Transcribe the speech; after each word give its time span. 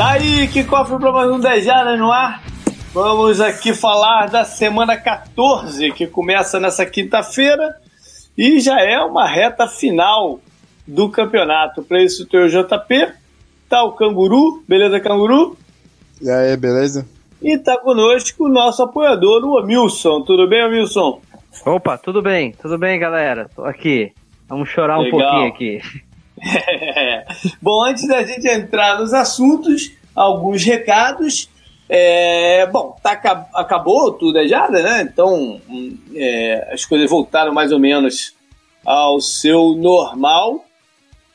Tá 0.00 0.12
aí, 0.12 0.48
que 0.48 0.64
cofre 0.64 0.98
para 0.98 1.12
mais 1.12 1.30
um 1.30 1.38
10 1.38 1.62
Jardas 1.62 1.98
no 1.98 2.10
ar. 2.10 2.42
Vamos 2.94 3.38
aqui 3.38 3.74
falar 3.74 4.30
da 4.30 4.46
semana 4.46 4.96
14, 4.96 5.92
que 5.92 6.06
começa 6.06 6.58
nessa 6.58 6.86
quinta-feira 6.86 7.76
e 8.34 8.60
já 8.60 8.80
é 8.80 8.98
uma 9.00 9.28
reta 9.28 9.68
final 9.68 10.40
do 10.88 11.10
campeonato. 11.10 11.82
Para 11.82 12.02
isso, 12.02 12.26
tem 12.26 12.40
o 12.40 12.48
JP, 12.48 13.12
tá 13.68 13.84
o 13.84 13.92
Canguru, 13.92 14.62
beleza, 14.66 14.98
Canguru? 15.00 15.54
E 16.18 16.30
aí, 16.30 16.56
beleza? 16.56 17.06
E 17.42 17.58
tá 17.58 17.76
conosco 17.76 18.46
o 18.46 18.48
nosso 18.48 18.82
apoiador, 18.82 19.44
o 19.44 19.58
Amilson. 19.58 20.22
Tudo 20.22 20.48
bem, 20.48 20.62
Amilson? 20.62 21.20
Opa, 21.66 21.98
tudo 21.98 22.22
bem, 22.22 22.52
tudo 22.52 22.78
bem, 22.78 22.98
galera. 22.98 23.50
Tô 23.54 23.66
aqui. 23.66 24.14
Vamos 24.48 24.70
chorar 24.70 24.96
Legal. 24.96 25.18
um 25.18 25.20
pouquinho 25.20 25.46
aqui. 25.46 26.00
Bom, 27.60 27.84
antes 27.84 28.06
da 28.06 28.22
gente 28.22 28.46
entrar 28.48 28.98
nos 28.98 29.12
assuntos, 29.12 29.92
alguns 30.14 30.64
recados. 30.64 31.48
É, 31.92 32.66
bom, 32.66 32.96
tá, 33.02 33.48
acabou 33.52 34.12
tudo 34.12 34.38
é 34.38 34.46
já, 34.46 34.68
né? 34.68 35.02
Então 35.02 35.60
hum, 35.68 35.98
é, 36.14 36.70
as 36.72 36.84
coisas 36.84 37.10
voltaram 37.10 37.52
mais 37.52 37.72
ou 37.72 37.80
menos 37.80 38.32
ao 38.84 39.20
seu 39.20 39.74
normal. 39.74 40.64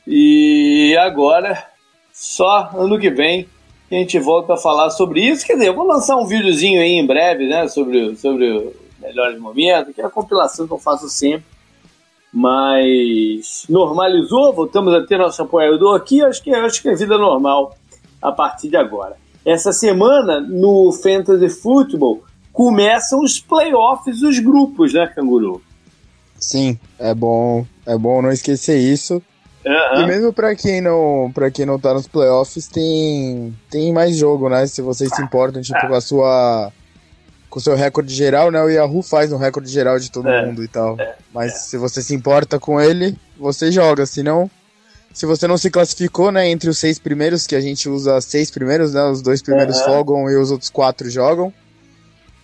E 0.06 0.96
agora, 0.98 1.62
só 2.10 2.70
ano 2.74 2.98
que 2.98 3.10
vem, 3.10 3.46
a 3.90 3.94
gente 3.96 4.18
volta 4.18 4.54
a 4.54 4.56
falar 4.56 4.88
sobre 4.90 5.20
isso. 5.20 5.44
Quer 5.46 5.54
dizer, 5.54 5.68
eu 5.68 5.74
vou 5.74 5.86
lançar 5.86 6.16
um 6.16 6.26
videozinho 6.26 6.80
aí 6.80 6.92
em 6.92 7.06
breve, 7.06 7.46
né? 7.46 7.68
Sobre, 7.68 8.16
sobre 8.16 8.72
melhores 8.98 9.38
momentos, 9.38 9.94
que 9.94 10.00
é 10.00 10.06
a 10.06 10.10
compilação 10.10 10.66
que 10.66 10.72
eu 10.72 10.78
faço 10.78 11.08
sempre 11.10 11.55
mas 12.32 13.64
normalizou, 13.68 14.52
voltamos 14.52 14.92
a 14.94 15.06
ter 15.06 15.18
nosso 15.18 15.42
apoiador 15.42 15.96
aqui, 15.96 16.22
acho 16.22 16.42
que, 16.42 16.54
acho 16.54 16.82
que 16.82 16.88
é 16.88 16.94
vida 16.94 17.16
normal 17.16 17.76
a 18.20 18.32
partir 18.32 18.68
de 18.68 18.76
agora. 18.76 19.16
Essa 19.44 19.72
semana, 19.72 20.40
no 20.40 20.92
Fantasy 20.92 21.48
Football, 21.60 22.24
começam 22.52 23.20
os 23.20 23.38
playoffs 23.38 24.20
dos 24.20 24.38
grupos, 24.38 24.92
né, 24.92 25.06
Canguru? 25.06 25.62
Sim, 26.38 26.78
é 26.98 27.14
bom, 27.14 27.64
é 27.86 27.96
bom 27.96 28.20
não 28.20 28.30
esquecer 28.30 28.78
isso. 28.78 29.22
Uhum. 29.64 30.02
E 30.02 30.06
mesmo 30.06 30.32
para 30.32 30.54
quem 30.54 30.80
não, 30.80 31.30
para 31.34 31.50
quem 31.50 31.66
não 31.66 31.78
tá 31.78 31.92
nos 31.92 32.06
playoffs, 32.06 32.68
tem 32.68 33.52
tem 33.68 33.92
mais 33.92 34.16
jogo, 34.16 34.48
né? 34.48 34.64
Se 34.66 34.80
vocês 34.80 35.10
se 35.12 35.20
importam 35.22 35.60
tipo 35.60 35.80
com 35.88 35.94
a 35.94 36.00
sua 36.00 36.72
com 37.56 37.58
o 37.58 37.62
seu 37.62 37.74
recorde 37.74 38.12
geral, 38.14 38.50
né? 38.50 38.62
O 38.62 38.68
Yahoo 38.68 39.02
faz 39.02 39.32
um 39.32 39.38
recorde 39.38 39.70
geral 39.70 39.98
de 39.98 40.10
todo 40.10 40.28
é, 40.28 40.44
mundo 40.44 40.62
e 40.62 40.68
tal. 40.68 40.94
É, 41.00 41.14
Mas 41.32 41.54
é. 41.54 41.56
se 41.56 41.78
você 41.78 42.02
se 42.02 42.14
importa 42.14 42.60
com 42.60 42.78
ele, 42.78 43.16
você 43.38 43.72
joga. 43.72 44.04
Se 44.04 44.22
não, 44.22 44.50
se 45.10 45.24
você 45.24 45.48
não 45.48 45.56
se 45.56 45.70
classificou, 45.70 46.30
né, 46.30 46.50
entre 46.50 46.68
os 46.68 46.76
seis 46.76 46.98
primeiros, 46.98 47.46
que 47.46 47.56
a 47.56 47.60
gente 47.62 47.88
usa 47.88 48.20
seis 48.20 48.50
primeiros, 48.50 48.92
né? 48.92 49.02
Os 49.04 49.22
dois 49.22 49.40
primeiros 49.40 49.78
uhum. 49.78 49.84
folgam 49.86 50.30
e 50.30 50.36
os 50.36 50.50
outros 50.50 50.68
quatro 50.68 51.08
jogam. 51.08 51.50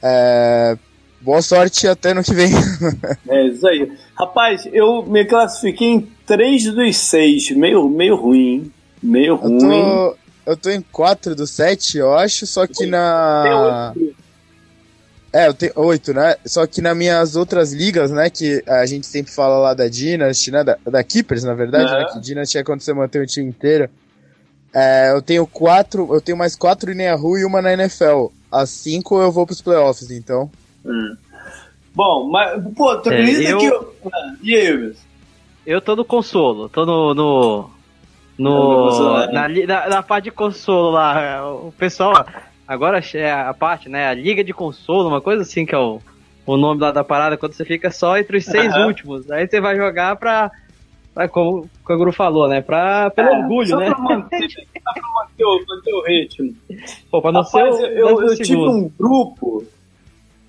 É, 0.02 0.78
boa 1.20 1.42
sorte 1.42 1.86
até 1.86 2.14
no 2.14 2.24
que 2.24 2.32
vem. 2.32 2.50
é 3.28 3.48
isso 3.48 3.68
aí. 3.68 3.92
Rapaz, 4.14 4.66
eu 4.72 5.04
me 5.04 5.26
classifiquei 5.26 5.88
em 5.88 6.08
três 6.24 6.64
dos 6.64 6.96
seis. 6.96 7.50
Meio, 7.50 7.86
meio 7.86 8.16
ruim, 8.16 8.72
Meio 9.02 9.34
ruim. 9.34 9.62
Eu 9.62 9.68
tô, 9.68 10.16
eu 10.52 10.56
tô 10.56 10.70
em 10.70 10.80
quatro 10.80 11.34
dos 11.34 11.50
sete, 11.50 11.98
eu 11.98 12.14
acho, 12.14 12.46
só 12.46 12.66
que 12.66 12.86
na. 12.86 13.92
É, 15.32 15.48
eu 15.48 15.54
tenho 15.54 15.72
oito, 15.76 16.12
né? 16.12 16.36
Só 16.44 16.66
que 16.66 16.82
nas 16.82 16.94
minhas 16.96 17.36
outras 17.36 17.72
ligas, 17.72 18.10
né? 18.10 18.28
Que 18.28 18.62
a 18.68 18.84
gente 18.84 19.06
sempre 19.06 19.32
fala 19.32 19.58
lá 19.58 19.72
da 19.72 19.88
Dynasty, 19.88 20.50
né? 20.50 20.62
Da, 20.62 20.76
da 20.84 21.02
Keepers, 21.02 21.42
na 21.42 21.54
verdade, 21.54 21.90
né? 21.90 22.06
Que 22.12 22.20
Dynasty 22.20 22.58
é 22.58 22.64
quando 22.64 22.82
você 22.82 22.92
mantém 22.92 23.22
o 23.22 23.26
time 23.26 23.48
inteiro. 23.48 23.88
É, 24.74 25.10
eu 25.12 25.22
tenho 25.22 25.46
quatro, 25.46 26.14
eu 26.14 26.20
tenho 26.20 26.36
mais 26.36 26.54
quatro 26.54 26.92
em 26.92 27.02
Yahoo 27.02 27.38
e 27.38 27.44
uma 27.44 27.62
na 27.62 27.72
NFL. 27.72 28.26
As 28.50 28.68
cinco 28.68 29.20
eu 29.22 29.32
vou 29.32 29.46
pros 29.46 29.62
playoffs, 29.62 30.10
então. 30.10 30.50
Hum. 30.84 31.16
Bom, 31.94 32.28
mas, 32.30 32.62
pô, 32.74 32.96
tu 32.98 33.08
acredita 33.08 33.48
é, 33.48 33.52
eu... 33.52 33.58
que 33.58 33.66
eu... 33.66 33.94
Ah, 34.12 34.34
e 34.42 34.54
aí, 34.54 34.72
Wilson? 34.72 35.02
Eu 35.64 35.80
tô 35.80 35.96
no 35.96 36.04
consolo, 36.04 36.68
tô 36.68 36.84
no. 36.84 37.14
no... 37.14 37.70
no 38.38 39.18
né? 39.26 39.32
na, 39.32 39.48
na, 39.48 39.88
na 39.88 40.02
parte 40.02 40.24
de 40.24 40.30
consolo 40.30 40.90
lá. 40.90 41.46
O 41.54 41.72
pessoal 41.72 42.26
Agora 42.72 43.02
é 43.14 43.30
a 43.30 43.52
parte, 43.52 43.90
né? 43.90 44.08
A 44.08 44.14
Liga 44.14 44.42
de 44.42 44.54
Consolo, 44.54 45.06
uma 45.06 45.20
coisa 45.20 45.42
assim 45.42 45.66
que 45.66 45.74
é 45.74 45.78
o, 45.78 46.00
o 46.46 46.56
nome 46.56 46.80
lá 46.80 46.90
da 46.90 47.04
parada, 47.04 47.36
quando 47.36 47.52
você 47.52 47.66
fica 47.66 47.90
só 47.90 48.16
entre 48.16 48.38
os 48.38 48.46
seis 48.46 48.74
uhum. 48.74 48.86
últimos. 48.86 49.30
Aí 49.30 49.46
você 49.46 49.60
vai 49.60 49.76
jogar 49.76 50.16
pra. 50.16 50.50
pra 51.12 51.28
como 51.28 51.58
o 51.60 51.84
Kanguru 51.84 52.14
falou, 52.14 52.48
né? 52.48 52.62
Pra, 52.62 53.10
pelo 53.10 53.28
é, 53.28 53.38
orgulho, 53.38 53.76
né? 53.76 53.90
Pra 53.90 53.98
manter, 53.98 54.48
pra 54.72 55.02
manter, 55.14 55.44
o, 55.44 55.64
manter 55.68 55.92
o 55.92 56.02
ritmo. 56.02 56.56
Pô, 57.10 57.20
pra 57.20 57.30
não 57.30 57.42
Rapaz, 57.42 57.76
ser 57.76 57.82
o, 57.82 57.86
eu, 57.86 58.08
eu, 58.08 58.28
eu 58.28 58.36
tive 58.36 58.56
um 58.56 58.88
grupo. 58.88 59.66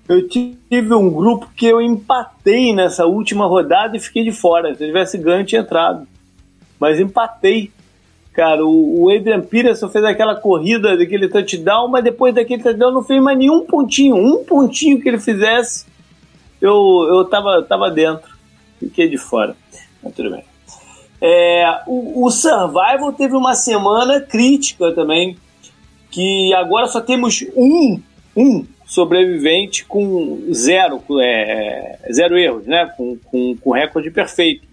Eu 0.08 0.26
tive 0.26 0.94
um 0.94 1.10
grupo 1.10 1.50
que 1.54 1.66
eu 1.66 1.80
empatei 1.80 2.74
nessa 2.74 3.04
última 3.04 3.46
rodada 3.46 3.98
e 3.98 4.00
fiquei 4.00 4.24
de 4.24 4.32
fora. 4.32 4.74
Se 4.74 4.82
eu 4.82 4.86
tivesse 4.86 5.18
ganho, 5.18 5.44
tinha 5.44 5.60
entrado. 5.60 6.08
Mas 6.80 6.98
empatei. 6.98 7.70
Cara, 8.34 8.66
o, 8.66 9.08
Adrian 9.10 9.42
Peterson 9.42 9.88
fez 9.88 10.04
aquela 10.04 10.34
corrida 10.34 10.96
daquele 10.96 11.28
touchdown, 11.28 11.86
mas 11.86 12.02
depois 12.02 12.34
daquele 12.34 12.64
touchdown 12.64 12.90
não 12.90 13.04
fez 13.04 13.22
mais 13.22 13.38
nenhum 13.38 13.64
pontinho. 13.64 14.16
Um 14.16 14.44
pontinho 14.44 15.00
que 15.00 15.08
ele 15.08 15.20
fizesse, 15.20 15.86
eu, 16.60 16.74
eu 17.08 17.24
tava, 17.26 17.62
tava 17.62 17.92
dentro. 17.92 18.34
Fiquei 18.80 19.08
de 19.08 19.16
fora. 19.16 19.56
Mas 20.02 20.12
tudo 20.14 20.32
bem. 20.32 20.42
É, 21.20 21.80
o, 21.86 22.24
o 22.24 22.30
Survival 22.30 23.12
teve 23.12 23.36
uma 23.36 23.54
semana 23.54 24.20
crítica 24.20 24.92
também, 24.92 25.36
que 26.10 26.52
agora 26.54 26.88
só 26.88 27.00
temos 27.00 27.44
um, 27.56 28.00
um 28.36 28.66
sobrevivente 28.84 29.84
com 29.84 30.48
zero, 30.52 31.00
é, 31.20 32.00
zero 32.12 32.36
erros, 32.36 32.66
né? 32.66 32.92
Com, 32.96 33.16
com, 33.16 33.56
com 33.58 33.70
recorde 33.70 34.10
perfeito. 34.10 34.66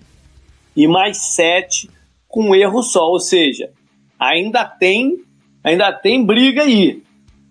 E 0.76 0.88
mais 0.88 1.18
sete 1.18 1.88
com 2.32 2.50
um 2.50 2.56
erro 2.56 2.82
só, 2.82 3.04
ou 3.04 3.20
seja, 3.20 3.70
ainda 4.18 4.66
tem, 4.66 5.18
ainda 5.64 5.92
tem 5.92 6.26
briga 6.26 6.64
aí. 6.64 7.04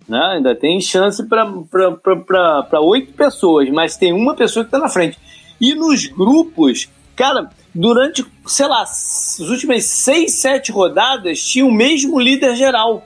Né? 0.07 0.19
Ainda 0.35 0.55
tem 0.55 0.81
chance 0.81 1.23
para 1.25 2.81
oito 2.81 3.13
pessoas, 3.13 3.69
mas 3.69 3.95
tem 3.95 4.11
uma 4.11 4.35
pessoa 4.35 4.65
que 4.65 4.67
está 4.67 4.79
na 4.79 4.89
frente. 4.89 5.17
E 5.59 5.75
nos 5.75 6.07
grupos, 6.07 6.89
cara, 7.15 7.49
durante, 7.73 8.25
sei 8.47 8.67
lá, 8.67 8.81
as 8.81 9.39
últimas 9.39 9.85
seis, 9.85 10.33
sete 10.33 10.71
rodadas, 10.71 11.41
tinha 11.41 11.65
o 11.65 11.71
mesmo 11.71 12.19
líder 12.19 12.55
geral. 12.55 13.05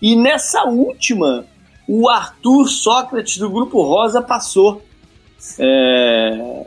E 0.00 0.14
nessa 0.14 0.64
última, 0.64 1.44
o 1.88 2.08
Arthur 2.08 2.68
Sócrates 2.68 3.38
do 3.38 3.50
Grupo 3.50 3.82
Rosa 3.82 4.20
passou. 4.22 4.82
É, 5.58 6.66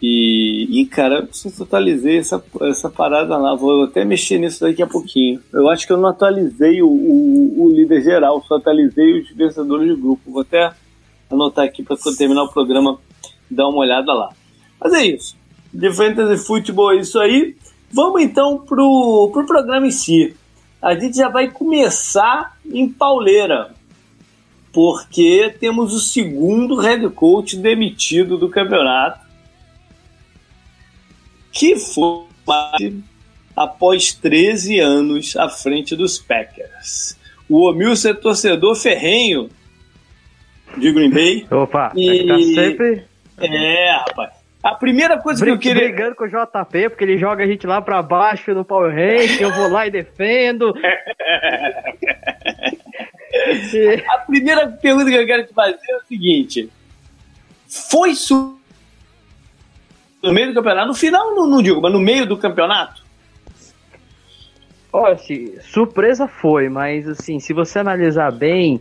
e, 0.00 0.82
e 0.82 0.86
cara, 0.86 1.26
eu 1.44 1.64
atualizei 1.64 2.18
essa, 2.18 2.42
essa 2.62 2.90
parada 2.90 3.36
lá. 3.36 3.54
Vou 3.54 3.84
até 3.84 4.04
mexer 4.04 4.38
nisso 4.38 4.60
daqui 4.60 4.82
a 4.82 4.86
pouquinho. 4.86 5.40
Eu 5.52 5.68
acho 5.68 5.86
que 5.86 5.92
eu 5.92 5.96
não 5.96 6.08
atualizei 6.08 6.82
o, 6.82 6.88
o, 6.88 7.64
o 7.64 7.72
líder 7.72 8.02
geral, 8.02 8.44
só 8.46 8.56
atualizei 8.56 9.20
os 9.20 9.30
vencedores 9.30 9.94
de 9.94 10.00
grupo. 10.00 10.30
Vou 10.30 10.42
até 10.42 10.70
anotar 11.30 11.64
aqui 11.64 11.82
para 11.82 11.96
quando 11.96 12.16
terminar 12.16 12.44
o 12.44 12.52
programa 12.52 12.98
dar 13.50 13.68
uma 13.68 13.78
olhada 13.78 14.12
lá. 14.12 14.28
Mas 14.80 14.92
é 14.92 15.06
isso. 15.06 15.36
De 15.72 15.92
Fantasy 15.92 16.44
Futebol 16.44 16.92
é 16.92 17.00
isso 17.00 17.18
aí. 17.18 17.56
Vamos 17.90 18.22
então 18.22 18.58
pro, 18.58 19.30
pro 19.32 19.46
programa 19.46 19.86
em 19.86 19.90
si. 19.90 20.36
A 20.80 20.94
gente 20.94 21.16
já 21.16 21.28
vai 21.28 21.50
começar 21.50 22.56
em 22.64 22.88
pauleira, 22.88 23.74
porque 24.72 25.54
temos 25.58 25.94
o 25.94 25.98
segundo 25.98 26.76
head 26.76 27.08
coach 27.10 27.56
demitido 27.56 28.36
do 28.36 28.48
campeonato 28.48 29.25
que 31.52 31.76
foi 31.76 32.26
após 33.54 34.12
13 34.12 34.80
anos 34.80 35.36
à 35.36 35.48
frente 35.48 35.96
dos 35.96 36.18
Packers. 36.18 37.16
O 37.48 37.68
Omilson 37.68 38.10
é 38.10 38.14
torcedor 38.14 38.74
ferrenho 38.74 39.48
de 40.76 40.92
Green 40.92 41.10
Bay. 41.10 41.46
Opa, 41.50 41.92
e... 41.94 42.26
tá 42.26 42.38
sempre... 42.38 43.04
É, 43.38 43.92
rapaz. 43.92 44.30
A 44.62 44.74
primeira 44.74 45.16
coisa 45.18 45.44
que 45.44 45.50
eu 45.50 45.58
queria... 45.58 45.84
Brigando 45.84 46.16
com 46.16 46.24
o 46.24 46.28
JP, 46.28 46.90
porque 46.90 47.04
ele 47.04 47.18
joga 47.18 47.44
a 47.44 47.46
gente 47.46 47.66
lá 47.66 47.80
pra 47.80 48.02
baixo 48.02 48.52
no 48.52 48.64
Power 48.64 48.92
Rank, 48.92 49.40
eu 49.40 49.52
vou 49.52 49.68
lá 49.70 49.86
e 49.86 49.90
defendo. 49.90 50.74
a 54.08 54.18
primeira 54.18 54.66
pergunta 54.68 55.08
que 55.10 55.16
eu 55.16 55.26
quero 55.26 55.46
te 55.46 55.54
fazer 55.54 55.78
é 55.88 55.96
o 55.96 56.00
seguinte. 56.08 56.68
Foi 57.68 58.14
su 58.14 58.55
no 60.26 60.34
meio 60.34 60.48
do 60.48 60.54
campeonato. 60.54 60.88
No 60.88 60.94
final, 60.94 61.34
não, 61.34 61.46
não 61.46 61.62
digo, 61.62 61.80
mas 61.80 61.92
no 61.92 62.00
meio 62.00 62.26
do 62.26 62.36
campeonato. 62.36 63.04
Olha, 64.92 65.14
assim, 65.14 65.58
surpresa 65.60 66.26
foi, 66.26 66.68
mas 66.68 67.08
assim, 67.08 67.38
se 67.38 67.52
você 67.52 67.78
analisar 67.78 68.32
bem, 68.32 68.80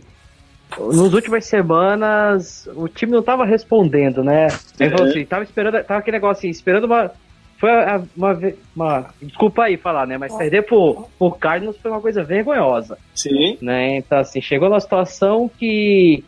nas 0.77 1.13
últimas 1.13 1.45
semanas 1.45 2.67
o 2.75 2.87
time 2.87 3.11
não 3.11 3.19
estava 3.19 3.45
respondendo, 3.45 4.23
né? 4.23 4.49
Falou 4.49 5.07
assim, 5.07 5.25
tava 5.25 5.43
esperando, 5.43 5.83
tava 5.83 5.99
aquele 5.99 6.17
negócio 6.17 6.39
assim, 6.39 6.49
esperando 6.49 6.85
uma, 6.85 7.11
foi 7.57 7.69
uma, 8.15 8.39
uma, 8.75 9.05
Desculpa 9.21 9.63
aí 9.63 9.77
falar, 9.77 10.05
né? 10.05 10.17
Mas 10.17 10.35
perder 10.35 10.63
por, 10.63 11.09
por 11.17 11.37
Cardinals 11.37 11.77
foi 11.77 11.91
uma 11.91 12.01
coisa 12.01 12.23
vergonhosa. 12.23 12.97
Sim. 13.13 13.57
Né? 13.61 13.97
Então, 13.97 14.19
assim, 14.19 14.41
chegou 14.41 14.69
numa 14.69 14.79
situação 14.79 15.49
que 15.49 16.23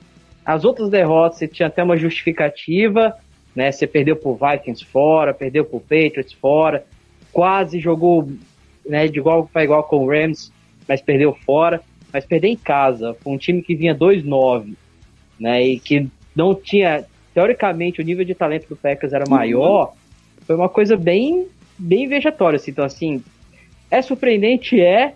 as 0.45 0.63
outras 0.63 0.89
derrotas 0.89 1.37
você 1.37 1.47
tinha 1.47 1.67
até 1.67 1.83
uma 1.83 1.97
justificativa, 1.97 3.13
né? 3.57 3.71
Você 3.71 3.87
perdeu 3.87 4.15
por 4.15 4.37
Vikings 4.37 4.85
fora, 4.85 5.33
perdeu 5.33 5.65
por 5.65 5.81
Patriots 5.81 6.31
fora, 6.33 6.85
quase 7.33 7.79
jogou 7.79 8.29
né, 8.87 9.07
de 9.07 9.17
igual 9.17 9.49
para 9.51 9.63
igual 9.63 9.81
com 9.83 10.05
o 10.05 10.07
Rams, 10.07 10.51
mas 10.87 11.01
perdeu 11.01 11.33
fora. 11.33 11.81
Mas 12.13 12.23
perder 12.23 12.49
em 12.49 12.55
casa, 12.55 13.17
com 13.23 13.33
um 13.33 13.37
time 13.37 13.63
que 13.63 13.75
vinha 13.75 13.95
2-9, 13.95 14.75
né? 15.39 15.61
E 15.61 15.79
que 15.79 16.07
não 16.35 16.53
tinha. 16.53 17.03
Teoricamente, 17.33 17.99
o 17.99 18.03
nível 18.03 18.23
de 18.23 18.33
talento 18.33 18.69
do 18.69 18.75
Packers 18.75 19.11
era 19.11 19.27
maior. 19.27 19.93
Foi 20.45 20.55
uma 20.55 20.69
coisa 20.69 20.95
bem, 20.95 21.47
bem 21.77 22.07
vejatória. 22.07 22.57
Assim. 22.57 22.71
Então, 22.71 22.85
assim, 22.85 23.23
é 23.91 24.01
surpreendente, 24.01 24.79
é. 24.79 25.15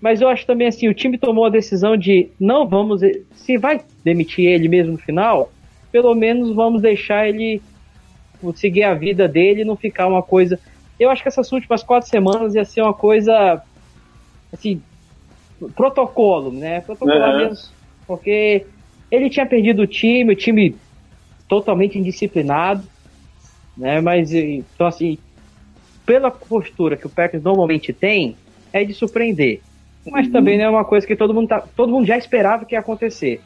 Mas 0.00 0.20
eu 0.20 0.28
acho 0.28 0.46
também 0.46 0.68
assim, 0.68 0.88
o 0.88 0.94
time 0.94 1.18
tomou 1.18 1.44
a 1.44 1.50
decisão 1.50 1.96
de 1.96 2.28
não 2.40 2.66
vamos. 2.66 3.02
Se 3.34 3.58
vai 3.58 3.80
demitir 4.02 4.46
ele 4.46 4.68
mesmo 4.68 4.92
no 4.92 4.98
final, 4.98 5.52
pelo 5.92 6.14
menos 6.14 6.54
vamos 6.54 6.80
deixar 6.80 7.28
ele 7.28 7.60
seguir 8.56 8.84
a 8.84 8.94
vida 8.94 9.28
dele 9.28 9.62
e 9.62 9.64
não 9.64 9.76
ficar 9.76 10.06
uma 10.06 10.22
coisa. 10.22 10.58
Eu 10.98 11.10
acho 11.10 11.22
que 11.22 11.28
essas 11.28 11.50
últimas 11.52 11.82
quatro 11.82 12.08
semanas 12.08 12.54
ia 12.54 12.64
ser 12.64 12.82
uma 12.82 12.94
coisa 12.94 13.62
assim, 14.52 14.82
protocolo, 15.74 16.50
né? 16.52 16.80
Protocolo 16.80 17.18
uhum. 17.18 17.38
mesmo. 17.38 17.68
Porque 18.06 18.66
ele 19.10 19.30
tinha 19.30 19.46
perdido 19.46 19.82
o 19.82 19.86
time, 19.86 20.32
o 20.32 20.36
time 20.36 20.76
totalmente 21.48 21.98
indisciplinado, 21.98 22.82
né? 23.76 24.00
Mas 24.00 24.32
então 24.32 24.86
assim, 24.86 25.18
pela 26.04 26.30
postura 26.30 26.96
que 26.96 27.06
o 27.06 27.10
Packers 27.10 27.42
normalmente 27.42 27.92
tem, 27.92 28.36
é 28.72 28.84
de 28.84 28.92
surpreender. 28.92 29.60
Mas 30.10 30.26
uhum. 30.26 30.32
também 30.32 30.58
não 30.58 30.64
é 30.64 30.70
uma 30.70 30.84
coisa 30.84 31.06
que 31.06 31.14
todo 31.14 31.32
mundo, 31.32 31.48
tá, 31.48 31.62
todo 31.76 31.92
mundo 31.92 32.06
já 32.06 32.18
esperava 32.18 32.64
que 32.64 32.74
ia 32.74 32.80
acontecer. 32.80 33.40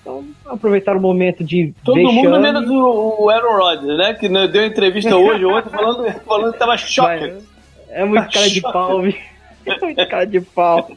Então, 0.00 0.24
aproveitar 0.44 0.94
o 0.94 1.00
momento 1.00 1.42
de. 1.42 1.72
Todo 1.82 1.96
vexame. 1.96 2.22
mundo 2.22 2.40
menos 2.40 2.68
o, 2.68 3.24
o 3.24 3.30
Aaron 3.30 3.56
Rodgers, 3.56 3.98
né? 3.98 4.14
Que 4.14 4.28
deu 4.28 4.66
entrevista 4.66 5.16
hoje, 5.16 5.44
ontem, 5.46 5.70
falando, 5.70 6.20
falando 6.20 6.52
que 6.52 6.58
tava 6.58 6.76
choque. 6.76 7.32
É 7.88 8.04
muito 8.04 8.30
cara 8.30 8.50
de 8.50 8.60
pau, 8.60 9.00
viu? 9.00 9.14
É 9.64 9.80
muito 9.80 10.08
cara 10.08 10.26
de 10.26 10.40
pau. 10.40 10.90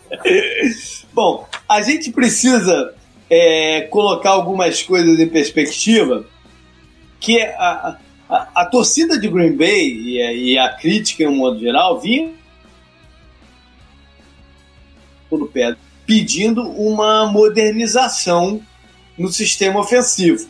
Bom, 1.12 1.46
a 1.68 1.82
gente 1.82 2.10
precisa 2.10 2.94
é, 3.28 3.82
colocar 3.82 4.30
algumas 4.30 4.82
coisas 4.82 5.20
em 5.20 5.28
perspectiva, 5.28 6.24
que 7.20 7.38
é 7.38 7.54
a, 7.54 7.98
a, 8.30 8.48
a 8.54 8.64
torcida 8.64 9.20
de 9.20 9.28
Green 9.28 9.56
Bay 9.56 9.92
e 9.92 10.22
a, 10.22 10.32
e 10.32 10.58
a 10.58 10.70
crítica, 10.70 11.22
em 11.22 11.26
um 11.26 11.36
modo 11.36 11.60
geral, 11.60 12.00
vinha 12.00 12.39
no 15.38 15.46
pé, 15.46 15.76
pedindo 16.06 16.62
uma 16.62 17.26
modernização 17.26 18.60
no 19.16 19.28
sistema 19.28 19.80
ofensivo. 19.80 20.48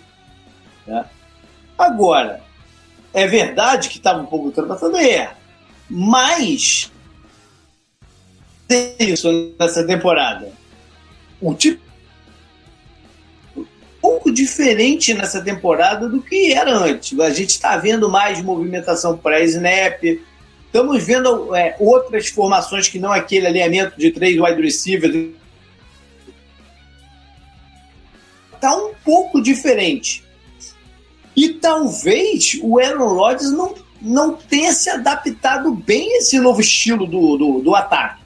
Né? 0.86 1.04
Agora, 1.76 2.42
é 3.12 3.26
verdade 3.26 3.88
que 3.88 3.98
estava 3.98 4.20
um 4.20 4.26
pouco 4.26 4.46
ultrapassado? 4.46 4.96
É. 4.96 5.34
Mas 5.88 6.90
isso 8.98 9.54
nessa 9.58 9.84
temporada. 9.84 10.52
O 11.40 11.54
tipo 11.54 11.82
um 13.56 13.66
pouco 14.00 14.30
diferente 14.30 15.12
nessa 15.12 15.42
temporada 15.42 16.08
do 16.08 16.22
que 16.22 16.52
era 16.52 16.72
antes. 16.72 17.18
A 17.18 17.30
gente 17.30 17.50
está 17.50 17.76
vendo 17.76 18.08
mais 18.08 18.40
movimentação 18.40 19.16
pré-snap, 19.16 20.02
Estamos 20.72 21.02
vendo 21.02 21.52
é, 21.52 21.74
outras 21.80 22.28
formações 22.28 22.88
que 22.88 22.96
não 22.96 23.10
aquele 23.10 23.48
alinhamento 23.48 23.98
de 23.98 24.12
três 24.12 24.40
wide 24.40 24.62
receivers. 24.62 25.30
Está 28.54 28.76
um 28.76 28.94
pouco 29.04 29.42
diferente. 29.42 30.22
E 31.34 31.48
talvez 31.54 32.56
o 32.62 32.78
Aaron 32.78 33.14
Rodgers 33.14 33.50
não, 33.50 33.74
não 34.00 34.34
tenha 34.34 34.72
se 34.72 34.88
adaptado 34.88 35.72
bem 35.72 36.14
a 36.14 36.18
esse 36.18 36.38
novo 36.38 36.60
estilo 36.60 37.04
do, 37.04 37.36
do, 37.36 37.60
do 37.62 37.74
ataque. 37.74 38.22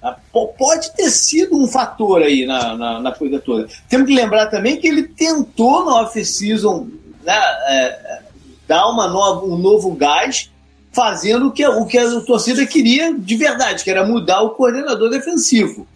Tá? 0.00 0.20
Pode 0.56 0.94
ter 0.94 1.10
sido 1.10 1.56
um 1.56 1.66
fator 1.66 2.22
aí 2.22 2.46
na, 2.46 2.76
na, 2.76 3.00
na, 3.00 3.12
coisa 3.12 3.40
toda. 3.40 3.68
Temos 3.88 4.06
que 4.06 4.14
lembrar 4.14 4.46
também 4.46 4.76
que 4.76 4.86
ele 4.86 5.02
tentou 5.02 5.84
no 5.84 5.96
off-season 5.96 6.86
né, 7.24 7.40
é, 7.66 8.22
dar 8.68 8.86
uma 8.88 9.08
nova, 9.08 9.44
um 9.44 9.58
novo 9.58 9.92
gás 9.96 10.48
fazendo 10.92 11.48
o 11.48 11.52
que, 11.52 11.66
o 11.66 11.86
que 11.86 11.98
a 11.98 12.20
torcida 12.20 12.66
queria 12.66 13.14
de 13.14 13.36
verdade, 13.36 13.84
que 13.84 13.90
era 13.90 14.06
mudar 14.06 14.42
o 14.42 14.50
coordenador 14.50 15.10
defensivo. 15.10 15.86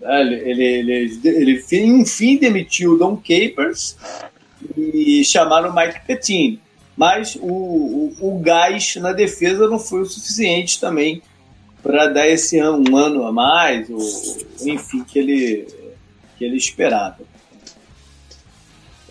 Ele, 0.00 0.34
ele, 0.36 0.64
ele, 0.64 1.20
ele 1.24 1.62
enfim 1.74 2.36
demitiu 2.36 2.92
o 2.92 2.98
Don 2.98 3.16
Capers 3.16 3.96
e 4.76 5.24
chamaram 5.24 5.70
o 5.70 5.74
Mike 5.74 6.06
Pettine. 6.06 6.60
Mas 6.96 7.36
o, 7.36 7.46
o, 7.46 8.16
o 8.20 8.38
gás 8.40 8.96
na 8.96 9.12
defesa 9.12 9.68
não 9.68 9.78
foi 9.78 10.02
o 10.02 10.06
suficiente 10.06 10.80
também 10.80 11.22
para 11.82 12.08
dar 12.08 12.28
esse 12.28 12.58
ano, 12.58 12.84
um 12.90 12.96
ano 12.96 13.24
a 13.24 13.32
mais, 13.32 13.88
ou, 13.88 14.00
enfim, 14.62 15.04
que 15.04 15.18
ele, 15.18 15.68
que 16.36 16.44
ele 16.44 16.56
esperava. 16.56 17.18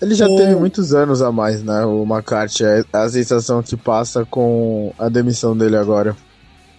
Ele 0.01 0.13
já 0.13 0.27
teve 0.27 0.55
muitos 0.55 0.93
anos 0.93 1.21
a 1.21 1.31
mais, 1.31 1.63
né? 1.63 1.83
O 1.85 2.03
McCarthy. 2.03 2.63
É 2.63 2.83
a 2.93 3.09
sensação 3.09 3.63
que 3.63 3.75
passa 3.75 4.25
com 4.25 4.93
a 4.97 5.09
demissão 5.09 5.57
dele 5.57 5.75
agora. 5.75 6.15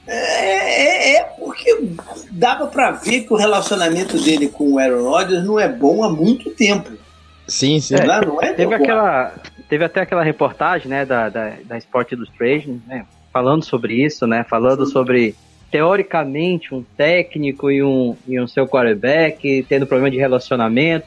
É, 0.06 0.14
é, 0.14 1.16
é 1.16 1.22
porque 1.24 1.94
dava 2.30 2.68
para 2.68 2.92
ver 2.92 3.22
que 3.22 3.32
o 3.32 3.36
relacionamento 3.36 4.16
dele 4.22 4.48
com 4.48 4.72
o 4.72 4.78
Aaron 4.78 5.02
Rodgers 5.02 5.44
não 5.44 5.58
é 5.58 5.68
bom 5.68 6.04
há 6.04 6.10
muito 6.10 6.50
tempo. 6.50 6.92
Sim, 7.46 7.80
sim. 7.80 7.96
É, 7.96 8.06
não, 8.06 8.20
não 8.20 8.42
é 8.42 8.52
teve, 8.52 8.74
aquela, 8.74 9.34
teve 9.68 9.84
até 9.84 10.02
aquela 10.02 10.22
reportagem, 10.22 10.88
né, 10.88 11.04
da, 11.04 11.28
da, 11.28 11.54
da 11.64 11.78
Sport 11.78 12.12
Illustration, 12.12 12.78
né, 12.86 13.04
falando 13.32 13.64
sobre 13.64 13.94
isso, 13.94 14.26
né, 14.26 14.44
falando 14.48 14.86
sim. 14.86 14.92
sobre 14.92 15.34
teoricamente 15.70 16.74
um 16.74 16.84
técnico 16.96 17.70
e 17.70 17.82
um, 17.82 18.16
e 18.26 18.40
um 18.40 18.46
seu 18.46 18.66
quarterback 18.66 19.66
tendo 19.68 19.86
problema 19.86 20.10
de 20.10 20.16
relacionamento 20.16 21.06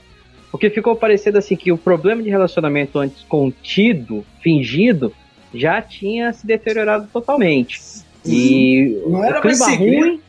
porque 0.52 0.70
ficou 0.70 0.96
parecendo 0.96 1.38
assim 1.38 1.56
que 1.56 1.72
o 1.72 1.78
problema 1.78 2.22
de 2.22 2.30
relacionamento 2.30 3.00
antes 3.00 3.24
contido, 3.24 4.26
fingido, 4.42 5.14
já 5.54 5.82
tinha 5.82 6.34
se 6.34 6.46
deteriorado 6.46 7.08
totalmente. 7.12 7.80
E 8.26 9.02
não 9.08 9.24
era 9.24 9.42
mais 9.42 9.58
segredo 9.58 10.00
ruim. 10.00 10.22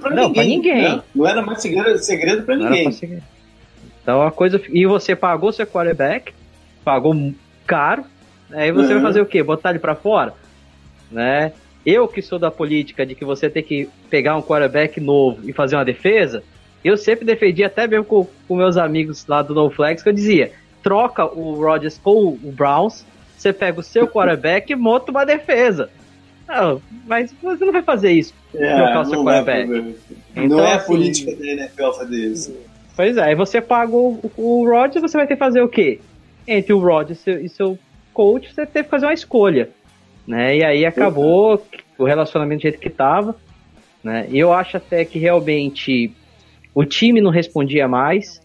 Pra 0.00 0.10
não, 0.10 0.28
ninguém, 0.28 0.32
pra 0.34 0.44
ninguém. 0.44 0.82
Não, 0.82 1.02
não 1.14 1.26
era 1.28 1.42
mais 1.42 1.62
segredo, 1.62 1.98
segredo 1.98 2.42
pra 2.42 2.56
não 2.56 2.68
ninguém. 2.68 3.22
Então 4.02 4.20
a 4.20 4.32
coisa. 4.32 4.60
E 4.68 4.84
você 4.84 5.14
pagou 5.14 5.52
seu 5.52 5.66
quarterback, 5.66 6.32
pagou 6.84 7.14
caro, 7.64 8.04
aí 8.50 8.72
você 8.72 8.88
uhum. 8.88 8.94
vai 8.94 9.02
fazer 9.02 9.20
o 9.20 9.26
quê? 9.26 9.42
Botar 9.42 9.70
ele 9.70 9.78
pra 9.78 9.94
fora? 9.94 10.34
Né? 11.10 11.52
Eu 11.84 12.08
que 12.08 12.20
sou 12.20 12.38
da 12.38 12.50
política 12.50 13.06
de 13.06 13.14
que 13.14 13.24
você 13.24 13.48
tem 13.48 13.62
que 13.62 13.88
pegar 14.10 14.36
um 14.36 14.42
quarterback 14.42 15.00
novo 15.00 15.48
e 15.48 15.52
fazer 15.52 15.76
uma 15.76 15.84
defesa, 15.84 16.42
eu 16.84 16.96
sempre 16.96 17.24
defendi, 17.24 17.64
até 17.64 17.86
mesmo 17.86 18.04
com, 18.04 18.26
com 18.46 18.56
meus 18.56 18.76
amigos 18.76 19.26
lá 19.26 19.42
do 19.42 19.54
No 19.54 19.70
Flex, 19.70 20.02
que 20.02 20.08
eu 20.08 20.12
dizia: 20.12 20.52
troca 20.82 21.24
o 21.24 21.54
Rodgers 21.54 21.98
com 21.98 22.28
o 22.28 22.52
Browns, 22.52 23.04
você 23.36 23.52
pega 23.52 23.80
o 23.80 23.82
seu 23.82 24.06
quarterback 24.08 24.72
e 24.72 24.76
monta 24.76 25.10
uma 25.10 25.24
defesa. 25.24 25.90
Não, 26.48 26.80
mas 27.06 27.34
você 27.42 27.64
não 27.64 27.72
vai 27.72 27.82
fazer 27.82 28.12
isso. 28.12 28.32
É, 28.54 28.76
trocar 28.76 29.00
o 29.00 29.04
seu 29.06 29.24
quarterback. 29.24 29.96
Então, 30.36 30.58
não 30.58 30.64
é 30.64 30.72
a 30.72 30.76
assim, 30.76 30.86
política 30.86 31.34
da 31.34 31.44
NFL 31.44 31.92
fazer 31.92 32.16
isso. 32.16 32.56
Pois 32.94 33.16
é, 33.16 33.34
você 33.34 33.60
paga 33.60 33.92
o, 33.92 34.20
o 34.36 34.68
Rodgers, 34.68 35.02
você 35.02 35.16
vai 35.16 35.26
ter 35.26 35.34
que 35.34 35.40
fazer 35.40 35.60
o 35.60 35.68
quê? 35.68 36.00
Entre 36.46 36.72
o 36.72 36.78
Rodgers 36.78 37.26
e 37.26 37.48
seu 37.48 37.78
coach, 38.14 38.54
você 38.54 38.64
teve 38.64 38.84
que 38.84 38.90
fazer 38.90 39.06
uma 39.06 39.12
escolha. 39.12 39.68
Né? 40.26 40.58
E 40.58 40.64
aí 40.64 40.86
acabou 40.86 41.54
uhum. 41.54 41.60
o 41.98 42.04
relacionamento 42.04 42.60
do 42.60 42.62
jeito 42.62 42.78
que 42.78 42.88
estava. 42.88 43.36
Né? 44.02 44.26
E 44.30 44.38
eu 44.38 44.52
acho 44.52 44.76
até 44.76 45.04
que 45.04 45.18
realmente 45.18 46.12
o 46.76 46.84
time 46.84 47.22
não 47.22 47.30
respondia 47.30 47.88
mais. 47.88 48.38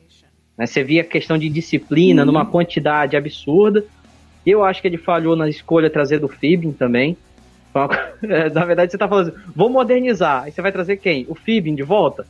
Né? 0.57 0.65
Você 0.65 0.81
via 0.85 1.03
questão 1.03 1.37
de 1.37 1.49
disciplina 1.49 2.21
uhum. 2.21 2.27
numa 2.27 2.45
quantidade 2.45 3.17
absurda. 3.17 3.83
Eu 4.45 4.63
acho 4.63 4.81
que 4.81 4.87
ele 4.87 4.97
falhou 4.97 5.35
na 5.35 5.49
escolha 5.49 5.89
trazer 5.89 6.19
do 6.19 6.29
Fibin 6.29 6.71
também. 6.71 7.17
Na 8.53 8.63
verdade, 8.63 8.89
você 8.89 8.95
está 8.95 9.07
falando, 9.07 9.29
assim, 9.29 9.37
vou 9.53 9.69
modernizar. 9.69 10.43
Aí 10.43 10.51
você 10.51 10.61
vai 10.61 10.71
trazer 10.71 10.95
quem? 10.95 11.25
O 11.27 11.35
Fibin 11.35 11.75
de 11.75 11.83
volta? 11.83 12.25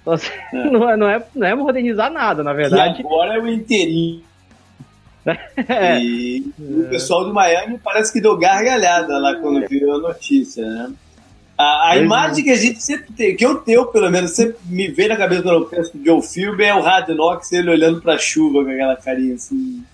Então, 0.00 0.14
assim, 0.14 0.30
é. 0.50 0.64
Não, 0.70 0.88
é, 0.88 0.96
não, 0.96 1.08
é, 1.08 1.22
não 1.34 1.46
é 1.46 1.54
modernizar 1.54 2.10
nada, 2.10 2.42
na 2.42 2.54
verdade. 2.54 3.02
E 3.02 3.06
agora 3.06 3.34
é 3.34 3.38
o 3.38 3.46
inteirinho. 3.46 4.22
É. 5.68 5.98
E 6.00 6.52
o 6.58 6.86
pessoal 6.90 7.24
do 7.24 7.32
Miami 7.32 7.78
parece 7.82 8.12
que 8.12 8.20
deu 8.20 8.36
gargalhada 8.36 9.16
lá 9.16 9.34
quando 9.36 9.66
viu 9.66 9.94
a 9.94 9.98
notícia, 9.98 10.62
né? 10.66 10.92
A, 11.56 11.90
a 11.90 11.96
imagem 11.98 12.42
que 12.42 12.50
a 12.50 12.56
gente 12.56 12.82
sempre 12.82 13.12
tem, 13.12 13.36
que 13.36 13.46
eu 13.46 13.56
tenho, 13.56 13.86
pelo 13.86 14.10
menos, 14.10 14.32
sempre 14.32 14.56
me 14.66 14.88
vem 14.88 15.08
na 15.08 15.16
cabeça 15.16 15.42
quando 15.42 15.62
eu 15.62 15.66
penso 15.66 15.96
do 15.96 16.04
Joe 16.04 16.22
Philby 16.22 16.64
é 16.64 16.74
o 16.74 16.82
Knocks, 17.14 17.52
ele 17.52 17.70
olhando 17.70 18.00
pra 18.02 18.18
chuva 18.18 18.64
com 18.64 18.70
aquela 18.70 18.96
carinha 18.96 19.34
assim. 19.34 19.84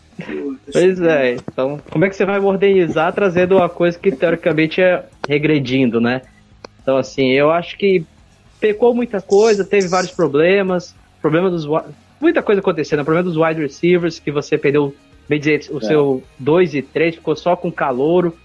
Pois 0.73 1.01
é, 1.01 1.33
então 1.35 1.81
como 1.91 2.05
é 2.05 2.09
que 2.09 2.17
você 2.17 2.27
vai 2.27 2.39
modernizar 2.39 3.13
trazendo 3.13 3.57
uma 3.57 3.69
coisa 3.69 3.99
que 3.99 4.13
teoricamente 4.13 4.81
é 4.81 5.05
regredindo, 5.27 6.01
né? 6.01 6.23
Então, 6.83 6.97
assim, 6.97 7.31
eu 7.31 7.51
acho 7.51 7.77
que 7.77 8.05
pecou 8.59 8.95
muita 8.95 9.21
coisa, 9.21 9.65
teve 9.65 9.89
vários 9.89 10.13
problemas, 10.13 10.95
problema 11.21 11.51
dos. 11.51 11.67
Muita 12.21 12.43
coisa 12.43 12.61
acontecendo, 12.61 13.05
problema 13.05 13.29
dos 13.29 13.37
wide 13.37 13.61
receivers, 13.61 14.19
que 14.19 14.31
você 14.31 14.59
perdeu, 14.59 14.95
bem 15.29 15.39
dizer, 15.39 15.69
o 15.71 15.79
é. 15.79 15.81
seu 15.81 16.23
2 16.39 16.75
e 16.75 16.83
3, 16.83 17.15
ficou 17.17 17.35
só 17.37 17.57
com 17.57 17.71
calouro. 17.73 18.37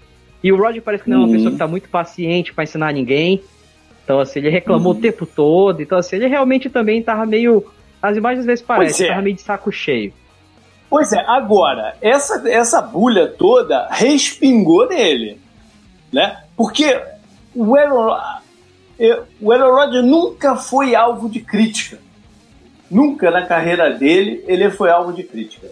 E 0.42 0.52
o 0.52 0.56
Roger 0.56 0.82
parece 0.82 1.04
que 1.04 1.10
não 1.10 1.16
é 1.16 1.20
uma 1.20 1.26
uhum. 1.26 1.32
pessoa 1.32 1.52
que 1.52 1.58
tá 1.58 1.66
muito 1.66 1.88
paciente 1.88 2.52
para 2.52 2.64
ensinar 2.64 2.92
ninguém. 2.92 3.42
Então, 4.04 4.20
assim, 4.20 4.38
ele 4.38 4.50
reclamou 4.50 4.92
uhum. 4.92 4.98
o 4.98 5.02
tempo 5.02 5.26
todo. 5.26 5.82
Então, 5.82 5.98
assim, 5.98 6.16
ele 6.16 6.28
realmente 6.28 6.70
também 6.70 7.02
tava 7.02 7.26
meio. 7.26 7.64
As 8.00 8.16
imagens 8.16 8.40
às 8.40 8.46
vezes 8.46 8.64
parecem, 8.64 9.06
é. 9.06 9.08
tava 9.10 9.22
meio 9.22 9.34
de 9.34 9.42
saco 9.42 9.72
cheio. 9.72 10.12
Pois 10.88 11.12
é, 11.12 11.24
agora, 11.26 11.96
essa, 12.00 12.48
essa 12.48 12.80
bulha 12.80 13.26
toda 13.26 13.88
respingou 13.90 14.88
nele. 14.88 15.40
Né? 16.12 16.40
Porque 16.56 17.00
o 17.54 17.76
Aaron, 17.76 18.16
o 19.40 19.52
Aaron 19.52 19.74
Rodgers 19.74 20.04
nunca 20.04 20.56
foi 20.56 20.94
alvo 20.94 21.28
de 21.28 21.40
crítica. 21.40 21.98
Nunca 22.88 23.30
na 23.32 23.44
carreira 23.44 23.90
dele 23.90 24.44
ele 24.46 24.70
foi 24.70 24.90
alvo 24.90 25.12
de 25.12 25.24
crítica. 25.24 25.68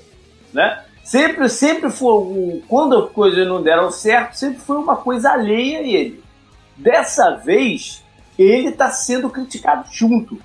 Né? 0.52 0.84
Sempre, 1.04 1.50
sempre 1.50 1.90
foi. 1.90 2.62
Quando 2.66 2.96
as 2.96 3.11
coisas 3.11 3.46
não 3.46 3.62
deram 3.62 3.90
certo, 3.90 4.32
sempre 4.34 4.58
foi 4.58 4.78
uma 4.78 4.96
coisa 4.96 5.32
alheia 5.32 5.80
a 5.80 5.82
ele. 5.82 6.25
Dessa 6.76 7.37
vez, 7.37 8.02
ele 8.38 8.70
está 8.70 8.90
sendo 8.90 9.28
criticado 9.28 9.87
junto. 9.92 10.40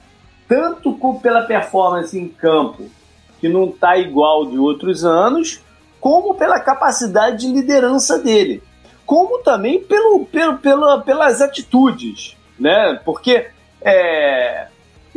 Tanto 0.49 0.99
pela 1.21 1.43
performance 1.43 2.17
em 2.17 2.27
campo, 2.27 2.89
que 3.39 3.47
não 3.47 3.69
está 3.69 3.97
igual 3.97 4.47
de 4.47 4.59
outros 4.59 5.05
anos, 5.05 5.61
como 6.01 6.35
pela 6.35 6.59
capacidade 6.59 7.47
de 7.47 7.53
liderança 7.53 8.19
dele. 8.19 8.61
Como 9.05 9.39
também 9.39 9.81
pelo, 9.81 10.25
pelo, 10.25 11.01
pelas 11.03 11.41
atitudes. 11.41 12.35
Né? 12.59 12.99
Porque 13.05 13.47
é, 13.81 14.67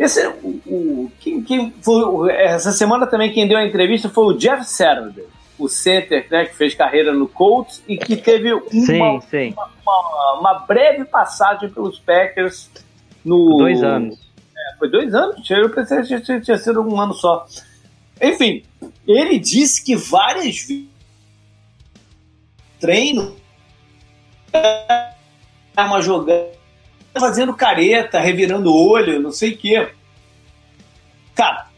esse, 0.02 0.26
o, 0.26 0.61
o, 0.66 1.12
quem, 1.21 1.42
quem 1.42 1.71
foi, 1.82 2.32
essa 2.32 2.73
semana 2.73 3.06
também 3.06 3.32
quem 3.32 3.47
deu 3.47 3.59
a 3.59 3.64
entrevista 3.64 4.09
foi 4.09 4.25
o 4.25 4.37
Jeff 4.37 4.64
Saturday, 4.64 5.26
o 5.59 5.68
center 5.68 6.26
né, 6.30 6.47
que 6.47 6.56
fez 6.56 6.75
carreira 6.75 7.12
no 7.12 7.28
Colts 7.28 7.82
e 7.87 7.97
que 7.97 8.16
teve 8.16 8.52
uma, 8.52 8.71
sim, 8.71 9.21
sim. 9.30 9.52
Uma, 9.52 9.71
uma, 9.87 10.40
uma, 10.40 10.54
breve 10.66 11.04
passagem 11.04 11.68
pelos 11.71 11.99
Packers 11.99 12.71
no. 13.25 13.59
Dois 13.59 13.82
anos. 13.82 14.18
É, 14.56 14.78
foi 14.78 14.90
dois 14.90 15.14
anos? 15.14 15.49
Eu 15.49 15.71
pensei 15.71 16.02
que 16.02 16.21
tinha, 16.21 16.40
tinha 16.40 16.59
sido 16.59 16.80
um 16.82 17.00
ano 17.00 17.14
só. 17.14 17.47
Enfim, 18.21 18.64
ele 19.06 19.38
disse 19.38 19.85
que 19.85 19.94
várias 19.97 20.61
vezes 20.62 20.87
treino 22.80 23.37
uma 25.76 26.00
jogada 26.00 26.62
fazendo 27.19 27.54
careta, 27.54 28.21
revirando 28.21 28.71
o 28.71 28.88
olho, 28.88 29.21
não 29.21 29.33
sei 29.33 29.52
o 29.52 29.57
quê. 29.57 29.92
Cara, 31.35 31.69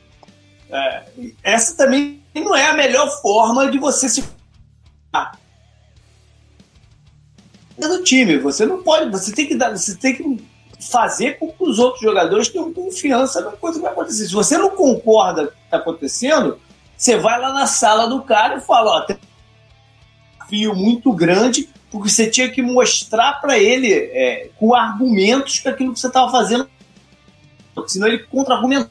é, 0.71 1.05
essa 1.43 1.77
também 1.77 2.23
não 2.35 2.55
é 2.55 2.69
a 2.69 2.75
melhor 2.75 3.09
forma 3.21 3.71
de 3.71 3.79
você 3.79 4.09
se 4.09 4.23
do 7.77 8.03
time. 8.03 8.39
Você 8.39 8.65
não 8.67 8.83
pode, 8.83 9.11
você 9.11 9.33
tem 9.33 9.47
que 9.47 9.57
dar, 9.57 9.77
você 9.77 9.97
tem 9.97 10.15
que 10.15 10.45
fazer 10.91 11.39
com 11.39 11.51
que 11.53 11.65
os 11.65 11.79
outros 11.79 12.03
jogadores 12.03 12.49
tenham 12.49 12.73
confiança 12.73 13.41
na 13.41 13.53
coisa 13.53 13.79
que 13.79 13.85
vai 13.85 13.93
acontecer. 13.93 14.27
Se 14.27 14.35
você 14.35 14.59
não 14.59 14.71
concorda 14.71 15.47
com 15.47 15.49
o 15.49 15.53
que 15.53 15.65
está 15.65 15.77
acontecendo, 15.77 16.61
você 16.97 17.17
vai 17.17 17.41
lá 17.41 17.53
na 17.53 17.67
sala 17.67 18.07
do 18.07 18.23
cara 18.23 18.57
e 18.57 18.61
fala, 18.61 18.97
ó, 18.97 19.01
tem 19.03 19.17
um 19.17 20.39
desafio 20.39 20.75
muito 20.75 21.13
grande, 21.13 21.69
porque 21.95 22.11
você 22.11 22.29
tinha 22.29 22.51
que 22.51 22.61
mostrar 22.61 23.35
para 23.35 23.57
ele 23.57 23.93
é, 23.93 24.51
com 24.59 24.75
argumentos 24.75 25.61
que 25.61 25.69
aquilo 25.69 25.93
que 25.93 26.01
você 26.01 26.09
estava 26.09 26.29
fazendo, 26.29 26.69
senão 27.87 28.09
ele 28.09 28.19
contra-argumentou 28.19 28.91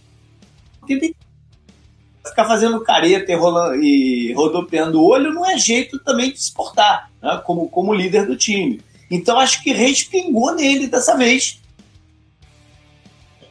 ficar 2.26 2.46
fazendo 2.46 2.80
careta 2.80 3.30
e, 3.30 3.36
rolando, 3.36 3.84
e 3.84 4.32
rodopiando 4.32 5.02
o 5.02 5.06
olho 5.06 5.34
não 5.34 5.46
é 5.46 5.58
jeito 5.58 6.00
também 6.00 6.32
de 6.32 6.42
se 6.42 6.54
portar, 6.54 7.12
né? 7.22 7.42
como, 7.44 7.68
como 7.68 7.94
líder 7.94 8.26
do 8.26 8.38
time. 8.38 8.80
Então 9.12 9.38
acho 9.38 9.62
que 9.62 9.74
respingou 9.74 10.56
nele 10.56 10.88
dessa 10.88 11.18
vez. 11.18 11.60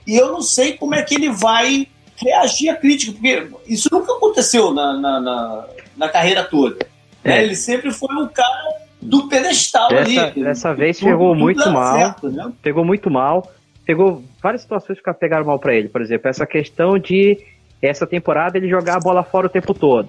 E 0.06 0.16
eu 0.16 0.32
não 0.32 0.40
sei 0.40 0.78
como 0.78 0.94
é 0.94 1.02
que 1.02 1.14
ele 1.14 1.28
vai 1.28 1.87
reagir 2.16 2.71
à 2.71 2.76
crítica, 2.76 3.12
porque 3.12 3.50
isso 3.66 3.90
nunca 3.92 4.14
aconteceu 4.14 4.73
na, 4.73 4.99
na, 4.99 5.21
na, 5.21 5.68
na 5.94 6.09
carreira 6.09 6.42
toda. 6.42 6.87
Né? 7.23 7.40
É. 7.40 7.44
Ele 7.44 7.54
sempre 7.54 7.92
foi 7.92 8.16
um 8.16 8.26
cara 8.26 8.81
do 9.02 9.28
pedestal 9.28 9.88
dessa, 9.88 10.26
ali. 10.26 10.44
Dessa 10.44 10.75
vez 10.75 10.99
tudo, 10.99 11.11
pegou 11.11 11.32
tudo 11.32 11.40
muito 11.40 11.71
mal. 11.71 11.99
Certo, 11.99 12.30
né? 12.30 12.52
Pegou 12.62 12.85
muito 12.85 13.11
mal. 13.11 13.50
Pegou 13.85 14.23
várias 14.40 14.62
situações 14.62 15.00
que 15.00 15.12
pegaram 15.14 15.44
mal 15.44 15.59
para 15.59 15.75
ele. 15.75 15.88
Por 15.88 16.00
exemplo, 16.00 16.28
essa 16.28 16.47
questão 16.47 16.99
de 16.99 17.38
essa 17.82 18.06
temporada 18.06 18.56
ele 18.56 18.68
jogar 18.68 18.97
a 18.97 19.00
bola 19.00 19.25
fora 19.25 19.49
o 19.49 19.50
tempo 19.50 19.75
todo. 19.75 20.09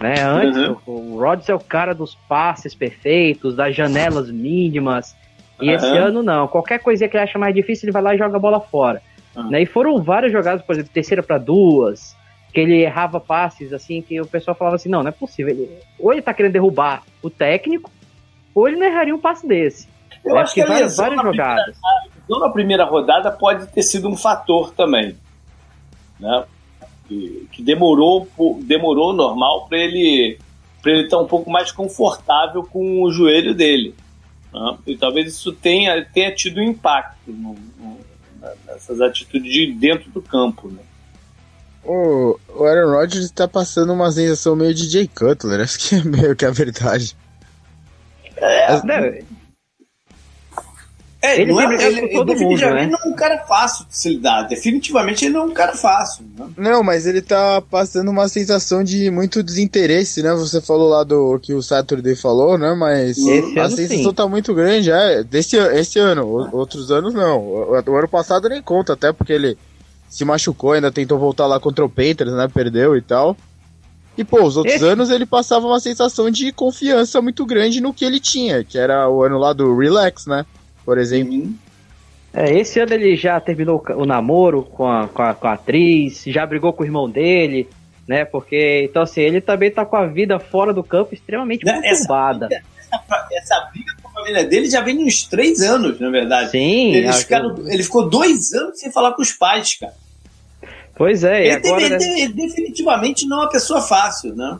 Né? 0.00 0.20
Antes, 0.20 0.56
uhum. 0.56 0.76
o, 0.86 1.14
o 1.14 1.20
Rodgers 1.20 1.48
é 1.48 1.54
o 1.54 1.60
cara 1.60 1.94
dos 1.94 2.16
passes 2.28 2.74
perfeitos, 2.74 3.54
das 3.54 3.76
janelas 3.76 4.30
mínimas. 4.30 5.14
E 5.60 5.68
uhum. 5.68 5.74
esse 5.76 5.86
ano 5.86 6.22
não. 6.22 6.48
Qualquer 6.48 6.80
coisinha 6.80 7.08
que 7.08 7.16
ele 7.16 7.22
acha 7.22 7.38
mais 7.38 7.54
difícil, 7.54 7.86
ele 7.86 7.92
vai 7.92 8.02
lá 8.02 8.14
e 8.14 8.18
joga 8.18 8.36
a 8.36 8.40
bola 8.40 8.60
fora. 8.60 9.00
Uhum. 9.36 9.50
Né? 9.50 9.62
E 9.62 9.66
foram 9.66 10.02
várias 10.02 10.32
jogadas, 10.32 10.62
por 10.62 10.74
exemplo, 10.74 10.90
terceira 10.92 11.22
para 11.22 11.38
duas, 11.38 12.16
que 12.52 12.60
ele 12.60 12.82
errava 12.82 13.20
passes 13.20 13.72
assim, 13.72 14.02
que 14.02 14.20
o 14.20 14.26
pessoal 14.26 14.56
falava 14.56 14.76
assim, 14.76 14.88
não, 14.88 15.02
não 15.02 15.08
é 15.08 15.12
possível. 15.12 15.52
Ele, 15.52 15.70
ou 15.98 16.12
ele 16.12 16.22
tá 16.22 16.34
querendo 16.34 16.52
derrubar 16.52 17.02
o 17.22 17.30
técnico, 17.30 17.90
ou 18.54 18.68
ele 18.68 18.76
não 18.76 18.86
erraria 18.86 19.14
um 19.14 19.20
passe 19.20 19.46
desse. 19.46 19.88
Eu 20.24 20.38
acho 20.38 20.54
que 20.54 20.64
várias, 20.64 20.96
várias 20.96 21.20
jogadas. 21.20 21.76
Primeira, 22.26 22.46
na 22.46 22.52
primeira 22.52 22.84
rodada 22.84 23.30
pode 23.30 23.66
ter 23.66 23.82
sido 23.82 24.08
um 24.08 24.16
fator 24.16 24.72
também. 24.72 25.16
Né? 26.18 26.44
que, 27.06 27.48
que 27.52 27.62
demorou, 27.62 28.28
demorou 28.62 29.12
normal 29.12 29.66
para 29.68 29.78
ele 29.78 30.38
para 30.82 30.92
ele 30.92 31.04
estar 31.04 31.18
um 31.18 31.26
pouco 31.26 31.50
mais 31.50 31.72
confortável 31.72 32.62
com 32.62 33.02
o 33.02 33.10
joelho 33.10 33.54
dele. 33.54 33.94
Né? 34.52 34.78
E 34.88 34.96
talvez 34.98 35.28
isso 35.28 35.50
tenha, 35.50 36.04
tenha 36.04 36.34
tido 36.34 36.62
impacto 36.62 37.32
no, 37.32 37.54
no, 37.78 37.98
nessas 38.66 39.00
atitudes 39.00 39.50
de 39.50 39.72
dentro 39.72 40.10
do 40.10 40.20
campo. 40.20 40.68
Né? 40.68 40.82
O, 41.82 42.38
o 42.54 42.64
Aaron 42.64 42.90
Rodgers 42.90 43.24
está 43.24 43.48
passando 43.48 43.94
uma 43.94 44.12
sensação 44.12 44.54
meio 44.54 44.74
de 44.74 44.90
Jay 44.90 45.08
Cutler, 45.08 45.60
acho 45.64 45.78
que 45.78 45.94
é 45.94 46.04
meio 46.04 46.36
que 46.36 46.44
a 46.44 46.50
verdade. 46.50 47.16
É, 48.36 48.66
As, 48.66 48.84
né? 48.84 49.22
É, 51.24 51.40
ele, 51.40 51.52
não 51.52 51.60
é, 51.60 51.86
ele, 51.86 52.00
ele 52.00 52.24
definitivamente 52.26 52.64
mundo, 52.64 52.74
né? 52.74 52.86
não 52.86 52.98
é 52.98 53.14
um 53.14 53.16
cara 53.16 53.38
fácil 53.46 53.86
de 53.86 53.96
se 53.96 54.10
lidar. 54.10 54.42
Definitivamente 54.42 55.24
ele 55.24 55.32
não 55.32 55.40
é 55.40 55.44
um 55.46 55.54
cara 55.54 55.74
fácil. 55.74 56.22
Né? 56.36 56.50
Não, 56.54 56.82
mas 56.82 57.06
ele 57.06 57.22
tá 57.22 57.62
passando 57.62 58.10
uma 58.10 58.28
sensação 58.28 58.84
de 58.84 59.10
muito 59.10 59.42
desinteresse, 59.42 60.22
né? 60.22 60.34
Você 60.34 60.60
falou 60.60 60.90
lá 60.90 61.02
do 61.02 61.40
que 61.40 61.54
o 61.54 61.62
Saturday 61.62 62.14
falou, 62.14 62.58
né? 62.58 62.74
Mas 62.74 63.16
esse 63.16 63.58
a 63.58 63.70
sensação 63.70 64.10
sim. 64.10 64.14
tá 64.14 64.28
muito 64.28 64.52
grande, 64.52 64.90
é. 64.90 65.24
Desse, 65.24 65.56
esse 65.56 65.98
ano, 65.98 66.26
outros 66.52 66.90
anos 66.90 67.14
não. 67.14 67.40
O, 67.40 67.70
o, 67.70 67.96
ano 67.96 68.08
passado 68.08 68.46
nem 68.50 68.60
conta, 68.60 68.92
até 68.92 69.10
porque 69.10 69.32
ele 69.32 69.56
se 70.10 70.26
machucou, 70.26 70.72
ainda 70.72 70.92
tentou 70.92 71.18
voltar 71.18 71.46
lá 71.46 71.58
contra 71.58 71.82
o 71.82 71.88
Panthers, 71.88 72.32
né? 72.32 72.46
Perdeu 72.52 72.98
e 72.98 73.00
tal. 73.00 73.34
E, 74.16 74.24
pô, 74.24 74.42
os 74.44 74.56
outros 74.56 74.76
esse... 74.76 74.84
anos 74.86 75.10
ele 75.10 75.26
passava 75.26 75.66
uma 75.66 75.80
sensação 75.80 76.30
de 76.30 76.52
confiança 76.52 77.20
muito 77.20 77.44
grande 77.44 77.80
no 77.80 77.92
que 77.92 78.04
ele 78.04 78.20
tinha, 78.20 78.62
que 78.62 78.78
era 78.78 79.08
o 79.08 79.22
ano 79.22 79.38
lá 79.38 79.52
do 79.52 79.76
Relax, 79.76 80.26
né? 80.26 80.46
por 80.84 80.98
exemplo. 80.98 81.34
Uhum. 81.34 81.54
É, 82.32 82.52
esse 82.58 82.80
ano 82.80 82.92
ele 82.92 83.16
já 83.16 83.40
terminou 83.40 83.82
o 83.96 84.04
namoro 84.04 84.64
com 84.64 84.88
a, 84.88 85.08
com 85.08 85.22
a, 85.22 85.34
com 85.34 85.46
a 85.46 85.52
atriz, 85.52 86.24
já 86.26 86.44
brigou 86.44 86.72
com 86.72 86.82
o 86.82 86.86
irmão 86.86 87.08
dele, 87.08 87.68
né? 88.08 88.24
Porque, 88.24 88.86
então 88.90 89.02
assim, 89.02 89.20
ele 89.20 89.40
também 89.40 89.70
tá 89.70 89.84
com 89.86 89.96
a 89.96 90.06
vida 90.06 90.38
fora 90.38 90.74
do 90.74 90.82
campo 90.82 91.14
extremamente 91.14 91.64
Não, 91.64 91.80
conturbada. 91.80 92.46
Essa, 92.46 92.64
essa, 92.92 93.28
essa, 93.32 93.70
briga 93.72 93.92
com 94.02 94.08
a 94.08 94.10
família 94.10 94.44
dele 94.44 94.68
já 94.68 94.80
vem 94.80 94.98
uns 94.98 95.24
três 95.24 95.60
anos, 95.60 96.00
na 96.00 96.10
verdade. 96.10 96.50
Sim. 96.50 96.92
Eles 96.94 97.22
ficaram, 97.22 97.54
Ele 97.68 97.82
ficou 97.82 98.08
dois 98.08 98.52
anos 98.52 98.80
sem 98.80 98.90
falar 98.90 99.12
com 99.12 99.22
os 99.22 99.32
pais, 99.32 99.76
cara. 99.78 99.94
Pois 100.96 101.24
é, 101.24 101.46
ele, 101.46 101.68
agora... 101.68 101.82
ele, 101.82 102.22
ele, 102.22 102.32
definitivamente 102.32 103.26
não 103.26 103.38
é 103.38 103.40
uma 103.42 103.50
pessoa 103.50 103.80
fácil, 103.82 104.34
né? 104.34 104.58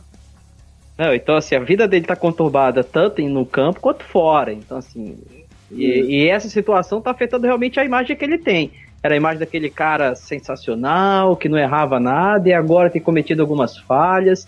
Não, 0.97 1.13
então 1.13 1.35
assim, 1.35 1.55
a 1.55 1.59
vida 1.59 1.87
dele 1.87 2.05
tá 2.05 2.15
conturbada 2.15 2.83
tanto 2.83 3.21
no 3.23 3.45
campo 3.45 3.79
quanto 3.79 4.03
fora. 4.03 4.51
Então, 4.53 4.77
assim, 4.77 5.17
e, 5.71 6.23
e, 6.23 6.29
essa 6.29 6.47
situação 6.49 6.99
está 6.99 7.11
afetando 7.11 7.45
realmente 7.45 7.79
a 7.79 7.85
imagem 7.85 8.15
que 8.15 8.23
ele 8.23 8.37
tem. 8.37 8.71
Era 9.01 9.13
a 9.13 9.17
imagem 9.17 9.39
daquele 9.39 9.69
cara 9.69 10.15
sensacional, 10.15 11.35
que 11.35 11.49
não 11.49 11.57
errava 11.57 11.99
nada, 11.99 12.49
e 12.49 12.53
agora 12.53 12.89
tem 12.89 13.01
cometido 13.01 13.41
algumas 13.41 13.77
falhas, 13.77 14.47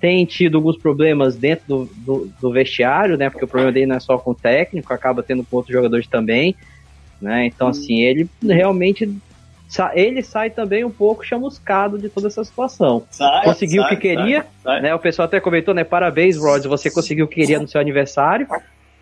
tem 0.00 0.24
tido 0.26 0.58
alguns 0.58 0.76
problemas 0.76 1.36
dentro 1.36 1.64
do, 1.66 1.90
do, 1.96 2.32
do 2.40 2.52
vestiário, 2.52 3.16
né? 3.16 3.30
Porque 3.30 3.44
o 3.44 3.48
problema 3.48 3.72
dele 3.72 3.86
não 3.86 3.96
é 3.96 4.00
só 4.00 4.18
com 4.18 4.32
o 4.32 4.34
técnico, 4.34 4.92
acaba 4.92 5.22
tendo 5.22 5.44
com 5.44 5.56
outros 5.56 5.72
jogadores 5.72 6.06
também. 6.06 6.54
Né? 7.20 7.46
Então, 7.46 7.68
assim, 7.68 8.02
ele 8.02 8.28
realmente 8.42 9.08
ele 9.94 10.22
sai 10.22 10.50
também 10.50 10.84
um 10.84 10.90
pouco 10.90 11.24
chamuscado 11.24 11.98
de 11.98 12.08
toda 12.08 12.28
essa 12.28 12.44
situação. 12.44 13.04
Sai, 13.10 13.44
conseguiu 13.44 13.82
sai, 13.82 13.92
o 13.92 13.94
que 13.94 14.08
queria, 14.08 14.46
sai, 14.62 14.80
né? 14.80 14.94
O 14.94 14.98
pessoal 14.98 15.26
até 15.26 15.40
comentou, 15.40 15.74
né? 15.74 15.84
Parabéns, 15.84 16.36
Rods, 16.36 16.66
você 16.66 16.90
conseguiu 16.90 17.24
o 17.24 17.28
que 17.28 17.36
queria 17.36 17.58
no 17.58 17.66
seu 17.66 17.80
aniversário, 17.80 18.46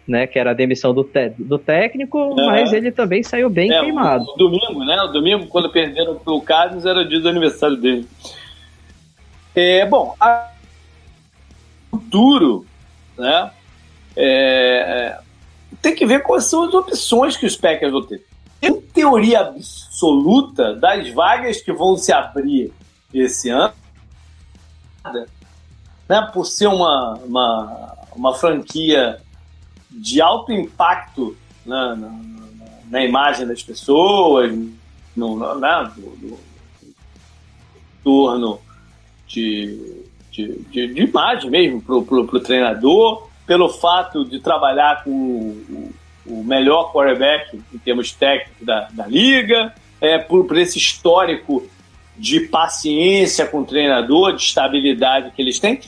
né? 0.07 0.26
Que 0.26 0.38
era 0.38 0.52
a 0.52 0.54
demissão 0.54 0.95
do, 0.95 1.09
do 1.38 1.59
técnico, 1.59 2.35
mas 2.37 2.73
ele 2.73 2.90
também 2.90 3.23
saiu 3.23 3.50
bem 3.50 3.73
é, 3.73 3.81
queimado. 3.81 4.25
O, 4.25 4.35
o, 4.35 4.37
domingo, 4.37 4.85
né? 4.85 4.97
O 5.02 5.09
domingo, 5.09 5.47
quando 5.47 5.71
perderam 5.71 6.16
pro 6.16 6.40
Carlos, 6.40 6.87
era 6.87 7.00
o 7.00 7.09
dia 7.09 7.21
do 7.21 7.28
aniversário 7.28 7.76
dele. 7.76 8.07
É, 9.54 9.85
bom, 9.85 10.14
a 10.19 10.50
futuro, 11.90 12.66
né? 13.19 13.50
É, 14.16 14.25
é, 14.26 15.19
tem 15.81 15.95
que 15.95 16.07
ver 16.07 16.23
quais 16.23 16.45
são 16.45 16.64
as 16.64 16.75
opções 16.75 17.37
que 17.37 17.45
os 17.45 17.57
Packers 17.57 17.92
vão 17.92 18.02
ter. 18.02 18.25
Em 18.62 18.81
teoria 18.81 19.40
absoluta, 19.40 20.75
das 20.76 21.11
vagas 21.11 21.61
que 21.61 21.73
vão 21.73 21.97
se 21.97 22.12
abrir 22.12 22.73
esse 23.12 23.50
ano, 23.50 23.75
né, 26.09 26.31
por 26.33 26.47
ser 26.47 26.69
uma, 26.69 27.14
uma, 27.25 27.95
uma 28.14 28.35
franquia 28.35 29.21
de 29.90 30.21
alto 30.21 30.52
impacto 30.52 31.37
na, 31.66 31.97
na, 31.97 32.21
na 32.88 33.04
imagem 33.04 33.47
das 33.47 33.62
pessoas, 33.62 34.57
no, 35.16 35.59
né, 35.59 35.92
do, 35.97 36.16
do, 36.16 36.38
torno 38.04 38.61
de, 39.26 40.04
de, 40.31 40.59
de, 40.71 40.95
de 40.95 41.02
imagem 41.02 41.50
mesmo 41.50 41.83
para 41.83 41.97
o 41.97 42.40
treinador, 42.40 43.28
pelo 43.47 43.69
fato 43.69 44.25
de 44.25 44.40
trabalhar 44.40 45.02
com 45.04 45.90
o, 46.26 46.43
melhor 46.43 46.93
quarterback 46.93 47.61
em 47.73 47.79
termos 47.79 48.12
técnicos 48.12 48.64
da, 48.64 48.88
da 48.93 49.07
liga, 49.07 49.75
é, 50.00 50.19
por, 50.19 50.47
por 50.47 50.59
esse 50.59 50.79
histórico 50.79 51.69
de 52.17 52.41
paciência 52.41 53.47
com 53.47 53.61
o 53.61 53.64
treinador, 53.64 54.37
de 54.37 54.43
estabilidade 54.43 55.31
que 55.31 55.43
eles 55.43 55.59
têm, 55.59 55.81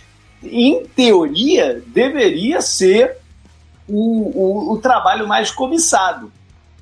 em 0.42 0.86
teoria, 0.86 1.82
deveria 1.86 2.60
ser 2.60 3.16
o, 3.88 4.70
o, 4.70 4.72
o, 4.72 4.78
trabalho 4.78 5.26
mais 5.26 5.50
cobiçado. 5.50 6.32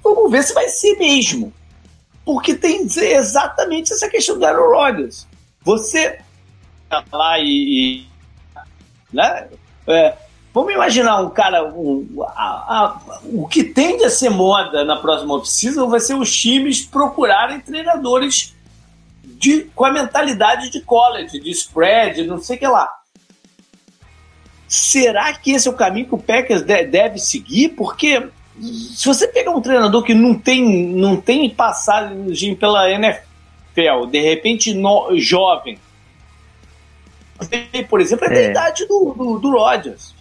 Vamos 0.02 0.30
ver 0.30 0.42
se 0.42 0.54
vai 0.54 0.68
ser 0.68 0.97
mesmo. 0.99 1.52
Porque 2.25 2.54
tem 2.54 2.87
exatamente 2.87 3.92
essa 3.92 4.09
questão 4.09 4.38
do 4.38 4.44
Aaron 4.44 4.71
Rodgers. 4.71 5.26
Você 5.62 6.21
tá 6.88 7.04
lá 7.12 7.38
e. 7.38 8.04
e 8.04 8.06
né? 9.12 9.49
É, 9.87 10.14
Vamos 10.52 10.75
imaginar 10.75 11.21
um 11.23 11.30
cara. 11.30 11.64
Um, 11.73 12.06
a, 12.23 12.44
a, 12.44 13.00
o 13.25 13.49
que 13.49 13.64
tende 13.64 14.04
a 14.04 14.11
ser 14.11 14.30
moda 14.30 14.85
na 14.85 14.97
próxima 14.97 15.35
off-season 15.35 15.88
vai 15.88 16.00
ser 16.00 16.14
os 16.14 16.35
times 16.35 16.82
procurarem 16.82 17.61
treinadores 17.61 18.54
de, 19.25 19.62
com 19.75 19.85
a 19.85 19.92
mentalidade 19.92 20.71
de 20.71 20.80
college, 20.82 21.40
de 21.40 21.50
spread, 21.50 22.26
não 22.26 22.40
sei 22.40 22.56
o 22.56 22.59
que 22.59 22.66
lá. 22.66 22.88
Será 24.68 25.32
que 25.32 25.52
esse 25.52 25.68
é 25.68 25.71
o 25.71 25.75
caminho 25.75 26.06
que 26.06 26.14
o 26.14 26.18
Packers 26.18 26.62
deve 26.62 27.18
seguir? 27.18 27.71
Porque 27.71 28.28
se 28.61 29.06
você 29.06 29.26
pegar 29.28 29.50
um 29.50 29.61
treinador 29.61 30.02
que 30.02 30.14
não 30.14 30.35
tem, 30.35 30.87
não 30.94 31.21
tem 31.21 31.49
passagem 31.49 32.54
pela 32.54 32.90
NFL, 32.90 34.06
de 34.11 34.21
repente 34.21 34.75
no, 34.75 35.16
jovem, 35.18 35.78
por 37.88 38.00
exemplo, 38.00 38.26
é, 38.26 38.28
é. 38.28 38.35
da 38.35 38.50
idade 38.50 38.87
do, 38.87 39.14
do, 39.16 39.38
do 39.38 39.50
Rodgers. 39.50 40.14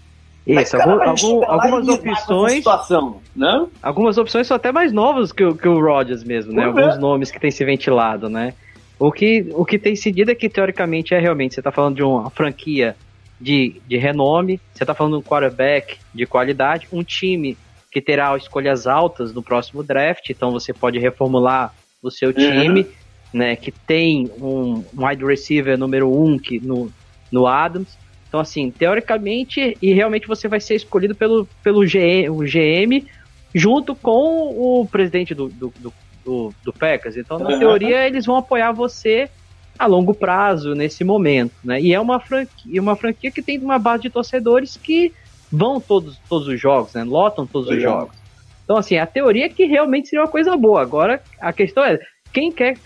Isso, 0.45 0.75
algum, 0.75 1.03
algum, 1.03 1.43
algumas 1.45 1.87
opções. 1.87 2.53
Situação, 2.53 3.21
né? 3.35 3.67
Algumas 3.81 4.17
opções 4.17 4.47
são 4.47 4.57
até 4.57 4.71
mais 4.71 4.91
novas 4.91 5.31
que, 5.31 5.53
que 5.53 5.67
o 5.67 5.79
Rodgers 5.79 6.23
mesmo, 6.23 6.51
né? 6.51 6.65
Alguns 6.65 6.97
nomes 6.97 7.29
que 7.29 7.39
tem 7.39 7.51
se 7.51 7.63
ventilado, 7.63 8.27
né? 8.27 8.53
O 8.97 9.11
que, 9.11 9.47
o 9.53 9.65
que 9.65 9.77
tem 9.77 9.95
seguido 9.95 10.31
é 10.31 10.35
que, 10.35 10.49
teoricamente, 10.49 11.13
é 11.13 11.19
realmente, 11.19 11.53
você 11.53 11.59
está 11.59 11.71
falando 11.71 11.95
de 11.95 12.03
uma 12.03 12.29
franquia 12.29 12.95
de, 13.39 13.81
de 13.87 13.97
renome, 13.97 14.59
você 14.73 14.83
está 14.83 14.93
falando 14.93 15.13
de 15.13 15.19
um 15.19 15.23
quarterback 15.23 15.97
de 16.13 16.25
qualidade, 16.25 16.87
um 16.91 17.03
time 17.03 17.57
que 17.91 18.01
terá 18.01 18.35
escolhas 18.37 18.87
altas 18.87 19.33
no 19.33 19.43
próximo 19.43 19.83
draft, 19.83 20.29
então 20.29 20.51
você 20.51 20.73
pode 20.73 20.97
reformular 20.99 21.73
o 22.01 22.09
seu 22.09 22.29
uhum. 22.29 22.35
time, 22.35 22.81
uhum. 22.81 22.89
né? 23.33 23.55
Que 23.55 23.71
tem 23.71 24.31
um 24.39 24.83
wide 24.95 25.25
receiver 25.25 25.77
número 25.77 26.11
um 26.11 26.37
que, 26.37 26.59
no, 26.59 26.91
no 27.31 27.47
Adams, 27.47 27.97
então, 28.31 28.39
assim, 28.39 28.71
teoricamente, 28.71 29.77
e 29.81 29.91
realmente 29.91 30.25
você 30.25 30.47
vai 30.47 30.61
ser 30.61 30.75
escolhido 30.75 31.13
pelo, 31.13 31.45
pelo 31.61 31.81
GM, 31.81 32.29
o 32.29 32.37
GM 32.37 33.05
junto 33.53 33.93
com 33.93 34.79
o 34.81 34.87
presidente 34.89 35.35
do, 35.35 35.49
do, 35.49 35.73
do, 35.77 35.93
do, 36.23 36.53
do 36.63 36.71
Packers. 36.71 37.17
Então, 37.17 37.37
na 37.37 37.59
teoria, 37.59 38.07
eles 38.07 38.25
vão 38.25 38.37
apoiar 38.37 38.71
você 38.71 39.29
a 39.77 39.85
longo 39.85 40.13
prazo 40.13 40.73
nesse 40.73 41.03
momento, 41.03 41.51
né? 41.61 41.81
E 41.81 41.93
é 41.93 41.99
uma 41.99 42.21
franquia, 42.21 42.81
uma 42.81 42.95
franquia 42.95 43.29
que 43.31 43.41
tem 43.41 43.59
uma 43.59 43.77
base 43.77 44.03
de 44.03 44.09
torcedores 44.09 44.77
que 44.77 45.11
vão 45.51 45.81
todos, 45.81 46.17
todos 46.29 46.47
os 46.47 46.57
jogos, 46.57 46.93
né? 46.93 47.03
Lotam 47.03 47.45
todos 47.45 47.67
Legal. 47.67 47.95
os 47.95 47.99
jogos. 47.99 48.15
Então, 48.63 48.77
assim, 48.77 48.95
a 48.95 49.05
teoria 49.05 49.47
é 49.47 49.49
que 49.49 49.65
realmente 49.65 50.07
seria 50.07 50.23
uma 50.23 50.31
coisa 50.31 50.55
boa. 50.55 50.81
Agora, 50.81 51.21
a 51.37 51.51
questão 51.51 51.83
é, 51.83 51.99
quem 52.31 52.49
quer 52.49 52.77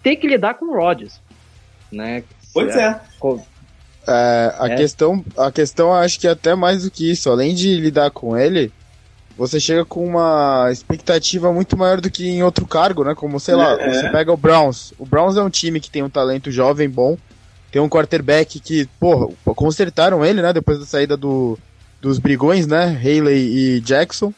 ter 0.00 0.14
que 0.14 0.28
lidar 0.28 0.54
com 0.54 0.66
o 0.66 0.76
Rodgers, 0.76 1.20
né? 1.90 2.22
Pois 2.54 2.76
é. 2.76 2.84
é. 2.84 3.00
É, 4.06 4.54
a, 4.58 4.68
é. 4.68 4.76
Questão, 4.76 5.24
a 5.36 5.50
questão 5.50 5.92
acho 5.92 6.20
que 6.20 6.28
é 6.28 6.30
até 6.30 6.54
mais 6.54 6.84
do 6.84 6.90
que 6.90 7.10
isso. 7.10 7.30
Além 7.30 7.54
de 7.54 7.74
lidar 7.76 8.10
com 8.10 8.36
ele, 8.36 8.72
você 9.36 9.58
chega 9.60 9.84
com 9.84 10.06
uma 10.06 10.68
expectativa 10.70 11.52
muito 11.52 11.76
maior 11.76 12.00
do 12.00 12.10
que 12.10 12.26
em 12.26 12.42
outro 12.42 12.66
cargo, 12.66 13.04
né? 13.04 13.14
Como, 13.14 13.38
sei 13.40 13.54
lá, 13.54 13.72
é. 13.72 13.92
você 13.92 14.08
pega 14.10 14.32
o 14.32 14.36
Browns. 14.36 14.92
O 14.98 15.04
Browns 15.04 15.36
é 15.36 15.42
um 15.42 15.50
time 15.50 15.80
que 15.80 15.90
tem 15.90 16.02
um 16.02 16.08
talento 16.08 16.50
jovem 16.50 16.88
bom, 16.88 17.18
tem 17.70 17.82
um 17.82 17.88
quarterback 17.88 18.60
que, 18.60 18.88
porra, 18.98 19.28
consertaram 19.54 20.24
ele, 20.24 20.40
né? 20.40 20.52
Depois 20.52 20.78
da 20.78 20.86
saída 20.86 21.16
do, 21.16 21.58
dos 22.00 22.18
brigões, 22.18 22.66
né? 22.66 22.98
Haley 23.02 23.76
e 23.76 23.80
Jackson. 23.80 24.32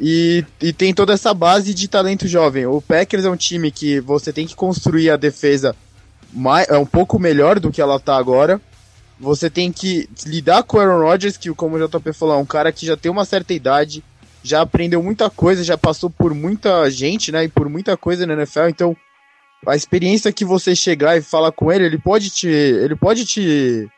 E, 0.00 0.44
e 0.60 0.72
tem 0.72 0.94
toda 0.94 1.12
essa 1.12 1.32
base 1.34 1.74
de 1.74 1.88
talento 1.88 2.28
jovem. 2.28 2.66
O 2.66 2.80
Packers 2.80 3.24
é 3.24 3.30
um 3.30 3.36
time 3.36 3.70
que 3.70 3.98
você 4.00 4.32
tem 4.32 4.46
que 4.46 4.54
construir 4.54 5.10
a 5.10 5.16
defesa 5.16 5.74
mais, 6.32 6.68
é 6.68 6.76
um 6.76 6.86
pouco 6.86 7.18
melhor 7.18 7.58
do 7.58 7.70
que 7.70 7.80
ela 7.80 7.98
tá 7.98 8.16
agora 8.16 8.60
você 9.20 9.50
tem 9.50 9.72
que 9.72 10.08
lidar 10.24 10.62
com 10.62 10.76
o 10.76 10.80
Aaron 10.80 11.02
Rodgers, 11.02 11.36
que, 11.36 11.50
como 11.50 11.76
o 11.76 11.88
JP 11.88 12.12
falou, 12.12 12.36
é 12.36 12.38
um 12.38 12.46
cara 12.46 12.72
que 12.72 12.86
já 12.86 12.96
tem 12.96 13.10
uma 13.10 13.24
certa 13.24 13.52
idade, 13.52 14.04
já 14.42 14.60
aprendeu 14.60 15.02
muita 15.02 15.28
coisa, 15.28 15.64
já 15.64 15.76
passou 15.76 16.08
por 16.08 16.32
muita 16.32 16.88
gente, 16.90 17.32
né, 17.32 17.44
e 17.44 17.48
por 17.48 17.68
muita 17.68 17.96
coisa 17.96 18.26
na 18.26 18.34
NFL, 18.34 18.68
então 18.68 18.96
a 19.66 19.74
experiência 19.74 20.32
que 20.32 20.44
você 20.44 20.74
chegar 20.74 21.16
e 21.16 21.22
falar 21.22 21.50
com 21.50 21.72
ele, 21.72 21.84
ele 21.84 21.98
pode 21.98 22.30
te, 22.30 22.48
ele 22.48 22.94
pode 22.94 23.24
te 23.26 23.88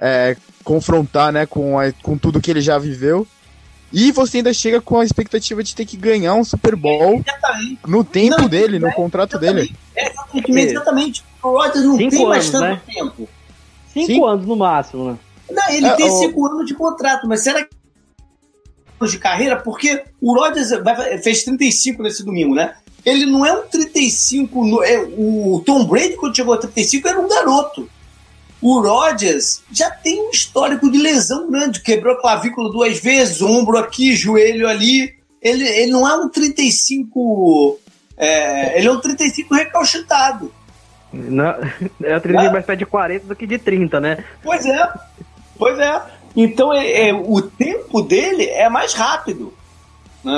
é, 0.00 0.36
confrontar, 0.62 1.32
né, 1.32 1.44
com, 1.44 1.78
a, 1.78 1.92
com 2.02 2.16
tudo 2.16 2.40
que 2.40 2.50
ele 2.50 2.60
já 2.60 2.78
viveu. 2.78 3.26
E 3.90 4.12
você 4.12 4.36
ainda 4.36 4.52
chega 4.52 4.82
com 4.82 5.00
a 5.00 5.04
expectativa 5.04 5.62
de 5.64 5.74
ter 5.74 5.86
que 5.86 5.96
ganhar 5.96 6.34
um 6.34 6.44
Super 6.44 6.76
Bowl 6.76 7.24
no 7.86 8.04
tempo 8.04 8.42
não, 8.42 8.48
dele, 8.48 8.78
no 8.78 8.92
contrato 8.92 9.38
dele. 9.38 9.74
É, 9.96 10.10
exatamente, 10.10 10.72
exatamente. 10.72 11.24
O 11.42 11.48
Rodgers 11.48 11.84
não 11.86 11.96
Cinco 11.96 12.10
tem 12.10 12.26
mais 12.26 12.50
tanto 12.50 12.64
né? 12.64 12.80
tempo. 12.86 13.28
Cinco 13.92 14.06
Sim. 14.06 14.24
anos 14.24 14.46
no 14.46 14.56
máximo, 14.56 15.10
né? 15.10 15.18
Não, 15.50 15.70
ele 15.70 15.86
é, 15.86 15.94
tem 15.94 16.10
o... 16.10 16.18
cinco 16.18 16.46
anos 16.46 16.66
de 16.66 16.74
contrato, 16.74 17.26
mas 17.26 17.42
será 17.42 17.64
que 17.64 17.70
de 19.06 19.18
carreira? 19.18 19.56
Porque 19.56 20.02
o 20.20 20.34
Rodgers 20.34 20.70
fez 21.22 21.44
35 21.44 22.02
nesse 22.02 22.24
domingo, 22.24 22.54
né? 22.54 22.74
Ele 23.04 23.26
não 23.26 23.46
é 23.46 23.52
um 23.52 23.66
35. 23.66 24.64
No, 24.64 24.82
é, 24.82 24.98
o 25.16 25.62
Tom 25.64 25.84
Brady, 25.86 26.16
quando 26.16 26.34
chegou 26.34 26.54
a 26.54 26.58
35, 26.58 27.06
era 27.08 27.20
um 27.20 27.28
garoto. 27.28 27.88
O 28.60 28.80
Rodgers 28.80 29.62
já 29.70 29.88
tem 29.90 30.20
um 30.20 30.30
histórico 30.30 30.90
de 30.90 30.98
lesão 30.98 31.48
grande, 31.48 31.80
quebrou 31.80 32.14
a 32.14 32.20
clavícula 32.20 32.72
duas 32.72 32.98
vezes, 32.98 33.40
ombro 33.40 33.78
aqui, 33.78 34.16
joelho 34.16 34.68
ali. 34.68 35.14
Ele, 35.40 35.64
ele 35.64 35.92
não 35.92 36.08
é 36.08 36.16
um 36.16 36.28
35. 36.28 37.78
É, 38.16 38.78
ele 38.78 38.88
é 38.88 38.90
um 38.90 39.00
35 39.00 39.54
recalchitado. 39.54 40.52
Não, 41.12 41.54
é 42.02 42.14
a 42.14 42.20
trilha 42.20 42.48
ah. 42.48 42.52
mais 42.52 42.64
perto 42.64 42.78
de 42.78 42.86
40 42.86 43.26
do 43.26 43.36
que 43.36 43.46
de 43.46 43.58
30, 43.58 44.00
né? 44.00 44.24
Pois 44.42 44.66
é, 44.66 44.88
pois 45.58 45.78
é. 45.78 46.02
Então 46.36 46.72
é, 46.72 47.08
é 47.08 47.14
o 47.14 47.40
tempo 47.42 48.02
dele 48.02 48.44
é 48.44 48.68
mais 48.68 48.92
rápido. 48.92 49.52
Né? 50.22 50.32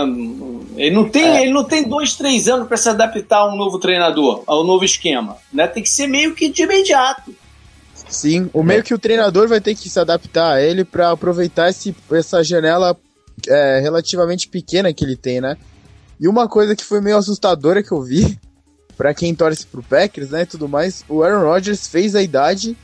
Ele 0.76 0.94
não 0.94 1.09
tem, 1.09 1.24
é. 1.24 1.42
ele 1.42 1.52
não 1.52 1.64
tem 1.64 1.87
dois, 1.87 2.14
três 2.14 2.48
anos 2.48 2.68
para 2.68 2.76
se 2.76 2.88
adaptar 2.88 3.38
a 3.38 3.52
um 3.52 3.56
novo 3.56 3.78
treinador, 3.78 4.42
ao 4.46 4.64
novo 4.64 4.85
esquema. 4.85 5.37
Né? 5.52 5.66
Tem 5.66 5.83
que 5.83 5.90
ser 5.90 6.06
meio 6.06 6.35
que 6.35 6.48
de 6.48 6.62
imediato. 6.62 7.35
Sim, 8.09 8.50
o 8.52 8.62
meio 8.62 8.83
que 8.83 8.94
o 8.94 8.98
treinador 8.98 9.46
vai 9.46 9.61
ter 9.61 9.74
que 9.74 9.88
se 9.88 9.98
adaptar 9.98 10.54
a 10.54 10.62
ele 10.62 10.85
para 10.85 11.11
aproveitar 11.11 11.70
esse, 11.70 11.94
essa 12.11 12.42
janela 12.42 12.96
é, 13.48 13.78
relativamente 13.80 14.48
pequena 14.48 14.92
que 14.92 15.04
ele 15.04 15.16
tem, 15.16 15.40
né? 15.40 15.56
E 16.18 16.26
uma 16.26 16.48
coisa 16.48 16.74
que 16.74 16.85
foi 16.85 17.00
meio 17.00 17.16
assustadora 17.16 17.83
que 17.83 17.92
eu 17.92 18.02
vi 18.02 18.38
para 19.00 19.14
quem 19.14 19.34
torce 19.34 19.66
pro 19.66 19.82
Packers, 19.82 20.28
né, 20.28 20.42
e 20.42 20.46
tudo 20.46 20.68
mais, 20.68 21.02
o 21.08 21.22
Aaron 21.22 21.42
Rodgers 21.42 21.86
fez 21.86 22.14
a 22.14 22.20
idade 22.20 22.76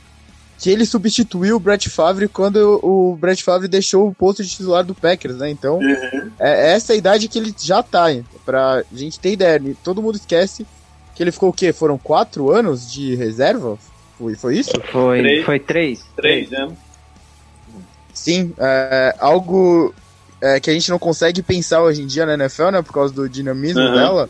que 0.57 0.67
ele 0.67 0.83
substituiu 0.83 1.57
o 1.57 1.59
Brett 1.59 1.87
Favre 1.91 2.27
quando 2.27 2.79
o 2.83 3.15
Brett 3.15 3.43
Favre 3.43 3.67
deixou 3.67 4.07
o 4.07 4.15
posto 4.15 4.43
de 4.43 4.49
titular 4.49 4.83
do 4.83 4.95
Packers, 4.95 5.37
né? 5.37 5.51
Então, 5.51 5.77
uhum. 5.77 6.31
é 6.39 6.71
essa 6.71 6.93
a 6.93 6.95
idade 6.95 7.27
que 7.27 7.37
ele 7.37 7.53
já 7.55 7.83
tá, 7.83 8.07
pra 8.43 8.83
gente 8.91 9.19
ter 9.19 9.33
ideia. 9.33 9.61
Todo 9.83 10.01
mundo 10.01 10.15
esquece 10.15 10.65
Que 11.13 11.21
ele 11.21 11.31
ficou 11.31 11.49
o 11.49 11.53
quê? 11.53 11.71
Foram 11.71 11.99
quatro 11.99 12.51
anos 12.51 12.91
de 12.91 13.13
reserva? 13.13 13.77
Foi, 14.17 14.33
foi 14.33 14.57
isso? 14.57 14.71
Foi 14.91 15.19
três. 15.19 15.45
Foi 15.45 15.59
três. 15.59 16.05
Três, 16.15 16.49
né? 16.49 16.67
Sim, 18.11 18.55
é, 18.57 19.15
algo 19.19 19.93
é, 20.41 20.59
que 20.59 20.71
a 20.71 20.73
gente 20.73 20.89
não 20.89 20.97
consegue 20.97 21.43
pensar 21.43 21.83
hoje 21.83 22.01
em 22.01 22.07
dia 22.07 22.25
na 22.25 22.33
NFL, 22.33 22.71
né? 22.71 22.81
Por 22.81 22.91
causa 22.91 23.13
do 23.13 23.29
dinamismo 23.29 23.81
uhum. 23.81 23.93
dela. 23.93 24.29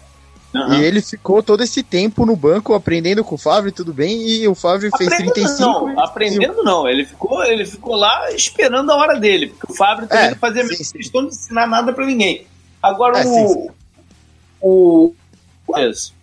Uhum. 0.53 0.75
E 0.75 0.83
ele 0.83 1.01
ficou 1.01 1.43
todo 1.43 1.61
esse 1.61 1.83
tempo 1.83 2.25
no 2.25 2.35
banco 2.35 2.73
aprendendo 2.73 3.23
com 3.23 3.35
o 3.35 3.37
Fábio, 3.37 3.71
tudo 3.71 3.93
bem, 3.93 4.27
e 4.27 4.47
o 4.47 4.55
Fábio 4.55 4.89
fez 4.97 5.11
aprendendo 5.11 5.33
35. 5.33 5.61
Não, 5.61 5.99
aprendendo 5.99 6.63
não, 6.63 6.87
ele 6.87 7.05
ficou, 7.05 7.43
ele 7.43 7.65
ficou 7.65 7.95
lá 7.95 8.31
esperando 8.31 8.89
a 8.91 8.95
hora 8.95 9.19
dele, 9.19 9.47
porque 9.47 9.71
o 9.71 9.75
Fábio 9.75 10.07
também 10.07 10.25
é, 10.25 10.29
não 10.31 10.37
fazia 10.37 10.65
sim, 10.65 10.97
questão 10.97 11.21
de 11.23 11.35
ensinar 11.35 11.67
nada 11.67 11.91
para 11.91 12.05
ninguém. 12.05 12.47
Agora 12.81 13.19
é, 13.19 13.25
o, 13.25 13.47
sim, 13.47 13.69
o 14.61 15.13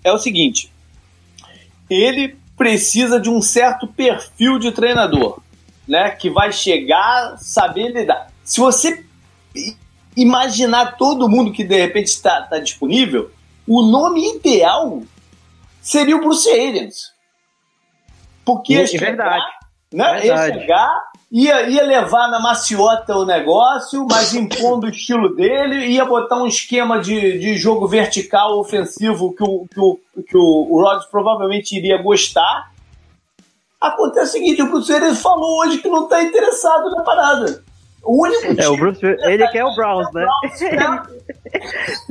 é 0.03 0.11
o 0.11 0.19
seguinte, 0.19 0.73
ele 1.89 2.37
precisa 2.57 3.21
de 3.21 3.29
um 3.29 3.43
certo 3.43 3.87
perfil 3.87 4.59
de 4.59 4.73
treinador, 4.73 5.41
né, 5.87 6.11
que 6.11 6.31
vai 6.31 6.51
chegar, 6.51 7.37
saber 7.39 7.89
lidar. 7.89 8.33
Se 8.43 8.59
você 8.59 9.05
imaginar 10.17 10.97
todo 10.97 11.29
mundo 11.29 11.53
que 11.53 11.63
de 11.63 11.79
repente 11.79 12.07
está, 12.07 12.41
está 12.41 12.59
disponível, 12.59 13.31
o 13.67 13.83
nome 13.83 14.37
ideal 14.37 15.03
seria 15.81 16.17
o 16.17 16.21
Bruce 16.21 16.51
Arians. 16.51 17.13
Porque 18.45 18.75
é 18.75 18.87
chegar, 18.87 19.07
verdade. 19.07 19.45
Né, 19.93 20.21
verdade. 20.21 20.27
ia 20.27 20.61
chegar, 20.61 21.03
ia, 21.33 21.63
ia 21.69 21.83
levar 21.83 22.29
na 22.29 22.41
maciota 22.41 23.17
o 23.17 23.25
negócio, 23.25 24.07
mas 24.09 24.35
impondo 24.35 24.87
o 24.87 24.91
estilo 24.91 25.35
dele, 25.35 25.87
ia 25.87 26.05
botar 26.05 26.37
um 26.37 26.47
esquema 26.47 27.01
de, 27.01 27.39
de 27.39 27.57
jogo 27.57 27.89
vertical 27.89 28.59
ofensivo 28.59 29.35
que 29.35 29.43
o, 29.43 29.67
que 29.67 29.81
o, 29.81 29.99
que 30.23 30.37
o, 30.37 30.69
o 30.71 30.83
Rodgers 30.83 31.07
provavelmente 31.11 31.77
iria 31.77 32.03
gostar. 32.03 32.73
Acontece 33.81 34.31
o 34.31 34.33
seguinte, 34.33 34.63
o 34.63 34.71
Bruce 34.71 34.93
Arians 34.93 35.21
falou 35.21 35.61
hoje 35.61 35.79
que 35.79 35.89
não 35.89 36.05
está 36.05 36.23
interessado 36.23 36.91
na 36.91 37.03
parada. 37.03 37.64
O 38.05 38.23
único 38.23 38.61
é, 38.61 38.69
o 38.69 38.77
Bruce, 38.77 39.01
ele 39.03 39.49
quer 39.49 39.65
o 39.65 39.75
Browns, 39.75 40.07
né? 40.13 40.27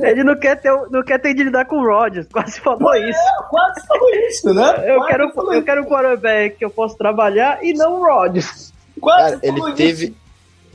ele 0.00 0.24
não 0.24 0.36
quer, 0.36 0.60
ter, 0.60 0.72
não 0.90 1.04
quer 1.04 1.20
ter 1.20 1.34
de 1.34 1.44
lidar 1.44 1.64
com 1.66 1.76
o 1.76 1.86
Rodgers, 1.86 2.26
quase 2.32 2.60
falou 2.60 2.92
é, 2.94 3.10
isso. 3.10 3.20
Quase 3.48 3.86
falou 3.86 4.10
isso, 4.10 4.52
né? 4.52 4.74
Eu 4.92 5.04
quero, 5.06 5.32
eu 5.52 5.62
quero 5.62 5.82
um 5.82 5.86
quarterback 5.86 6.56
que 6.56 6.64
eu 6.64 6.70
posso 6.70 6.96
trabalhar 6.96 7.62
e 7.62 7.72
não 7.72 8.00
o 8.00 8.04
Rodgers. 8.04 8.72
Quase 9.00 9.36
Cara, 9.36 9.40
ele 9.42 9.72
teve, 9.74 10.04
isso. 10.06 10.14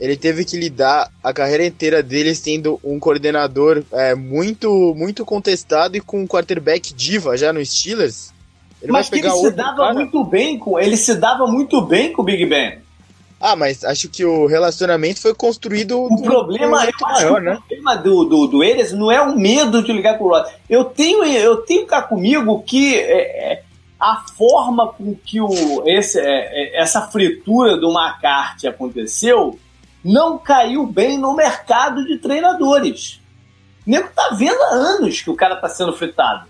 ele 0.00 0.16
teve 0.16 0.44
que 0.44 0.56
lidar 0.56 1.10
a 1.22 1.32
carreira 1.32 1.64
inteira 1.64 2.02
dele 2.02 2.34
sendo 2.34 2.80
um 2.82 2.98
coordenador 2.98 3.82
é, 3.92 4.14
muito, 4.14 4.94
muito 4.96 5.24
contestado 5.24 5.96
e 5.96 6.00
com 6.00 6.22
um 6.22 6.26
quarterback 6.26 6.94
diva 6.94 7.36
já 7.36 7.52
no 7.52 7.64
Steelers. 7.64 8.32
Ele 8.82 8.92
Mas 8.92 9.08
vai 9.08 9.20
pegar 9.20 9.34
ele 9.34 9.40
se 9.40 9.50
dava 9.50 9.76
cara. 9.76 9.94
muito 9.94 10.24
bem 10.24 10.58
com 10.58 10.78
ele 10.78 10.96
se 10.96 11.14
dava 11.14 11.46
muito 11.46 11.82
bem 11.82 12.12
com 12.12 12.22
o 12.22 12.24
Big 12.24 12.46
Ben. 12.46 12.78
Ah, 13.40 13.56
mas 13.56 13.82
acho 13.84 14.10
que 14.10 14.22
o 14.22 14.44
relacionamento 14.44 15.22
foi 15.22 15.34
construído. 15.34 15.98
O 15.98 16.22
problema, 16.22 16.84
eu 16.84 16.92
maior, 17.00 17.40
né? 17.40 17.54
o 17.54 17.60
problema 17.60 17.96
do, 17.96 18.24
do, 18.24 18.46
do 18.46 18.62
Eres 18.62 18.92
não 18.92 19.10
é 19.10 19.18
o 19.22 19.34
medo 19.34 19.82
de 19.82 19.90
ligar 19.92 20.18
com 20.18 20.24
o 20.24 20.28
Rod. 20.28 20.46
Eu 20.68 20.84
tenho, 20.84 21.24
eu 21.24 21.56
tenho 21.62 21.86
cá 21.86 22.02
comigo 22.02 22.62
que 22.62 22.98
é, 22.98 23.52
é, 23.52 23.62
a 23.98 24.24
forma 24.36 24.92
com 24.92 25.14
que 25.14 25.40
o, 25.40 25.82
esse, 25.86 26.20
é, 26.20 26.24
é 26.76 26.82
essa 26.82 27.00
fritura 27.08 27.78
do 27.78 27.90
McCarthy 27.90 28.68
aconteceu 28.68 29.58
não 30.04 30.38
caiu 30.38 30.86
bem 30.86 31.16
no 31.16 31.34
mercado 31.34 32.04
de 32.04 32.18
treinadores. 32.18 33.20
O 33.86 33.90
nego 33.90 34.08
tá 34.14 34.34
vendo 34.36 34.60
há 34.62 34.74
anos 34.74 35.22
que 35.22 35.30
o 35.30 35.36
cara 35.36 35.56
tá 35.56 35.68
sendo 35.68 35.94
fritado. 35.94 36.46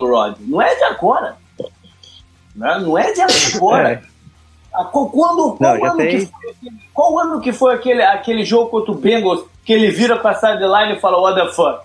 Rod. 0.00 0.36
Não 0.40 0.62
é 0.62 0.74
de 0.76 0.84
agora. 0.84 1.36
Não 2.54 2.68
é, 2.68 2.80
não 2.80 2.98
é 2.98 3.12
de 3.12 3.20
agora. 3.56 3.92
É. 3.92 4.15
Ah, 4.76 4.84
quando, 4.84 5.10
qual, 5.10 5.58
Não, 5.58 5.84
ano 5.86 5.96
tem... 5.96 6.18
que 6.18 6.26
foi, 6.26 6.54
qual 6.92 7.18
ano 7.18 7.40
que 7.40 7.50
foi 7.50 7.74
aquele, 7.74 8.02
aquele 8.02 8.44
jogo 8.44 8.68
contra 8.68 8.92
o 8.92 8.94
Bengals 8.94 9.42
que 9.64 9.72
ele 9.72 9.90
vira 9.90 10.18
pra 10.18 10.34
sideline 10.34 10.92
e 10.92 11.00
fala, 11.00 11.18
what 11.18 11.40
the 11.40 11.50
fuck? 11.54 11.80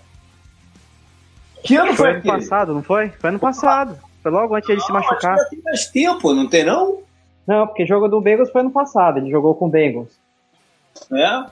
Que 1.63 1.77
ano 1.77 1.93
foi, 1.95 1.95
foi 1.95 2.31
ano 2.31 2.41
passado, 2.41 2.73
não 2.73 2.83
foi? 2.83 3.09
Foi 3.09 3.29
ano 3.29 3.39
passado. 3.39 3.97
Foi 4.21 4.29
logo 4.29 4.53
antes 4.55 4.67
de 4.67 4.73
ele 4.73 4.81
se 4.81 4.91
machucar. 4.91 5.37
Que 5.37 5.55
tem 5.55 5.61
mais 5.63 5.85
tempo, 5.87 6.33
não 6.33 6.49
tem 6.49 6.65
não? 6.65 6.99
Não, 7.47 7.65
porque 7.65 7.83
o 7.83 7.87
jogo 7.87 8.09
do 8.09 8.19
Bengals 8.19 8.51
foi 8.51 8.59
ano 8.59 8.71
passado. 8.71 9.19
Ele 9.19 9.31
jogou 9.31 9.55
com 9.55 9.67
o 9.67 9.69
Bengals. 9.69 10.09
É? 11.13 11.45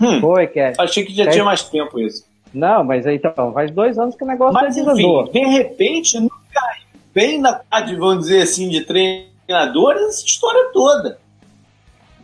Hum, 0.00 0.20
foi, 0.20 0.46
que 0.46 0.58
é. 0.58 0.72
Achei 0.78 1.04
que 1.04 1.14
já 1.14 1.28
tinha 1.30 1.44
mais 1.44 1.62
tempo 1.62 2.00
isso. 2.00 2.24
Não, 2.54 2.82
mas 2.82 3.06
então, 3.06 3.52
faz 3.52 3.70
dois 3.70 3.98
anos 3.98 4.16
que 4.16 4.24
o 4.24 4.26
negócio 4.26 4.54
mas, 4.54 4.76
enfim, 4.76 5.24
de 5.30 5.44
repente, 5.46 6.18
não 6.20 6.28
caiu 6.28 6.82
bem 7.14 7.38
na 7.38 7.54
tarde, 7.54 7.96
vamos 7.96 8.24
dizer 8.24 8.42
assim, 8.42 8.68
de 8.68 8.82
treino 8.82 9.31
essa 9.52 10.24
história 10.24 10.70
toda. 10.72 11.18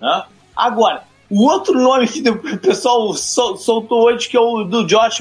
Né? 0.00 0.24
Agora, 0.56 1.04
o 1.30 1.44
outro 1.44 1.74
nome 1.74 2.08
que 2.08 2.28
o 2.28 2.58
pessoal 2.58 3.12
soltou 3.14 4.04
hoje, 4.04 4.28
que 4.28 4.36
é 4.36 4.40
o 4.40 4.64
do 4.64 4.86
Josh. 4.86 5.20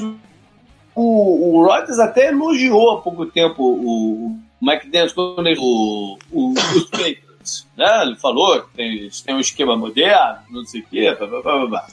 O, 0.95 1.59
o 1.59 1.65
Rodgers 1.65 1.99
até 1.99 2.29
elogiou 2.29 2.91
há 2.91 3.01
pouco 3.01 3.25
tempo 3.25 3.61
o, 3.61 4.37
o 4.59 5.13
quando 5.13 5.47
ele, 5.47 5.59
o, 5.59 6.17
o, 6.31 6.53
os 6.53 6.85
Patriots. 6.85 7.67
Né? 7.77 8.01
Ele 8.03 8.15
falou 8.15 8.61
que 8.61 8.75
tem, 8.75 9.09
tem 9.25 9.35
um 9.35 9.39
esquema 9.39 9.75
moderno, 9.75 10.39
não 10.49 10.65
sei 10.65 10.81
o 10.81 10.85
quê. 10.87 11.15
Blá, 11.17 11.27
blá, 11.27 11.41
blá, 11.41 11.67
blá. 11.67 11.87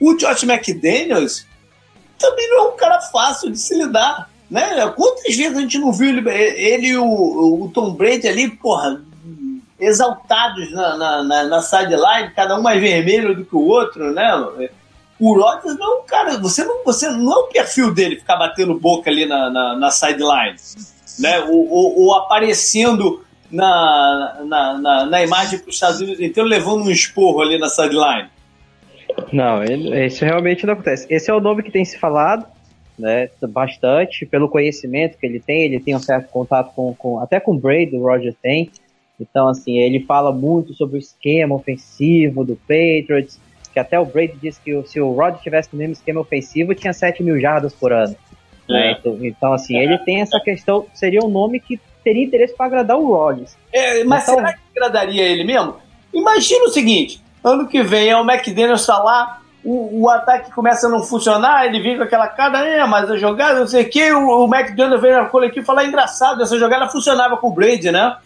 O 0.00 0.14
Josh 0.14 0.42
McDaniels 0.42 1.46
também 2.18 2.48
não 2.50 2.58
é 2.58 2.68
um 2.68 2.76
cara 2.76 3.00
fácil 3.00 3.50
de 3.50 3.58
se 3.58 3.76
lidar. 3.76 4.28
Né? 4.50 4.86
Quantas 4.88 5.34
vezes 5.34 5.56
a 5.56 5.60
gente 5.60 5.78
não 5.78 5.92
viu 5.92 6.08
ele, 6.08 6.30
ele 6.30 6.86
e 6.88 6.96
o, 6.96 7.64
o 7.64 7.70
Tom 7.72 7.92
Brady 7.94 8.28
ali, 8.28 8.50
porra, 8.50 9.02
exaltados 9.78 10.72
na, 10.72 10.96
na, 10.96 11.22
na, 11.22 11.44
na 11.44 11.60
sideline, 11.60 12.32
cada 12.34 12.58
um 12.58 12.62
mais 12.62 12.80
vermelho 12.80 13.34
do 13.34 13.44
que 13.44 13.54
o 13.54 13.66
outro, 13.66 14.12
né? 14.12 14.32
O 15.18 15.34
Rodgers 15.34 15.78
não 15.78 16.00
é 16.00 16.02
cara, 16.06 16.38
você 16.38 16.64
não, 16.64 16.84
você 16.84 17.08
não 17.10 17.32
é 17.32 17.36
o 17.36 17.48
perfil 17.48 17.92
dele 17.92 18.16
ficar 18.16 18.36
batendo 18.36 18.78
boca 18.78 19.10
ali 19.10 19.26
na, 19.26 19.50
na, 19.50 19.76
na 19.76 19.90
sideline, 19.90 20.56
né? 21.18 21.40
Ou, 21.40 21.70
ou, 21.70 22.00
ou 22.00 22.14
aparecendo 22.14 23.24
na, 23.50 24.42
na, 24.44 24.78
na, 24.78 25.06
na 25.06 25.22
imagem 25.22 25.58
para 25.58 25.68
os 25.68 25.74
Estados 25.74 26.00
Unidos 26.00 26.20
inteiro 26.20 26.48
levando 26.48 26.84
um 26.84 26.90
esporro 26.90 27.40
ali 27.40 27.58
na 27.58 27.68
sideline. 27.68 28.28
Não, 29.32 29.64
isso 29.64 30.24
realmente 30.24 30.66
não 30.66 30.74
acontece. 30.74 31.06
Esse 31.08 31.30
é 31.30 31.34
o 31.34 31.40
nome 31.40 31.62
que 31.62 31.70
tem 31.70 31.84
se 31.84 31.98
falado, 31.98 32.46
né, 32.98 33.30
bastante, 33.48 34.26
pelo 34.26 34.48
conhecimento 34.48 35.18
que 35.18 35.26
ele 35.26 35.40
tem, 35.40 35.64
ele 35.64 35.80
tem 35.80 35.94
um 35.94 36.00
certo 36.00 36.28
contato 36.30 36.74
com, 36.74 36.94
com 36.94 37.20
até 37.20 37.38
com 37.38 37.52
o 37.52 37.58
Brady, 37.58 37.96
o 37.96 38.02
Roger 38.02 38.34
tem, 38.42 38.70
então, 39.20 39.48
assim, 39.48 39.78
ele 39.78 40.00
fala 40.00 40.32
muito 40.32 40.74
sobre 40.74 40.96
o 40.96 40.98
esquema 40.98 41.54
ofensivo 41.54 42.44
do 42.44 42.56
Patriots, 42.56 43.40
que 43.72 43.78
até 43.78 43.98
o 43.98 44.04
Brady 44.04 44.36
disse 44.40 44.60
que 44.60 44.82
se 44.86 45.00
o 45.00 45.12
Rod 45.12 45.36
tivesse 45.40 45.70
o 45.72 45.76
mesmo 45.76 45.92
esquema 45.92 46.20
ofensivo, 46.20 46.74
tinha 46.74 46.92
7 46.92 47.22
mil 47.22 47.38
jardas 47.40 47.74
por 47.74 47.92
ano. 47.92 48.14
É. 48.68 48.72
Né? 48.72 48.96
Então, 48.98 49.18
então, 49.22 49.52
assim, 49.52 49.76
é. 49.76 49.84
ele 49.84 49.98
tem 49.98 50.20
essa 50.20 50.38
questão, 50.40 50.86
seria 50.94 51.20
um 51.20 51.28
nome 51.28 51.60
que 51.60 51.80
teria 52.04 52.24
interesse 52.24 52.54
para 52.54 52.66
agradar 52.66 52.96
o 52.96 53.12
Rodgers. 53.12 53.56
É, 53.72 54.04
mas 54.04 54.22
então, 54.22 54.36
será 54.36 54.52
que 54.52 54.60
agradaria 54.76 55.24
ele 55.24 55.44
mesmo? 55.44 55.76
Imagina 56.12 56.64
o 56.66 56.70
seguinte, 56.70 57.20
ano 57.42 57.66
que 57.66 57.82
vem 57.82 58.08
é 58.08 58.16
o 58.16 58.28
McDaniels 58.28 58.80
está 58.80 58.98
lá, 58.98 59.40
o, 59.64 60.02
o, 60.02 60.08
ataque 60.08 60.52
começa 60.52 60.86
a 60.86 60.90
não 60.90 61.02
funcionar, 61.02 61.66
ele 61.66 61.80
vem 61.80 61.96
com 61.96 62.04
aquela 62.04 62.28
cara, 62.28 62.64
é, 62.64 62.86
mas 62.86 63.10
a 63.10 63.16
jogada, 63.16 63.60
não 63.60 63.66
sei 63.66 63.82
o 63.82 63.90
que, 63.90 64.12
o, 64.12 64.44
o 64.44 64.54
McDaniels 64.54 65.02
vem 65.02 65.12
na 65.12 65.26
coletivo 65.26 65.62
e 65.62 65.66
fala, 65.66 65.82
é 65.82 65.86
engraçado, 65.86 66.40
essa 66.40 66.56
jogada 66.56 66.88
funcionava 66.88 67.36
com 67.36 67.48
o 67.48 67.52
Brady, 67.52 67.90
né? 67.90 68.16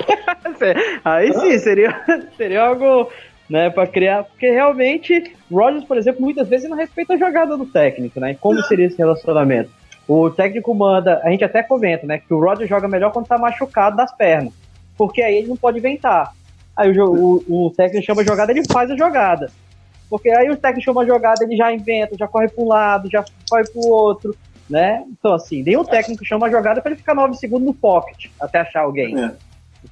Aí 1.04 1.32
sim, 1.32 1.58
seria, 1.58 2.00
seria 2.36 2.62
algo 2.62 3.10
né, 3.48 3.70
para 3.70 3.86
criar. 3.86 4.24
Porque 4.24 4.50
realmente, 4.50 5.32
Rogers, 5.50 5.84
por 5.84 5.96
exemplo, 5.96 6.22
muitas 6.22 6.48
vezes 6.48 6.68
não 6.68 6.76
respeita 6.76 7.14
a 7.14 7.18
jogada 7.18 7.56
do 7.56 7.66
técnico, 7.66 8.20
né? 8.20 8.34
Como 8.40 8.62
seria 8.62 8.86
esse 8.86 8.98
relacionamento? 8.98 9.70
O 10.08 10.30
técnico 10.30 10.72
manda, 10.74 11.20
a 11.24 11.30
gente 11.30 11.44
até 11.44 11.62
comenta, 11.62 12.06
né? 12.06 12.18
Que 12.18 12.32
o 12.32 12.40
Rogers 12.40 12.68
joga 12.68 12.86
melhor 12.86 13.12
quando 13.12 13.26
tá 13.26 13.38
machucado 13.38 13.96
das 13.96 14.14
pernas. 14.16 14.52
Porque 14.96 15.20
aí 15.20 15.38
ele 15.38 15.48
não 15.48 15.56
pode 15.56 15.78
inventar. 15.78 16.32
Aí 16.76 16.96
o, 16.98 17.42
o, 17.48 17.66
o 17.66 17.70
técnico 17.70 18.06
chama 18.06 18.22
a 18.22 18.24
jogada, 18.24 18.52
ele 18.52 18.62
faz 18.70 18.90
a 18.90 18.96
jogada. 18.96 19.50
Porque 20.08 20.30
aí 20.30 20.48
o 20.50 20.56
técnico 20.56 20.84
chama 20.84 21.02
a 21.02 21.06
jogada, 21.06 21.42
ele 21.42 21.56
já 21.56 21.72
inventa, 21.72 22.16
já 22.16 22.28
corre 22.28 22.48
para 22.48 22.62
um 22.62 22.68
lado, 22.68 23.10
já 23.10 23.24
corre 23.50 23.64
para 23.64 23.80
o 23.80 23.88
outro, 23.90 24.36
né? 24.70 25.04
Então, 25.08 25.34
assim, 25.34 25.62
nenhum 25.62 25.84
técnico 25.84 26.24
chama 26.24 26.46
a 26.46 26.50
jogada 26.50 26.80
para 26.80 26.92
ele 26.92 26.98
ficar 26.98 27.14
9 27.14 27.34
segundos 27.34 27.66
no 27.66 27.74
pocket 27.74 28.26
até 28.40 28.60
achar 28.60 28.82
alguém. 28.82 29.18
É. 29.18 29.32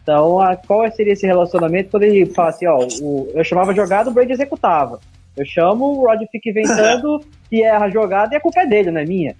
Então, 0.03 0.41
a, 0.41 0.57
qual 0.57 0.91
seria 0.93 1.13
esse 1.13 1.27
relacionamento 1.27 1.91
quando 1.91 2.03
ele 2.03 2.27
fala 2.27 2.49
assim, 2.51 2.67
ó, 2.67 2.87
o, 3.01 3.31
eu 3.35 3.45
chamava 3.45 3.75
jogada, 3.75 4.11
o 4.11 4.13
Brady 4.13 4.33
executava. 4.33 5.01
Eu 5.37 5.45
chamo, 5.45 5.87
o 5.87 6.07
Rod 6.07 6.21
fica 6.31 6.51
inventando 6.51 7.25
e 7.51 7.63
erra 7.63 7.87
a 7.87 7.91
jogada 7.91 8.35
e 8.35 8.37
a 8.37 8.41
culpa 8.41 8.61
é 8.61 8.67
dele, 8.67 8.91
não 8.91 9.01
é 9.01 9.05
minha. 9.05 9.37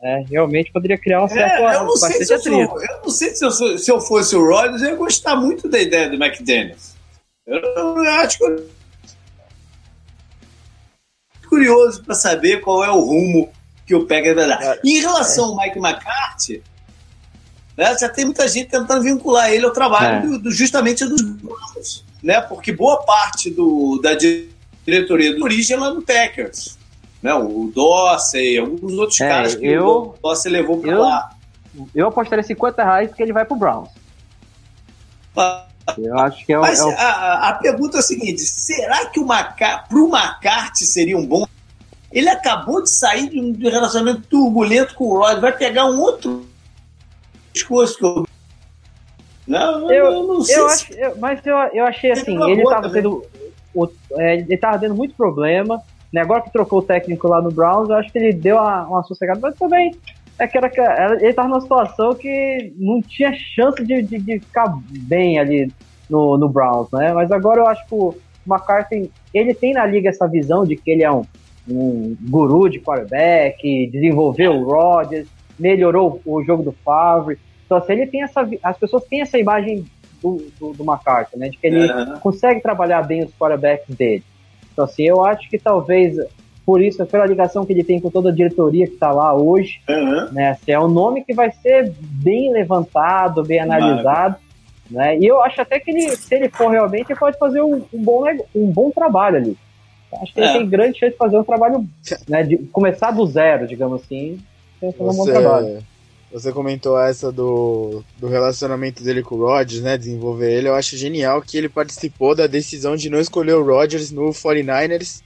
É, 0.00 0.24
realmente 0.30 0.70
poderia 0.70 0.96
criar 0.96 1.24
um 1.24 1.28
certo 1.28 1.60
é, 1.60 1.74
eu, 1.74 1.84
não 1.84 1.96
sei 1.96 2.24
se 2.24 2.32
eu, 2.32 2.38
sou, 2.38 2.52
eu 2.52 3.00
não 3.02 3.10
sei 3.10 3.34
se 3.34 3.44
eu, 3.44 3.50
se 3.50 3.90
eu 3.90 4.00
fosse 4.00 4.36
o 4.36 4.46
Rodgers, 4.46 4.80
eu 4.80 4.90
ia 4.90 4.96
gostar 4.96 5.34
muito 5.34 5.68
da 5.68 5.80
ideia 5.80 6.08
do 6.08 6.14
McDaniels. 6.14 6.94
Eu, 7.44 7.58
eu 7.58 8.10
acho 8.10 8.38
que 8.38 8.44
eu... 8.44 8.68
curioso 11.48 12.04
para 12.04 12.14
saber 12.14 12.60
qual 12.60 12.84
é 12.84 12.90
o 12.90 13.00
rumo 13.00 13.50
que 13.84 13.94
o 13.94 14.06
Packers 14.06 14.36
vai 14.36 14.46
dar. 14.46 14.62
É. 14.62 14.80
Em 14.84 15.00
relação 15.00 15.46
ao 15.46 15.56
Mike 15.56 15.78
McCarthy, 15.78 16.62
né, 17.78 17.96
já 17.96 18.08
tem 18.08 18.24
muita 18.24 18.48
gente 18.48 18.70
tentando 18.70 19.04
vincular 19.04 19.52
ele 19.52 19.64
ao 19.64 19.70
trabalho 19.70 20.16
é. 20.16 20.20
do, 20.20 20.38
do, 20.40 20.50
justamente 20.50 21.04
dos 21.04 21.22
Browns, 21.22 22.04
né? 22.20 22.40
Porque 22.40 22.72
boa 22.72 23.04
parte 23.04 23.50
do, 23.50 24.00
da 24.02 24.14
diretoria 24.14 25.36
do 25.36 25.44
origem 25.44 25.76
é 25.76 25.78
lá 25.78 25.94
no 25.94 26.02
Packers. 26.02 26.76
Né, 27.22 27.32
o 27.34 27.70
Dorsey, 27.72 28.58
alguns 28.58 28.92
outros 28.94 29.20
é, 29.20 29.28
caras 29.28 29.54
que 29.54 29.64
eu, 29.64 29.86
o 29.86 30.14
Dorsey 30.20 30.50
levou 30.50 30.80
para 30.80 30.98
lá. 30.98 31.30
Eu 31.94 32.08
apostaria 32.08 32.42
50 32.42 32.82
reais 32.82 33.08
porque 33.10 33.22
ele 33.22 33.32
vai 33.32 33.44
pro 33.44 33.56
Browns. 33.56 33.90
Eu 35.96 36.18
acho 36.18 36.44
que 36.44 36.52
é 36.52 36.58
o. 36.58 36.62
Mas 36.62 36.80
é 36.80 36.84
o... 36.84 36.90
A, 36.90 37.48
a, 37.48 37.52
pergunta 37.54 37.98
é 37.98 38.00
a 38.00 38.02
seguinte: 38.02 38.40
será 38.40 39.06
que 39.06 39.20
o 39.20 39.26
Maca... 39.26 39.84
pro 39.88 40.08
McCarthy 40.08 40.84
seria 40.84 41.16
um 41.16 41.24
bom. 41.24 41.46
Ele 42.10 42.28
acabou 42.28 42.82
de 42.82 42.90
sair 42.90 43.28
de 43.28 43.40
um 43.40 43.52
relacionamento 43.70 44.22
turbulento 44.22 44.94
com 44.94 45.04
o 45.04 45.18
Rod, 45.18 45.40
vai 45.40 45.56
pegar 45.56 45.84
um 45.84 46.00
outro 46.00 46.48
discurso 47.58 47.98
que 47.98 48.04
eu. 48.04 48.26
Não, 49.46 49.90
eu, 49.90 50.06
eu 50.06 50.26
não 50.26 50.40
sei. 50.42 50.56
Eu 50.56 50.68
se... 50.68 50.74
acho, 50.74 51.00
eu, 51.00 51.18
mas 51.18 51.46
eu, 51.46 51.56
eu 51.56 51.84
achei 51.84 52.10
assim, 52.12 52.42
ele 52.50 52.62
estava 52.62 52.90
tendo. 52.90 53.24
O, 53.74 53.88
é, 54.12 54.36
ele 54.36 54.54
estava 54.54 54.78
tendo 54.78 54.94
muito 54.94 55.14
problema. 55.14 55.82
Né? 56.12 56.22
Agora 56.22 56.42
que 56.42 56.52
trocou 56.52 56.78
o 56.78 56.82
técnico 56.82 57.28
lá 57.28 57.40
no 57.40 57.50
Browns, 57.50 57.88
eu 57.88 57.96
acho 57.96 58.10
que 58.10 58.18
ele 58.18 58.32
deu 58.32 58.56
uma, 58.56 58.86
uma 58.86 59.02
sossegada, 59.02 59.40
mas 59.40 59.54
também 59.56 59.94
é 60.38 60.46
que 60.46 60.56
era, 60.56 61.14
ele 61.14 61.26
estava 61.26 61.48
numa 61.48 61.60
situação 61.60 62.14
que 62.14 62.72
não 62.76 63.02
tinha 63.02 63.34
chance 63.34 63.84
de, 63.84 64.02
de, 64.02 64.18
de, 64.18 64.38
ficar 64.38 64.72
bem 64.88 65.38
ali 65.38 65.70
no, 66.08 66.38
no 66.38 66.48
Browns, 66.48 66.88
né? 66.92 67.12
Mas 67.12 67.32
agora 67.32 67.60
eu 67.60 67.66
acho 67.66 67.84
que 67.86 67.94
o 67.94 68.14
McCarthy, 68.46 69.10
ele 69.34 69.52
tem 69.52 69.74
na 69.74 69.84
liga 69.84 70.08
essa 70.08 70.28
visão 70.28 70.64
de 70.64 70.76
que 70.76 70.92
ele 70.92 71.02
é 71.02 71.10
um, 71.10 71.24
um 71.68 72.16
guru 72.20 72.68
de 72.68 72.78
quarterback, 72.78 73.90
desenvolveu 73.90 74.54
o 74.54 74.64
Rodgers, 74.64 75.28
melhorou 75.58 76.20
o 76.24 76.42
jogo 76.44 76.62
do 76.62 76.72
Favre. 76.72 77.38
Então, 77.68 77.76
assim, 77.76 77.92
ele 77.92 78.06
tem 78.06 78.22
essa, 78.22 78.48
as 78.62 78.78
pessoas 78.78 79.04
têm 79.04 79.20
essa 79.20 79.38
imagem 79.38 79.84
do, 80.22 80.42
do, 80.58 80.72
do 80.72 80.84
McCarthy, 80.84 81.38
né? 81.38 81.50
De 81.50 81.58
que 81.58 81.66
ele 81.66 81.92
uhum. 81.92 82.18
consegue 82.18 82.62
trabalhar 82.62 83.02
bem 83.02 83.22
os 83.22 83.30
quarterbacks 83.34 83.94
dele. 83.94 84.24
Então, 84.72 84.86
assim, 84.86 85.02
eu 85.02 85.22
acho 85.22 85.50
que 85.50 85.58
talvez 85.58 86.16
por 86.64 86.80
isso, 86.82 87.04
pela 87.04 87.26
ligação 87.26 87.66
que 87.66 87.72
ele 87.74 87.84
tem 87.84 88.00
com 88.00 88.10
toda 88.10 88.30
a 88.30 88.32
diretoria 88.32 88.86
que 88.86 88.94
está 88.94 89.10
lá 89.10 89.34
hoje, 89.34 89.80
uhum. 89.86 90.32
né? 90.32 90.50
Assim, 90.50 90.72
é 90.72 90.80
um 90.80 90.88
nome 90.88 91.24
que 91.24 91.34
vai 91.34 91.50
ser 91.50 91.92
bem 92.00 92.50
levantado, 92.52 93.42
bem 93.42 93.60
analisado. 93.60 94.36
Né? 94.90 95.18
E 95.18 95.26
eu 95.26 95.42
acho 95.42 95.60
até 95.60 95.78
que 95.78 95.90
ele, 95.90 96.16
se 96.16 96.34
ele 96.34 96.48
for 96.48 96.70
realmente, 96.70 97.10
ele 97.10 97.18
pode 97.18 97.38
fazer 97.38 97.60
um, 97.60 97.82
um 97.92 98.02
bom, 98.02 98.24
um 98.54 98.70
bom 98.70 98.90
trabalho 98.90 99.36
ali. 99.36 99.56
Acho 100.22 100.32
que 100.32 100.40
é. 100.40 100.44
ele 100.44 100.58
tem 100.58 100.68
grande 100.68 100.98
chance 100.98 101.12
de 101.12 101.18
fazer 101.18 101.38
um 101.38 101.44
trabalho, 101.44 101.86
né, 102.28 102.42
de 102.42 102.56
começar 102.66 103.10
do 103.10 103.26
zero, 103.26 103.66
digamos 103.66 104.02
assim, 104.02 104.38
fazer 104.80 104.94
um 104.98 105.14
bom 105.14 105.24
trabalho. 105.24 105.78
Você 106.30 106.52
comentou 106.52 107.00
essa 107.00 107.32
do, 107.32 108.04
do 108.18 108.28
relacionamento 108.28 109.02
dele 109.02 109.22
com 109.22 109.36
o 109.36 109.46
Rodgers, 109.46 109.82
né, 109.82 109.96
desenvolver 109.96 110.52
ele, 110.52 110.68
eu 110.68 110.74
acho 110.74 110.96
genial 110.96 111.40
que 111.40 111.56
ele 111.56 111.70
participou 111.70 112.34
da 112.34 112.46
decisão 112.46 112.96
de 112.96 113.08
não 113.08 113.18
escolher 113.18 113.54
o 113.54 113.64
Rodgers 113.64 114.10
no 114.10 114.28
49ers 114.30 115.22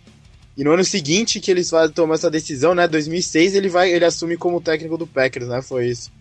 e 0.57 0.62
no 0.62 0.73
ano 0.73 0.85
seguinte 0.85 1.41
que 1.41 1.51
eles 1.51 1.71
tomam 1.95 2.15
essa 2.15 2.31
decisão, 2.31 2.75
né? 2.75 2.87
2006 2.87 3.55
ele 3.55 3.69
vai, 3.69 3.91
ele 3.91 4.05
assume 4.05 4.37
como 4.37 4.61
técnico 4.61 4.99
do 4.99 5.07
Packers, 5.07 5.49
né? 5.49 5.62
Foi 5.62 5.87
isso. 5.87 6.12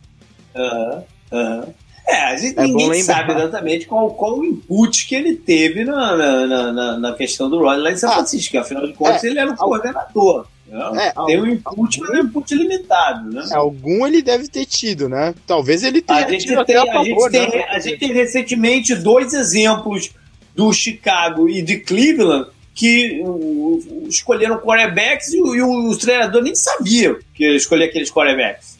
Aham, 0.56 1.04
uhum, 1.32 1.40
aham. 1.40 1.60
Uhum. 1.66 1.74
É, 2.08 2.26
a 2.26 2.36
gente, 2.36 2.60
é 2.60 2.64
ninguém 2.64 3.04
sabe 3.04 3.32
exatamente 3.32 3.86
qual, 3.86 4.14
qual 4.16 4.40
o 4.40 4.44
input 4.44 5.08
que 5.08 5.16
ele 5.16 5.36
teve 5.36 5.86
na, 5.86 6.18
na, 6.18 6.72
na, 6.74 7.00
na 7.00 7.14
questão 7.14 7.50
do 7.50 7.60
Rodgers 7.60 7.84
lá 7.84 7.92
em 7.92 7.96
São 7.96 8.10
ah, 8.10 8.16
Francisco. 8.16 8.58
Afinal 8.58 8.88
de 8.88 8.94
contas, 8.94 9.24
é, 9.24 9.28
ele 9.28 9.40
era 9.40 9.52
o 9.52 9.56
coordenador. 9.56 10.48
Né? 10.72 11.08
É, 11.08 11.26
tem 11.26 11.42
um 11.42 11.48
input, 11.48 12.00
mas 12.00 12.10
é 12.12 12.14
um 12.14 12.26
input 12.26 12.56
limitado, 12.56 13.30
né? 13.30 13.46
É, 13.52 13.56
algum 13.56 14.08
ele 14.08 14.22
deve 14.22 14.48
ter 14.48 14.66
tido, 14.66 15.10
né? 15.10 15.36
Talvez 15.46 15.84
ele 15.84 16.02
tenha 16.02 16.26
a 16.26 16.30
gente 16.30 16.46
tido 16.46 16.64
tem, 16.64 16.78
a, 16.78 16.86
favor, 16.86 17.30
gente 17.30 17.42
né? 17.42 17.52
tem, 17.52 17.64
a 17.66 17.80
gente 17.80 17.98
tem 17.98 18.14
recentemente 18.14 18.96
dois 18.96 19.34
exemplos 19.34 20.12
do 20.56 20.72
Chicago 20.72 21.50
e 21.50 21.62
de 21.62 21.78
Cleveland 21.78 22.50
que 22.74 23.22
uh, 23.22 24.08
escolheram 24.08 24.60
quarterbacks 24.60 25.34
e, 25.34 25.38
e 25.38 25.62
os 25.62 25.98
treinadores 25.98 26.46
nem 26.46 26.56
sabiam 26.56 27.18
que 27.34 27.46
escolher 27.54 27.86
aqueles 27.86 28.10
quarterbacks. 28.10 28.80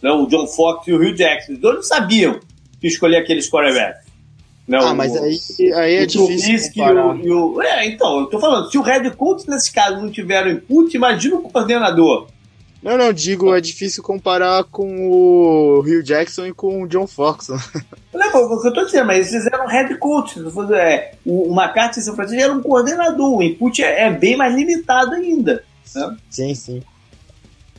Não, 0.00 0.22
o 0.22 0.28
John 0.28 0.46
Fox 0.46 0.86
e 0.86 0.92
o 0.92 0.96
Hugh 0.96 1.14
Jackson, 1.14 1.54
os 1.54 1.58
dois 1.58 1.74
não 1.76 1.82
sabiam 1.82 2.38
que 2.80 2.86
escolher 2.86 3.16
aqueles 3.16 3.50
quarterbacks. 3.50 4.01
Não, 4.72 4.88
ah, 4.88 4.94
mas 4.94 5.14
aí, 5.14 5.72
aí 5.74 5.96
é 5.96 6.06
difícil 6.06 6.72
comparar. 6.72 7.14
E 7.18 7.20
o, 7.20 7.26
e 7.26 7.30
o, 7.30 7.62
é, 7.62 7.86
então, 7.86 8.20
eu 8.20 8.26
tô 8.26 8.40
falando, 8.40 8.70
se 8.70 8.78
o 8.78 8.80
Red 8.80 9.10
Coach 9.10 9.46
nesse 9.46 9.70
caso 9.70 10.00
não 10.00 10.10
tiver 10.10 10.46
input, 10.46 10.96
imagina 10.96 11.36
o 11.36 11.42
coordenador. 11.42 12.28
Não, 12.82 12.96
não, 12.96 13.12
digo, 13.12 13.54
é 13.54 13.60
difícil 13.60 14.02
comparar 14.02 14.64
com 14.64 15.10
o 15.10 15.80
Hugh 15.80 16.02
Jackson 16.02 16.46
e 16.46 16.54
com 16.54 16.82
o 16.82 16.88
John 16.88 17.06
Fox. 17.06 17.48
Não, 18.12 18.28
o 18.28 18.60
que 18.60 18.68
eu 18.68 18.72
tô 18.72 18.84
dizendo, 18.84 19.06
mas 19.06 19.32
eles 19.32 19.44
fizeram 19.44 19.68
head 19.68 19.94
coach. 19.98 20.40
É, 20.74 21.14
o, 21.24 21.50
o 21.50 21.54
McCarthy 21.54 22.00
em 22.00 22.02
São 22.02 22.16
Francisco 22.16 22.42
era 22.42 22.52
um 22.52 22.60
coordenador, 22.60 23.36
o 23.36 23.42
input 23.42 23.82
é, 23.82 24.06
é 24.06 24.10
bem 24.10 24.36
mais 24.36 24.54
limitado 24.54 25.14
ainda. 25.14 25.62
Né? 25.94 26.16
Sim, 26.28 26.54
sim. 26.54 26.82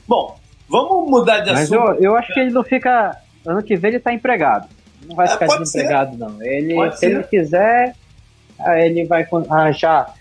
Bom, 0.08 0.40
vamos 0.70 1.10
mudar 1.10 1.42
de 1.42 1.52
mas 1.52 1.64
assunto. 1.64 1.80
Mas 1.80 1.98
eu, 1.98 2.04
eu 2.04 2.16
acho 2.16 2.34
que 2.34 2.40
ele 2.40 2.52
não 2.52 2.64
fica. 2.64 3.18
Ano 3.46 3.62
que 3.62 3.76
vem 3.76 3.92
ele 3.92 4.00
tá 4.00 4.14
empregado. 4.14 4.70
Não 5.06 5.16
vai 5.16 5.28
é, 5.28 5.30
ficar 5.30 5.48
desempregado, 5.58 6.12
ser. 6.12 6.18
não. 6.18 6.42
Ele, 6.44 6.76
pode 6.76 6.94
se 6.94 7.00
ser. 7.00 7.12
ele 7.12 7.24
quiser, 7.24 7.96
ele 8.78 9.06
vai 9.06 9.28
arranjar 9.50 10.14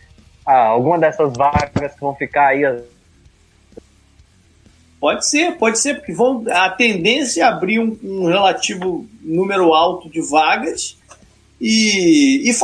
ah, 0.47 0.67
alguma 0.67 0.99
dessas 0.99 1.33
vagas 1.37 1.95
que 1.95 2.01
vão 2.01 2.15
ficar 2.15 2.49
aí 2.49 2.65
Pode 5.03 5.27
ser, 5.27 5.59
pode 5.59 5.81
ser, 5.81 5.97
porque 5.97 6.13
vão, 6.13 6.45
a 6.49 6.71
tendência 6.71 7.43
é 7.43 7.45
abrir 7.45 7.81
um, 7.81 7.99
um 8.05 8.27
relativo 8.27 9.05
número 9.21 9.75
alto 9.75 10.09
de 10.09 10.21
vagas 10.21 10.97
e, 11.61 12.49
e 12.49 12.55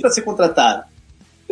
para 0.00 0.10
ser 0.10 0.22
contratado. 0.22 0.84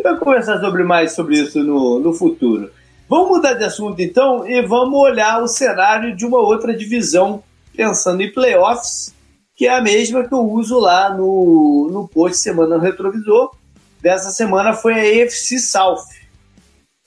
Vamos 0.01 0.19
conversar 0.19 0.59
sobre 0.59 0.83
mais 0.83 1.11
sobre 1.11 1.39
isso 1.39 1.63
no, 1.63 1.99
no 1.99 2.11
futuro. 2.11 2.71
Vamos 3.07 3.29
mudar 3.29 3.53
de 3.53 3.63
assunto 3.63 4.01
então 4.01 4.47
e 4.49 4.61
vamos 4.63 4.99
olhar 4.99 5.43
o 5.43 5.47
cenário 5.47 6.15
de 6.15 6.25
uma 6.25 6.39
outra 6.39 6.75
divisão, 6.75 7.43
pensando 7.75 8.21
em 8.21 8.31
playoffs, 8.31 9.13
que 9.55 9.67
é 9.67 9.75
a 9.75 9.81
mesma 9.81 10.27
que 10.27 10.33
eu 10.33 10.41
uso 10.41 10.79
lá 10.79 11.13
no, 11.13 11.89
no 11.91 12.07
post 12.07 12.37
Semana 12.37 12.77
no 12.77 12.81
Retrovisor. 12.81 13.55
Dessa 14.01 14.31
semana 14.31 14.73
foi 14.73 14.93
a 14.93 15.23
AFC 15.23 15.59
South 15.59 16.05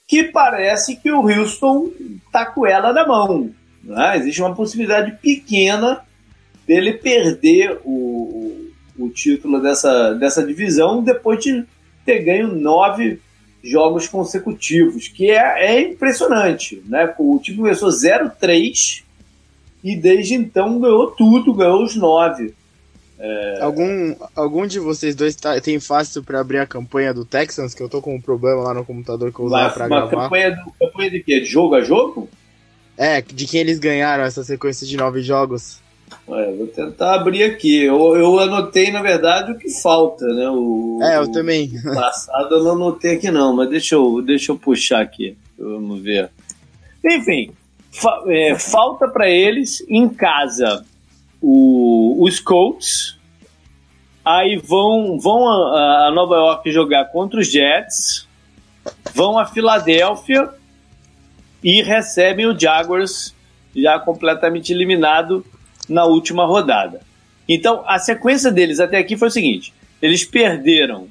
que 0.07 0.25
parece 0.25 0.95
que 0.95 1.11
o 1.11 1.27
Houston 1.27 1.91
está 2.25 2.45
com 2.45 2.65
ela 2.65 2.93
na 2.93 3.07
mão. 3.07 3.51
Né? 3.83 4.17
Existe 4.17 4.41
uma 4.41 4.55
possibilidade 4.55 5.17
pequena 5.21 6.01
dele 6.67 6.93
perder 6.93 7.79
o, 7.83 8.69
o, 8.97 9.09
título 9.09 9.61
dessa, 9.61 10.13
dessa 10.13 10.45
divisão 10.45 11.03
depois 11.03 11.43
de 11.43 11.63
ter 12.05 12.23
ganho 12.23 12.47
nove 12.47 13.19
jogos 13.63 14.07
consecutivos, 14.07 15.07
que 15.07 15.31
é, 15.31 15.75
é 15.75 15.81
impressionante. 15.81 16.83
Né? 16.85 17.13
O 17.17 17.39
time 17.39 17.57
começou 17.57 17.89
0-3 17.89 19.03
e 19.85 19.95
desde 19.95 20.33
então 20.33 20.79
ganhou 20.79 21.11
tudo, 21.11 21.53
ganhou 21.53 21.83
os 21.83 21.95
nove. 21.95 22.55
É... 23.19 23.59
Algum, 23.61 24.15
algum 24.35 24.65
de 24.65 24.79
vocês 24.79 25.15
dois 25.15 25.35
tá, 25.35 25.61
tem 25.61 25.79
fácil 25.79 26.23
para 26.23 26.39
abrir 26.39 26.57
a 26.57 26.65
campanha 26.65 27.13
do 27.13 27.23
Texans? 27.23 27.75
Que 27.75 27.83
eu 27.83 27.87
tô 27.87 28.01
com 28.01 28.15
um 28.15 28.19
problema 28.19 28.63
lá 28.63 28.73
no 28.73 28.83
computador 28.83 29.31
que 29.31 29.39
eu 29.39 29.45
usava 29.45 29.71
pra 29.71 29.85
uma 29.85 30.07
gravar. 30.07 30.23
Campanha, 30.23 30.51
do, 30.51 30.71
campanha 30.79 31.11
de 31.11 31.19
quê? 31.21 31.39
De 31.39 31.45
jogo 31.45 31.75
a 31.75 31.81
jogo? 31.81 32.27
É, 32.97 33.21
de 33.21 33.45
quem 33.45 33.61
eles 33.61 33.77
ganharam 33.77 34.23
essa 34.23 34.43
sequência 34.43 34.87
de 34.87 34.97
nove 34.97 35.21
jogos. 35.21 35.79
É, 36.29 36.51
vou 36.51 36.65
tentar 36.65 37.13
abrir 37.13 37.43
aqui. 37.43 37.83
Eu, 37.83 38.17
eu 38.17 38.39
anotei, 38.39 38.91
na 38.91 39.03
verdade, 39.03 39.51
o 39.51 39.57
que 39.57 39.69
falta, 39.69 40.25
né? 40.25 40.49
O, 40.49 40.99
é, 41.03 41.17
eu 41.17 41.31
também. 41.31 41.71
O 41.85 41.93
passado 41.93 42.55
eu 42.55 42.63
não 42.63 42.71
anotei 42.71 43.17
aqui, 43.17 43.29
não, 43.29 43.55
mas 43.55 43.69
deixa 43.69 43.93
eu, 43.93 44.19
deixa 44.23 44.51
eu 44.51 44.57
puxar 44.57 45.01
aqui. 45.01 45.37
Vamos 45.59 46.01
ver. 46.01 46.31
Enfim, 47.03 47.51
fa 47.95 48.23
é, 48.27 48.59
falta 48.59 49.07
para 49.07 49.29
eles 49.29 49.83
em 49.87 50.09
casa 50.09 50.85
o, 51.41 52.17
os 52.23 52.39
Colts, 52.39 53.17
aí 54.23 54.57
vão, 54.57 55.17
vão 55.19 55.47
a, 55.47 56.07
a, 56.07 56.11
Nova 56.11 56.35
York 56.35 56.71
jogar 56.71 57.05
contra 57.05 57.39
os 57.39 57.51
Jets, 57.51 58.27
vão 59.13 59.37
a 59.37 59.45
Filadélfia 59.45 60.49
e 61.63 61.81
recebem 61.81 62.45
o 62.45 62.59
Jaguars 62.59 63.33
já 63.75 63.99
completamente 63.99 64.73
eliminado 64.73 65.45
na 65.87 66.05
última 66.05 66.45
rodada. 66.45 67.01
Então, 67.47 67.83
a 67.85 67.99
sequência 67.99 68.51
deles 68.51 68.79
até 68.79 68.97
aqui 68.97 69.15
foi 69.15 69.27
o 69.27 69.31
seguinte: 69.31 69.73
eles 70.01 70.25
perderam 70.25 71.07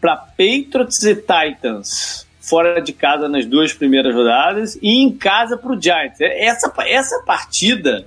para 0.00 0.16
Patriots 0.16 1.02
e 1.02 1.14
Titans 1.16 2.26
fora 2.50 2.82
de 2.82 2.92
casa 2.92 3.28
nas 3.28 3.46
duas 3.46 3.72
primeiras 3.72 4.14
rodadas 4.14 4.76
e 4.82 5.02
em 5.02 5.16
casa 5.16 5.56
para 5.56 5.72
o 5.72 5.80
Giants. 5.80 6.20
Essa, 6.20 6.72
essa 6.84 7.22
partida 7.22 8.06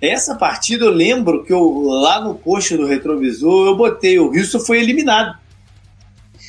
essa 0.00 0.34
partida 0.34 0.84
eu 0.84 0.90
lembro 0.90 1.44
que 1.44 1.52
eu 1.52 1.82
lá 1.82 2.20
no 2.20 2.34
post 2.34 2.76
do 2.76 2.86
retrovisor 2.86 3.68
eu 3.68 3.76
botei 3.76 4.18
o 4.18 4.26
Houston 4.26 4.60
foi 4.60 4.80
eliminado. 4.80 5.36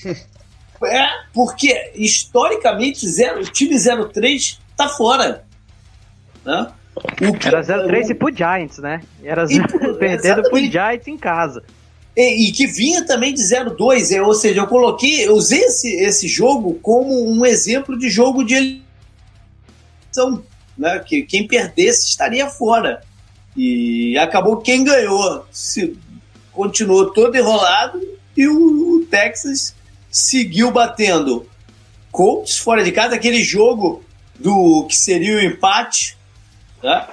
É, 0.80 1.08
porque 1.34 1.92
historicamente 1.96 3.10
zero, 3.10 3.42
o 3.42 3.44
time 3.44 3.76
03 3.80 4.60
tá 4.78 4.88
fora. 4.88 5.44
Né? 6.46 6.72
O 6.96 7.48
Era 7.48 7.64
03 7.64 8.12
e 8.12 8.14
pro 8.14 8.32
Giants, 8.32 8.78
né? 8.78 9.02
Era 9.24 9.46
e, 9.50 9.60
perdendo 9.98 10.44
pro 10.44 10.60
Giants 10.60 11.08
em 11.08 11.18
casa. 11.18 11.64
E, 12.18 12.48
e, 12.48 12.52
que 12.52 12.66
vinha 12.66 13.06
também 13.06 13.32
de 13.32 13.44
0-2, 13.44 14.12
é, 14.12 14.20
ou 14.24 14.34
seja, 14.34 14.62
eu 14.62 14.68
coloquei, 14.68 15.28
eu 15.28 15.36
usei 15.36 15.60
esse, 15.60 15.88
esse 15.98 16.28
jogo 16.28 16.74
como 16.82 17.30
um 17.30 17.46
exemplo 17.46 17.96
de 17.96 18.10
jogo 18.10 18.44
de 18.44 18.82
eleição, 20.16 20.44
né? 20.76 20.98
Que 20.98 21.22
quem 21.22 21.48
perdesse 21.48 22.08
estaria 22.08 22.50
fora. 22.50 23.04
E 23.56 24.18
acabou 24.18 24.58
quem 24.58 24.84
ganhou 24.84 25.46
se, 25.52 25.96
continuou 26.52 27.14
todo 27.14 27.38
enrolado 27.38 28.02
e 28.36 28.48
o, 28.48 28.96
o 28.96 29.06
Texas 29.06 29.76
seguiu 30.10 30.72
batendo 30.72 31.48
Colts 32.12 32.58
fora 32.58 32.84
de 32.84 32.92
casa, 32.92 33.14
aquele 33.14 33.44
jogo 33.44 34.04
do 34.40 34.88
que 34.90 34.96
seria 34.96 35.36
o 35.36 35.42
empate. 35.42 36.18
Né? 36.82 37.08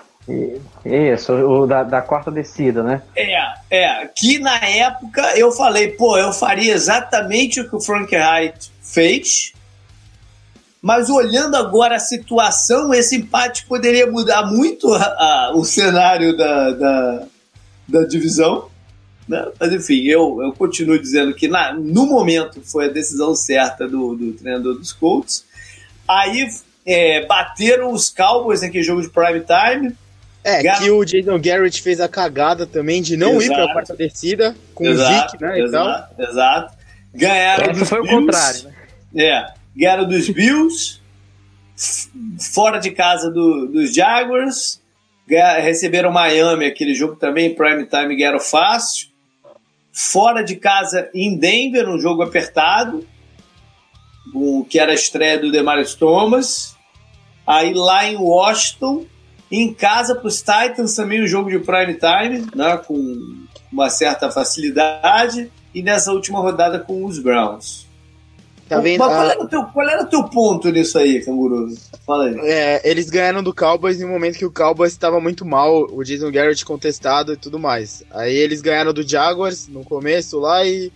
Isso, 0.84 1.32
o 1.32 1.66
da, 1.66 1.82
da 1.82 2.02
quarta 2.02 2.30
descida, 2.30 2.82
né? 2.82 3.02
É, 3.16 3.36
é. 3.70 4.06
Que 4.06 4.38
na 4.38 4.56
época 4.58 5.22
eu 5.36 5.50
falei, 5.50 5.88
pô, 5.88 6.18
eu 6.18 6.32
faria 6.32 6.74
exatamente 6.74 7.60
o 7.60 7.68
que 7.68 7.74
o 7.74 7.80
Frank 7.80 8.14
Wright 8.14 8.70
fez. 8.82 9.54
Mas 10.82 11.08
olhando 11.08 11.56
agora 11.56 11.96
a 11.96 11.98
situação, 11.98 12.92
esse 12.92 13.16
empate 13.16 13.64
poderia 13.64 14.06
mudar 14.06 14.44
muito 14.44 14.92
a, 14.92 15.02
a, 15.02 15.52
o 15.54 15.64
cenário 15.64 16.36
da, 16.36 16.70
da, 16.72 17.26
da 17.88 18.04
divisão. 18.04 18.68
Né? 19.26 19.42
Mas 19.58 19.72
enfim, 19.72 20.02
eu, 20.02 20.42
eu 20.42 20.52
continuo 20.52 20.98
dizendo 20.98 21.34
que 21.34 21.48
na, 21.48 21.72
no 21.72 22.04
momento 22.04 22.60
foi 22.62 22.84
a 22.84 22.92
decisão 22.92 23.34
certa 23.34 23.88
do, 23.88 24.14
do 24.14 24.32
treinador 24.34 24.74
dos 24.74 24.92
Colts. 24.92 25.46
Aí 26.06 26.46
é, 26.84 27.24
bateram 27.24 27.90
os 27.90 28.10
Cowboys 28.10 28.60
naquele 28.60 28.84
jogo 28.84 29.00
de 29.00 29.08
prime 29.08 29.40
time. 29.40 29.96
É, 30.44 30.62
Gar... 30.62 30.78
que 30.78 30.90
o 30.90 31.04
Jason 31.04 31.40
Garrett 31.40 31.80
fez 31.80 32.00
a 32.00 32.08
cagada 32.08 32.66
também 32.66 33.00
de 33.00 33.16
não 33.16 33.40
exato. 33.40 33.44
ir 33.44 33.48
para 33.48 33.64
a 33.64 33.72
quarta 33.72 33.96
descida 33.96 34.54
com 34.74 34.84
exato, 34.84 35.10
o 35.10 35.30
Zeke, 35.30 35.42
né? 35.42 35.60
Exato, 35.60 36.12
então. 36.12 36.28
exato. 36.28 36.74
Ganharam 37.14 37.70
Essa 37.70 37.86
foi 37.86 38.02
Bills, 38.02 38.14
o 38.14 38.20
contrário, 38.20 38.62
né? 39.12 39.24
É, 39.24 39.46
ganharam 39.74 40.06
dos 40.06 40.28
Bills, 40.28 41.00
fora 42.52 42.78
de 42.78 42.90
casa 42.90 43.30
do, 43.30 43.68
dos 43.68 43.94
Jaguars, 43.94 44.82
receberam 45.62 46.12
Miami, 46.12 46.66
aquele 46.66 46.94
jogo 46.94 47.16
também, 47.16 47.54
prime 47.54 47.86
time, 47.86 48.16
ganharam 48.16 48.40
fácil 48.40 49.14
fora 49.94 50.42
de 50.42 50.56
casa 50.56 51.08
em 51.14 51.38
Denver, 51.38 51.88
um 51.88 52.00
jogo 52.00 52.22
apertado, 52.22 53.06
o 54.34 54.66
que 54.68 54.80
era 54.80 54.90
a 54.90 54.94
estreia 54.94 55.38
do 55.38 55.52
Demarius 55.52 55.94
Thomas. 55.94 56.76
Aí 57.46 57.72
lá 57.72 58.04
em 58.04 58.16
Washington, 58.16 59.06
em 59.62 59.72
casa 59.72 60.14
para 60.14 60.26
os 60.26 60.38
Titans 60.38 60.94
também 60.94 61.22
um 61.22 61.26
jogo 61.26 61.50
de 61.50 61.58
prime 61.58 61.94
time, 61.94 62.46
né, 62.54 62.76
com 62.78 63.44
uma 63.72 63.90
certa 63.90 64.30
facilidade. 64.30 65.50
E 65.74 65.82
nessa 65.82 66.12
última 66.12 66.38
rodada 66.38 66.78
com 66.78 67.04
os 67.04 67.18
Browns. 67.18 67.84
Tá 68.68 68.80
vendo? 68.80 69.00
Mas 69.00 69.08
qual, 69.08 69.30
era 69.30 69.42
o 69.42 69.48
teu, 69.48 69.64
qual 69.64 69.88
era 69.88 70.04
teu 70.06 70.24
ponto 70.24 70.70
nisso 70.70 70.98
aí, 70.98 71.22
Canguru? 71.22 71.68
Fala 72.06 72.26
aí. 72.26 72.36
É, 72.40 72.80
eles 72.88 73.10
ganharam 73.10 73.42
do 73.42 73.54
Cowboys 73.54 74.00
em 74.00 74.04
um 74.04 74.10
momento 74.10 74.38
que 74.38 74.46
o 74.46 74.50
Cowboys 74.50 74.92
estava 74.92 75.20
muito 75.20 75.44
mal, 75.44 75.86
o 75.90 76.02
Jason 76.02 76.30
Garrett 76.30 76.64
contestado 76.64 77.32
e 77.32 77.36
tudo 77.36 77.58
mais. 77.58 78.02
Aí 78.10 78.34
eles 78.34 78.62
ganharam 78.62 78.92
do 78.92 79.06
Jaguars 79.06 79.68
no 79.68 79.84
começo 79.84 80.38
lá 80.38 80.64
e. 80.64 80.90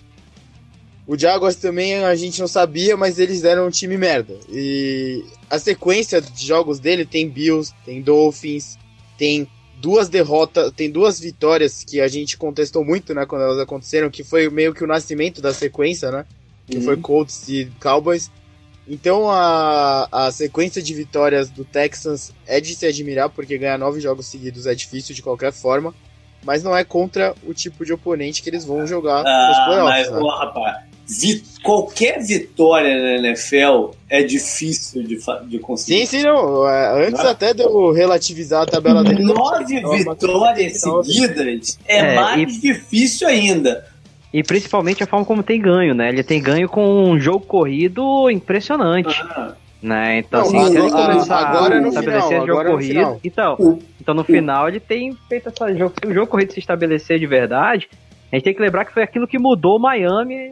O 1.08 1.18
Jaguars 1.18 1.56
também 1.56 2.04
a 2.04 2.14
gente 2.14 2.38
não 2.38 2.46
sabia, 2.46 2.94
mas 2.94 3.18
eles 3.18 3.42
eram 3.42 3.66
um 3.66 3.70
time 3.70 3.96
merda. 3.96 4.36
E 4.46 5.24
a 5.48 5.58
sequência 5.58 6.20
de 6.20 6.46
jogos 6.46 6.78
dele 6.78 7.06
tem 7.06 7.28
Bills, 7.28 7.74
tem 7.84 8.02
Dolphins, 8.02 8.76
tem 9.16 9.48
duas 9.80 10.10
derrotas, 10.10 10.70
tem 10.72 10.90
duas 10.90 11.18
vitórias 11.18 11.82
que 11.82 11.98
a 11.98 12.08
gente 12.08 12.36
contestou 12.36 12.84
muito, 12.84 13.14
né, 13.14 13.24
quando 13.24 13.42
elas 13.42 13.58
aconteceram, 13.58 14.10
que 14.10 14.22
foi 14.22 14.50
meio 14.50 14.74
que 14.74 14.84
o 14.84 14.86
nascimento 14.86 15.40
da 15.40 15.54
sequência, 15.54 16.10
né? 16.10 16.26
que 16.68 16.76
uhum. 16.76 16.82
foi 16.82 16.96
Colts 16.98 17.48
e 17.48 17.72
Cowboys. 17.80 18.30
Então 18.86 19.30
a, 19.30 20.08
a 20.10 20.30
sequência 20.30 20.82
de 20.82 20.94
vitórias 20.94 21.50
do 21.50 21.64
Texans 21.64 22.32
é 22.46 22.60
de 22.60 22.74
se 22.74 22.86
admirar, 22.86 23.28
porque 23.30 23.58
ganhar 23.58 23.78
nove 23.78 24.00
jogos 24.00 24.26
seguidos 24.26 24.66
é 24.66 24.74
difícil 24.74 25.14
de 25.14 25.22
qualquer 25.22 25.52
forma, 25.52 25.94
mas 26.44 26.62
não 26.62 26.76
é 26.76 26.84
contra 26.84 27.34
o 27.46 27.52
tipo 27.52 27.84
de 27.84 27.92
oponente 27.92 28.42
que 28.42 28.48
eles 28.48 28.64
vão 28.64 28.86
jogar 28.86 29.24
ah, 29.26 29.48
nos 29.48 29.64
playoffs. 29.66 30.10
Mas, 30.10 30.22
né? 30.22 30.28
rapaz, 30.38 30.88
vi, 31.08 31.42
qualquer 31.62 32.22
vitória 32.22 32.94
na 32.96 33.28
NFL 33.28 33.92
é 34.10 34.22
difícil 34.22 35.02
de, 35.02 35.18
de 35.46 35.58
conseguir. 35.58 36.06
Sim, 36.06 36.18
sim, 36.18 36.22
não. 36.22 36.68
É, 36.68 37.08
antes 37.08 37.20
ah. 37.20 37.30
até 37.30 37.54
de 37.54 37.62
eu 37.62 37.92
relativizar 37.92 38.62
a 38.62 38.66
tabela 38.66 39.02
dele. 39.02 39.22
Nove 39.22 39.80
vitórias 40.04 40.80
seguidas 40.80 41.78
é, 41.86 41.98
é 41.98 42.14
mais 42.14 42.56
e... 42.56 42.60
difícil 42.60 43.26
ainda. 43.26 43.86
E 44.32 44.42
principalmente 44.42 45.02
a 45.02 45.06
forma 45.06 45.24
como 45.24 45.42
tem 45.42 45.58
ganho, 45.58 45.94
né? 45.94 46.10
Ele 46.10 46.22
tem 46.22 46.42
ganho 46.42 46.68
com 46.68 47.10
um 47.10 47.18
jogo 47.18 47.40
corrido 47.46 48.30
impressionante. 48.30 49.22
Ah. 49.22 49.54
Né? 49.80 50.18
Então, 50.18 50.40
não, 50.50 50.60
assim, 50.60 50.72
se 50.72 50.78
ele 50.78 50.90
começar 50.90 51.38
agora 51.38 51.78
a 51.78 51.88
estabelecer 51.88 52.28
final, 52.28 52.46
jogo 52.46 52.64
corrido. 52.64 53.20
Então, 53.22 53.78
então, 54.00 54.14
no 54.14 54.24
final, 54.24 54.68
ele 54.68 54.80
tem 54.80 55.16
feito 55.28 55.48
essa 55.48 55.72
jogo. 55.72 55.94
Se 56.02 56.10
o 56.10 56.12
jogo 56.12 56.26
corrido 56.26 56.52
se 56.52 56.58
estabelecer 56.58 57.18
de 57.18 57.26
verdade, 57.26 57.88
a 58.30 58.36
gente 58.36 58.44
tem 58.44 58.54
que 58.54 58.60
lembrar 58.60 58.84
que 58.84 58.92
foi 58.92 59.04
aquilo 59.04 59.26
que 59.26 59.38
mudou 59.38 59.78
Miami 59.78 60.50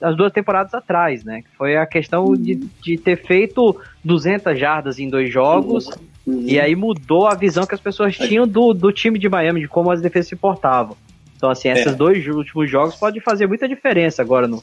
as 0.00 0.16
duas 0.16 0.32
temporadas 0.32 0.72
atrás, 0.74 1.24
né? 1.24 1.42
Foi 1.56 1.76
a 1.76 1.86
questão 1.86 2.34
de, 2.34 2.54
de 2.54 2.96
ter 2.96 3.16
feito 3.16 3.76
200 4.04 4.58
jardas 4.58 4.98
em 4.98 5.08
dois 5.08 5.32
jogos. 5.32 5.88
Uhum. 6.26 6.44
E 6.46 6.60
aí 6.60 6.76
mudou 6.76 7.26
a 7.26 7.34
visão 7.34 7.66
que 7.66 7.74
as 7.74 7.80
pessoas 7.80 8.16
tinham 8.16 8.46
do, 8.46 8.72
do 8.72 8.92
time 8.92 9.18
de 9.18 9.28
Miami, 9.28 9.60
de 9.60 9.68
como 9.68 9.90
as 9.90 10.00
defesas 10.00 10.28
se 10.28 10.36
portavam. 10.36 10.96
Então, 11.36 11.50
assim, 11.50 11.68
esses 11.68 11.92
é. 11.92 11.94
dois 11.94 12.26
últimos 12.26 12.70
jogos 12.70 12.96
podem 12.96 13.20
fazer 13.20 13.46
muita 13.46 13.68
diferença 13.68 14.22
agora, 14.22 14.46
no, 14.46 14.62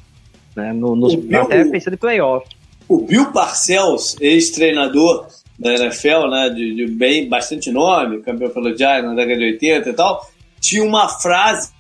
né, 0.56 0.74
no, 0.74 0.95
nos, 0.95 1.15
Bill, 1.15 1.41
até 1.41 1.63
pensando 1.65 1.93
em 1.93 1.98
playoff. 1.98 2.48
O 2.88 3.06
Bill 3.06 3.32
Parcells, 3.32 4.17
ex-treinador 4.21 5.28
da 5.58 5.74
NFL, 5.74 6.28
né, 6.30 6.50
de, 6.50 6.76
de, 6.76 6.86
bem, 6.88 7.28
bastante 7.28 7.71
nome, 7.71 8.21
campeão 8.21 8.50
pelo 8.50 8.76
Giants 8.78 9.06
na 9.06 9.15
década 9.15 9.38
de 9.38 9.45
80 9.54 9.89
e 9.89 9.93
tal, 9.93 10.30
tinha 10.60 10.84
uma 10.84 11.08
frase 11.08 11.71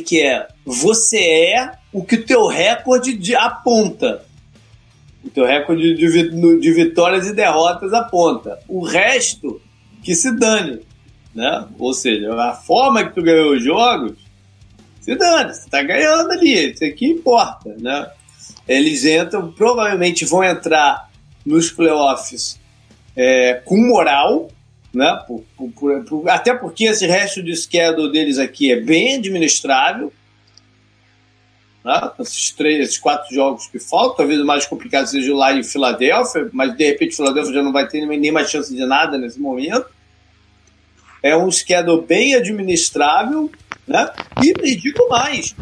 que 0.00 0.20
é: 0.20 0.46
Você 0.64 1.18
é 1.18 1.72
o 1.92 2.04
que 2.04 2.16
o 2.16 2.24
teu 2.24 2.46
recorde 2.46 3.16
de, 3.16 3.34
aponta. 3.34 4.24
O 5.24 5.30
teu 5.30 5.44
recorde 5.44 5.94
de, 5.94 6.60
de 6.60 6.72
vitórias 6.72 7.26
e 7.26 7.34
derrotas 7.34 7.92
aponta. 7.92 8.58
O 8.68 8.84
resto, 8.84 9.60
que 10.02 10.14
se 10.14 10.36
dane 10.36 10.80
né? 11.34 11.66
Ou 11.78 11.92
seja, 11.92 12.34
a 12.34 12.52
forma 12.52 13.04
que 13.04 13.14
tu 13.14 13.22
ganhou 13.22 13.54
os 13.54 13.64
jogos, 13.64 14.18
se 15.00 15.14
dane, 15.16 15.52
você 15.52 15.68
tá 15.68 15.82
ganhando 15.82 16.30
ali, 16.30 16.72
isso 16.72 16.84
aqui 16.84 17.06
importa, 17.06 17.74
né? 17.78 18.10
Eles 18.68 19.04
entram, 19.04 19.50
provavelmente 19.52 20.24
vão 20.24 20.44
entrar 20.44 21.10
nos 21.44 21.70
playoffs 21.70 22.60
é, 23.16 23.54
com 23.64 23.76
moral, 23.76 24.48
né? 24.92 25.22
Por, 25.26 25.44
por, 25.56 26.04
por, 26.04 26.28
até 26.28 26.54
porque 26.54 26.84
esse 26.84 27.06
resto 27.06 27.42
de 27.42 27.56
schedule 27.56 28.12
deles 28.12 28.38
aqui 28.38 28.70
é 28.70 28.76
bem 28.76 29.16
administrável. 29.16 30.12
Né? 31.84 32.10
Esses, 32.20 32.50
três, 32.52 32.80
esses 32.80 32.98
quatro 32.98 33.34
jogos 33.34 33.66
que 33.66 33.78
faltam, 33.78 34.16
talvez 34.16 34.40
o 34.40 34.44
mais 34.44 34.66
complicado 34.66 35.06
seja 35.06 35.34
lá 35.34 35.52
em 35.52 35.64
Filadélfia, 35.64 36.48
mas 36.52 36.76
de 36.76 36.86
repente 36.86 37.16
Filadélfia 37.16 37.54
já 37.54 37.62
não 37.62 37.72
vai 37.72 37.88
ter 37.88 38.04
nem 38.06 38.30
mais 38.30 38.50
chance 38.50 38.74
de 38.74 38.84
nada 38.84 39.16
nesse 39.16 39.40
momento. 39.40 39.86
É 41.22 41.36
um 41.36 41.50
schedule 41.50 42.02
bem 42.02 42.34
administrável, 42.34 43.50
né? 43.86 44.10
E, 44.42 44.52
e 44.70 44.76
digo 44.76 45.08
mais, 45.08 45.54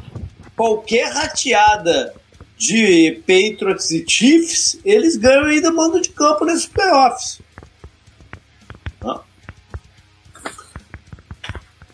qualquer 0.56 1.12
rateada 1.12 2.14
de 2.56 3.22
Patriots 3.26 3.90
e 3.90 4.04
Chiefs, 4.06 4.78
eles 4.84 5.16
ganham 5.16 5.44
ainda 5.44 5.70
mando 5.70 6.00
de 6.00 6.10
campo 6.10 6.44
nesses 6.44 6.66
playoffs. 6.66 7.40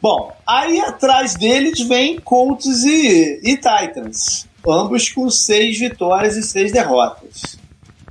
Bom, 0.08 0.36
aí 0.46 0.78
atrás 0.80 1.34
deles 1.34 1.80
vem 1.80 2.20
Colts 2.20 2.84
e, 2.84 3.40
e 3.42 3.56
Titans, 3.56 4.46
ambos 4.64 5.08
com 5.08 5.28
seis 5.28 5.78
vitórias 5.78 6.36
e 6.36 6.44
seis 6.44 6.70
derrotas, 6.70 7.58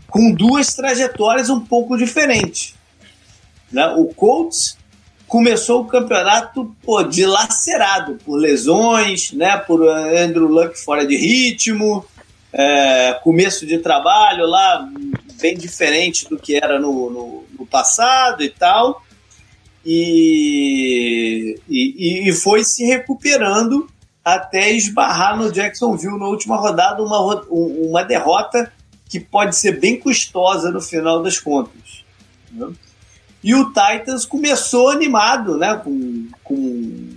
com 0.10 0.32
duas 0.34 0.74
trajetórias 0.74 1.50
um 1.50 1.62
pouco 1.62 1.96
diferentes. 1.98 2.76
Né? 3.72 3.88
O 3.96 4.08
Colts 4.08 4.78
começou 5.26 5.84
o 5.84 5.88
campeonato 5.88 6.76
pô, 6.84 7.02
dilacerado 7.02 8.20
por 8.26 8.36
lesões, 8.36 9.32
né, 9.32 9.56
por 9.58 9.88
Andrew 9.88 10.48
Luck 10.48 10.78
fora 10.78 11.08
de 11.08 11.16
ritmo, 11.16 12.06
é, 12.52 13.14
começo 13.24 13.66
de 13.66 13.78
trabalho 13.78 14.46
lá 14.46 14.86
bem 15.42 15.56
diferente 15.56 16.28
do 16.28 16.38
que 16.38 16.56
era 16.56 16.78
no, 16.78 17.10
no, 17.10 17.45
passado 17.66 18.44
e 18.44 18.50
tal, 18.50 19.04
e, 19.86 21.60
e, 21.70 22.30
e, 22.30 22.34
foi 22.34 22.64
se 22.64 22.84
recuperando 22.86 23.88
até 24.24 24.72
esbarrar 24.72 25.38
no 25.38 25.52
Jacksonville 25.52 26.18
na 26.18 26.28
última 26.28 26.58
rodada, 26.58 27.04
uma, 27.04 27.44
uma 27.50 28.04
derrota 28.04 28.72
que 29.08 29.20
pode 29.20 29.56
ser 29.56 29.80
bem 29.80 30.00
custosa 30.00 30.72
no 30.72 30.82
final 30.82 31.22
das 31.22 31.38
contas. 31.38 32.04
Né? 32.52 32.74
E 33.44 33.54
o 33.54 33.66
Titans 33.66 34.26
começou 34.26 34.90
animado, 34.90 35.56
né? 35.56 35.76
Com, 35.76 36.28
com 36.44 37.10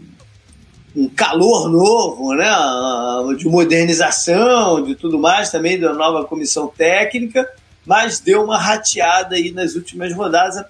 um 0.94 1.09
calor 1.09 1.70
novo, 1.70 2.34
né? 2.34 2.46
De 3.38 3.49
modernização, 3.49 4.82
de 4.82 4.94
tudo 4.94 5.18
mais, 5.18 5.51
também 5.51 5.80
da 5.80 5.94
nova 5.94 6.26
comissão 6.26 6.68
técnica, 6.68 7.49
mas 7.89 8.20
deu 8.20 8.45
uma 8.45 8.59
rateada 8.59 9.34
aí 9.34 9.51
nas 9.51 9.74
últimas 9.74 10.12
rodadas. 10.12 10.62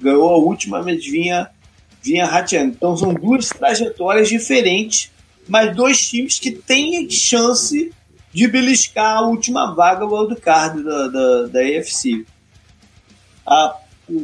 Ganhou 0.00 0.30
a 0.30 0.36
última, 0.36 0.80
mas 0.80 1.04
vinha, 1.04 1.50
vinha 2.00 2.24
rateando. 2.24 2.74
Então 2.76 2.96
são 2.96 3.12
duas 3.12 3.48
trajetórias 3.48 4.28
diferentes, 4.28 5.10
mas 5.48 5.74
dois 5.74 6.08
times 6.08 6.38
que 6.38 6.52
têm 6.52 7.10
chance 7.10 7.92
de 8.32 8.46
beliscar 8.46 9.16
a 9.16 9.22
última 9.22 9.74
vaga 9.74 10.06
wildcard 10.06 10.84
da, 10.84 11.08
da, 11.08 11.46
da 11.48 11.60
AFC. 11.60 12.24
A 13.44 13.76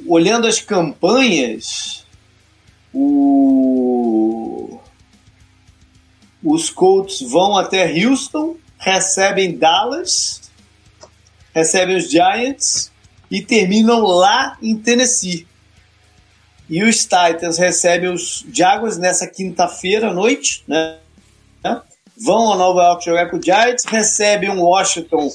olhando 0.06 0.46
as 0.46 0.60
campanhas, 0.60 2.04
o... 2.94 4.78
os 6.44 6.70
Colts 6.70 7.22
vão 7.22 7.56
até 7.56 7.90
Houston, 8.04 8.56
recebem 8.78 9.58
Dallas, 9.58 10.47
recebem 11.58 11.96
os 11.96 12.10
Giants 12.10 12.90
e 13.30 13.42
terminam 13.42 14.00
lá 14.00 14.56
em 14.62 14.76
Tennessee. 14.76 15.46
E 16.68 16.82
os 16.84 17.02
Titans 17.02 17.58
recebem 17.58 18.10
os 18.10 18.44
Jaguars 18.52 18.98
nessa 18.98 19.26
quinta-feira 19.26 20.10
à 20.10 20.14
noite, 20.14 20.62
né? 20.68 20.98
Vão 22.20 22.52
a 22.52 22.56
Nova 22.56 22.82
York 22.82 23.04
jogar 23.04 23.30
com 23.30 23.36
o 23.36 23.42
Giants, 23.42 23.84
recebem 23.84 24.50
um 24.50 24.62
Washington 24.62 25.30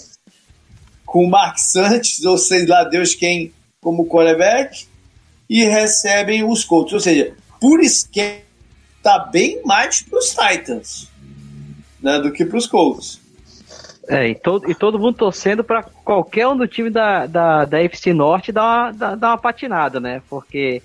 com 1.05 1.25
o 1.25 1.29
Mark 1.29 1.57
Santos, 1.57 2.23
ou 2.25 2.37
sei 2.37 2.65
lá 2.65 2.83
Deus 2.83 3.15
quem 3.15 3.53
como 3.81 4.07
quarterback 4.07 4.85
e 5.49 5.63
recebem 5.63 6.43
os 6.43 6.65
Colts. 6.65 6.93
Ou 6.93 6.99
seja, 6.99 7.35
por 7.59 7.79
esquema, 7.79 8.41
tá 9.01 9.19
bem 9.19 9.61
mais 9.63 10.01
para 10.01 10.19
os 10.19 10.29
Titans 10.29 11.07
né, 12.01 12.19
do 12.19 12.31
que 12.31 12.45
para 12.45 12.57
os 12.57 12.67
Colts. 12.67 13.22
É, 14.07 14.29
e 14.29 14.35
todo, 14.35 14.69
e 14.69 14.75
todo 14.75 14.99
mundo 14.99 15.15
torcendo 15.15 15.63
para 15.63 15.83
qualquer 15.83 16.47
um 16.47 16.57
do 16.57 16.67
time 16.67 16.89
da, 16.89 17.25
da, 17.25 17.65
da 17.65 17.81
FC 17.83 18.13
Norte 18.13 18.51
dar 18.51 18.63
uma, 18.63 18.91
dar, 18.91 19.15
dar 19.15 19.27
uma 19.29 19.37
patinada, 19.37 19.99
né? 19.99 20.21
Porque 20.29 20.81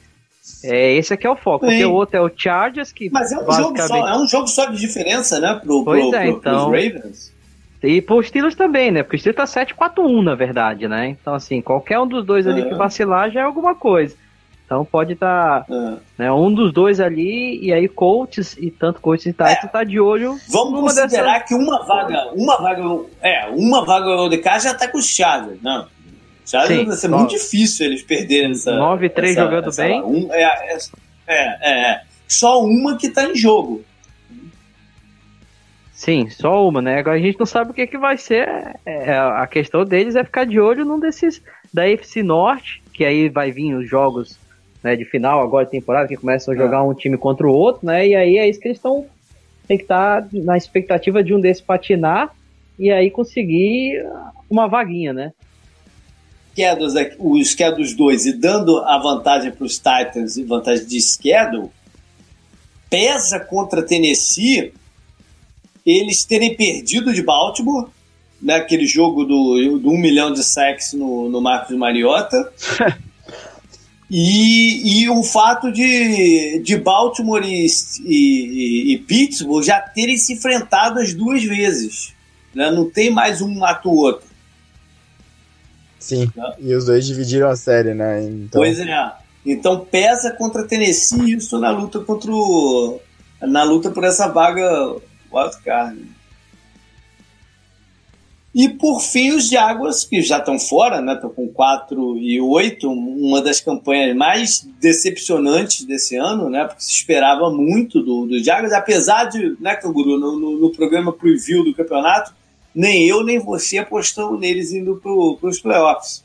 é, 0.63 0.95
esse 0.95 1.13
aqui 1.13 1.27
é 1.27 1.31
o 1.31 1.37
foco. 1.37 1.67
Sim. 1.67 1.73
Porque 1.73 1.85
o 1.85 1.93
outro 1.93 2.17
é 2.17 2.21
o 2.21 2.31
Chargers, 2.35 2.93
que. 2.93 3.11
Mas 3.11 3.33
é 3.33 3.39
um, 3.39 3.45
basicamente... 3.45 3.79
jogo, 3.79 3.89
só, 3.89 4.09
é 4.09 4.17
um 4.17 4.27
jogo 4.27 4.49
só 4.49 4.65
de 4.67 4.79
diferença, 4.79 5.41
né? 5.41 5.61
Pro, 5.63 5.85
pois 5.85 6.07
pro, 6.07 6.15
é, 6.17 6.23
pro, 6.27 6.31
então... 6.31 6.65
Ravens. 6.67 7.37
E 7.83 8.03
pro 8.03 8.23
Steelers 8.23 8.57
também, 8.57 8.91
né? 8.91 9.03
Porque 9.03 9.17
o 9.17 9.21
Steelers 9.21 9.53
tá 9.53 9.65
7-4-1, 9.65 10.23
na 10.23 10.35
verdade, 10.35 10.89
né? 10.89 11.09
Então, 11.09 11.35
assim, 11.35 11.61
qualquer 11.61 12.01
um 12.01 12.09
dos 12.09 12.25
dois 12.25 12.47
ali 12.47 12.65
que 12.65 12.75
é. 12.75 12.77
vacilar 12.77 13.31
já 13.31 13.41
é 13.41 13.45
alguma 13.45 13.75
coisa. 13.75 14.17
Então 14.69 14.85
pode 14.85 15.15
estar 15.15 15.65
tá, 15.65 15.75
é. 15.75 16.25
né, 16.25 16.31
um 16.31 16.53
dos 16.53 16.75
dois 16.75 17.01
ali, 17.01 17.59
e 17.65 17.73
aí 17.73 17.89
Colts 17.89 18.55
e 18.59 18.71
tanto 18.71 19.01
Colts 19.01 19.25
e 19.25 19.33
Titans 19.33 19.65
é. 19.65 19.67
tá 19.67 19.83
de 19.83 19.99
olho. 19.99 20.39
Vamos 20.47 20.79
considerar 20.79 21.41
que 21.41 21.55
uma 21.55 21.87
vaga, 21.87 22.31
uma 22.35 22.61
vaga, 22.61 22.83
é, 23.23 23.47
uma 23.49 23.83
vaga 23.87 24.29
de 24.29 24.37
cá 24.37 24.59
já 24.59 24.75
tá 24.75 24.87
com 24.87 24.99
o 24.99 25.03
Chargers, 25.03 25.63
não. 25.63 25.87
Chargers 26.45 26.87
vai 26.87 26.97
ser 26.97 27.09
muito 27.09 27.31
difícil 27.31 27.87
eles 27.87 28.03
perderem 28.03 28.51
essa. 28.51 28.73
9-3 28.73 29.37
jogando 29.37 29.69
essa, 29.69 29.83
bem. 29.83 30.03
Um, 30.03 30.29
é, 30.35 30.43
é, 30.43 30.79
é, 31.27 31.71
é, 31.71 32.03
só 32.29 32.63
uma 32.63 32.99
que 32.99 33.09
tá 33.09 33.25
em 33.25 33.35
jogo. 33.35 33.83
Sim, 35.95 36.29
só 36.29 36.69
uma, 36.69 36.83
né? 36.83 36.99
Agora 36.99 37.17
a 37.17 37.21
gente 37.21 37.39
não 37.39 37.47
sabe 37.47 37.71
o 37.71 37.75
que, 37.75 37.87
que 37.87 37.97
vai 37.97 38.19
ser. 38.19 38.47
É, 38.85 39.13
é, 39.13 39.19
a 39.19 39.47
questão 39.47 39.83
deles 39.83 40.15
é 40.15 40.23
ficar 40.23 40.45
de 40.45 40.61
olho 40.61 40.85
num 40.85 41.01
desses 41.01 41.43
da 41.73 41.89
FC 41.89 42.23
Norte, 42.23 42.83
que 42.93 43.03
aí 43.03 43.31
vai 43.31 43.51
vir 43.51 43.75
os 43.75 43.89
jogos 43.89 44.39
né, 44.89 44.97
de 44.97 45.05
final 45.05 45.43
agora 45.43 45.65
de 45.65 45.71
temporada, 45.71 46.09
que 46.09 46.17
começam 46.17 46.53
a 46.53 46.57
é. 46.57 46.61
jogar 46.61 46.83
um 46.83 46.95
time 46.95 47.17
contra 47.17 47.47
o 47.47 47.53
outro, 47.53 47.87
né? 47.87 48.07
E 48.07 48.15
aí 48.15 48.39
é 48.39 48.49
isso 48.49 48.59
que 48.59 48.69
eles 48.69 48.79
estão. 48.79 49.07
Tem 49.67 49.77
que 49.77 49.85
estar 49.85 50.23
tá 50.23 50.29
na 50.33 50.57
expectativa 50.57 51.23
de 51.23 51.35
um 51.35 51.41
desses 51.41 51.63
patinar 51.63 52.35
e 52.79 52.91
aí 52.91 53.11
conseguir 53.11 54.03
uma 54.49 54.67
vaguinha, 54.67 55.13
né? 55.13 55.33
Schedules, 56.55 56.95
o 57.19 57.45
schedule 57.45 57.95
dois 57.95 58.27
e 58.27 58.33
dando 58.33 58.79
a 58.79 58.99
vantagem 58.99 59.53
para 59.53 59.65
os 59.65 59.77
Titans 59.77 60.37
e 60.37 60.43
vantagem 60.43 60.87
de 60.87 61.01
schedule, 61.01 61.69
pesa 62.91 63.39
contra 63.39 63.83
Tennessee 63.83 64.73
eles 65.85 66.25
terem 66.25 66.55
perdido 66.55 67.15
de 67.15 67.23
Baltimore, 67.23 67.89
né, 68.43 68.57
aquele 68.57 68.87
jogo 68.87 69.25
do, 69.25 69.79
do 69.79 69.91
um 69.91 69.97
milhão 69.97 70.33
de 70.33 70.45
sacks 70.45 70.93
no, 70.93 71.29
no 71.29 71.41
Marcos 71.41 71.77
Mariota. 71.77 72.53
e, 74.11 75.03
e 75.03 75.11
o 75.11 75.23
fato 75.23 75.71
de, 75.71 76.61
de 76.61 76.77
Baltimore 76.79 77.45
e, 77.45 77.67
e, 78.05 78.95
e, 78.95 78.99
Pittsburgh 78.99 79.63
já 79.63 79.81
terem 79.81 80.17
se 80.17 80.33
enfrentado 80.33 80.99
as 80.99 81.13
duas 81.13 81.45
vezes. 81.45 82.15
Né? 82.55 82.71
Não 82.71 82.89
tem 82.89 83.11
mais 83.11 83.43
um 83.43 83.55
mata 83.55 83.89
o 83.89 83.97
outro. 83.97 84.27
Sim, 85.99 86.31
né? 86.35 86.55
e 86.59 86.75
os 86.75 86.87
dois 86.87 87.07
dividiram 87.07 87.51
a 87.51 87.57
série, 87.57 87.93
né? 87.93 88.25
Então... 88.25 88.61
Pois 88.61 88.81
é. 88.81 89.13
Então 89.45 89.85
pesa 89.85 90.31
contra 90.31 90.67
Tennessee 90.67 91.35
isso 91.35 91.59
na 91.59 91.71
luta 91.71 92.01
contra 92.01 92.31
o, 92.31 93.01
na 93.41 93.63
luta 93.63 93.91
por 93.91 94.05
essa 94.05 94.29
vaga 94.29 94.97
wildcard. 95.31 96.18
E 98.55 98.69
por 98.69 99.01
fim, 99.01 99.33
os 99.33 99.49
Jaguars, 99.49 100.05
que 100.05 100.23
já 100.23 100.39
estão 100.39 100.59
fora, 100.59 101.01
né? 101.01 101.15
Estão 101.15 101.31
com 101.31 101.49
4 101.49 102.17
e 102.17 102.41
8, 102.41 102.91
uma 102.91 103.43
das 103.43 103.61
campanhas 103.61 104.17
mais 104.17 104.67
decepcionantes 104.81 105.85
desse 105.85 106.17
ano, 106.17 106.49
né? 106.49 106.65
Porque 106.65 106.83
se 106.83 106.91
esperava 106.91 107.51
muito 107.51 108.03
do, 108.03 108.27
do 108.27 108.43
Jaguars, 108.43 108.73
apesar 108.73 109.25
de, 109.25 109.55
né, 109.61 109.77
Canguru, 109.77 110.19
no, 110.19 110.39
no, 110.39 110.59
no 110.59 110.71
programa 110.71 111.13
preview 111.13 111.63
do 111.63 111.75
campeonato, 111.75 112.33
nem 112.75 113.07
eu 113.07 113.23
nem 113.23 113.39
você 113.39 113.79
apostamos 113.79 114.41
neles 114.41 114.73
indo 114.73 114.97
para 114.97 115.49
os 115.49 115.61
playoffs. 115.61 116.25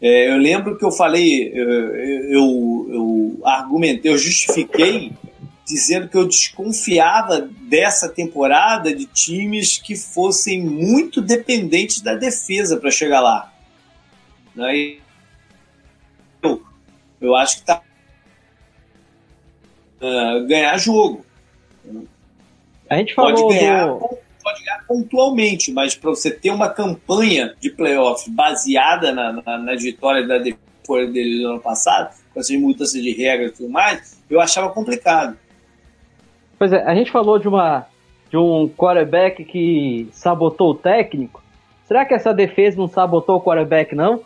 É, 0.00 0.32
eu 0.32 0.36
lembro 0.36 0.76
que 0.76 0.84
eu 0.84 0.90
falei, 0.90 1.52
eu, 1.54 1.70
eu, 1.70 2.86
eu 2.90 3.40
argumentei, 3.44 4.10
eu 4.10 4.18
justifiquei 4.18 5.12
dizendo 5.66 6.08
que 6.08 6.16
eu 6.16 6.26
desconfiava 6.26 7.40
dessa 7.40 8.08
temporada 8.08 8.94
de 8.94 9.06
times 9.06 9.78
que 9.78 9.96
fossem 9.96 10.60
muito 10.60 11.20
dependentes 11.20 12.00
da 12.00 12.14
defesa 12.14 12.76
para 12.76 12.90
chegar 12.90 13.20
lá. 13.20 13.52
Né? 14.54 14.96
Eu, 16.42 16.62
eu 17.20 17.34
acho 17.36 17.58
que 17.58 17.64
tá 17.64 17.80
uh, 20.00 20.46
ganhar 20.46 20.76
jogo. 20.78 21.24
A 22.90 22.96
gente 22.96 23.14
falou 23.14 23.46
pode 23.46 23.58
ganhar, 23.58 23.86
do... 23.86 24.18
pode 24.42 24.64
ganhar 24.64 24.84
pontualmente, 24.86 25.72
mas 25.72 25.94
para 25.94 26.10
você 26.10 26.30
ter 26.30 26.50
uma 26.50 26.68
campanha 26.68 27.54
de 27.60 27.70
playoffs 27.70 28.28
baseada 28.28 29.12
na, 29.12 29.32
na, 29.32 29.58
na 29.58 29.74
vitória 29.76 30.26
da 30.26 30.38
defesa 30.38 30.60
dele 31.12 31.42
no 31.42 31.52
ano 31.52 31.60
passado, 31.60 32.14
com 32.34 32.40
essas 32.40 32.54
mudanças 32.56 33.00
de 33.00 33.12
regras 33.12 33.52
e 33.52 33.54
tudo 33.54 33.70
mais, 33.70 34.20
eu 34.28 34.40
achava 34.40 34.68
complicado. 34.70 35.38
Pois 36.62 36.72
é, 36.72 36.80
a 36.84 36.94
gente 36.94 37.10
falou 37.10 37.40
de 37.40 37.48
uma 37.48 37.86
de 38.30 38.36
um 38.36 38.68
quarterback 38.68 39.44
que 39.44 40.08
sabotou 40.12 40.70
o 40.70 40.74
técnico. 40.76 41.42
Será 41.88 42.04
que 42.04 42.14
essa 42.14 42.32
defesa 42.32 42.76
não 42.76 42.86
sabotou 42.86 43.38
o 43.38 43.40
quarterback, 43.40 43.96
não? 43.96 44.20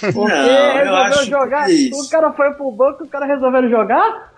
Porque 0.00 0.34
não, 0.34 0.74
resolveu 0.74 1.24
jogar. 1.26 1.68
O 1.70 2.08
cara 2.10 2.32
foi 2.32 2.50
pro 2.54 2.72
banco 2.72 3.04
e 3.04 3.06
o 3.06 3.08
cara 3.08 3.24
resolveu 3.24 3.70
jogar? 3.70 4.32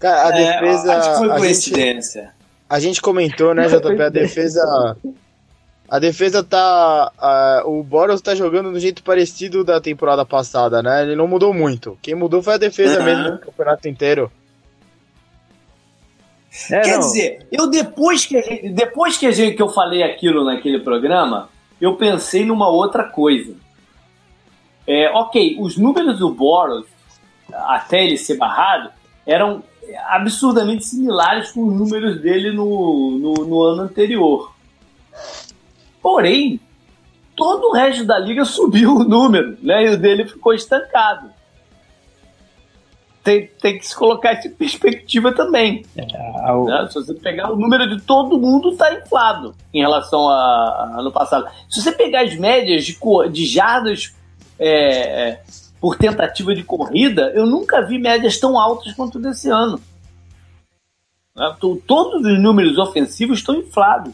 Cara, 0.00 0.28
a 0.28 0.36
é, 0.36 0.54
defesa. 0.54 0.96
Acho 0.96 1.12
que 1.12 1.18
foi 1.18 1.38
coincidência. 1.38 2.22
A 2.22 2.24
gente, 2.24 2.34
a 2.68 2.80
gente 2.80 3.00
comentou, 3.00 3.54
né, 3.54 3.68
JP? 3.68 4.02
A 4.02 4.08
defesa. 4.08 4.96
A 5.88 5.98
defesa 6.00 6.42
tá. 6.42 7.62
Uh, 7.64 7.78
o 7.78 7.84
Boros 7.84 8.20
tá 8.20 8.34
jogando 8.34 8.72
do 8.72 8.80
jeito 8.80 9.04
parecido 9.04 9.62
da 9.62 9.80
temporada 9.80 10.26
passada, 10.26 10.82
né? 10.82 11.04
Ele 11.04 11.14
não 11.14 11.28
mudou 11.28 11.54
muito. 11.54 11.96
Quem 12.02 12.16
mudou 12.16 12.42
foi 12.42 12.54
a 12.54 12.58
defesa 12.58 12.98
uhum. 12.98 13.04
mesmo 13.04 13.30
no 13.30 13.38
campeonato 13.38 13.86
inteiro. 13.86 14.32
É, 16.70 16.80
Quer 16.80 16.98
não. 16.98 17.00
dizer, 17.00 17.46
eu 17.52 17.68
depois 17.68 18.26
que, 18.26 18.40
gente, 18.42 18.70
depois 18.70 19.16
que, 19.16 19.30
gente, 19.32 19.56
que 19.56 19.62
eu 19.62 19.68
falei 19.68 20.02
aquilo 20.02 20.44
naquele 20.44 20.80
programa, 20.80 21.48
eu 21.80 21.96
pensei 21.96 22.44
numa 22.44 22.68
outra 22.68 23.04
coisa. 23.04 23.54
É, 24.86 25.08
ok, 25.10 25.56
os 25.60 25.76
números 25.76 26.18
do 26.18 26.30
Boros, 26.34 26.86
até 27.52 28.04
ele 28.04 28.16
ser 28.16 28.36
barrado, 28.36 28.90
eram 29.24 29.62
absurdamente 30.08 30.84
similares 30.84 31.52
com 31.52 31.64
os 31.66 31.74
números 31.74 32.20
dele 32.20 32.50
no, 32.52 33.18
no, 33.18 33.34
no 33.46 33.62
ano 33.62 33.82
anterior. 33.82 34.52
Porém, 36.02 36.60
todo 37.36 37.68
o 37.68 37.72
resto 37.72 38.04
da 38.04 38.18
liga 38.18 38.44
subiu 38.46 38.96
o 38.96 39.04
número, 39.04 39.56
né? 39.62 39.84
E 39.84 39.88
o 39.90 39.98
dele 39.98 40.26
ficou 40.26 40.52
estancado. 40.52 41.30
Tem, 43.22 43.50
tem 43.60 43.78
que 43.78 43.86
se 43.86 43.94
colocar 43.94 44.34
em 44.34 44.50
perspectiva 44.50 45.32
também. 45.32 45.84
É, 45.96 46.04
né? 46.04 46.88
Se 46.88 46.94
você 46.94 47.14
pegar 47.14 47.52
o 47.52 47.56
número 47.56 47.88
de 47.88 48.02
todo 48.02 48.38
mundo, 48.38 48.70
está 48.70 48.94
inflado 48.94 49.54
em 49.72 49.80
relação 49.80 50.28
a, 50.28 50.96
ano 50.98 51.12
passado. 51.12 51.46
Se 51.68 51.82
você 51.82 51.92
pegar 51.92 52.22
as 52.22 52.34
médias 52.36 52.84
de, 52.84 52.98
de 53.30 53.46
jardas 53.46 54.14
é, 54.58 55.28
é, 55.28 55.42
por 55.80 55.96
tentativa 55.96 56.54
de 56.54 56.62
corrida, 56.62 57.30
eu 57.34 57.46
nunca 57.46 57.82
vi 57.82 57.98
médias 57.98 58.38
tão 58.38 58.58
altas 58.58 58.92
quanto 58.94 59.18
desse 59.18 59.50
ano. 59.50 59.80
Né? 61.36 61.56
Todos 61.86 62.24
os 62.24 62.40
números 62.40 62.78
ofensivos 62.78 63.40
estão 63.40 63.54
inflados. 63.56 64.12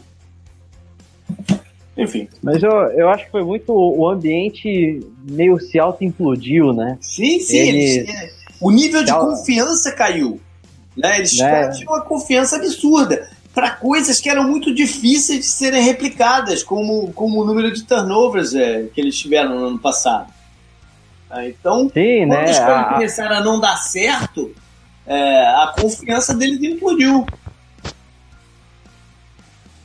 Enfim. 1.97 2.27
Mas 2.43 2.61
eu, 2.61 2.71
eu 2.71 3.09
acho 3.09 3.25
que 3.25 3.31
foi 3.31 3.43
muito. 3.43 3.73
O 3.73 4.07
ambiente 4.07 4.99
meio 5.23 5.59
se 5.59 5.79
auto-implodiu, 5.79 6.71
né? 6.71 6.97
Sim, 7.01 7.39
sim. 7.39 7.57
Eles... 7.57 7.97
Eles, 7.97 8.36
o 8.59 8.71
nível 8.71 9.03
de 9.03 9.13
confiança 9.13 9.91
caiu. 9.91 10.39
Né? 10.95 11.19
Eles 11.19 11.37
né? 11.37 11.69
tinham 11.71 11.93
uma 11.93 12.01
confiança 12.01 12.55
absurda 12.55 13.29
para 13.53 13.71
coisas 13.71 14.19
que 14.19 14.29
eram 14.29 14.43
muito 14.43 14.73
difíceis 14.73 15.39
de 15.39 15.45
serem 15.45 15.81
replicadas, 15.83 16.61
como, 16.61 17.11
como 17.13 17.41
o 17.41 17.45
número 17.45 17.71
de 17.71 17.83
turnovers 17.83 18.53
é, 18.53 18.83
que 18.93 19.01
eles 19.01 19.17
tiveram 19.17 19.59
no 19.59 19.65
ano 19.67 19.79
passado. 19.79 20.31
Ah, 21.29 21.45
então, 21.45 21.89
Sim, 21.89 22.19
quando 22.19 22.29
né? 22.29 22.43
as 22.43 22.59
coisas 22.59 22.77
a... 22.77 22.83
começaram 22.85 23.35
a 23.35 23.41
não 23.41 23.59
dar 23.59 23.77
certo, 23.77 24.53
é, 25.05 25.41
a 25.47 25.73
confiança 25.79 26.35
deles 26.35 26.61
implodiu. 26.61 27.25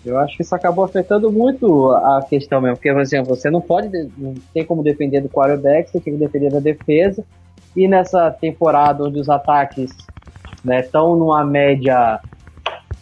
Eu 0.05 0.19
acho 0.19 0.37
que 0.37 0.43
isso 0.43 0.55
acabou 0.55 0.85
afetando 0.85 1.31
muito 1.31 1.93
a 1.93 2.27
questão 2.29 2.61
mesmo, 2.61 2.77
porque, 2.77 2.93
por 2.93 3.01
exemplo, 3.01 3.37
você 3.37 3.51
não 3.51 3.61
pode, 3.61 3.89
não 4.19 4.35
tem 4.53 4.65
como 4.65 4.83
defender 4.83 5.21
do 5.21 5.29
quarterback, 5.29 5.91
você 5.91 6.01
tem 6.01 6.15
que 6.15 6.19
defender 6.19 6.51
da 6.51 6.59
defesa, 6.59 7.25
e 7.77 7.89
nessa 7.89 8.31
temporada 8.31 9.05
onde 9.05 9.19
os 9.19 9.29
ataques 9.29 9.91
estão 10.65 11.13
né, 11.15 11.19
numa 11.19 11.45
média 11.45 12.21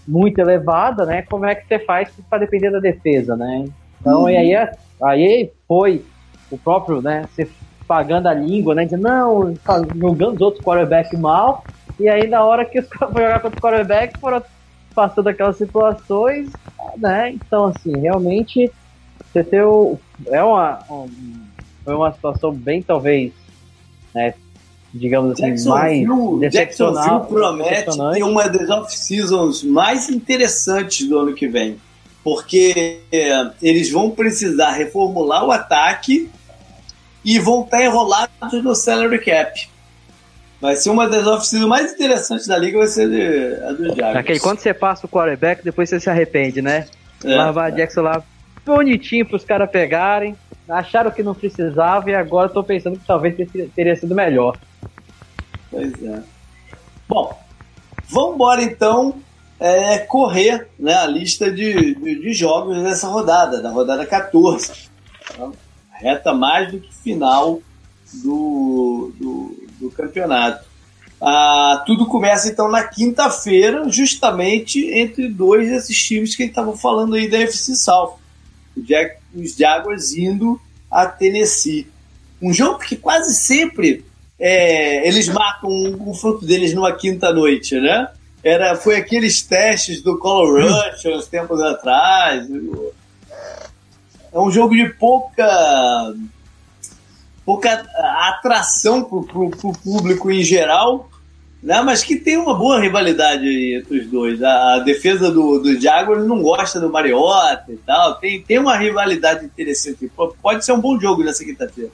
muito 0.07 0.39
elevada, 0.39 1.05
né, 1.05 1.23
como 1.23 1.47
é 1.47 1.55
que 1.55 1.67
você 1.67 1.79
faz 1.79 2.11
para 2.29 2.39
depender 2.39 2.71
da 2.71 2.81
defesa, 2.81 3.37
né? 3.37 3.67
Então, 4.01 4.23
uhum. 4.23 4.31
e 4.31 4.37
aí, 4.37 4.69
aí 5.03 5.53
foi 5.69 6.05
o 6.51 6.59
próprio, 6.59 7.01
né, 7.01 7.29
você 7.31 7.49
pagando 7.87 8.29
a 8.29 8.35
língua, 8.35 8.75
né, 8.75 8.85
dizendo, 8.85 9.03
não, 9.03 9.55
tá 9.57 9.85
jogando 9.95 10.35
os 10.35 10.41
outros 10.41 10.65
quarterbacks 10.65 11.19
mal, 11.19 11.65
e 11.99 12.09
aí 12.09 12.27
na 12.27 12.45
hora 12.45 12.65
que 12.65 12.79
os 12.79 12.87
caras 12.89 13.13
foram 13.13 13.27
jogar 13.27 13.41
contra 13.41 13.59
o 13.59 13.61
quarterback, 13.61 14.21
foram 14.21 14.43
passando 14.95 15.29
aquelas 15.29 15.57
situações, 15.57 16.53
né, 16.97 17.31
então, 17.31 17.67
assim, 17.67 17.97
realmente, 17.99 18.73
você 19.33 19.45
ter 19.45 19.63
o, 19.63 19.99
é 20.27 20.43
uma, 20.43 20.81
um, 20.91 21.09
foi 21.85 21.95
uma 21.95 22.13
situação 22.13 22.53
bem, 22.53 22.83
talvez, 22.83 23.33
né, 24.15 24.35
digamos 24.93 25.33
assim, 25.33 25.69
mais 25.69 26.53
Jacksonville 26.53 27.27
promete 27.29 27.97
ter 28.15 28.23
uma 28.23 28.49
das 28.49 28.69
off-seasons 28.69 29.63
mais 29.63 30.09
interessantes 30.09 31.07
do 31.09 31.19
ano 31.19 31.35
que 31.35 31.47
vem. 31.47 31.77
Porque 32.23 32.99
é, 33.11 33.51
eles 33.63 33.91
vão 33.91 34.11
precisar 34.11 34.73
reformular 34.73 35.45
o 35.45 35.51
ataque 35.51 36.29
e 37.25 37.39
vão 37.39 37.63
estar 37.63 37.83
enrolados 37.83 38.63
no 38.63 38.75
salary 38.75 39.19
cap. 39.19 39.69
Vai 40.61 40.77
ser 40.77 40.91
uma 40.91 41.09
das 41.09 41.27
off-seasons 41.27 41.69
mais 41.69 41.93
interessantes 41.93 42.47
da 42.47 42.59
liga, 42.59 42.79
vai 42.79 42.89
ser 42.89 43.63
a 43.65 43.73
do 43.73 43.89
Jaguars. 43.89 44.17
Aquele, 44.17 44.41
quando 44.41 44.59
você 44.59 44.75
passa 44.75 45.07
o 45.07 45.09
quarterback, 45.09 45.65
depois 45.65 45.89
você 45.89 45.99
se 45.99 46.11
arrepende, 46.11 46.61
né? 46.61 46.87
É, 47.25 47.35
Lavar 47.35 47.71
é. 47.71 47.77
Jackson 47.77 48.03
lá 48.03 48.23
bonitinho 48.65 49.25
para 49.25 49.37
os 49.37 49.45
caras 49.45 49.71
pegarem, 49.71 50.37
acharam 50.69 51.11
que 51.11 51.23
não 51.23 51.35
precisava 51.35 52.11
e 52.11 52.15
agora 52.15 52.49
estou 52.49 52.63
pensando 52.63 52.99
que 52.99 53.07
talvez 53.07 53.35
teria 53.75 53.97
sido 53.97 54.15
melhor. 54.15 54.59
Pois 55.71 56.03
é. 56.03 56.23
Bom, 57.09 57.39
vamos 58.09 58.35
embora 58.35 58.63
então 58.63 59.15
é, 59.59 59.99
correr 59.99 60.69
né, 60.79 60.95
a 60.95 61.07
lista 61.07 61.51
de, 61.51 61.95
de, 61.95 62.21
de, 62.21 62.33
jogos 62.33 62.83
dessa 62.83 63.09
rodada, 63.09 63.61
da 63.61 63.71
rodada 63.71 64.07
14. 64.07 64.73
Então, 65.31 65.53
reta 65.93 66.33
mais 66.33 66.73
do 66.73 66.81
que 66.81 66.95
final 66.95 67.61
do, 68.15 69.13
do, 69.19 69.69
do 69.79 69.91
campeonato. 69.91 70.65
Ah, 71.21 71.83
tudo 71.87 72.07
começa 72.07 72.49
então 72.49 72.71
na 72.71 72.83
quinta-feira, 72.83 73.87
justamente 73.91 74.87
entre 74.91 75.29
dois 75.29 75.69
desses 75.69 76.03
times 76.03 76.35
que 76.35 76.45
estavam 76.45 76.75
falando 76.75 77.15
aí 77.15 77.29
da 77.29 77.39
FC 77.39 77.75
South. 77.75 78.19
Os 79.35 79.55
Jaguars 79.55 80.15
indo 80.15 80.59
a 80.91 81.07
Tennessee. 81.07 81.87
Um 82.41 82.55
jogo 82.55 82.79
que 82.79 82.97
quase 82.97 83.35
sempre 83.35 84.05
é, 84.41 85.07
eles 85.07 85.29
matam 85.29 85.69
o 85.71 86.15
fruto 86.15 86.47
deles 86.47 86.73
numa 86.75 86.93
quinta 86.93 87.31
noite, 87.31 87.79
né? 87.79 88.09
Era, 88.43 88.75
foi 88.75 88.97
aqueles 88.97 89.43
testes 89.43 90.01
do 90.01 90.19
Color 90.19 90.63
Rush 90.63 91.05
uns 91.05 91.27
tempos 91.27 91.61
atrás. 91.61 92.49
É 94.33 94.39
um 94.39 94.51
jogo 94.51 94.75
de 94.75 94.89
pouca 94.95 96.15
pouca 97.45 97.85
atração 98.29 99.05
pro, 99.05 99.51
pro 99.51 99.73
público 99.73 100.31
em 100.31 100.43
geral, 100.43 101.11
né? 101.63 101.83
mas 101.83 102.03
que 102.03 102.17
tem 102.17 102.37
uma 102.39 102.55
boa 102.55 102.81
rivalidade 102.81 103.75
entre 103.75 103.99
os 103.99 104.07
dois. 104.07 104.43
A, 104.43 104.75
a 104.75 104.79
defesa 104.79 105.31
do, 105.31 105.59
do 105.59 106.25
não 106.25 106.41
gosta 106.41 106.81
do 106.81 106.89
Mariota 106.89 107.67
e 107.69 107.77
tal. 107.77 108.15
Tem, 108.15 108.41
tem 108.41 108.59
uma 108.59 108.77
rivalidade 108.79 109.45
interessante. 109.45 110.11
Pode 110.41 110.65
ser 110.65 110.73
um 110.73 110.81
bom 110.81 110.99
jogo 110.99 111.23
nessa 111.23 111.45
quinta-feira. 111.45 111.91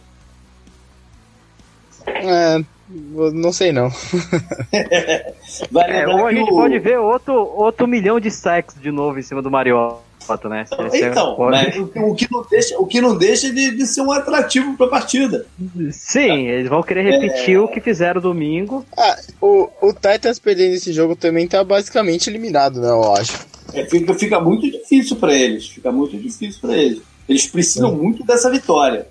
É, 2.06 2.64
não 2.88 3.52
sei 3.52 3.72
não. 3.72 3.86
é, 4.72 6.06
ou 6.08 6.26
a 6.26 6.32
gente 6.32 6.50
o... 6.50 6.54
pode 6.54 6.78
ver 6.78 6.98
outro, 6.98 7.34
outro 7.34 7.86
milhão 7.86 8.20
de 8.20 8.30
sacks 8.30 8.76
de 8.80 8.90
novo 8.90 9.18
em 9.18 9.22
cima 9.22 9.42
do 9.42 9.50
Mariota, 9.50 10.48
né? 10.48 10.64
então, 10.92 11.36
mas 11.38 11.76
o, 11.76 12.14
que 12.14 12.28
não 12.30 12.44
deixa, 12.48 12.78
o 12.78 12.86
que 12.86 13.00
não 13.00 13.16
deixa 13.16 13.52
de, 13.52 13.72
de 13.76 13.86
ser 13.86 14.02
um 14.02 14.12
atrativo 14.12 14.76
para 14.76 14.86
a 14.86 14.90
partida. 14.90 15.46
Sim, 15.90 16.48
eles 16.48 16.68
vão 16.68 16.82
querer 16.82 17.02
repetir 17.02 17.56
é... 17.56 17.60
o 17.60 17.68
que 17.68 17.80
fizeram 17.80 18.20
domingo. 18.20 18.84
Ah, 18.96 19.16
o, 19.40 19.68
o 19.82 19.92
Titans 19.92 20.38
perdendo 20.38 20.74
esse 20.74 20.92
jogo 20.92 21.16
também 21.16 21.48
tá 21.48 21.62
basicamente 21.64 22.28
eliminado, 22.30 22.80
né? 22.80 22.88
Eu 22.88 23.12
acho. 23.14 23.46
É, 23.72 23.84
fica, 23.84 24.14
fica 24.14 24.40
muito 24.40 24.70
difícil 24.70 25.16
para 25.16 25.34
eles. 25.34 25.68
Fica 25.68 25.90
muito 25.90 26.16
difícil 26.16 26.60
para 26.60 26.76
eles. 26.76 27.02
Eles 27.28 27.46
precisam 27.46 27.90
é. 27.90 27.96
muito 27.96 28.24
dessa 28.24 28.50
vitória. 28.50 29.06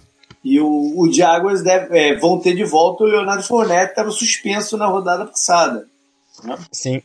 E 0.46 0.60
o, 0.60 0.94
o 0.96 1.12
Jaguars 1.12 1.64
deve, 1.64 1.98
é, 1.98 2.16
vão 2.20 2.40
ter 2.40 2.56
de 2.56 2.64
volta 2.64 3.04
o 3.04 3.08
Leonardo 3.08 3.42
Fournette, 3.42 3.86
que 3.86 3.92
estava 3.94 4.12
suspenso 4.12 4.78
na 4.78 4.86
rodada 4.86 5.26
passada. 5.26 5.88
Né? 6.44 6.56
Sim. 6.72 7.02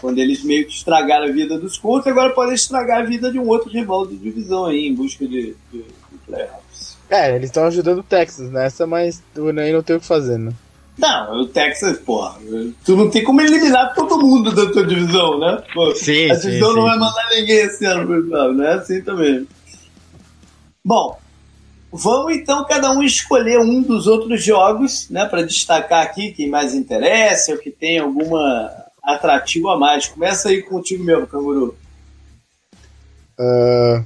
Quando 0.00 0.18
eles 0.18 0.42
meio 0.42 0.66
que 0.66 0.72
estragaram 0.72 1.26
a 1.26 1.30
vida 1.30 1.58
dos 1.58 1.76
Colts, 1.76 2.06
agora 2.06 2.32
podem 2.32 2.54
estragar 2.54 3.02
a 3.02 3.04
vida 3.04 3.30
de 3.30 3.38
um 3.38 3.46
outro 3.46 3.68
rival 3.68 4.06
de 4.06 4.16
divisão 4.16 4.64
aí, 4.64 4.86
em 4.86 4.94
busca 4.94 5.26
de, 5.26 5.54
de, 5.70 5.82
de 5.82 6.18
playoffs. 6.26 6.96
É, 7.10 7.36
eles 7.36 7.50
estão 7.50 7.64
ajudando 7.64 7.98
o 7.98 8.02
Texas 8.02 8.50
nessa, 8.50 8.86
mas 8.86 9.22
aí 9.36 9.72
não 9.72 9.82
tem 9.82 9.96
o 9.96 10.00
que 10.00 10.06
fazer, 10.06 10.38
né? 10.38 10.54
Não, 10.96 11.42
o 11.42 11.46
Texas, 11.46 11.98
porra, 11.98 12.38
tu 12.82 12.96
não 12.96 13.10
tem 13.10 13.22
como 13.22 13.42
eliminar 13.42 13.94
todo 13.94 14.18
mundo 14.18 14.54
da 14.54 14.70
tua 14.72 14.86
divisão, 14.86 15.38
né? 15.38 15.62
Pô, 15.74 15.94
sim, 15.94 16.30
a 16.30 16.34
divisão 16.34 16.70
sim, 16.70 16.76
não 16.76 16.82
sim. 16.82 16.88
vai 16.88 16.98
mandar 16.98 17.28
ninguém 17.34 17.56
esse 17.58 17.84
ano, 17.84 18.54
não 18.54 18.64
é 18.64 18.74
assim 18.74 19.02
também. 19.02 19.46
Bom, 20.84 21.21
Vamos 21.92 22.34
então 22.34 22.64
cada 22.66 22.90
um 22.90 23.02
escolher 23.02 23.58
um 23.58 23.82
dos 23.82 24.06
outros 24.06 24.42
jogos, 24.42 25.10
né, 25.10 25.26
para 25.26 25.42
destacar 25.42 26.02
aqui 26.02 26.32
quem 26.32 26.48
mais 26.48 26.74
interessa, 26.74 27.52
ou 27.52 27.58
que 27.58 27.70
tem 27.70 27.98
alguma 27.98 28.72
atrativo 29.02 29.68
a 29.68 29.78
mais. 29.78 30.08
Começa 30.08 30.48
aí 30.48 30.62
contigo 30.62 31.04
mesmo, 31.04 31.26
Canguru. 31.26 31.76
Uh, 33.38 34.02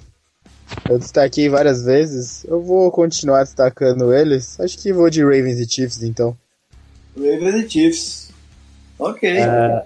eu 0.89 0.99
destaquei 0.99 1.49
várias 1.49 1.85
vezes. 1.85 2.45
Eu 2.45 2.61
vou 2.61 2.91
continuar 2.91 3.45
destacando 3.45 4.13
eles. 4.13 4.59
Acho 4.59 4.77
que 4.79 4.93
vou 4.93 5.09
de 5.09 5.23
Ravens 5.23 5.61
e 5.61 5.69
Chiefs, 5.69 6.03
então. 6.03 6.37
Ravens 7.17 7.55
e 7.55 7.71
Chiefs. 7.71 8.31
Ok. 8.99 9.31
Uh, 9.31 9.83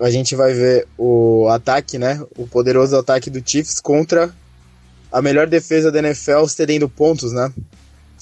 a 0.00 0.10
gente 0.10 0.34
vai 0.34 0.52
ver 0.52 0.88
o 0.98 1.46
ataque, 1.48 1.98
né? 1.98 2.20
O 2.36 2.48
poderoso 2.48 2.96
ataque 2.96 3.30
do 3.30 3.42
Chiefs 3.48 3.80
contra 3.80 4.34
a 5.12 5.20
melhor 5.20 5.46
defesa 5.46 5.92
da 5.92 5.98
NFL 5.98 6.46
cedendo 6.46 6.88
pontos, 6.88 7.32
né? 7.32 7.52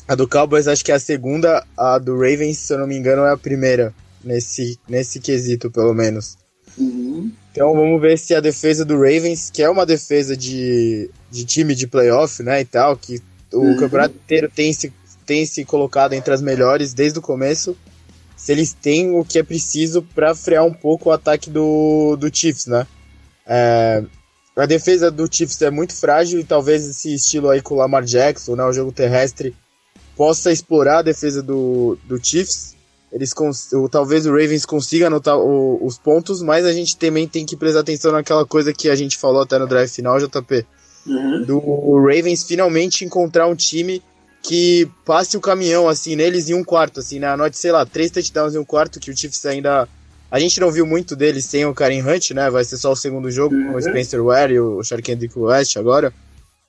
A 0.08 0.14
do 0.16 0.26
Cowboys 0.26 0.66
acho 0.66 0.84
que 0.84 0.90
é 0.90 0.96
a 0.96 1.00
segunda, 1.00 1.64
a 1.76 1.98
do 1.98 2.14
Ravens, 2.14 2.58
se 2.58 2.72
eu 2.72 2.78
não 2.78 2.86
me 2.86 2.96
engano, 2.96 3.22
é 3.22 3.30
a 3.30 3.36
primeira, 3.36 3.94
nesse, 4.24 4.76
nesse 4.88 5.20
quesito, 5.20 5.70
pelo 5.70 5.94
menos. 5.94 6.36
Uhum. 6.76 7.30
Então 7.52 7.74
vamos 7.74 8.00
ver 8.00 8.18
se 8.18 8.34
a 8.34 8.40
defesa 8.40 8.84
do 8.84 8.94
Ravens, 8.94 9.50
que 9.50 9.62
é 9.62 9.70
uma 9.70 9.86
defesa 9.86 10.36
de, 10.36 11.08
de 11.30 11.44
time 11.44 11.74
de 11.76 11.86
playoff, 11.86 12.42
né, 12.42 12.60
e 12.60 12.64
tal, 12.64 12.96
que 12.96 13.20
o 13.52 13.58
uhum. 13.58 13.76
campeonato 13.76 14.16
inteiro 14.16 14.50
tem 14.52 14.72
se, 14.72 14.92
tem 15.24 15.46
se 15.46 15.64
colocado 15.64 16.12
entre 16.12 16.34
as 16.34 16.42
melhores 16.42 16.92
desde 16.92 17.20
o 17.20 17.22
começo, 17.22 17.76
se 18.36 18.50
eles 18.50 18.72
têm 18.72 19.10
o 19.14 19.24
que 19.24 19.38
é 19.38 19.42
preciso 19.42 20.02
para 20.02 20.34
frear 20.34 20.64
um 20.64 20.72
pouco 20.72 21.10
o 21.10 21.12
ataque 21.12 21.50
do, 21.50 22.16
do 22.16 22.34
Chiefs, 22.34 22.66
né? 22.66 22.86
É, 23.46 24.02
a 24.56 24.66
defesa 24.66 25.10
do 25.10 25.28
Chiefs 25.30 25.62
é 25.62 25.70
muito 25.70 25.94
frágil 25.94 26.40
e 26.40 26.44
talvez 26.44 26.86
esse 26.86 27.14
estilo 27.14 27.48
aí 27.48 27.62
com 27.62 27.74
o 27.74 27.78
Lamar 27.78 28.04
Jackson, 28.04 28.56
né, 28.56 28.64
o 28.64 28.72
jogo 28.72 28.92
terrestre, 28.92 29.54
possa 30.16 30.52
explorar 30.52 30.98
a 30.98 31.02
defesa 31.02 31.42
do, 31.42 31.96
do 32.04 32.22
Chiefs. 32.22 32.74
eles 33.12 33.32
talvez 33.90 34.26
o 34.26 34.30
Ravens 34.30 34.66
consiga 34.66 35.06
anotar 35.06 35.38
o, 35.38 35.84
os 35.84 35.98
pontos, 35.98 36.42
mas 36.42 36.66
a 36.66 36.72
gente 36.72 36.96
também 36.96 37.26
tem 37.26 37.46
que 37.46 37.56
prestar 37.56 37.80
atenção 37.80 38.12
naquela 38.12 38.44
coisa 38.44 38.72
que 38.72 38.90
a 38.90 38.94
gente 38.94 39.16
falou 39.16 39.42
até 39.42 39.58
no 39.58 39.66
drive 39.66 39.88
final, 39.88 40.18
JP, 40.18 40.66
uhum. 41.06 41.44
do 41.44 41.96
Ravens 42.00 42.44
finalmente 42.44 43.04
encontrar 43.04 43.46
um 43.46 43.56
time 43.56 44.02
que 44.42 44.90
passe 45.04 45.36
o 45.36 45.40
caminhão 45.40 45.88
assim 45.88 46.16
neles 46.16 46.48
em 46.48 46.54
um 46.54 46.64
quarto, 46.64 47.00
assim, 47.00 47.18
né? 47.18 47.28
Anote, 47.28 47.58
sei 47.58 47.72
lá, 47.72 47.84
três 47.84 48.10
touchdowns 48.10 48.54
em 48.54 48.58
um 48.58 48.64
quarto 48.64 48.98
que 48.98 49.10
o 49.10 49.16
Chiefs 49.16 49.44
ainda 49.46 49.88
a 50.30 50.38
gente 50.38 50.60
não 50.60 50.70
viu 50.70 50.86
muito 50.86 51.16
deles 51.16 51.44
sem 51.46 51.66
o 51.66 51.74
Karen 51.74 52.02
Hunt, 52.02 52.30
né? 52.30 52.48
Vai 52.48 52.64
ser 52.64 52.76
só 52.76 52.92
o 52.92 52.96
segundo 52.96 53.30
jogo 53.30 53.54
uhum. 53.54 53.64
com 53.64 53.72
o 53.72 53.74
uhum. 53.74 53.82
Spencer 53.82 54.22
Ware 54.22 54.54
e 54.54 54.60
o 54.60 54.82
Sharkendrick 54.82 55.38
West 55.38 55.76
agora. 55.76 56.12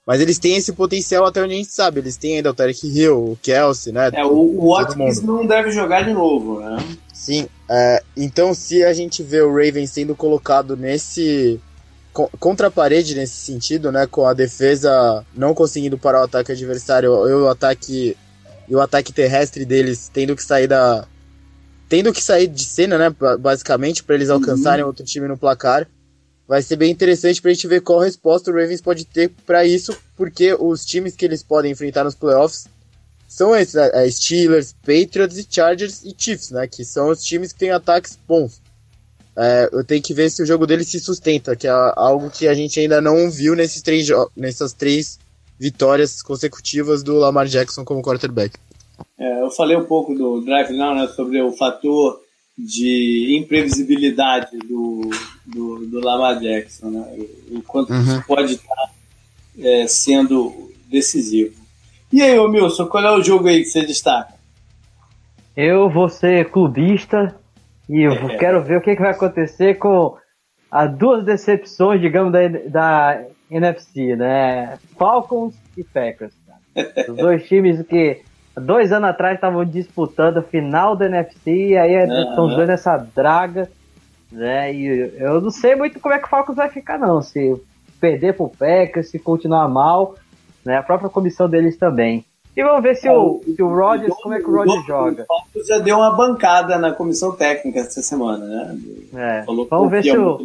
Mas 0.06 0.20
eles 0.20 0.40
têm 0.40 0.56
esse 0.56 0.74
potencial 0.74 1.26
até 1.26 1.42
onde 1.42 1.54
a 1.54 1.58
gente 1.58 1.72
sabe. 1.72 2.00
Eles 2.00 2.18
têm 2.18 2.38
ainda 2.38 2.50
o 2.50 2.54
Tarek 2.54 2.88
Hill, 2.88 3.18
o 3.18 3.38
Kelsey, 3.42 3.94
né? 3.94 4.10
É, 4.14 4.26
o, 4.26 4.32
o 4.32 4.74
Watkins 4.74 5.22
não 5.22 5.46
deve 5.46 5.72
jogar 5.72 6.04
de 6.04 6.12
novo, 6.12 6.60
né? 6.60 6.84
Sim. 7.14 7.48
É, 7.70 8.02
então, 8.18 8.54
se 8.54 8.84
a 8.84 8.94
gente 8.94 9.22
vê 9.22 9.42
o 9.42 9.54
Ravens 9.54 9.92
sendo 9.92 10.16
colocado 10.16 10.76
nesse. 10.76 11.60
contra 12.40 12.68
a 12.68 12.72
parede 12.72 13.16
nesse 13.16 13.36
sentido, 13.36 13.92
né? 13.92 14.08
Com 14.08 14.26
a 14.26 14.34
defesa 14.34 15.24
não 15.36 15.54
conseguindo 15.54 16.00
parar 16.00 16.22
o 16.22 16.26
ataque 16.26 16.52
adversário 16.52 17.12
e 17.28 17.34
o 17.34 17.48
ataque. 17.48 18.18
E 18.68 18.76
o 18.76 18.82
ataque 18.82 19.14
terrestre 19.14 19.66
deles 19.66 20.10
tendo 20.12 20.36
que 20.36 20.44
sair 20.44 20.68
da. 20.68 21.06
Tendo 21.92 22.14
que 22.14 22.24
sair 22.24 22.48
de 22.48 22.64
cena, 22.64 22.98
né? 22.98 23.14
Basicamente, 23.38 24.02
para 24.02 24.16
eles 24.16 24.30
uhum. 24.30 24.36
alcançarem 24.36 24.82
uhum. 24.82 24.88
outro 24.88 25.04
time 25.04 25.28
no 25.28 25.38
placar 25.38 25.86
vai 26.48 26.62
ser 26.62 26.78
bem 26.78 26.90
interessante 26.90 27.42
pra 27.42 27.52
gente 27.52 27.68
ver 27.68 27.82
qual 27.82 28.00
resposta 28.00 28.50
o 28.50 28.54
Ravens 28.54 28.80
pode 28.80 29.04
ter 29.04 29.30
para 29.46 29.66
isso, 29.66 29.94
porque 30.16 30.54
os 30.58 30.86
times 30.86 31.18
que 31.18 31.26
eles 31.26 31.44
podem 31.44 31.74
enfrentar 31.74 32.06
nos 32.06 32.16
playoffs 32.16 32.66
são 33.28 33.54
esses, 33.54 33.74
né? 33.74 33.90
É 33.94 34.10
Steelers, 34.10 34.74
Patriots 34.82 35.38
e 35.38 35.46
Chargers 35.50 36.02
e 36.06 36.16
Chiefs, 36.18 36.52
né? 36.52 36.66
Que 36.66 36.86
são 36.86 37.10
os 37.10 37.22
times 37.22 37.52
que 37.52 37.60
têm 37.60 37.72
ataques 37.72 38.18
bons. 38.26 38.62
É, 39.36 39.70
eu 39.74 39.84
tenho 39.84 40.02
que 40.02 40.14
ver 40.14 40.30
se 40.32 40.42
o 40.42 40.46
jogo 40.46 40.66
deles 40.66 40.88
se 40.88 41.00
sustenta, 41.02 41.58
que 41.58 41.68
é 41.68 41.72
algo 41.98 42.30
que 42.30 42.48
a 42.48 42.54
gente 42.54 42.80
ainda 42.80 43.02
não 43.02 43.30
viu 43.30 43.54
nesses 43.54 43.82
três 43.82 44.08
nessas 44.34 44.72
três 44.72 45.20
vitórias 45.60 46.22
consecutivas 46.22 47.04
do 47.04 47.18
Lamar 47.18 47.48
Jackson 47.48 47.84
como 47.84 48.02
quarterback. 48.02 48.58
É, 49.18 49.42
eu 49.42 49.52
falei 49.52 49.78
um 49.78 49.86
pouco 49.86 50.14
do 50.14 50.42
drive 50.42 50.72
now, 50.74 50.96
né, 50.96 51.08
sobre 51.08 51.42
o 51.42 51.52
fator 51.52 52.20
de 52.58 53.38
imprevisibilidade 53.40 54.58
do, 54.58 55.10
do, 55.46 55.88
do 55.88 56.00
Lamar 56.00 56.40
Jackson, 56.40 56.90
né? 56.90 57.18
o 57.52 57.62
quanto 57.64 57.92
uhum. 57.92 58.02
isso 58.02 58.24
pode 58.28 58.54
estar 58.54 58.92
é, 59.60 59.88
sendo 59.88 60.72
decisivo. 60.90 61.56
E 62.12 62.22
aí, 62.22 62.38
ô 62.38 62.48
Milson, 62.48 62.88
qual 62.88 63.04
é 63.04 63.12
o 63.12 63.24
jogo 63.24 63.48
aí 63.48 63.60
que 63.60 63.70
você 63.70 63.86
destaca? 63.86 64.34
Eu 65.56 65.90
vou 65.90 66.10
ser 66.10 66.50
clubista 66.50 67.36
e 67.90 68.02
eu 68.02 68.12
é. 68.12 68.38
quero 68.38 68.64
ver 68.64 68.78
o 68.78 68.82
que, 68.82 68.96
que 68.96 69.02
vai 69.02 69.12
acontecer 69.12 69.76
com 69.76 70.18
as 70.70 70.94
duas 70.98 71.26
decepções, 71.26 72.00
digamos, 72.02 72.32
da, 72.32 72.48
da 72.48 73.24
NFC, 73.50 74.16
né? 74.16 74.78
Falcons 74.98 75.56
e 75.76 75.84
Packers. 75.84 76.34
Os 77.10 77.18
dois 77.18 77.46
times 77.48 77.86
que 77.86 78.22
dois 78.56 78.92
anos 78.92 79.10
atrás 79.10 79.36
estavam 79.36 79.64
disputando 79.64 80.38
a 80.38 80.42
final 80.42 80.96
da 80.96 81.06
NFC, 81.06 81.70
e 81.70 81.78
aí 81.78 81.96
uhum. 81.96 82.30
estão 82.30 82.46
os 82.48 82.56
dois 82.56 82.68
nessa 82.68 82.98
draga, 82.98 83.70
né? 84.32 84.74
E 84.74 85.14
eu 85.18 85.42
não 85.42 85.50
sei 85.50 85.76
muito 85.76 86.00
como 86.00 86.14
é 86.14 86.20
que 86.20 86.26
o 86.26 86.30
Falcons 86.30 86.56
vai 86.56 86.70
ficar, 86.70 86.98
não. 86.98 87.22
Se 87.22 87.56
perder 88.00 88.36
pro 88.36 88.50
Packers, 88.50 89.10
se 89.10 89.20
continuar 89.20 89.68
mal, 89.68 90.16
né? 90.66 90.78
A 90.78 90.84
própria 90.84 91.10
comissão 91.10 91.50
deles 91.50 91.78
também. 91.78 92.26
E 92.56 92.64
vamos 92.64 92.84
ver 92.84 92.96
se 92.96 93.08
é, 93.08 93.14
o, 93.14 93.42
se 93.44 93.64
o 93.64 93.74
Rodgers, 93.74 94.14
como 94.22 94.36
é 94.36 94.40
que 94.40 94.50
o 94.50 94.54
Rodgers 94.54 94.86
joga. 94.86 95.24
O 95.24 95.26
Falcons 95.26 95.68
já 95.68 95.80
deu 95.80 95.98
uma 95.98 96.16
bancada 96.16 96.78
na 96.78 96.92
comissão 96.92 97.32
técnica 97.34 97.80
essa 97.80 98.02
semana, 98.02 98.46
né? 98.46 98.78
É, 99.16 99.44
Falou 99.44 99.68
vamos 99.70 99.90
ver 99.90 100.04
se 100.04 100.18
o, 100.18 100.38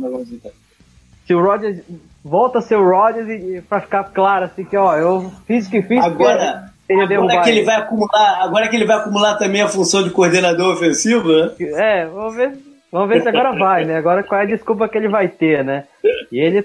se 1.27 1.35
o 1.35 1.43
Rodgers 1.43 1.81
volta 2.25 2.59
a 2.59 2.63
ser 2.63 2.77
o 2.77 2.89
Rodgers 2.89 3.29
e, 3.29 3.61
pra 3.61 3.81
ficar 3.81 4.05
claro 4.05 4.45
assim 4.45 4.65
que, 4.65 4.77
ó, 4.77 4.97
eu 4.97 5.33
fiz 5.47 5.67
o 5.67 5.71
que 5.71 5.83
fiz. 5.83 6.05
Agora, 6.05 6.71
Agora 6.89 7.43
que 7.43 7.51
ele 7.51 7.65
vai 7.65 7.77
acumular, 7.77 8.43
agora 8.43 8.69
que 8.69 8.77
ele 8.77 8.85
vai 8.85 8.97
acumular 8.97 9.35
também 9.37 9.63
a 9.63 9.69
função 9.69 10.03
de 10.03 10.11
coordenador 10.11 10.75
ofensivo, 10.75 11.29
né? 11.33 11.51
É, 11.61 12.07
vamos 12.07 12.37
ver, 12.37 12.53
vamos 12.93 13.09
ver 13.09 13.23
se 13.23 13.29
agora 13.29 13.53
vai, 13.53 13.85
né? 13.85 13.97
Agora 13.97 14.23
qual 14.23 14.41
é 14.41 14.45
a 14.45 14.47
desculpa 14.47 14.89
que 14.89 14.97
ele 14.97 15.09
vai 15.09 15.29
ter, 15.29 15.65
né? 15.65 15.85
E 16.31 16.39
ele, 16.39 16.65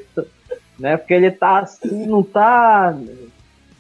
né? 0.80 0.98
Porque 0.98 1.14
ele 1.14 1.32
tá 1.32 1.60
assim, 1.60 2.06
não 2.06 2.22
tá 2.22 2.96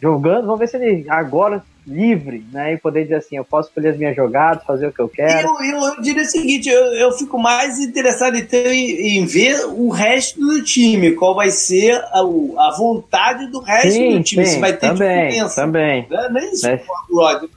jogando. 0.02 0.46
Vamos 0.46 0.60
ver 0.60 0.68
se 0.68 0.78
ele 0.78 1.06
agora 1.10 1.64
livre, 1.92 2.46
né? 2.52 2.74
E 2.74 2.78
poder 2.78 3.04
dizer 3.04 3.16
assim, 3.16 3.38
eu 3.38 3.46
posso 3.46 3.70
escolher 3.70 3.90
as 3.90 3.98
minhas 3.98 4.16
jogadas, 4.16 4.64
fazer 4.64 4.88
o 4.88 4.94
que 4.94 5.02
eu 5.02 5.10
quero. 5.10 5.48
Eu, 5.48 5.64
eu, 5.64 5.94
eu 5.94 6.02
diria 6.02 6.24
o 6.24 6.26
seguinte, 6.26 6.70
eu, 6.70 6.84
eu 6.94 7.12
fico 7.12 7.38
mais 7.38 7.80
interessado 7.80 8.38
em, 8.38 8.46
ter, 8.46 8.72
em, 8.72 9.18
em, 9.18 9.26
ver 9.26 9.66
o 9.66 9.90
resto 9.90 10.40
do 10.40 10.64
time, 10.64 11.12
qual 11.14 11.36
vai 11.36 11.50
ser 11.50 11.94
a, 11.94 12.20
a 12.20 12.76
vontade 12.78 13.48
do 13.48 13.60
resto 13.60 13.92
sim, 13.92 14.18
do 14.18 14.24
time, 14.24 14.46
sim, 14.46 14.54
se 14.54 14.60
vai 14.60 14.74
ter 14.74 14.88
também, 14.88 15.28
diferença. 15.28 15.62
Também, 15.62 16.08
não, 16.10 16.40
é 16.40 16.46
isso, 16.46 16.68
Mas... 16.68 16.82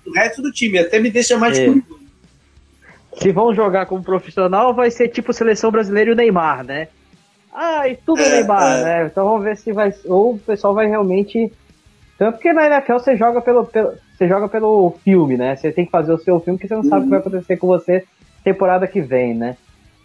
O 0.07 0.13
resto 0.15 0.43
do 0.43 0.51
time, 0.51 0.79
até 0.79 0.99
me 0.99 1.11
deixa 1.11 1.39
mais 1.39 1.59
é. 1.59 1.67
curioso. 1.67 2.05
Se 3.21 3.31
vão 3.31 3.55
jogar 3.55 3.87
como 3.87 4.03
profissional, 4.03 4.75
vai 4.75 4.91
ser 4.91 5.09
tipo 5.09 5.33
seleção 5.33 5.71
brasileira 5.71 6.11
e 6.11 6.13
o 6.13 6.17
Neymar, 6.17 6.65
né? 6.65 6.89
Ah, 7.53 7.89
e 7.89 7.97
tudo 7.97 8.21
é, 8.21 8.29
Neymar, 8.31 8.81
é. 8.81 8.85
né? 8.85 9.07
Então 9.07 9.25
vamos 9.25 9.45
ver 9.45 9.57
se 9.57 9.73
vai. 9.73 9.95
Ou 10.07 10.35
o 10.35 10.39
pessoal 10.39 10.75
vai 10.75 10.89
realmente. 10.89 11.53
Tanto 12.19 12.39
que 12.39 12.53
na 12.53 12.67
NFL 12.67 12.95
você 12.95 13.17
joga 13.17 13.41
pelo, 13.41 13.65
pelo, 13.67 13.95
você 14.17 14.29
joga 14.29 14.49
pelo 14.49 14.95
filme, 15.03 15.37
né? 15.37 15.57
Você 15.57 15.73
tem 15.73 15.85
que 15.85 15.91
fazer 15.91 16.13
o 16.13 16.19
seu 16.19 16.39
filme, 16.41 16.57
porque 16.57 16.69
você 16.69 16.75
não 16.75 16.83
uhum. 16.83 16.89
sabe 16.89 17.03
o 17.03 17.05
que 17.05 17.11
vai 17.11 17.19
uhum. 17.19 17.27
acontecer 17.27 17.57
com 17.57 17.67
você 17.67 18.05
temporada 18.45 18.87
que 18.87 19.01
vem, 19.01 19.35
né? 19.35 19.57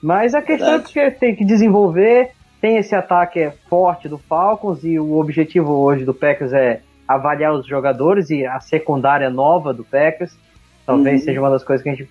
Mas 0.02 0.34
a 0.34 0.42
questão 0.42 0.76
é 0.76 0.80
que 0.80 1.12
tem 1.12 1.36
que 1.36 1.44
desenvolver, 1.44 2.32
tem 2.62 2.78
esse 2.78 2.96
ataque 2.96 3.52
forte 3.70 4.08
do 4.08 4.18
Falcons 4.18 4.84
e 4.84 4.98
o 4.98 5.20
objetivo 5.20 5.74
hoje 5.74 6.06
do 6.06 6.14
Packers 6.14 6.54
é 6.54 6.82
avaliar 7.08 7.54
os 7.54 7.68
jogadores 7.68 8.30
e 8.30 8.46
a 8.46 8.60
secundária 8.60 9.30
nova 9.30 9.74
do 9.74 9.84
Packers. 9.84 10.36
Talvez 10.86 11.22
uhum. 11.22 11.26
seja 11.26 11.40
uma 11.42 11.50
das 11.50 11.64
coisas 11.64 11.84
que 11.84 11.90
a 11.90 11.96
gente 11.96 12.10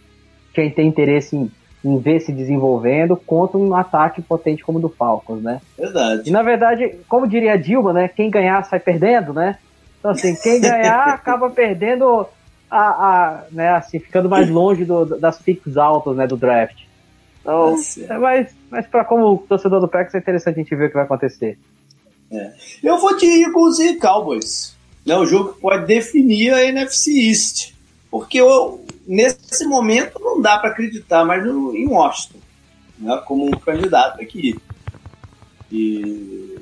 quem 0.52 0.70
tem 0.70 0.88
interesse 0.88 1.36
em, 1.36 1.50
em 1.84 1.98
ver 1.98 2.20
se 2.20 2.32
desenvolvendo 2.32 3.16
contra 3.16 3.56
um 3.56 3.74
ataque 3.74 4.20
potente 4.20 4.64
como 4.64 4.78
o 4.78 4.82
do 4.82 4.88
Falcons, 4.88 5.42
né? 5.42 5.60
Verdade. 5.78 6.28
E 6.28 6.32
na 6.32 6.42
verdade, 6.42 6.96
como 7.08 7.28
diria 7.28 7.52
a 7.52 7.56
Dilma, 7.56 7.92
né? 7.92 8.08
Quem 8.08 8.30
ganhar 8.30 8.62
sai 8.64 8.80
perdendo, 8.80 9.32
né? 9.32 9.56
Então, 9.98 10.10
assim, 10.10 10.34
quem 10.36 10.60
ganhar 10.60 11.08
acaba 11.14 11.50
perdendo 11.50 12.26
a, 12.70 12.78
a, 12.78 13.44
né, 13.50 13.70
assim, 13.70 13.98
ficando 13.98 14.28
mais 14.28 14.48
longe 14.48 14.84
do, 14.84 15.04
das 15.04 15.38
picks 15.38 15.76
altas, 15.76 16.16
né, 16.16 16.26
do 16.26 16.36
draft. 16.36 16.84
Então, 17.40 17.76
é, 18.08 18.18
mas, 18.18 18.54
mas 18.70 18.86
para 18.86 19.04
como 19.04 19.38
torcedor 19.48 19.80
do 19.80 19.88
Packers 19.88 20.14
é 20.14 20.18
interessante 20.18 20.60
a 20.60 20.62
gente 20.62 20.76
ver 20.76 20.86
o 20.86 20.88
que 20.88 20.94
vai 20.94 21.04
acontecer. 21.04 21.58
É. 22.30 22.52
Eu 22.82 22.98
vou 22.98 23.16
de 23.16 23.26
Eagles 23.26 23.78
e 23.78 23.96
Cowboys. 23.98 24.76
Né, 25.06 25.16
o 25.16 25.24
jogo 25.24 25.54
que 25.54 25.60
pode 25.60 25.86
definir 25.86 26.52
a 26.52 26.64
NFC 26.64 27.28
East. 27.28 27.74
Porque 28.10 28.38
eu, 28.38 28.84
nesse 29.06 29.66
momento 29.66 30.18
não 30.20 30.40
dá 30.40 30.58
para 30.58 30.70
acreditar 30.70 31.24
mais 31.24 31.44
no, 31.44 31.74
em 31.74 31.86
Washington 31.88 32.38
né, 32.98 33.22
como 33.24 33.46
um 33.46 33.50
candidato 33.50 34.20
aqui. 34.20 34.56
E 35.70 36.57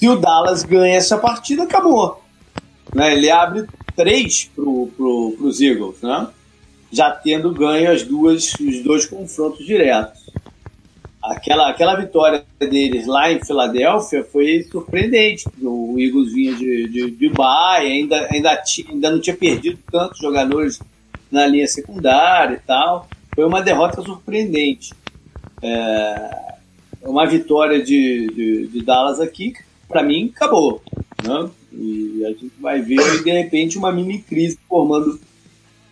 se 0.00 0.08
o 0.08 0.16
Dallas 0.16 0.62
ganha 0.62 0.96
essa 0.96 1.18
partida, 1.18 1.64
acabou. 1.64 2.22
Né? 2.94 3.12
Ele 3.12 3.30
abre 3.30 3.66
três 3.94 4.50
para 4.56 4.64
pro, 4.64 5.36
os 5.38 5.60
Eagles, 5.60 6.00
né? 6.00 6.26
já 6.90 7.10
tendo 7.10 7.52
ganho 7.52 7.92
as 7.92 8.02
duas, 8.02 8.54
os 8.54 8.82
dois 8.82 9.04
confrontos 9.04 9.64
diretos. 9.66 10.30
Aquela, 11.22 11.68
aquela 11.68 11.96
vitória 11.96 12.42
deles 12.58 13.06
lá 13.06 13.30
em 13.30 13.44
Filadélfia 13.44 14.24
foi 14.24 14.62
surpreendente. 14.72 15.46
O 15.60 15.96
Eagles 15.98 16.32
vinha 16.32 16.54
de, 16.54 16.88
de, 16.88 17.10
de 17.10 17.32
ainda, 17.76 18.26
ainda, 18.32 18.56
tinha, 18.56 18.90
ainda 18.90 19.10
não 19.10 19.20
tinha 19.20 19.36
perdido 19.36 19.78
tantos 19.92 20.18
jogadores 20.18 20.80
na 21.30 21.46
linha 21.46 21.66
secundária 21.66 22.54
e 22.54 22.66
tal. 22.66 23.06
Foi 23.34 23.44
uma 23.44 23.60
derrota 23.60 24.00
surpreendente. 24.00 24.94
É, 25.62 26.54
uma 27.02 27.26
vitória 27.26 27.82
de, 27.82 28.28
de, 28.28 28.66
de 28.68 28.82
Dallas 28.82 29.20
aqui 29.20 29.52
para 29.90 30.02
mim, 30.02 30.32
acabou. 30.34 30.80
Né? 31.22 31.50
E 31.72 32.24
a 32.24 32.28
gente 32.30 32.52
vai 32.60 32.80
ver, 32.80 33.22
de 33.22 33.30
repente, 33.30 33.76
uma 33.76 33.92
mini 33.92 34.20
crise 34.20 34.58
formando 34.68 35.20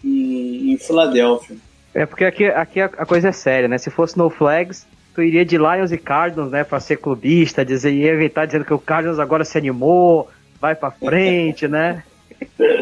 em, 0.02 0.72
em 0.72 0.78
Filadélfia. 0.78 1.56
É 1.94 2.06
porque 2.06 2.24
aqui, 2.24 2.46
aqui 2.46 2.80
a, 2.80 2.88
coisa 2.88 3.28
é 3.28 3.32
séria, 3.32 3.68
né? 3.68 3.76
Se 3.76 3.90
fosse 3.90 4.16
no 4.16 4.30
Flags, 4.30 4.86
tu 5.14 5.22
iria 5.22 5.44
de 5.44 5.58
Lions 5.58 5.90
e 5.90 5.98
Cardinals, 5.98 6.52
né, 6.52 6.62
para 6.62 6.78
ser 6.78 6.98
clubista, 6.98 7.64
dizer, 7.64 7.92
ia 7.92 8.12
evitar 8.12 8.46
dizendo 8.46 8.64
que 8.64 8.74
o 8.74 8.78
Cardinals 8.78 9.18
agora 9.18 9.44
se 9.44 9.58
animou, 9.58 10.28
vai 10.60 10.74
para 10.74 10.90
frente, 10.90 11.66
né? 11.66 12.02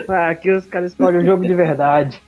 Ah, 0.07 0.29
aqui 0.29 0.51
os 0.51 0.67
caras 0.67 0.93
escolhem 0.93 1.23
um 1.23 1.25
jogo 1.25 1.47
de 1.47 1.55
verdade. 1.55 2.21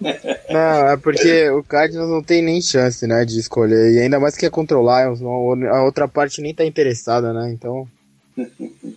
Não, 0.00 0.88
é 0.88 0.96
porque 0.96 1.50
o 1.50 1.62
Cardinals 1.62 2.08
não 2.08 2.22
tem 2.22 2.42
nem 2.42 2.62
chance, 2.62 3.06
né, 3.06 3.26
de 3.26 3.38
escolher. 3.38 3.92
E 3.92 3.98
ainda 4.00 4.18
mais 4.18 4.34
que 4.36 4.46
é 4.46 4.50
contra 4.50 4.78
o 4.78 4.80
Lions, 4.80 5.20
a 5.22 5.82
outra 5.82 6.08
parte 6.08 6.40
nem 6.40 6.54
tá 6.54 6.64
interessada, 6.64 7.32
né? 7.32 7.50
Então. 7.52 7.86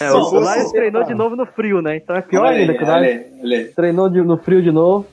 É, 0.00 0.12
o, 0.12 0.18
o 0.18 0.38
Lions 0.38 0.70
treinou 0.70 1.02
de 1.02 1.12
novo 1.12 1.34
no 1.34 1.44
frio, 1.44 1.82
né? 1.82 1.96
Então 1.96 2.14
é 2.14 2.22
pior 2.22 2.46
ainda 2.46 2.72
que 2.72 2.84
o 2.84 3.44
Lions 3.44 3.74
treinou 3.74 4.08
de, 4.08 4.22
no 4.22 4.38
frio 4.38 4.62
de 4.62 4.70
novo. 4.70 5.06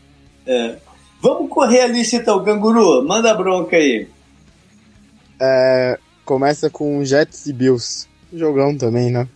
É. 0.46 0.76
Vamos 1.20 1.50
correr 1.50 1.82
a 1.82 1.88
lista 1.88 2.18
então, 2.18 2.44
Canguru. 2.44 3.04
Manda 3.04 3.32
a 3.32 3.34
bronca 3.34 3.76
aí. 3.76 4.08
É, 5.42 5.98
começa 6.24 6.70
com 6.70 7.04
Jets 7.04 7.48
e 7.48 7.54
Bills. 7.54 8.08
Jogão 8.32 8.78
também, 8.78 9.12
né? 9.12 9.28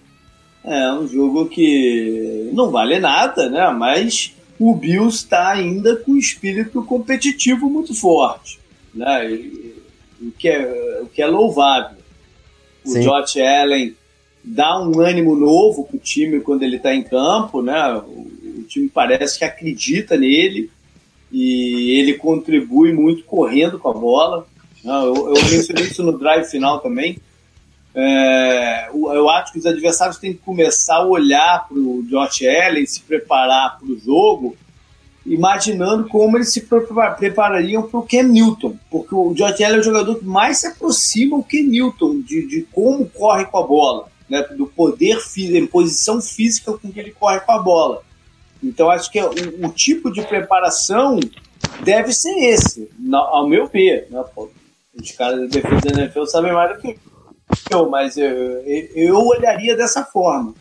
É 0.64 0.92
um 0.94 1.08
jogo 1.08 1.48
que 1.48 2.50
não 2.54 2.70
vale 2.70 3.00
nada, 3.00 3.50
né? 3.50 3.72
Mas 3.72 4.36
o 4.60 4.76
Bills 4.76 5.18
está 5.18 5.52
ainda 5.52 5.96
com 5.96 6.12
um 6.12 6.18
espírito 6.18 6.84
competitivo 6.84 7.70
muito 7.70 7.96
forte, 7.96 8.60
né? 8.94 9.28
O 10.22 10.32
que 10.32 10.50
é, 10.50 11.00
o 11.02 11.08
que 11.08 11.22
é 11.22 11.28
louvável. 11.28 11.98
O 12.86 12.90
Sim. 12.90 13.02
Josh 13.02 13.38
Allen 13.38 13.96
dá 14.48 14.80
um 14.82 15.00
ânimo 15.00 15.36
novo 15.36 15.86
pro 15.86 15.98
time 15.98 16.40
quando 16.40 16.64
ele 16.64 16.78
está 16.78 16.94
em 16.94 17.04
campo, 17.04 17.62
né? 17.62 17.94
O, 17.96 18.60
o 18.60 18.64
time 18.68 18.90
parece 18.90 19.38
que 19.38 19.46
acredita 19.46 20.18
nele 20.18 20.70
e 21.32 22.00
ele 22.00 22.14
contribui 22.14 22.94
muito 22.94 23.24
correndo 23.24 23.78
com 23.78 23.90
a 23.90 23.94
bola. 23.94 24.48
Eu, 24.84 25.16
eu 25.16 25.34
mencionei 25.34 25.86
isso 25.86 26.04
no 26.04 26.18
drive 26.18 26.46
final 26.46 26.80
também. 26.80 27.18
É, 27.94 28.90
eu 28.94 29.28
acho 29.28 29.52
que 29.52 29.60
os 29.60 29.66
adversários 29.66 30.18
têm 30.18 30.34
que 30.34 30.40
começar 30.40 30.98
a 30.98 31.06
olhar 31.06 31.68
para 31.68 31.78
o 31.78 32.04
Josh 32.04 32.44
Allen, 32.44 32.86
se 32.86 33.02
preparar 33.02 33.80
para 33.80 33.88
o 33.88 33.98
jogo, 33.98 34.56
imaginando 35.26 36.08
como 36.08 36.38
eles 36.38 36.54
se 36.54 36.62
preparariam 36.62 37.84
para 37.84 38.00
o 38.00 38.04
Ken 38.04 38.24
Newton, 38.24 38.78
porque 38.90 39.16
o 39.16 39.34
Josh 39.34 39.62
Allen 39.62 39.78
é 39.78 39.80
o 39.80 39.84
jogador 39.84 40.20
que 40.20 40.26
mais 40.26 40.60
se 40.60 40.68
aproxima 40.68 41.38
do 41.38 41.44
Ken 41.44 41.64
Newton, 41.64 42.22
de, 42.22 42.48
de 42.48 42.62
como 42.72 43.10
corre 43.10 43.46
com 43.46 43.58
a 43.58 43.64
bola, 43.64 44.08
né, 44.30 44.42
do 44.56 44.68
poder 44.68 45.20
físico, 45.20 45.68
posição 45.68 46.22
física 46.22 46.74
com 46.74 46.92
que 46.92 47.00
ele 47.00 47.12
corre 47.12 47.40
com 47.40 47.52
a 47.52 47.60
bola. 47.60 48.04
Então 48.64 48.90
acho 48.90 49.12
que 49.12 49.22
o, 49.22 49.32
o 49.66 49.70
tipo 49.70 50.12
de 50.12 50.22
preparação 50.24 51.20
deve 51.84 52.12
ser 52.12 52.36
esse, 52.38 52.90
ao 53.12 53.48
meu 53.48 53.68
ver. 53.68 54.08
Né? 54.10 54.24
os 55.00 55.12
caras 55.12 55.40
da 55.42 55.46
defesa 55.46 55.82
da 55.82 56.02
NFL 56.02 56.26
sabem 56.26 56.52
mais 56.52 56.76
do 56.76 56.82
que 56.82 56.98
eu, 57.72 57.90
mas 57.90 58.18
eu, 58.18 58.28
eu 58.96 59.18
olharia 59.20 59.76
dessa 59.76 60.04
forma. 60.04 60.54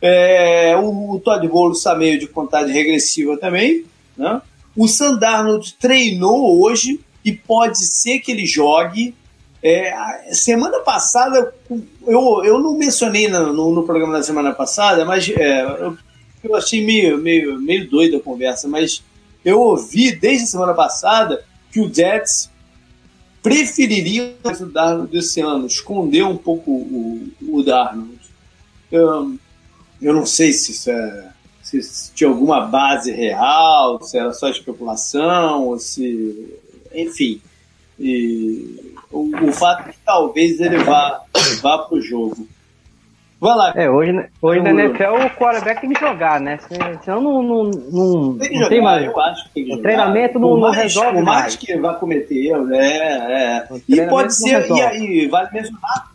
É, 0.00 0.76
o, 0.76 1.14
o 1.14 1.20
Todd 1.20 1.46
Bowles 1.48 1.78
está 1.78 1.94
meio 1.94 2.18
de 2.18 2.26
contagem 2.26 2.74
regressiva 2.74 3.36
também. 3.38 3.84
Né? 4.16 4.40
O 4.76 4.86
Sandarnold 4.86 5.74
treinou 5.74 6.60
hoje 6.60 7.00
e 7.24 7.32
pode 7.32 7.78
ser 7.78 8.18
que 8.18 8.30
ele 8.30 8.46
jogue. 8.46 9.14
É, 9.68 10.32
semana 10.32 10.78
passada, 10.78 11.52
eu, 12.06 12.44
eu 12.44 12.60
não 12.60 12.78
mencionei 12.78 13.26
no, 13.26 13.52
no, 13.52 13.74
no 13.74 13.82
programa 13.82 14.12
da 14.12 14.22
semana 14.22 14.52
passada, 14.52 15.04
mas 15.04 15.28
é, 15.28 15.62
eu, 15.62 15.98
eu, 16.44 16.54
achei 16.54 16.86
meio, 16.86 17.18
meio, 17.18 17.60
meio 17.60 17.90
doida 17.90 18.18
a 18.18 18.20
conversa, 18.20 18.68
mas 18.68 19.02
eu 19.44 19.60
ouvi 19.60 20.14
desde 20.14 20.44
a 20.44 20.46
semana 20.46 20.72
passada 20.72 21.44
que 21.72 21.80
o 21.80 21.92
Jets 21.92 22.48
preferiria 23.42 24.36
o 24.44 24.66
Darnold 24.66 25.10
desse 25.10 25.40
ano, 25.40 25.66
esconder 25.66 26.22
um 26.22 26.36
pouco 26.36 26.70
o, 26.70 27.28
o 27.48 27.60
Darnold. 27.64 28.20
Eu, 28.88 29.36
eu 30.00 30.14
não 30.14 30.24
sei 30.24 30.52
se 30.52 30.70
isso 30.70 30.90
é 30.92 31.32
se 31.60 32.12
tinha 32.14 32.30
alguma 32.30 32.60
base 32.60 33.10
real, 33.10 34.00
se 34.00 34.16
era 34.16 34.32
só 34.32 34.48
especulação, 34.48 35.64
ou 35.64 35.76
se. 35.80 36.54
Enfim. 36.94 37.42
E, 37.98 38.85
o, 39.16 39.48
o 39.48 39.52
fato 39.52 39.90
que 39.90 39.96
talvez 40.04 40.60
ele 40.60 40.78
vá, 40.78 41.22
vá 41.62 41.78
para 41.78 41.96
o 41.96 42.00
jogo. 42.00 42.46
Vai 43.38 43.54
lá. 43.54 43.72
É, 43.76 43.90
hoje, 43.90 44.12
hoje 44.40 44.62
na 44.62 44.70
NFL 44.70 45.26
o 45.26 45.30
quarterback 45.38 45.80
tem 45.82 45.92
que 45.92 46.00
jogar, 46.00 46.40
né? 46.40 46.58
Senão 47.04 47.20
não, 47.20 47.42
não, 47.42 47.70
não, 47.70 48.38
tem, 48.38 48.48
que 48.48 48.54
jogar, 48.54 48.68
tem 48.70 48.82
mais. 48.82 49.04
Eu 49.04 49.20
acho 49.20 49.44
que 49.44 49.50
tem 49.54 49.64
que 49.66 49.74
o 49.74 49.82
treinamento 49.82 50.38
não, 50.38 50.58
mais, 50.58 50.74
não 50.76 50.82
resolve 50.82 51.12
por 51.12 51.22
mais. 51.22 51.40
mais 51.40 51.56
que 51.56 51.76
vá 51.76 51.94
cometer 51.94 52.46
erros, 52.46 52.70
é, 52.70 52.96
é. 52.96 53.68
E 53.86 54.06
pode 54.06 54.34
ser, 54.34 54.70
e 54.70 54.80
aí, 54.80 55.26
vale 55.26 55.50
mencionar, 55.52 56.12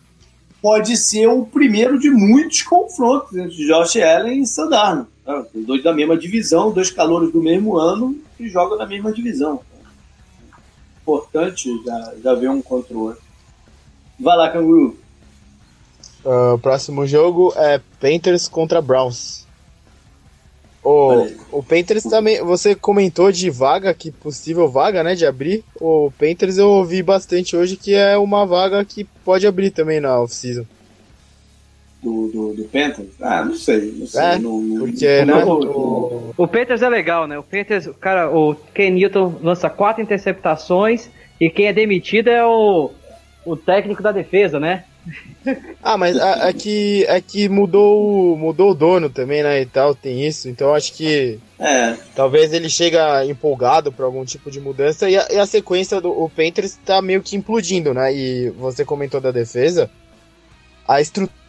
pode 0.62 0.98
ser 0.98 1.28
o 1.28 1.46
primeiro 1.46 2.00
de 2.00 2.10
muitos 2.10 2.64
confrontos 2.64 3.38
entre 3.38 3.68
Josh 3.68 3.98
Allen 3.98 4.42
e 4.42 4.48
Sandarno. 4.48 5.08
Né? 5.26 5.46
Dois 5.54 5.84
da 5.84 5.94
mesma 5.94 6.18
divisão, 6.18 6.72
dois 6.72 6.90
calores 6.90 7.32
do 7.32 7.42
mesmo 7.42 7.78
ano 7.78 8.16
que 8.36 8.50
jogam 8.50 8.78
na 8.80 8.88
mesma 8.88 9.12
divisão. 9.12 9.62
Importante 11.12 11.84
já, 11.86 12.14
já 12.24 12.34
ver 12.34 12.50
um 12.50 12.62
contra 12.62 12.96
o 12.96 13.02
outro. 13.08 13.22
Vai 14.20 14.38
lá, 14.38 14.50
Canguru. 14.50 14.98
Uh, 16.24 16.54
o 16.54 16.60
próximo 16.60 17.06
jogo 17.06 17.54
é 17.56 17.82
Panthers 18.00 18.48
contra 18.48 18.82
Browns. 18.82 19.46
O, 20.84 21.28
o 21.52 21.64
Panthers 21.64 22.04
também, 22.04 22.44
você 22.44 22.74
comentou 22.74 23.32
de 23.32 23.50
vaga, 23.50 23.94
que 23.94 24.12
possível 24.12 24.70
vaga, 24.70 25.04
né, 25.04 25.14
de 25.14 25.26
abrir. 25.26 25.64
O 25.80 26.12
Panthers 26.18 26.58
eu 26.58 26.70
ouvi 26.70 27.04
bastante 27.04 27.56
hoje 27.56 27.76
que 27.76 27.94
é 27.94 28.18
uma 28.18 28.46
vaga 28.46 28.84
que 28.86 29.04
pode 29.26 29.46
abrir 29.46 29.72
também 29.72 30.00
na 30.00 30.20
off-season. 30.20 30.66
Do, 32.02 32.30
do, 32.30 32.54
do, 32.56 32.64
Panthers? 32.64 33.10
Ah, 33.22 33.46
não 33.46 33.54
sei, 33.54 33.94
não 33.96 34.08
sei. 34.08 34.22
É, 34.22 34.40
não, 34.40 34.80
porque, 34.80 35.24
não, 35.24 35.38
né, 35.38 35.46
o, 35.46 36.34
o, 36.36 36.48
Panthers 36.48 36.82
é 36.82 36.90
legal, 36.90 37.28
né? 37.28 37.38
O 37.38 37.44
Panthers, 37.44 37.86
o 37.86 37.94
cara, 37.94 38.36
o 38.36 38.56
Ken 38.74 38.90
Newton 38.90 39.36
lança 39.42 39.70
quatro 39.70 40.02
interceptações 40.02 41.12
e 41.40 41.48
quem 41.50 41.68
é 41.68 41.74
demitido 41.74 42.30
é 42.30 42.44
o, 42.44 42.90
o 43.46 43.56
técnico 43.56 44.02
da 44.02 44.12
defesa, 44.12 44.60
né? 44.60 44.84
ah, 45.82 45.98
mas 45.98 46.16
é 46.18 46.54
que, 46.54 47.06
é 47.08 47.20
que 47.20 47.50
mudou, 47.50 48.38
mudou 48.38 48.72
o 48.72 48.76
dono 48.76 49.10
também, 49.10 49.42
né? 49.42 49.62
E 49.62 49.66
tal, 49.66 49.96
tem 49.96 50.26
isso. 50.26 50.48
Então 50.48 50.74
acho 50.74 50.94
que 50.94 51.40
é. 51.60 51.96
talvez 52.16 52.54
ele 52.54 52.70
chega 52.70 53.26
empolgado 53.26 53.92
para 53.92 54.06
algum 54.06 54.24
tipo 54.24 54.52
de 54.52 54.60
mudança. 54.60 55.10
E 55.10 55.18
a, 55.18 55.28
e 55.32 55.38
a 55.38 55.46
sequência 55.46 56.00
do 56.00 56.12
o 56.12 56.30
Panthers 56.30 56.78
tá 56.86 57.02
meio 57.02 57.22
que 57.22 57.36
implodindo, 57.36 57.94
né? 57.94 58.14
E 58.14 58.50
você 58.52 58.86
comentou 58.86 59.20
da 59.20 59.32
defesa. 59.32 59.90
A 60.88 61.02
estrutura 61.02 61.41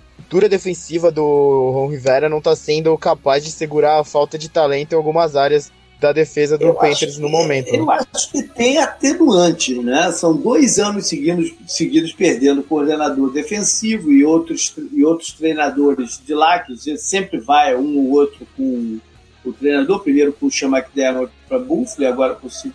defensiva 0.48 1.10
do 1.10 1.22
Ron 1.22 1.88
Rivera 1.88 2.28
não 2.28 2.40
tá 2.40 2.56
sendo 2.56 2.96
capaz 2.96 3.44
de 3.44 3.50
segurar 3.50 4.00
a 4.00 4.04
falta 4.04 4.38
de 4.38 4.48
talento 4.48 4.92
em 4.92 4.96
algumas 4.96 5.36
áreas 5.36 5.70
da 6.02 6.12
defesa 6.12 6.58
do 6.58 6.64
eu 6.64 6.74
Panthers 6.74 7.16
no 7.16 7.28
momento. 7.28 7.68
Eu 7.68 7.88
acho 7.88 8.32
que 8.32 8.42
tem 8.42 8.76
atenuante, 8.78 9.78
né? 9.78 10.10
São 10.10 10.36
dois 10.36 10.78
anos 10.78 11.06
seguidos, 11.06 11.54
seguidos 11.66 12.12
perdendo 12.12 12.62
coordenador 12.64 13.32
defensivo 13.32 14.10
e 14.10 14.24
outros, 14.24 14.74
e 14.92 15.04
outros 15.04 15.32
treinadores 15.32 16.20
de 16.26 16.34
lá, 16.34 16.58
que 16.58 16.76
sempre 16.98 17.38
vai 17.38 17.76
um 17.76 17.98
ou 17.98 18.10
outro 18.10 18.46
com 18.56 18.98
o 19.44 19.52
treinador, 19.52 20.00
primeiro 20.00 20.32
com 20.32 20.46
o 20.46 20.50
McDermott 20.64 21.32
para 21.48 21.58
Buffalo 21.58 22.02
e 22.02 22.06
agora 22.06 22.34
com 22.34 22.48
o 22.48 22.72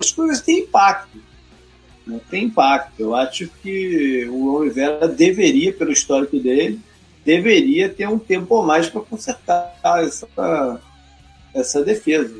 As 0.00 0.10
coisas 0.10 0.40
têm 0.40 0.60
impacto. 0.60 1.27
Né? 2.08 2.20
Tem 2.30 2.44
impacto. 2.44 2.98
Eu 2.98 3.14
acho 3.14 3.48
que 3.62 4.26
o 4.30 4.54
Oliveira 4.54 5.06
deveria, 5.06 5.72
pelo 5.72 5.92
histórico 5.92 6.38
dele, 6.38 6.80
deveria 7.24 7.88
ter 7.88 8.08
um 8.08 8.18
tempo 8.18 8.60
a 8.60 8.64
mais 8.64 8.88
para 8.88 9.02
consertar 9.02 9.74
essa, 10.02 10.80
essa 11.54 11.84
defesa. 11.84 12.34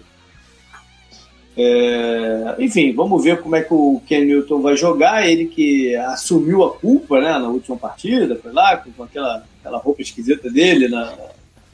É, 1.61 2.55
enfim, 2.61 2.95
vamos 2.95 3.25
ver 3.25 3.43
como 3.43 3.57
é 3.57 3.63
que 3.63 3.75
o 3.75 4.01
Ken 4.07 4.25
Newton 4.25 4.63
vai 4.63 4.77
jogar. 4.77 5.29
Ele 5.29 5.47
que 5.47 5.95
assumiu 5.97 6.65
a 6.65 6.73
culpa 6.75 7.21
né, 7.21 7.33
na 7.33 7.49
última 7.49 7.77
partida, 7.77 8.37
foi 8.37 8.53
lá 8.53 8.77
com 8.77 9.03
aquela, 9.03 9.45
aquela 9.61 9.79
roupa 9.79 10.01
esquisita 10.01 10.49
dele 10.49 10.89
na, 10.89 11.13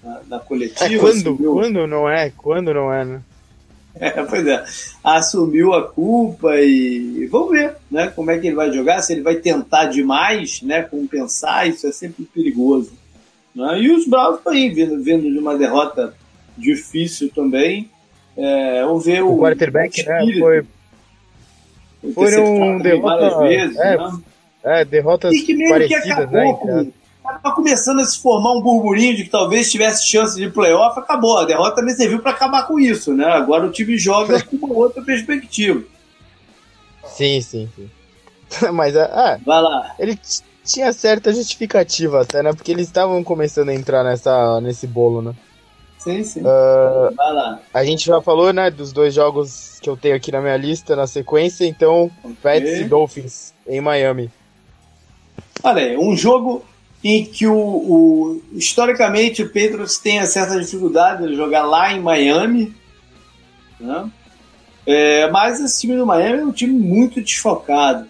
na, 0.02 0.20
na 0.26 0.38
coletiva. 0.40 0.92
É, 0.92 0.98
quando, 0.98 1.16
assumiu... 1.16 1.52
quando 1.52 1.86
não 1.86 2.08
é? 2.08 2.30
Quando 2.30 2.72
não 2.74 2.92
é, 2.92 3.04
né? 3.04 3.22
É, 3.98 4.10
pois 4.24 4.44
é, 4.46 4.64
assumiu 5.04 5.72
a 5.72 5.86
culpa 5.86 6.56
e 6.56 7.26
vamos 7.30 7.50
ver 7.50 7.76
né, 7.88 8.08
como 8.08 8.30
é 8.30 8.38
que 8.38 8.48
ele 8.48 8.56
vai 8.56 8.72
jogar, 8.72 9.00
se 9.02 9.12
ele 9.12 9.22
vai 9.22 9.36
tentar 9.36 9.86
demais 9.86 10.60
né, 10.62 10.82
compensar, 10.82 11.68
isso 11.68 11.86
é 11.86 11.92
sempre 11.92 12.24
perigoso. 12.24 12.92
Né? 13.54 13.82
E 13.82 13.90
os 13.92 14.06
Bravos 14.08 14.44
aí, 14.46 14.68
vindo, 14.68 15.00
vindo 15.02 15.30
de 15.30 15.38
uma 15.38 15.56
derrota 15.56 16.12
difícil 16.58 17.30
também. 17.30 17.88
É, 18.36 18.82
vamos 18.82 19.04
ver 19.04 19.22
o, 19.22 19.34
o 19.34 19.38
quarterback, 19.38 20.02
o 20.02 20.06
né? 20.06 20.38
Foi, 20.40 20.66
foram 22.12 22.78
derrotas, 22.78 23.38
vezes, 23.38 23.76
é, 23.76 23.96
né? 23.96 24.18
é, 24.64 24.84
derrotas 24.84 25.32
e 25.34 25.42
que 25.42 25.54
meio 25.54 25.70
parecidas, 25.70 26.02
que 26.02 26.10
acabou 26.10 26.66
né? 26.66 26.92
Estava 27.24 27.54
começando 27.54 28.00
a 28.00 28.04
se 28.04 28.20
formar 28.20 28.52
um 28.52 28.60
burburinho 28.60 29.16
de 29.16 29.24
que 29.24 29.30
talvez 29.30 29.72
tivesse 29.72 30.06
chance 30.06 30.36
de 30.36 30.50
playoff, 30.50 30.98
acabou. 30.98 31.38
A 31.38 31.46
derrota 31.46 31.76
também 31.76 31.94
serviu 31.94 32.20
para 32.20 32.32
acabar 32.32 32.66
com 32.66 32.78
isso, 32.78 33.14
né? 33.14 33.24
Agora 33.24 33.66
o 33.66 33.72
time 33.72 33.96
joga 33.96 34.42
com 34.44 34.56
uma 34.56 34.74
outra 34.74 35.02
perspectiva. 35.02 35.82
Sim, 37.06 37.40
sim, 37.40 37.70
sim. 37.74 37.90
Mas, 38.74 38.94
é, 38.94 39.38
Vai 39.44 39.62
lá. 39.62 39.94
ele 39.98 40.18
tinha 40.62 40.92
certa 40.92 41.32
justificativa 41.32 42.20
até, 42.20 42.42
né? 42.42 42.52
Porque 42.52 42.70
eles 42.70 42.88
estavam 42.88 43.24
começando 43.24 43.70
a 43.70 43.74
entrar 43.74 44.04
nessa, 44.04 44.60
nesse 44.60 44.86
bolo, 44.86 45.22
né? 45.22 45.34
Sim, 45.98 46.22
sim. 46.22 46.40
Uh, 46.40 47.14
Vai 47.16 47.32
lá. 47.32 47.58
A 47.72 47.82
gente 47.82 48.04
já 48.04 48.20
falou, 48.20 48.52
né, 48.52 48.70
dos 48.70 48.92
dois 48.92 49.14
jogos 49.14 49.78
que 49.80 49.88
eu 49.88 49.96
tenho 49.96 50.14
aqui 50.14 50.30
na 50.30 50.42
minha 50.42 50.58
lista 50.58 50.94
na 50.94 51.06
sequência, 51.06 51.64
então 51.64 52.10
okay. 52.22 52.36
Pets 52.42 52.80
e 52.80 52.84
Dolphins 52.84 53.54
em 53.66 53.80
Miami. 53.80 54.30
Olha, 55.62 55.98
um 55.98 56.14
jogo 56.14 56.62
em 57.04 57.22
que 57.22 57.46
o, 57.46 57.54
o 57.54 58.42
historicamente 58.52 59.42
o 59.42 59.50
Pedro 59.50 59.84
tem 60.02 60.24
certa 60.24 60.58
dificuldade 60.58 61.28
de 61.28 61.36
jogar 61.36 61.64
lá 61.64 61.92
em 61.92 62.00
Miami, 62.00 62.74
né? 63.78 64.10
É, 64.86 65.30
mas 65.30 65.60
esse 65.60 65.82
time 65.82 65.96
do 65.96 66.06
Miami 66.06 66.40
é 66.40 66.44
um 66.44 66.52
time 66.52 66.72
muito 66.72 67.20
desfocado. 67.20 68.06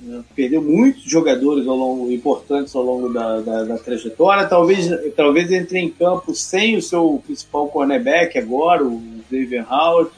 Né? 0.00 0.22
Perdeu 0.34 0.62
muitos 0.62 1.02
jogadores 1.04 1.66
ao 1.66 1.76
longo, 1.76 2.10
importantes 2.10 2.74
ao 2.74 2.82
longo 2.82 3.08
da, 3.08 3.40
da, 3.40 3.64
da, 3.64 3.78
trajetória. 3.78 4.46
Talvez, 4.46 4.88
talvez 5.14 5.50
entre 5.50 5.78
em 5.78 5.90
campo 5.90 6.34
sem 6.34 6.76
o 6.76 6.82
seu 6.82 7.22
principal 7.24 7.68
cornerback 7.68 8.38
agora, 8.38 8.84
o 8.84 9.02
David 9.30 9.66
Howard, 9.70 10.10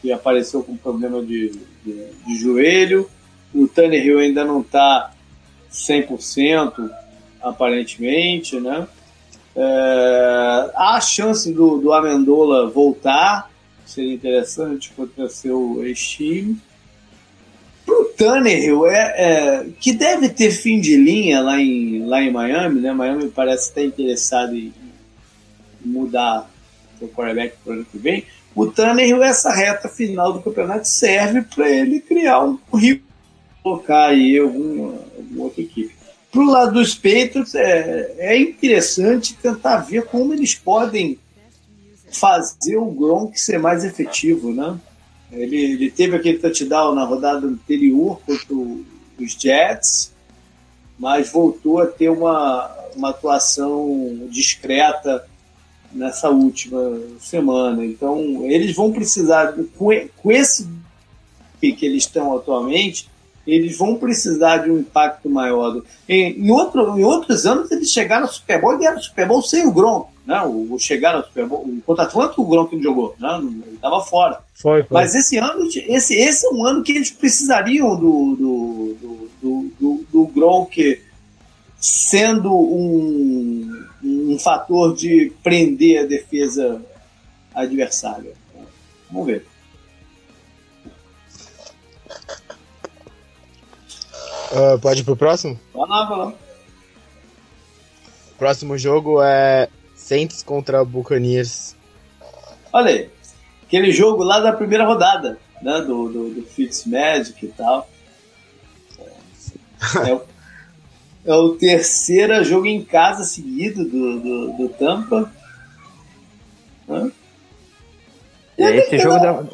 que 0.00 0.12
apareceu 0.12 0.62
com 0.62 0.76
problema 0.76 1.22
de, 1.22 1.52
de, 1.84 2.06
de 2.26 2.36
joelho. 2.38 3.08
O 3.54 3.66
Tanner 3.66 4.04
Hill 4.04 4.18
ainda 4.18 4.44
não 4.44 4.60
está 4.60 5.12
100%, 5.72 6.90
aparentemente, 7.42 8.58
né? 8.60 8.86
É, 9.54 10.70
há 10.74 10.96
a 10.96 11.00
chance 11.00 11.52
do, 11.52 11.78
do 11.78 11.92
Amendola 11.92 12.70
voltar, 12.70 13.50
seria 13.84 14.14
interessante 14.14 14.92
contra 14.94 15.28
seu 15.28 15.84
ex-time. 15.84 16.60
Pro 17.84 18.04
Tannehill, 18.16 18.86
é, 18.86 19.14
é, 19.16 19.66
que 19.80 19.92
deve 19.92 20.28
ter 20.28 20.50
fim 20.50 20.80
de 20.80 20.96
linha 20.96 21.40
lá 21.40 21.60
em, 21.60 22.04
lá 22.04 22.22
em 22.22 22.30
Miami, 22.30 22.80
né? 22.80 22.92
Miami 22.92 23.28
parece 23.28 23.68
estar 23.68 23.82
interessado 23.82 24.54
em, 24.54 24.72
mudar 25.84 26.48
o 27.00 27.08
quarterback 27.08 27.56
para 27.64 27.70
o 27.70 27.76
ano 27.76 27.86
que 27.90 27.98
vem. 27.98 28.24
O 28.54 28.66
Tannehill, 28.66 29.22
essa 29.22 29.52
reta 29.52 29.88
final 29.88 30.32
do 30.32 30.42
campeonato, 30.42 30.86
serve 30.86 31.42
para 31.42 31.70
ele 31.70 32.00
criar 32.00 32.40
um 32.40 32.56
currículo, 32.56 33.08
colocar 33.62 34.06
aí 34.06 34.38
alguma 34.38 34.94
outra 35.36 35.62
equipe. 35.62 35.97
Pro 36.38 36.46
lado 36.46 36.74
dos 36.74 36.94
Patriots, 36.94 37.52
é, 37.56 38.14
é 38.16 38.40
interessante 38.40 39.34
tentar 39.34 39.78
ver 39.78 40.04
como 40.04 40.32
eles 40.32 40.54
podem 40.54 41.18
fazer 42.12 42.76
o 42.76 42.92
Gronk 42.92 43.40
ser 43.40 43.58
mais 43.58 43.82
efetivo, 43.82 44.52
né? 44.52 44.78
Ele, 45.32 45.56
ele 45.56 45.90
teve 45.90 46.14
aquele 46.14 46.38
touchdown 46.38 46.94
na 46.94 47.04
rodada 47.04 47.44
anterior 47.44 48.20
contra 48.24 48.54
os 48.54 49.32
Jets, 49.36 50.12
mas 50.96 51.28
voltou 51.28 51.80
a 51.80 51.86
ter 51.86 52.08
uma, 52.08 52.70
uma 52.94 53.10
atuação 53.10 54.28
discreta 54.30 55.26
nessa 55.92 56.30
última 56.30 57.00
semana. 57.18 57.84
Então, 57.84 58.46
eles 58.46 58.76
vão 58.76 58.92
precisar, 58.92 59.56
com, 59.76 59.88
com 60.16 60.30
esse 60.30 60.68
que 61.60 61.84
eles 61.84 62.04
estão 62.04 62.36
atualmente, 62.36 63.08
eles 63.48 63.78
vão 63.78 63.96
precisar 63.96 64.58
de 64.58 64.70
um 64.70 64.78
impacto 64.78 65.28
maior. 65.30 65.82
Em, 66.06 66.38
em, 66.38 66.50
outro, 66.50 66.98
em 66.98 67.04
outros 67.04 67.46
anos, 67.46 67.70
eles 67.70 67.90
chegaram 67.90 68.26
ao 68.26 68.32
Super 68.32 68.60
Bowl 68.60 68.74
e 68.74 68.78
ganharam 68.78 68.98
o 68.98 69.02
Super 69.02 69.26
Bowl 69.26 69.42
sem 69.42 69.66
o 69.66 69.72
Gronk. 69.72 70.10
Né? 70.26 70.42
O, 70.42 70.74
o 70.74 70.78
chegaram 70.78 71.20
ao 71.20 71.24
Super 71.24 71.46
Bowl. 71.46 71.66
Contra 71.86 72.04
Atlanta, 72.04 72.34
o 72.36 72.44
Gronk 72.44 72.76
não 72.76 72.82
jogou. 72.82 73.16
Né? 73.18 73.38
Ele 73.40 73.74
estava 73.74 74.00
fora. 74.02 74.40
Foi, 74.54 74.82
foi. 74.82 74.88
Mas 74.90 75.14
esse 75.14 75.38
ano, 75.38 75.66
esse, 75.66 76.14
esse 76.14 76.46
é 76.46 76.50
um 76.50 76.66
ano 76.66 76.82
que 76.82 76.92
eles 76.92 77.10
precisariam 77.10 77.96
do, 77.96 78.36
do, 78.36 78.96
do, 79.00 79.28
do, 79.40 79.72
do, 79.80 80.04
do 80.12 80.26
Gronk 80.26 81.00
sendo 81.80 82.52
um, 82.52 83.86
um 84.02 84.38
fator 84.38 84.94
de 84.94 85.32
prender 85.42 86.02
a 86.02 86.06
defesa 86.06 86.82
adversária. 87.54 88.32
Vamos 89.10 89.26
ver. 89.26 89.46
Uh, 94.50 94.78
pode 94.80 95.00
ir 95.00 95.04
pro 95.04 95.16
próximo? 95.16 95.58
Vai 95.74 95.88
lá, 95.88 96.04
vai 96.04 96.18
lá. 96.18 96.32
Próximo 98.38 98.78
jogo 98.78 99.22
é 99.22 99.68
Saints 99.94 100.42
contra 100.42 100.84
Buccaneers. 100.84 101.76
Olha 102.72 102.90
aí, 102.90 103.10
aquele 103.66 103.92
jogo 103.92 104.22
lá 104.22 104.40
da 104.40 104.52
primeira 104.52 104.86
rodada, 104.86 105.38
né? 105.60 105.80
Do, 105.80 106.08
do, 106.08 106.30
do 106.34 106.42
Fitzmagic 106.42 107.44
e 107.44 107.48
tal. 107.48 107.88
É, 110.06 110.12
o, 110.14 110.22
é 111.26 111.34
o 111.34 111.50
terceiro 111.56 112.42
jogo 112.44 112.66
em 112.66 112.84
casa 112.84 113.24
seguido 113.24 113.84
do, 113.84 114.20
do, 114.20 114.52
do 114.56 114.68
Tampa. 114.70 115.32
É, 118.56 118.76
esse 118.76 118.98
jogo 118.98 119.18
da... 119.18 119.44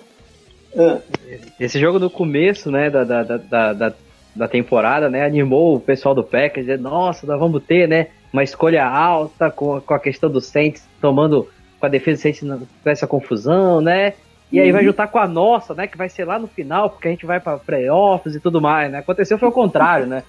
Esse 1.58 1.78
jogo 1.78 1.98
no 1.98 2.10
começo, 2.10 2.70
né, 2.70 2.90
da, 2.90 3.04
da, 3.04 3.22
da, 3.22 3.72
da, 3.72 3.94
da 4.34 4.48
temporada, 4.48 5.08
né, 5.08 5.24
animou 5.24 5.76
o 5.76 5.80
pessoal 5.80 6.14
do 6.14 6.24
Packers, 6.24 6.66
dizendo, 6.66 6.82
nossa, 6.82 7.26
nós 7.26 7.38
vamos 7.38 7.62
ter, 7.62 7.88
né, 7.88 8.08
uma 8.32 8.42
escolha 8.42 8.84
alta 8.84 9.50
com, 9.50 9.80
com 9.80 9.94
a 9.94 9.98
questão 9.98 10.28
do 10.28 10.40
Saints 10.40 10.86
tomando 11.00 11.48
com 11.78 11.86
a 11.86 11.88
defesa 11.88 12.18
do 12.18 12.22
Saints 12.22 12.40
com 12.82 12.90
essa 12.90 13.06
confusão, 13.06 13.80
né, 13.80 14.14
e 14.50 14.58
aí 14.60 14.68
uhum. 14.68 14.72
vai 14.74 14.84
juntar 14.84 15.06
com 15.06 15.18
a 15.18 15.28
nossa, 15.28 15.74
né, 15.74 15.86
que 15.86 15.96
vai 15.96 16.08
ser 16.08 16.24
lá 16.24 16.38
no 16.38 16.48
final, 16.48 16.90
porque 16.90 17.08
a 17.08 17.10
gente 17.10 17.26
vai 17.26 17.38
para 17.38 17.58
playoffs 17.58 18.34
e 18.34 18.40
tudo 18.40 18.60
mais, 18.60 18.90
né, 18.90 18.98
aconteceu 18.98 19.38
foi 19.38 19.48
o 19.48 19.52
contrário, 19.52 20.06
né. 20.06 20.24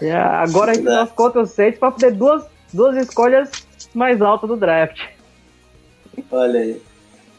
e 0.00 0.10
agora 0.12 0.72
a 0.72 0.74
gente 0.74 0.84
nós 0.84 1.10
contra 1.12 1.40
o 1.40 1.46
Saints 1.46 1.78
para 1.78 1.92
poder 1.92 2.12
duas, 2.12 2.44
duas 2.72 2.96
escolhas 2.96 3.50
mais 3.94 4.20
altas 4.20 4.48
do 4.48 4.56
draft. 4.56 5.00
Olha 6.30 6.60
aí. 6.60 6.89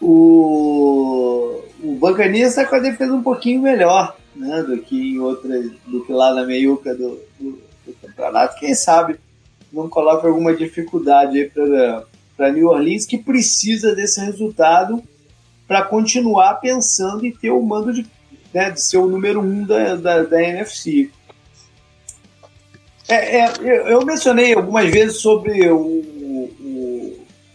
O, 0.01 1.61
o 1.83 1.95
Buccaneers 1.95 2.49
está 2.49 2.65
com 2.65 2.75
a 2.75 2.79
defesa 2.79 3.13
um 3.13 3.21
pouquinho 3.21 3.61
melhor 3.61 4.17
né, 4.35 4.63
do 4.63 4.77
que 4.79 5.13
em 5.13 5.19
outras, 5.19 5.71
do 5.85 6.03
que 6.03 6.11
lá 6.11 6.33
na 6.33 6.45
meiuca 6.45 6.95
do, 6.95 7.19
do, 7.39 7.61
do 7.85 7.93
campeonato. 8.01 8.59
Quem 8.59 8.73
sabe 8.73 9.19
não 9.71 9.87
coloca 9.87 10.27
alguma 10.27 10.55
dificuldade 10.55 11.51
para 12.35 12.51
New 12.51 12.67
Orleans, 12.67 13.05
que 13.05 13.17
precisa 13.17 13.95
desse 13.95 14.19
resultado 14.19 15.01
para 15.67 15.83
continuar 15.83 16.55
pensando 16.55 17.25
em 17.25 17.31
ter 17.31 17.51
o 17.51 17.61
mando 17.61 17.93
de, 17.93 18.05
né, 18.53 18.71
de 18.71 18.81
ser 18.81 18.97
o 18.97 19.07
número 19.07 19.39
um 19.39 19.63
da, 19.63 19.95
da, 19.95 20.23
da 20.23 20.43
NFC. 20.43 21.09
É, 23.07 23.39
é, 23.39 23.93
eu 23.93 24.05
mencionei 24.05 24.53
algumas 24.53 24.89
vezes 24.89 25.17
sobre 25.17 25.69
o, 25.69 25.79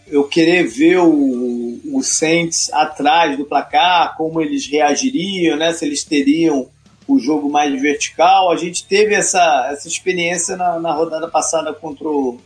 eu 0.09 0.23
querer 0.23 0.63
ver 0.63 0.99
o, 0.99 1.79
o 1.93 2.01
Saints 2.01 2.71
atrás 2.73 3.37
do 3.37 3.45
placar, 3.45 4.15
como 4.15 4.41
eles 4.41 4.65
reagiriam, 4.67 5.57
né? 5.57 5.73
Se 5.73 5.85
eles 5.85 6.03
teriam 6.03 6.67
o 7.07 7.19
jogo 7.19 7.49
mais 7.49 7.79
vertical. 7.81 8.51
A 8.51 8.57
gente 8.57 8.85
teve 8.85 9.13
essa, 9.15 9.69
essa 9.71 9.87
experiência 9.87 10.55
na, 10.55 10.79
na 10.79 10.93
rodada 10.93 11.27
passada 11.27 11.73
contra, 11.73 12.07
o, 12.07 12.39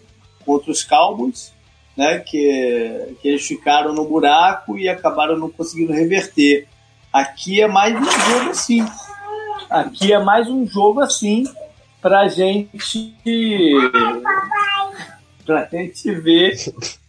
contra 0.46 0.72
os 0.72 0.84
Cowboys, 0.84 1.52
né? 1.96 2.20
Que, 2.20 3.16
que 3.22 3.28
eles 3.28 3.46
ficaram 3.46 3.94
no 3.94 4.06
buraco 4.06 4.78
e 4.78 4.88
acabaram 4.88 5.38
não 5.38 5.50
conseguindo 5.50 5.94
reverter. 5.94 6.68
Aqui 7.12 7.62
é 7.62 7.68
mais 7.68 7.96
um 7.96 8.04
jogo 8.04 8.50
assim. 8.50 8.86
Aqui 9.70 10.14
é 10.14 10.20
mais 10.20 10.50
um 10.50 10.66
jogo 10.68 11.00
assim 11.00 11.44
pra 12.02 12.28
gente 12.28 13.14
pra 15.46 15.66
gente 15.66 16.12
ver 16.16 16.56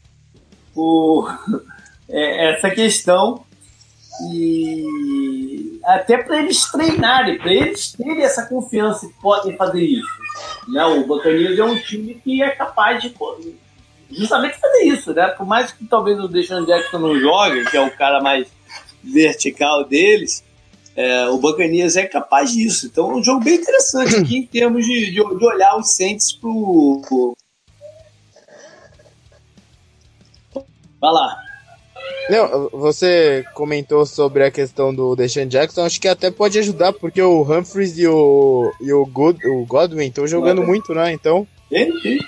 o, 0.74 1.28
é, 2.08 2.52
essa 2.52 2.70
questão 2.70 3.44
e 4.30 5.80
até 5.84 6.18
para 6.18 6.42
eles 6.42 6.70
treinarem, 6.70 7.38
para 7.38 7.52
eles 7.52 7.92
terem 7.92 8.22
essa 8.22 8.46
confiança 8.46 9.06
que 9.06 9.14
podem 9.20 9.56
fazer 9.56 9.82
isso. 9.82 10.22
Né? 10.68 10.84
O 10.84 11.06
Buccaneers 11.06 11.58
é 11.58 11.64
um 11.64 11.78
time 11.80 12.14
que 12.22 12.42
é 12.42 12.50
capaz 12.50 13.02
de 13.02 13.14
justamente 14.10 14.58
fazer 14.58 14.84
isso, 14.84 15.12
né? 15.12 15.28
Por 15.28 15.46
mais 15.46 15.72
que 15.72 15.84
talvez 15.86 16.18
o 16.20 16.28
Deshaun 16.28 16.66
Jackson 16.66 16.98
não 16.98 17.18
jogue, 17.18 17.64
que 17.70 17.76
é 17.76 17.80
o 17.80 17.90
cara 17.90 18.20
mais 18.20 18.46
vertical 19.02 19.84
deles, 19.84 20.44
é, 20.94 21.28
o 21.28 21.38
Buccaneers 21.38 21.96
é 21.96 22.06
capaz 22.06 22.52
disso. 22.52 22.86
Então 22.86 23.10
é 23.10 23.14
um 23.16 23.24
jogo 23.24 23.42
bem 23.42 23.54
interessante 23.54 24.16
aqui 24.16 24.36
em 24.38 24.46
termos 24.46 24.84
de, 24.84 25.06
de, 25.06 25.12
de 25.12 25.44
olhar 25.44 25.76
os 25.76 25.96
Saints 25.96 26.32
pro, 26.32 27.34
Vai 31.02 31.12
lá. 31.12 31.36
Não, 32.30 32.68
você 32.70 33.44
comentou 33.54 34.06
sobre 34.06 34.44
a 34.44 34.50
questão 34.50 34.94
do 34.94 35.16
Deshaun 35.16 35.48
Jackson, 35.48 35.84
acho 35.84 36.00
que 36.00 36.06
até 36.06 36.30
pode 36.30 36.56
ajudar, 36.60 36.92
porque 36.92 37.20
o 37.20 37.42
Humphries 37.42 37.98
e 37.98 38.06
o, 38.06 38.72
e 38.80 38.92
o, 38.92 39.04
God, 39.04 39.36
o 39.44 39.66
Godwin 39.66 40.06
estão 40.06 40.26
jogando 40.26 40.58
Godwin. 40.58 40.70
muito, 40.70 40.94
né? 40.94 41.12
Então. 41.12 41.46
Sim, 41.68 42.00
sim. 42.00 42.18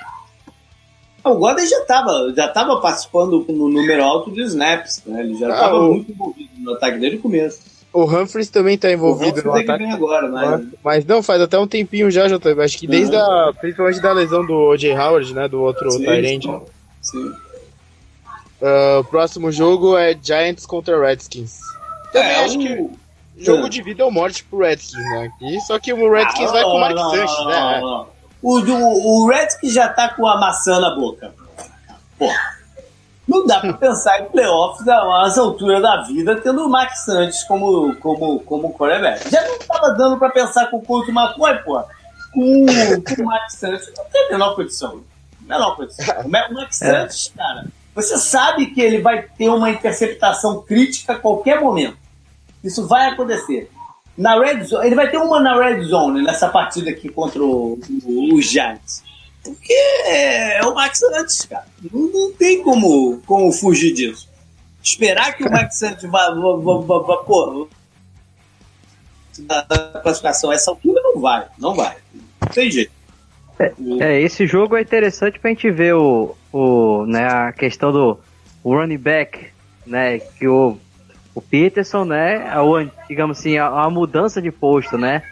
O 1.25 1.37
Godwin 1.37 1.67
já 1.67 1.79
estava 1.79 2.35
já 2.37 2.49
tava 2.49 2.81
participando 2.81 3.47
no 3.49 3.69
número 3.69 4.03
alto 4.03 4.33
de 4.33 4.43
snaps, 4.43 5.03
né? 5.07 5.21
Ele 5.21 5.37
já 5.37 5.49
estava 5.49 5.79
ah, 5.79 5.89
muito 5.89 6.11
envolvido 6.11 6.51
no 6.59 6.73
ataque 6.73 6.99
desde 6.99 7.19
o 7.19 7.23
começo. 7.23 7.61
O 7.93 8.05
Humphries 8.05 8.51
também 8.51 8.75
está 8.75 8.91
envolvido 8.91 9.43
no 9.45 9.55
ataque. 9.55 9.85
Agora, 9.85 10.29
mas... 10.29 10.67
mas 10.83 11.05
não, 11.07 11.23
faz 11.23 11.41
até 11.41 11.57
um 11.57 11.69
tempinho 11.69 12.11
já, 12.11 12.29
já 12.29 12.39
acho 12.59 12.79
que 12.79 12.89
desde 12.89 13.15
uhum. 13.15 13.23
a. 13.23 13.55
Principalmente 13.59 14.03
da 14.03 14.13
lesão 14.13 14.45
do 14.45 14.55
O.J. 14.55 14.93
Howard, 14.93 15.33
né? 15.33 15.47
Do 15.47 15.63
outro 15.63 15.89
Tyrant. 15.97 16.43
Sim. 17.01 17.33
Uh, 18.65 19.01
o 19.01 19.05
próximo 19.05 19.53
jogo 19.53 19.95
é 19.95 20.17
Giants 20.21 20.65
contra 20.65 20.99
Redskins. 20.99 21.59
Também 22.11 22.31
é, 22.31 22.45
acho 22.45 22.59
que 22.59 22.91
jogo 23.45 23.69
de 23.69 23.83
vida 23.83 24.03
ou 24.07 24.11
morte 24.11 24.43
pro 24.45 24.61
Redskins, 24.61 25.05
né? 25.11 25.31
E, 25.43 25.61
só 25.61 25.79
que 25.79 25.93
o 25.93 26.11
Redskins 26.11 26.49
ah, 26.49 26.53
vai 26.53 26.63
com 26.63 26.71
o 26.71 26.81
Mark 26.81 26.97
Sanchez, 26.97 27.47
né? 27.47 27.83
O, 28.41 28.59
o, 28.61 29.25
o 29.25 29.29
Redskins 29.29 29.75
já 29.75 29.89
tá 29.91 30.09
com 30.09 30.27
a 30.27 30.41
maçã 30.41 30.81
na 30.81 30.95
boca. 30.95 31.35
Porra. 32.19 32.55
Não 33.29 33.45
dá 33.47 33.61
para 33.61 33.75
pensar 33.75 34.21
em 34.21 34.31
playoffs 34.31 34.89
às 34.89 35.37
alturas 35.37 35.83
da 35.83 36.03
vida 36.03 36.41
tendo 36.41 36.65
o 36.65 36.69
Max 36.71 37.05
Santos 37.05 37.43
como, 37.45 37.95
como, 37.97 38.41
como 38.41 38.73
quarterback. 38.73 39.31
Já 39.31 39.43
não 39.47 39.57
estava 39.57 39.91
dando 39.91 40.19
para 40.19 40.31
pensar 40.31 40.71
com 40.71 40.79
o 40.79 40.83
Couto 40.83 41.11
McCoy, 41.11 41.59
pô. 41.65 41.83
Com, 42.33 42.67
com 43.15 43.23
o 43.23 43.27
Max 43.27 43.57
Santos 43.57 43.91
não 43.95 44.05
tem 44.07 44.27
a 44.27 44.31
menor 44.31 44.57
condição. 44.57 45.03
Menor 45.43 45.77
condição. 45.77 46.15
O 46.25 46.31
Max 46.31 46.81
é. 46.81 46.87
Santos, 46.87 47.33
cara, 47.37 47.67
você 47.95 48.19
sabe 48.19 48.67
que 48.67 48.81
ele 48.81 49.01
vai 49.01 49.23
ter 49.23 49.49
uma 49.49 49.71
interceptação 49.71 50.63
crítica 50.63 51.13
a 51.13 51.19
qualquer 51.19 51.61
momento. 51.61 51.97
Isso 52.63 52.87
vai 52.89 53.11
acontecer. 53.11 53.71
Na 54.17 54.39
red 54.39 54.65
zone, 54.65 54.87
ele 54.87 54.95
vai 54.95 55.11
ter 55.11 55.19
uma 55.19 55.41
na 55.41 55.57
red 55.59 55.83
zone 55.85 56.23
nessa 56.23 56.49
partida 56.49 56.91
aqui 56.91 57.09
contra 57.09 57.43
o, 57.43 57.79
Giants. 58.41 59.03
Porque 59.43 59.73
é, 59.73 60.59
é 60.59 60.63
o 60.65 60.75
Max 60.75 60.99
Santos, 60.99 61.45
cara. 61.45 61.67
Não, 61.93 62.01
não, 62.09 62.33
tem 62.33 62.63
como, 62.63 63.21
como 63.27 63.53
fugir 63.53 63.93
disso. 63.93 64.29
Esperar 64.83 65.37
que 65.37 65.45
o 65.45 65.51
Max 65.51 65.79
Santos 65.79 66.11
vá, 66.11 66.31
vá, 66.31 66.57
vá, 66.57 66.79
vá, 66.79 66.99
vá 67.01 67.17
pô, 67.19 67.69
da 69.41 69.63
classificação 70.03 70.51
a 70.51 70.55
essa 70.55 70.71
altura 70.71 71.01
não 71.03 71.21
vai, 71.21 71.47
não 71.59 71.75
vai. 71.75 71.97
Não 72.41 72.49
tem 72.49 72.71
jeito. 72.71 72.93
É, 73.59 73.73
é, 74.01 74.21
esse 74.21 74.47
jogo 74.47 74.77
é 74.77 74.83
interessante 74.83 75.39
pra 75.39 75.51
gente 75.51 75.71
ver 75.71 75.95
o, 75.95 76.35
o, 76.55 77.05
né, 77.05 77.27
a 77.27 77.53
questão 77.53 77.91
do 77.91 78.21
running 78.65 78.97
back, 78.97 79.49
né, 79.85 80.21
que 80.21 80.47
o, 80.47 80.79
o 81.35 81.43
Peterson, 81.43 82.05
né, 82.05 82.47
a, 82.47 82.61
digamos 83.09 83.41
assim, 83.41 83.59
a, 83.59 83.67
a 83.67 83.91
mudança 83.91 84.41
de 84.41 84.53
posto, 84.53 84.97
né, 84.97 85.25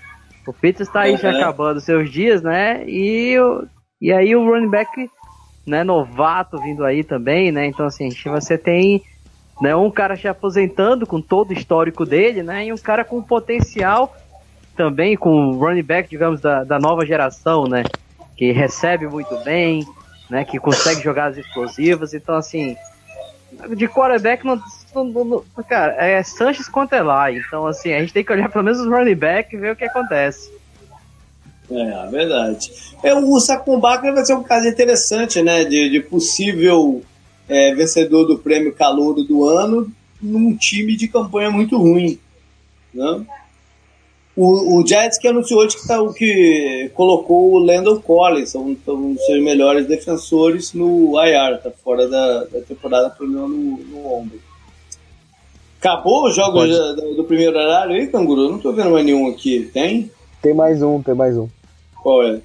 o 0.45 0.53
Peterson 0.53 0.91
está 0.91 1.03
aí 1.03 1.12
uhum. 1.12 1.18
já 1.18 1.31
acabando 1.31 1.81
seus 1.81 2.11
dias, 2.11 2.43
né, 2.43 2.83
e, 2.89 3.37
e 4.01 4.12
aí 4.12 4.35
o 4.35 4.45
running 4.45 4.68
back, 4.68 5.09
né, 5.64 5.85
novato 5.85 6.61
vindo 6.61 6.85
aí 6.85 7.05
também, 7.05 7.53
né, 7.53 7.68
então 7.68 7.87
assim, 7.87 8.09
você 8.25 8.59
tem, 8.59 9.01
né, 9.61 9.77
um 9.77 9.93
cara 9.93 10.16
se 10.16 10.27
aposentando 10.27 11.07
com 11.07 11.20
todo 11.20 11.51
o 11.51 11.55
histórico 11.55 12.05
dele, 12.05 12.43
né, 12.43 12.66
e 12.66 12.73
um 12.73 12.79
cara 12.79 13.05
com 13.05 13.23
potencial 13.23 14.12
também, 14.77 15.16
com 15.16 15.51
o 15.51 15.57
running 15.57 15.85
back, 15.85 16.11
digamos, 16.11 16.41
da, 16.41 16.64
da 16.64 16.81
nova 16.81 17.07
geração, 17.07 17.68
né, 17.68 17.85
que 18.37 18.51
recebe 18.51 19.07
muito 19.07 19.37
bem, 19.45 19.87
né, 20.33 20.47
que 20.47 20.59
consegue 20.59 21.03
jogar 21.03 21.26
as 21.26 21.37
explosivas. 21.37 22.14
Então, 22.14 22.35
assim, 22.35 22.74
de 23.76 23.87
quarterback, 23.87 24.43
não, 24.47 24.59
não, 24.95 25.05
não, 25.05 25.45
cara, 25.68 25.93
é 26.03 26.22
Sanches 26.22 26.70
contra 26.70 26.97
Eli. 26.97 27.39
Então, 27.47 27.66
assim, 27.66 27.93
a 27.93 28.01
gente 28.01 28.14
tem 28.14 28.24
que 28.24 28.33
olhar 28.33 28.49
pelo 28.49 28.64
menos 28.64 28.80
os 28.80 28.87
running 28.87 29.14
back 29.14 29.55
e 29.55 29.59
ver 29.59 29.72
o 29.72 29.76
que 29.76 29.85
acontece. 29.85 30.51
É, 31.70 32.11
verdade. 32.11 32.72
É, 33.03 33.14
o 33.14 33.39
Sacumbacra 33.39 34.11
vai 34.11 34.24
ser 34.24 34.33
um 34.33 34.43
caso 34.43 34.66
interessante, 34.66 35.43
né, 35.43 35.64
de, 35.64 35.91
de 35.91 36.01
possível 36.01 37.05
é, 37.47 37.74
vencedor 37.74 38.24
do 38.24 38.39
prêmio 38.39 38.72
Calouro 38.72 39.22
do 39.24 39.47
ano 39.47 39.93
num 40.20 40.57
time 40.57 40.97
de 40.97 41.09
campanha 41.09 41.51
muito 41.51 41.76
ruim, 41.76 42.18
né? 42.95 43.26
O, 44.35 44.78
o 44.78 44.87
Jets 44.87 45.18
que 45.18 45.28
anunciou 45.28 45.61
hoje 45.61 45.76
que, 45.76 45.87
tá, 45.87 45.99
que 46.14 46.91
colocou 46.95 47.53
o 47.53 47.59
Landon 47.59 48.01
Collins, 48.01 48.55
um, 48.55 48.74
um 48.89 49.12
dos 49.12 49.26
seus 49.26 49.43
melhores 49.43 49.87
defensores, 49.87 50.72
no 50.72 51.12
IR, 51.22 51.61
tá 51.62 51.70
fora 51.85 52.09
da, 52.09 52.45
da 52.45 52.61
temporada, 52.62 53.11
problema 53.11 53.47
no, 53.47 53.76
no 53.76 54.07
ombro. 54.07 54.41
Acabou 55.78 56.28
os 56.28 56.35
jogos 56.35 56.70
do, 56.70 57.16
do, 57.16 57.24
primeiro 57.24 57.59
horário 57.59 57.95
aí, 57.95 58.07
Canguru? 58.07 58.49
Não 58.49 58.59
tô 58.59 58.72
vendo 58.72 58.91
mais 58.91 59.05
nenhum 59.05 59.28
aqui. 59.28 59.68
Tem? 59.72 60.11
Tem 60.41 60.55
mais 60.55 60.80
um, 60.80 61.03
tem 61.03 61.14
mais 61.14 61.37
um. 61.37 61.49
Qual 62.01 62.22
é? 62.22 62.41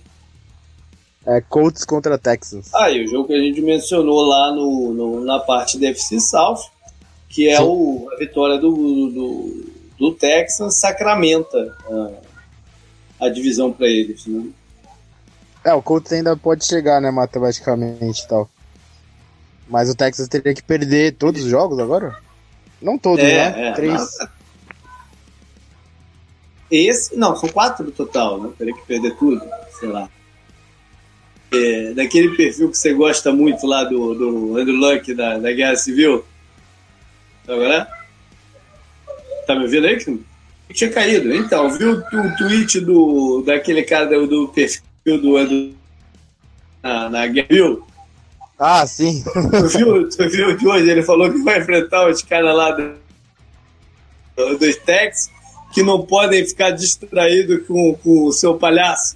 É 1.25 1.39
Colts 1.41 1.85
contra 1.85 2.17
Texans. 2.17 2.69
Ah, 2.73 2.89
e 2.89 3.05
o 3.05 3.07
jogo 3.07 3.27
que 3.27 3.33
a 3.33 3.39
gente 3.39 3.61
mencionou 3.61 4.21
lá 4.21 4.51
no, 4.51 4.93
no 4.93 5.25
na 5.25 5.39
parte 5.39 5.77
da 5.77 5.87
FC 5.87 6.19
South, 6.19 6.69
que 7.29 7.47
é 7.47 7.61
o, 7.61 8.09
a 8.11 8.17
vitória 8.17 8.57
do, 8.57 8.71
do 8.71 9.76
do 9.97 10.13
Texas 10.13 10.79
sacramenta 10.79 11.75
a, 13.19 13.25
a 13.25 13.29
divisão 13.29 13.71
para 13.71 13.87
eles. 13.87 14.25
Né? 14.27 14.49
É, 15.63 15.73
o 15.73 15.81
Colts 15.81 16.13
ainda 16.13 16.37
pode 16.37 16.65
chegar, 16.65 17.01
né, 17.01 17.11
matematicamente 17.11 18.23
e 18.23 18.27
tal. 18.27 18.49
Mas 19.67 19.89
o 19.89 19.95
Texas 19.95 20.27
teria 20.27 20.53
que 20.53 20.63
perder 20.63 21.15
todos 21.15 21.43
os 21.43 21.49
jogos 21.49 21.77
agora? 21.79 22.17
Não 22.81 22.97
todos, 22.97 23.23
é, 23.23 23.51
né? 23.51 23.69
É, 23.69 23.71
Três. 23.73 24.07
Esse, 26.69 27.15
não, 27.15 27.35
são 27.35 27.49
quatro 27.49 27.85
no 27.85 27.91
total, 27.91 28.41
né? 28.41 28.49
Teria 28.57 28.73
que 28.73 28.85
perder 28.85 29.15
tudo, 29.17 29.41
sei 29.79 29.89
lá. 29.89 30.09
É, 31.53 31.93
daquele 31.93 32.35
perfil 32.35 32.69
que 32.69 32.77
você 32.77 32.93
gosta 32.93 33.31
muito 33.31 33.65
lá 33.65 33.83
do, 33.83 34.13
do 34.13 34.57
Andrew 34.57 34.75
Luck 34.75 35.13
da, 35.13 35.37
da 35.37 35.51
Guerra 35.51 35.75
Civil. 35.75 36.25
Agora? 37.47 37.96
Tá 39.47 39.55
me 39.55 39.63
ouvindo 39.63 39.87
aí? 39.87 39.95
Que 39.97 40.19
tinha 40.73 40.91
caído. 40.91 41.33
Então, 41.33 41.69
viu 41.71 41.93
o 41.93 42.37
tweet 42.37 42.81
do, 42.81 43.41
daquele 43.45 43.81
cara 43.83 44.05
do, 44.05 44.27
do 44.27 44.47
perfil 44.49 44.83
do 45.05 45.39
Edu 45.39 45.73
na, 46.83 47.09
na 47.09 47.27
Guerra? 47.27 47.77
Ah, 48.59 48.85
sim. 48.85 49.23
Tu 49.23 49.67
viu, 49.69 50.09
tu 50.09 50.29
viu 50.29 50.57
de 50.57 50.67
hoje? 50.67 50.89
Ele 50.89 51.01
falou 51.01 51.31
que 51.31 51.41
vai 51.43 51.59
enfrentar 51.59 52.09
os 52.09 52.21
caras 52.21 52.53
lá 52.53 52.71
do, 52.71 54.57
dos 54.57 54.75
Tex 54.77 55.31
que 55.73 55.81
não 55.81 56.05
podem 56.05 56.45
ficar 56.45 56.71
distraídos 56.71 57.65
com, 57.65 57.93
com 58.03 58.25
o 58.25 58.33
seu 58.33 58.55
palhaço, 58.55 59.15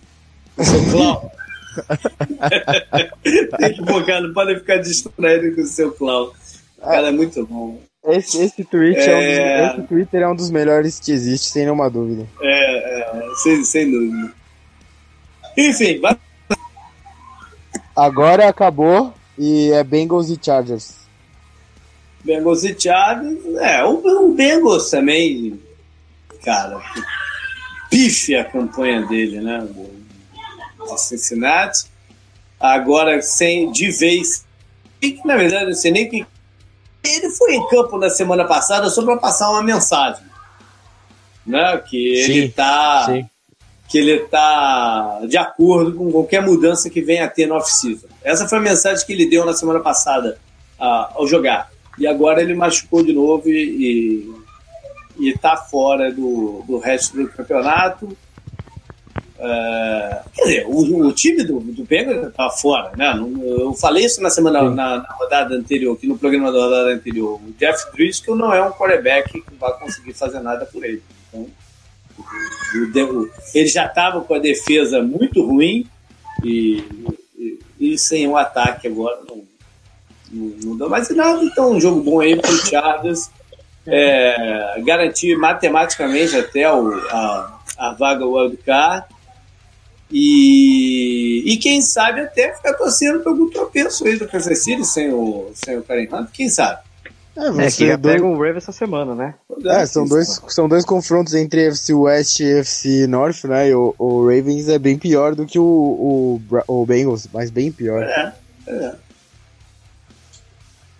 com 0.56 0.62
o 0.62 0.66
seu 0.66 0.92
clown. 0.92 1.30
Tem 3.58 3.74
que 3.74 3.86
focar, 3.86 4.22
não 4.22 4.34
podem 4.34 4.58
ficar 4.60 4.78
distraídos 4.78 5.56
com 5.56 5.62
o 5.62 5.66
seu 5.66 5.92
clown. 5.92 6.32
O 6.78 6.82
cara 6.82 7.10
é 7.10 7.12
muito 7.12 7.46
bom. 7.46 7.82
Esse, 8.08 8.42
esse, 8.42 8.64
tweet 8.64 8.98
é... 8.98 9.04
é 9.04 9.64
um 9.64 9.68
dos, 9.68 9.78
esse 9.78 9.88
Twitter 9.88 10.22
é 10.22 10.28
um 10.28 10.36
dos 10.36 10.50
melhores 10.50 11.00
que 11.00 11.12
existe, 11.12 11.52
sem 11.52 11.64
nenhuma 11.64 11.90
dúvida. 11.90 12.28
É, 12.42 13.00
é 13.00 13.36
sem, 13.44 13.64
sem 13.64 13.92
dúvida. 13.92 14.34
Enfim, 15.56 16.00
vai... 16.00 16.18
Agora 17.96 18.48
acabou 18.48 19.14
e 19.38 19.72
é 19.72 19.84
Bengals 19.84 20.30
e 20.30 20.40
Chargers. 20.42 21.02
Bengals 22.24 22.64
e 22.64 22.76
Chargers, 22.80 23.46
é, 23.58 23.84
o, 23.84 24.02
o 24.26 24.34
Bengals 24.34 24.90
também, 24.90 25.62
cara, 26.44 26.82
pife 27.90 28.36
a 28.36 28.46
campanha 28.46 29.06
dele, 29.06 29.42
né, 29.42 29.68
de 29.68 31.00
Cincinnati. 31.00 31.86
Agora, 32.60 33.22
sem, 33.22 33.72
de 33.72 33.92
vez, 33.92 34.46
na 35.24 35.36
verdade, 35.36 35.66
não 35.66 35.74
sei 35.74 35.92
nem 35.92 36.10
que 36.10 36.26
ele 37.04 37.30
foi 37.32 37.56
em 37.56 37.68
campo 37.68 37.98
na 37.98 38.10
semana 38.10 38.46
passada 38.46 38.90
só 38.90 39.04
para 39.04 39.18
passar 39.18 39.50
uma 39.50 39.64
mensagem, 39.64 40.24
né? 41.46 41.78
Que 41.78 41.98
ele 41.98 42.46
está 42.46 43.08
que 43.92 43.98
ele 43.98 44.20
tá 44.20 45.20
de 45.28 45.38
acordo 45.38 45.94
com 45.94 46.10
qualquer 46.10 46.42
mudança 46.42 46.90
que 46.90 47.02
venha 47.02 47.26
a 47.26 47.30
ter 47.30 47.46
no 47.46 47.56
off-season. 47.56 48.08
Essa 48.24 48.48
foi 48.48 48.60
a 48.60 48.62
mensagem 48.62 49.06
que 49.06 49.12
ele 49.12 49.30
deu 49.30 49.46
na 49.46 49.52
semana 49.54 49.82
passada 49.82 50.40
uh, 50.80 51.18
ao 51.18 51.28
jogar. 51.28 51.70
E 51.98 52.08
agora 52.08 52.42
ele 52.42 52.54
machucou 52.54 53.04
de 53.04 53.12
novo 53.12 53.50
e, 53.50 54.32
e, 55.20 55.30
e 55.30 55.38
tá 55.38 55.58
fora 55.58 56.10
do, 56.10 56.64
do 56.66 56.80
resto 56.80 57.18
do 57.18 57.28
campeonato. 57.28 58.18
Uh, 59.42 60.30
quer 60.36 60.44
dizer, 60.44 60.66
o, 60.68 61.08
o, 61.08 61.12
time 61.14 61.44
do, 61.44 61.60
do 61.60 61.84
Bengals 61.84 62.32
tá 62.36 62.48
fora, 62.52 62.92
né? 62.96 63.12
Eu 63.18 63.74
falei 63.74 64.06
isso 64.06 64.22
na 64.22 64.30
semana 64.30 64.62
na, 64.70 64.98
na, 64.98 65.14
rodada 65.14 65.56
anterior, 65.56 65.96
aqui 65.96 66.06
no 66.06 66.16
programa 66.16 66.52
da 66.52 66.60
rodada 66.60 66.92
anterior. 66.92 67.42
O 67.42 67.52
Jeff 67.58 67.92
Driscoll 67.92 68.36
não 68.36 68.54
é 68.54 68.64
um 68.64 68.72
quarterback 68.72 69.42
que 69.42 69.56
vai 69.60 69.74
conseguir 69.80 70.14
fazer 70.14 70.42
nada 70.42 70.64
por 70.68 70.86
ele. 70.86 71.02
Então, 71.30 71.48
o, 72.76 73.24
o, 73.24 73.32
ele 73.56 73.68
já 73.68 73.88
estava 73.88 74.22
com 74.22 74.36
a 74.36 74.40
defesa 74.40 75.02
muito 75.02 75.44
ruim 75.44 75.88
e, 76.44 76.86
e, 77.36 77.60
e, 77.80 77.98
sem 77.98 78.28
um 78.28 78.38
ataque 78.38 78.90
agora 78.90 79.22
não, 79.28 79.44
não, 80.32 80.56
não 80.66 80.78
dá 80.78 80.88
mais 80.88 81.10
nada. 81.16 81.44
Então, 81.44 81.72
um 81.72 81.82
jogo 81.82 82.00
bom 82.04 82.20
aí 82.20 82.36
para 82.36 82.52
o 82.52 82.58
Chargers. 82.58 83.32
É, 83.88 84.80
garantir 84.86 85.36
matematicamente 85.36 86.38
até 86.38 86.72
o, 86.72 86.94
a, 87.10 87.60
a 87.80 87.94
vaga 87.94 88.24
Wildcard 88.24 89.08
e, 90.12 91.44
e 91.46 91.58
quem 91.58 91.82
sabe 91.82 92.22
até 92.22 92.54
ficar 92.54 92.74
torcendo 92.74 93.22
para 93.22 93.32
algum 93.32 93.50
tropeço 93.50 94.06
aí 94.06 94.18
do 94.18 94.28
Kansas 94.28 94.64
City 94.64 94.86
sem 94.86 95.12
o, 95.14 95.52
sem 95.54 95.78
o 95.78 95.84
Karen 95.84 96.08
Hunt, 96.12 96.30
quem 96.32 96.50
sabe? 96.50 96.82
É, 97.36 97.66
é 97.66 97.72
que 97.72 97.88
já 97.88 97.96
dois... 97.96 98.16
pega 98.16 98.26
o 98.26 98.38
Rave 98.38 98.58
essa 98.58 98.74
semana, 98.74 99.16
né? 99.16 99.36
É, 99.66 99.86
são 99.86 100.06
dois, 100.06 100.42
são 100.50 100.68
dois 100.68 100.84
confrontos 100.84 101.34
entre 101.34 101.68
FC 101.68 101.94
West 101.94 102.40
e 102.42 102.60
FC 102.60 103.08
North, 103.08 103.46
né? 103.46 103.70
E 103.70 103.74
o, 103.74 103.96
o 103.98 104.26
Ravens 104.26 104.68
é 104.68 104.78
bem 104.78 104.98
pior 104.98 105.34
do 105.34 105.46
que 105.46 105.58
o, 105.58 105.64
o, 105.64 106.42
o 106.68 106.86
Bengals, 106.86 107.30
mas 107.34 107.50
bem 107.50 107.72
pior. 107.72 108.04
É, 108.04 108.34
é. 108.68 108.96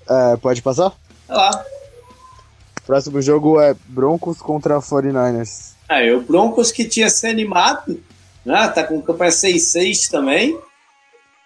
é 0.10 0.38
pode 0.38 0.62
passar? 0.62 0.94
Vai 1.28 1.38
lá. 1.38 1.66
Próximo 2.86 3.22
jogo 3.22 3.60
é 3.60 3.76
Broncos 3.88 4.42
contra 4.42 4.80
49ers. 4.80 5.72
Ah, 5.88 6.02
é 6.02 6.14
o 6.14 6.22
Broncos 6.22 6.72
que 6.72 6.86
tinha 6.86 7.10
se 7.10 7.28
animado 7.28 8.00
né? 8.46 8.68
Tá 8.70 8.84
com 8.84 9.02
campanha 9.02 9.32
6-6 9.32 10.10
também. 10.10 10.58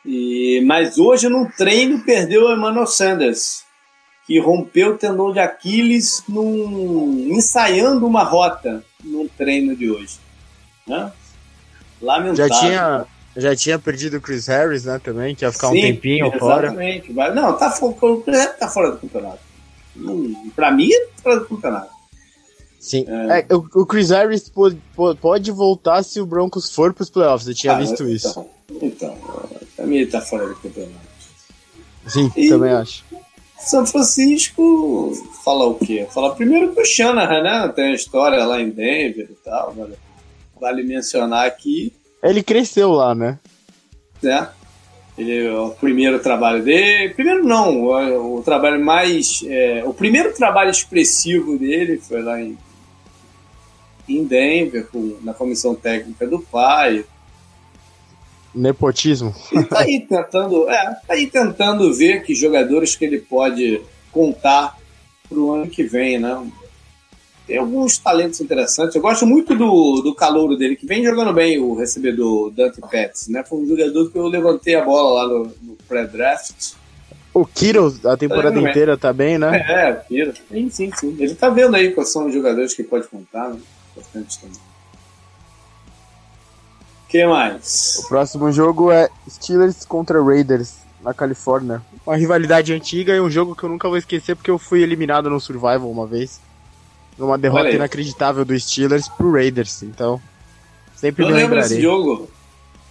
E, 0.05 0.61
mas 0.65 0.97
hoje 0.97 1.27
no 1.27 1.49
treino 1.57 2.03
perdeu 2.03 2.45
o 2.45 2.53
Emmanuel 2.53 2.85
Sanders. 2.85 3.63
que 4.25 4.39
rompeu 4.39 4.91
o 4.91 4.97
tendão 4.97 5.31
de 5.31 5.39
Aquiles 5.39 6.23
num, 6.27 7.27
ensaiando 7.31 8.05
uma 8.07 8.23
rota 8.23 8.83
no 9.03 9.29
treino 9.29 9.75
de 9.75 9.89
hoje. 9.89 10.17
Né? 10.87 11.11
Lamentável. 12.01 12.47
Já 12.47 12.59
tinha, 12.59 13.05
já 13.37 13.55
tinha 13.55 13.79
perdido 13.79 14.17
o 14.17 14.21
Chris 14.21 14.47
Harris, 14.47 14.85
né, 14.85 14.99
também, 15.03 15.35
que 15.35 15.45
ia 15.45 15.51
ficar 15.51 15.69
Sim, 15.69 15.77
um 15.77 15.81
tempinho 15.81 16.27
exatamente. 16.27 17.13
fora. 17.13 17.33
Não, 17.33 17.57
tá, 17.57 17.77
o 17.81 18.21
Chris 18.21 18.37
Harris 18.39 18.59
tá 18.59 18.67
fora 18.67 18.91
do 18.91 18.97
campeonato. 18.97 19.39
Pra 20.55 20.71
mim, 20.71 20.89
tá 20.89 21.23
fora 21.23 21.39
do 21.39 21.45
campeonato. 21.45 21.94
Sim. 22.85 23.03
É. 23.07 23.39
É, 23.49 23.55
o, 23.55 23.65
o, 23.81 23.83
Chris 23.83 24.11
Harris 24.11 24.47
pode, 24.47 24.79
pode 25.19 25.51
voltar 25.51 26.03
se 26.03 26.21
o 26.21 26.25
Broncos 26.25 26.71
for 26.71 26.93
pros 26.93 27.09
playoffs. 27.09 27.47
Eu 27.47 27.55
tinha 27.55 27.73
ah, 27.73 27.79
visto 27.79 28.03
então, 28.03 28.07
isso. 28.07 28.45
Então, 28.79 29.17
pra 29.75 29.87
mim 29.87 29.95
ele 29.95 30.05
tá 30.05 30.21
fora 30.21 30.45
do 30.45 30.55
campeonato. 30.55 30.93
Sim, 32.05 32.31
e 32.37 32.47
também 32.47 32.71
acho. 32.71 33.03
São 33.57 33.87
Francisco 33.87 35.13
fala 35.43 35.65
o 35.65 35.73
quê? 35.73 36.05
Fala 36.13 36.35
primeiro 36.35 36.75
que 36.75 36.81
o 36.81 36.85
Shanahan, 36.85 37.41
né? 37.41 37.73
Tem 37.75 37.85
a 37.85 37.95
história 37.95 38.45
lá 38.45 38.61
em 38.61 38.69
Denver 38.69 39.29
e 39.31 39.43
tal. 39.43 39.73
Vale, 39.73 39.95
vale 40.61 40.83
mencionar 40.83 41.47
aqui. 41.47 41.91
Ele 42.21 42.43
cresceu 42.43 42.91
lá, 42.91 43.15
né? 43.15 43.39
É. 44.23 44.47
Ele, 45.17 45.49
o 45.49 45.71
primeiro 45.71 46.19
trabalho 46.19 46.63
dele. 46.63 47.15
Primeiro 47.15 47.43
não, 47.43 47.85
o, 47.85 48.37
o 48.37 48.43
trabalho 48.43 48.85
mais. 48.85 49.43
É, 49.47 49.81
o 49.83 49.93
primeiro 49.93 50.31
trabalho 50.35 50.69
expressivo 50.69 51.57
dele 51.57 51.97
foi 51.97 52.21
lá 52.21 52.39
em, 52.39 52.55
em 54.07 54.23
Denver, 54.23 54.87
com, 54.87 55.17
na 55.21 55.33
comissão 55.33 55.75
técnica 55.75 56.27
do 56.27 56.39
pai. 56.39 57.05
Nepotismo. 58.53 59.33
E 59.51 59.63
tá 59.63 59.79
aí 59.79 59.99
tentando, 60.07 60.69
é, 60.69 60.83
tá 61.07 61.13
aí 61.13 61.27
tentando 61.27 61.93
ver 61.93 62.23
que 62.23 62.33
jogadores 62.33 62.95
que 62.95 63.05
ele 63.05 63.19
pode 63.19 63.81
contar 64.11 64.77
pro 65.27 65.51
ano 65.51 65.67
que 65.67 65.83
vem, 65.83 66.19
né? 66.19 66.41
Tem 67.45 67.57
alguns 67.57 67.97
talentos 67.97 68.41
interessantes. 68.41 68.95
Eu 68.95 69.01
gosto 69.01 69.25
muito 69.25 69.55
do, 69.55 70.01
do 70.01 70.15
calouro 70.15 70.57
dele, 70.57 70.75
que 70.75 70.85
vem 70.85 71.03
jogando 71.03 71.31
bem 71.31 71.59
o 71.59 71.75
recebedor 71.75 72.49
Dante 72.51 72.81
Pettis, 72.89 73.27
né? 73.27 73.43
Foi 73.43 73.59
um 73.59 73.67
jogador 73.67 74.09
que 74.09 74.17
eu 74.17 74.27
levantei 74.27 74.75
a 74.75 74.83
bola 74.83 75.21
lá 75.21 75.27
no, 75.27 75.43
no 75.61 75.77
pré-draft. 75.87 76.73
O 77.31 77.45
Kiro, 77.45 77.93
a 78.05 78.15
temporada 78.15 78.59
tá 78.59 78.69
inteira, 78.69 78.97
tá 78.97 79.11
bem, 79.11 79.37
né? 79.37 79.57
É, 79.69 79.91
o 79.91 80.07
Kiro. 80.07 80.33
Sim, 80.49 80.69
sim, 80.69 80.91
sim. 80.95 81.15
Ele 81.19 81.35
tá 81.35 81.49
vendo 81.49 81.75
aí 81.75 81.91
quais 81.91 82.09
são 82.09 82.27
os 82.27 82.33
jogadores 82.33 82.73
que 82.73 82.83
pode 82.83 83.07
contar, 83.07 83.49
né? 83.49 83.59
Importante 83.95 84.39
também 84.39 84.75
que 87.15 87.25
mais? 87.25 88.01
O 88.03 88.07
próximo 88.09 88.51
jogo 88.51 88.91
é 88.91 89.07
Steelers 89.29 89.85
contra 89.85 90.21
Raiders, 90.21 90.75
na 91.01 91.13
Califórnia. 91.13 91.81
Uma 92.05 92.17
rivalidade 92.17 92.73
antiga 92.73 93.13
e 93.13 93.21
um 93.21 93.29
jogo 93.29 93.55
que 93.55 93.63
eu 93.63 93.69
nunca 93.69 93.87
vou 93.87 93.97
esquecer 93.97 94.35
porque 94.35 94.51
eu 94.51 94.59
fui 94.59 94.81
eliminado 94.81 95.29
no 95.29 95.39
Survival 95.39 95.89
uma 95.89 96.05
vez. 96.05 96.41
Numa 97.17 97.37
derrota 97.37 97.69
inacreditável 97.69 98.43
do 98.43 98.59
Steelers 98.59 99.07
pro 99.07 99.31
Raiders, 99.31 99.81
então. 99.81 100.21
Sempre 100.93 101.23
eu 101.23 101.29
me 101.29 101.33
lembro 101.33 101.55
desse 101.55 101.81
jogo. 101.81 102.29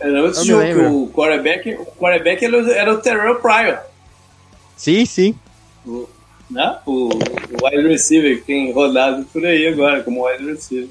Eu 0.00 0.12
lembro 0.12 0.30
desse 0.30 0.46
jogo 0.46 0.62
lembro. 0.62 1.02
o 1.02 1.10
quarterback, 1.10 1.74
o 1.74 1.84
quarterback 1.84 2.44
era 2.70 2.94
o 2.94 2.98
Terrell 2.98 3.40
Pryor. 3.40 3.78
Sim, 4.74 5.04
sim. 5.04 5.38
O, 5.84 6.08
né? 6.50 6.78
o, 6.86 7.08
o 7.08 7.66
wide 7.66 7.88
receiver 7.88 8.38
que 8.38 8.46
tem 8.46 8.72
rodado 8.72 9.24
por 9.26 9.44
aí 9.44 9.66
agora 9.66 10.02
como 10.02 10.26
wide 10.26 10.44
receiver. 10.44 10.90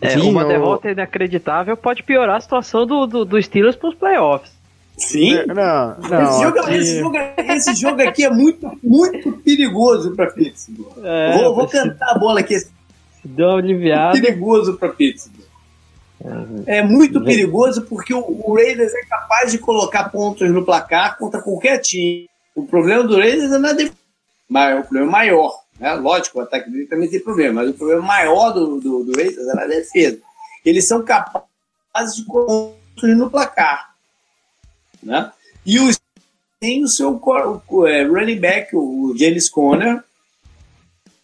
É, 0.00 0.10
Sim, 0.10 0.28
uma 0.30 0.44
derrota 0.44 0.90
inacreditável 0.90 1.76
pode 1.76 2.02
piorar 2.02 2.36
a 2.36 2.40
situação 2.40 2.84
do, 2.84 3.06
do, 3.06 3.24
do 3.24 3.40
Steelers 3.40 3.76
para 3.76 3.88
os 3.88 3.94
playoffs. 3.94 4.52
Sim. 4.96 5.34
É, 5.34 5.46
não, 5.46 5.96
não, 5.98 6.22
esse, 6.22 6.42
jogo, 6.42 6.58
aqui... 6.58 6.74
esse, 6.74 6.98
jogo, 6.98 7.16
esse, 7.38 7.74
jogo, 7.74 8.02
aqui 8.02 8.24
é 8.24 8.30
muito, 8.30 8.78
muito 8.82 9.32
perigoso 9.38 10.14
para 10.14 10.30
Pittsburgh. 10.30 10.92
É, 11.04 11.38
vou, 11.38 11.54
vou 11.54 11.68
cantar 11.68 12.10
a 12.10 12.18
bola 12.18 12.40
aqui. 12.40 12.56
Deu 13.24 13.48
uma 13.48 13.58
aliviada. 13.58 14.20
Perigoso 14.20 14.76
para 14.76 14.88
Pittsburgh. 14.88 15.42
É 16.66 16.82
muito 16.82 17.22
perigoso 17.24 17.82
porque 17.82 18.14
o, 18.14 18.20
o 18.20 18.54
Raiders 18.54 18.94
é 18.94 19.04
capaz 19.06 19.50
de 19.50 19.58
colocar 19.58 20.08
pontos 20.10 20.48
no 20.50 20.64
placar 20.64 21.18
contra 21.18 21.42
qualquer 21.42 21.78
time. 21.78 22.28
O 22.54 22.64
problema 22.64 23.02
do 23.02 23.16
Raiders 23.16 23.50
é 23.50 23.58
na 23.58 23.72
defesa. 23.72 24.01
Mas 24.52 24.78
o 24.78 24.82
problema 24.82 25.10
maior. 25.10 25.62
Né? 25.80 25.94
Lógico, 25.94 26.38
o 26.38 26.42
ataque 26.42 26.70
dele 26.70 26.86
também 26.86 27.08
tem 27.08 27.18
problema, 27.18 27.62
mas 27.62 27.70
o 27.70 27.74
problema 27.74 28.02
maior 28.02 28.52
do, 28.52 28.78
do, 28.78 29.02
do 29.02 29.16
Raiders 29.16 29.48
é 29.48 29.54
na 29.54 29.64
defesa. 29.64 30.18
Eles 30.62 30.86
são 30.86 31.02
capazes 31.02 32.16
de 32.16 32.24
construir 32.26 33.14
no 33.14 33.30
placar. 33.30 33.94
Né? 35.02 35.32
E 35.64 35.80
os, 35.80 35.98
tem 36.60 36.84
o 36.84 36.88
seu 36.88 37.18
o, 37.18 37.86
é, 37.86 38.04
running 38.04 38.38
back, 38.38 38.76
o 38.76 39.14
James 39.16 39.48
Conner, 39.48 40.04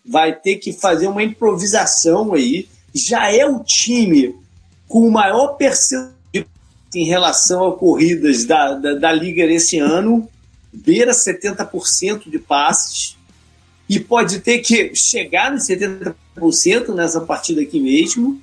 vai 0.02 0.34
ter 0.34 0.56
que 0.56 0.72
fazer 0.72 1.06
uma 1.06 1.22
improvisação 1.22 2.32
aí. 2.32 2.66
Já 2.94 3.30
é 3.30 3.44
o 3.44 3.62
time 3.62 4.34
com 4.88 5.06
o 5.06 5.10
maior 5.10 5.48
percentual 5.48 6.16
em 6.94 7.04
relação 7.04 7.66
a 7.66 7.76
corridas 7.76 8.46
da, 8.46 8.72
da, 8.72 8.94
da 8.94 9.12
liga 9.12 9.44
esse 9.44 9.78
ano, 9.78 10.26
beira 10.72 11.12
70% 11.12 12.30
de 12.30 12.38
passes 12.38 13.17
e 13.88 13.98
pode 13.98 14.40
ter 14.40 14.58
que 14.58 14.94
chegar 14.94 15.50
nos 15.50 15.64
70% 15.64 16.14
nessa 16.94 17.20
partida 17.20 17.62
aqui 17.62 17.80
mesmo. 17.80 18.40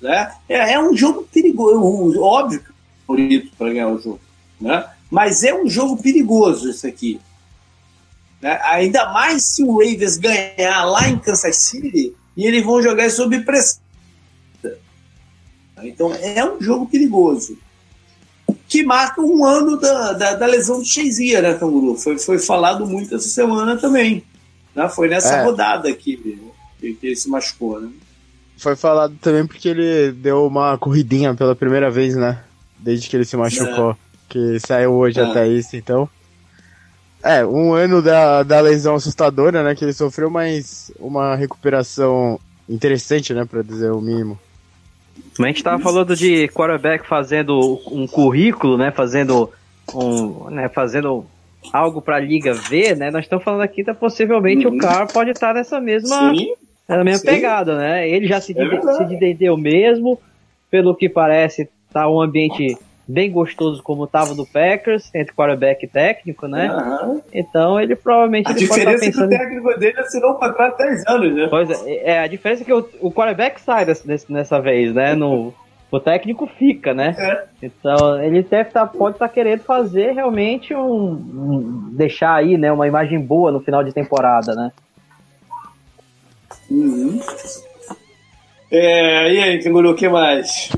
Né? 0.00 0.34
É, 0.48 0.72
é 0.72 0.80
um 0.80 0.96
jogo 0.96 1.28
perigoso, 1.32 2.20
óbvio 2.20 2.60
é 2.60 2.72
favorito 3.06 3.52
para 3.56 3.68
ganhar 3.68 3.88
o 3.88 4.00
jogo, 4.00 4.20
né? 4.60 4.88
mas 5.10 5.44
é 5.44 5.54
um 5.54 5.68
jogo 5.68 6.02
perigoso 6.02 6.70
isso 6.70 6.86
aqui. 6.86 7.20
Né? 8.40 8.58
Ainda 8.64 9.12
mais 9.12 9.44
se 9.44 9.62
o 9.62 9.78
Ravens 9.78 10.16
ganhar 10.16 10.84
lá 10.84 11.08
em 11.08 11.18
Kansas 11.18 11.56
City 11.56 12.14
e 12.36 12.46
eles 12.46 12.64
vão 12.64 12.82
jogar 12.82 13.10
sob 13.10 13.38
pressão. 13.40 13.82
Então 15.84 16.14
é 16.14 16.44
um 16.44 16.60
jogo 16.60 16.86
perigoso 16.86 17.58
que 18.72 18.82
marca 18.82 19.20
um 19.20 19.44
ano 19.44 19.76
da, 19.76 20.14
da, 20.14 20.34
da 20.34 20.46
lesão 20.46 20.78
do 20.78 20.84
Shazier, 20.86 21.42
né, 21.42 21.52
Canguru? 21.52 21.94
Foi, 21.94 22.18
foi 22.18 22.38
falado 22.38 22.86
muito 22.86 23.14
essa 23.14 23.28
semana 23.28 23.76
também. 23.76 24.24
Né? 24.74 24.88
Foi 24.88 25.08
nessa 25.08 25.36
é. 25.36 25.44
rodada 25.44 25.92
que, 25.92 26.40
que, 26.80 26.94
que 26.94 27.06
ele 27.06 27.16
se 27.16 27.28
machucou, 27.28 27.78
né? 27.78 27.90
Foi 28.56 28.74
falado 28.74 29.14
também 29.20 29.46
porque 29.46 29.68
ele 29.68 30.12
deu 30.12 30.46
uma 30.46 30.78
corridinha 30.78 31.34
pela 31.34 31.54
primeira 31.54 31.90
vez, 31.90 32.16
né? 32.16 32.42
Desde 32.78 33.10
que 33.10 33.16
ele 33.16 33.26
se 33.26 33.36
machucou. 33.36 33.90
É. 33.90 33.96
Que 34.30 34.58
saiu 34.60 34.92
hoje 34.94 35.20
é. 35.20 35.22
até 35.22 35.46
isso, 35.46 35.76
então. 35.76 36.08
É, 37.22 37.44
um 37.44 37.74
ano 37.74 38.00
da, 38.00 38.42
da 38.42 38.58
lesão 38.62 38.94
assustadora, 38.94 39.62
né? 39.62 39.74
Que 39.74 39.84
ele 39.84 39.92
sofreu, 39.92 40.30
mas 40.30 40.90
uma 40.98 41.36
recuperação 41.36 42.40
interessante, 42.66 43.34
né? 43.34 43.44
Pra 43.44 43.60
dizer 43.60 43.92
o 43.92 44.00
mínimo. 44.00 44.40
A 45.38 45.46
gente 45.46 45.62
tava 45.62 45.82
falando 45.82 46.14
de 46.14 46.48
quarterback 46.48 47.06
fazendo 47.06 47.80
um 47.90 48.06
currículo, 48.06 48.76
né? 48.76 48.90
Fazendo 48.90 49.50
um, 49.94 50.50
né, 50.50 50.68
fazendo 50.68 51.24
algo 51.72 52.00
para 52.02 52.16
a 52.16 52.20
liga 52.20 52.54
ver, 52.54 52.96
né? 52.96 53.10
Nós 53.10 53.24
estamos 53.24 53.44
falando 53.44 53.62
aqui, 53.62 53.84
tá 53.84 53.94
possivelmente 53.94 54.66
uhum. 54.66 54.74
o 54.74 54.78
Carr 54.78 55.06
pode 55.12 55.30
estar 55.30 55.54
nessa 55.54 55.80
mesma, 55.80 56.34
sim, 56.34 56.52
nessa 56.88 57.04
mesma 57.04 57.30
pegada, 57.30 57.76
né? 57.76 58.08
Ele 58.08 58.26
já 58.26 58.40
se, 58.40 58.54
é 58.58 58.80
se 58.80 59.14
entendeu 59.14 59.56
mesmo, 59.56 60.18
pelo 60.70 60.94
que 60.94 61.08
parece, 61.08 61.68
tá 61.92 62.08
um 62.08 62.20
ambiente 62.20 62.76
bem 63.06 63.30
gostoso 63.30 63.82
como 63.82 64.04
estava 64.04 64.34
do 64.34 64.46
Packers, 64.46 65.10
entre 65.14 65.34
quarterback 65.34 65.84
e 65.84 65.88
técnico, 65.88 66.46
né? 66.46 66.74
Uhum. 66.74 67.22
Então 67.32 67.80
ele 67.80 67.96
provavelmente. 67.96 68.48
A 68.48 68.50
ele 68.52 68.60
diferença 68.60 68.98
pode 68.98 69.08
estar 69.08 69.26
pensando... 69.26 69.32
é 69.32 69.38
que 69.38 69.44
o 69.44 69.46
técnico 69.46 69.80
dele 69.80 70.00
assinou 70.00 70.32
um 70.32 70.38
contrato 70.38 70.76
de 70.78 70.84
10 70.84 71.06
anos, 71.06 71.34
né? 71.34 71.46
Pois 71.50 71.86
é, 71.86 72.10
é, 72.10 72.18
a 72.20 72.26
diferença 72.26 72.62
é 72.62 72.64
que 72.64 72.72
o, 72.72 72.88
o 73.00 73.12
quarterback 73.12 73.60
sai 73.60 73.84
desse, 73.84 74.32
nessa 74.32 74.60
vez, 74.60 74.94
né? 74.94 75.14
No, 75.14 75.52
o 75.90 76.00
técnico 76.00 76.46
fica, 76.46 76.94
né? 76.94 77.14
É. 77.18 77.44
Então 77.62 78.22
ele 78.22 78.42
deve 78.42 78.70
tá, 78.70 78.86
pode 78.86 79.16
estar 79.16 79.28
tá 79.28 79.34
querendo 79.34 79.60
fazer 79.60 80.12
realmente 80.12 80.74
um, 80.74 81.10
um, 81.10 81.90
deixar 81.92 82.34
aí, 82.34 82.56
né, 82.56 82.72
uma 82.72 82.88
imagem 82.88 83.20
boa 83.20 83.52
no 83.52 83.60
final 83.60 83.84
de 83.84 83.92
temporada, 83.92 84.54
né? 84.54 84.72
Uhum. 86.70 87.20
É, 88.70 89.34
e 89.34 89.38
aí, 89.38 89.62
Canguru, 89.62 89.90
o 89.90 89.94
que 89.94 90.08
mais? 90.08 90.70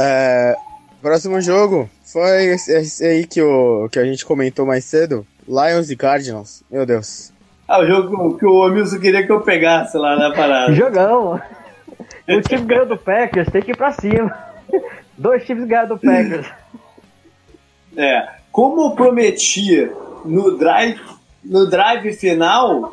É, 0.00 0.54
próximo 1.02 1.40
jogo 1.40 1.90
foi 2.04 2.44
esse, 2.46 2.72
esse, 2.72 3.04
aí 3.04 3.26
que, 3.26 3.42
o, 3.42 3.88
que 3.90 3.98
a 3.98 4.04
gente 4.04 4.24
comentou 4.24 4.64
mais 4.64 4.84
cedo, 4.84 5.26
Lions 5.46 5.90
e 5.90 5.96
Cardinals. 5.96 6.62
Meu 6.70 6.86
Deus. 6.86 7.32
Ah, 7.66 7.80
o 7.80 7.86
jogo 7.86 8.38
que 8.38 8.46
o 8.46 8.62
Amilson 8.62 9.00
queria 9.00 9.26
que 9.26 9.32
eu 9.32 9.40
pegasse 9.40 9.98
lá 9.98 10.16
na 10.16 10.32
parada. 10.32 10.72
Jogão! 10.76 11.40
O 12.28 12.40
time 12.42 12.64
ganhou 12.64 12.86
do 12.86 12.96
Packers, 12.96 13.50
tem 13.50 13.60
que 13.60 13.72
ir 13.72 13.76
pra 13.76 13.90
cima. 13.90 14.32
Dois 15.16 15.44
times 15.44 15.66
ganharam 15.66 15.88
do 15.88 15.98
Packers. 15.98 16.46
É, 17.96 18.28
como 18.52 18.82
eu 18.82 18.90
prometi 18.92 19.90
no 20.24 20.56
drive, 20.56 21.00
no 21.44 21.68
drive 21.68 22.12
final, 22.12 22.92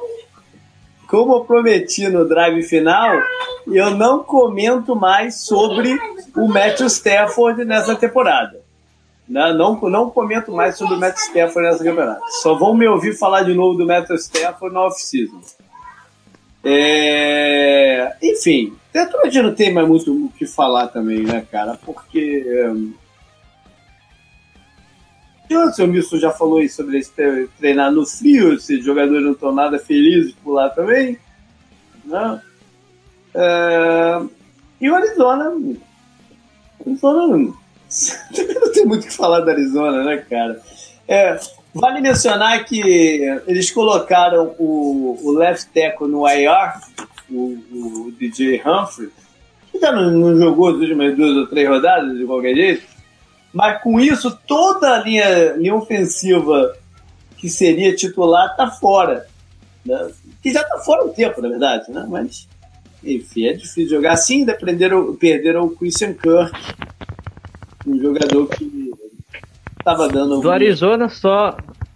como 1.15 1.35
eu 1.35 1.45
prometi 1.45 2.09
no 2.09 2.27
drive 2.27 2.61
final, 2.63 3.17
eu 3.65 3.91
não 3.91 4.21
comento 4.21 4.93
mais 4.97 5.45
sobre 5.45 5.97
o 6.35 6.45
Matthew 6.45 6.87
Stafford 6.87 7.63
nessa 7.63 7.95
temporada. 7.95 8.59
Né? 9.27 9.53
Não, 9.53 9.79
não 9.89 10.09
comento 10.09 10.51
mais 10.51 10.77
sobre 10.77 10.95
o 10.95 10.99
Matt 10.99 11.15
Stafford 11.15 11.69
nessa 11.69 11.83
campeonato. 11.85 12.21
Só 12.41 12.53
vão 12.55 12.75
me 12.75 12.85
ouvir 12.85 13.17
falar 13.17 13.43
de 13.43 13.53
novo 13.53 13.77
do 13.77 13.87
Matt 13.87 14.09
Stafford 14.09 14.73
na 14.75 14.81
off-season. 14.81 15.39
É... 16.65 18.13
Enfim, 18.21 18.75
Detroit 18.93 19.41
não 19.41 19.55
tem 19.55 19.73
mais 19.73 19.87
muito 19.87 20.11
o 20.11 20.29
que 20.37 20.45
falar 20.45 20.87
também, 20.87 21.23
né, 21.23 21.45
cara? 21.49 21.79
Porque. 21.85 22.45
O 25.53 25.91
Wilson 25.91 26.17
já 26.17 26.31
falou 26.31 26.57
aí 26.57 26.69
sobre 26.69 26.97
esse 26.97 27.11
treinar 27.57 27.91
no 27.91 28.05
frio, 28.05 28.59
se 28.59 28.81
jogadores 28.81 29.23
não 29.23 29.33
estão 29.33 29.51
nada 29.51 29.77
felizes 29.77 30.33
por 30.43 30.53
lá 30.53 30.69
também. 30.69 31.17
Né? 32.03 32.41
É... 33.33 34.21
E 34.81 34.89
o 34.89 34.95
Arizona. 34.95 35.53
Arizona 36.85 37.27
não... 37.27 37.57
tem 38.73 38.85
muito 38.85 39.03
o 39.03 39.07
que 39.07 39.13
falar 39.13 39.41
da 39.41 39.51
Arizona, 39.51 40.03
né, 40.03 40.17
cara? 40.29 40.61
É, 41.07 41.39
Vale 41.75 41.99
mencionar 41.99 42.63
que 42.63 42.79
eles 43.45 43.69
colocaram 43.69 44.55
o, 44.57 45.19
o 45.21 45.31
left 45.33 45.69
tackle 45.73 46.07
no 46.07 46.25
IR, 46.25 46.71
o, 47.29 47.57
o 48.07 48.13
DJ 48.17 48.61
Humphrey, 48.65 49.09
que 49.69 49.79
já 49.79 49.91
não, 49.91 50.09
não, 50.09 50.37
jogou 50.37 50.69
as 50.69 50.75
últimas 50.75 51.13
duas 51.17 51.35
ou 51.35 51.47
três 51.47 51.67
rodadas, 51.67 52.17
de 52.17 52.23
qualquer 52.23 52.55
jeito, 52.55 52.83
mas 53.55 53.81
com 53.81 54.01
isso 54.01 54.37
toda 54.45 54.93
a 54.93 54.99
linha, 54.99 55.53
linha 55.53 55.73
ofensiva 55.73 56.75
que 57.37 57.49
seria 57.49 57.95
titular 57.95 58.51
está 58.51 58.69
fora. 58.69 59.25
Né? 59.85 60.11
Que 60.43 60.51
já 60.51 60.61
está 60.61 60.77
fora 60.79 61.05
um 61.05 61.13
tempo, 61.13 61.41
na 61.41 61.47
verdade, 61.47 61.89
né? 61.89 62.05
mas 62.09 62.49
enfim, 63.01 63.45
é 63.45 63.53
difícil 63.53 63.87
jogar 63.87 64.11
assim, 64.11 64.39
ainda 64.39 64.55
perderam, 64.55 65.15
perderam 65.15 65.63
o 65.65 65.69
Christian 65.69 66.13
Kirk, 66.13 66.51
um 67.87 67.97
jogador 67.97 68.47
que 68.47 68.91
estava 69.79 70.09
dando. 70.09 70.41
Do 70.41 70.51
Arizona 70.51 71.07
só 71.07 71.55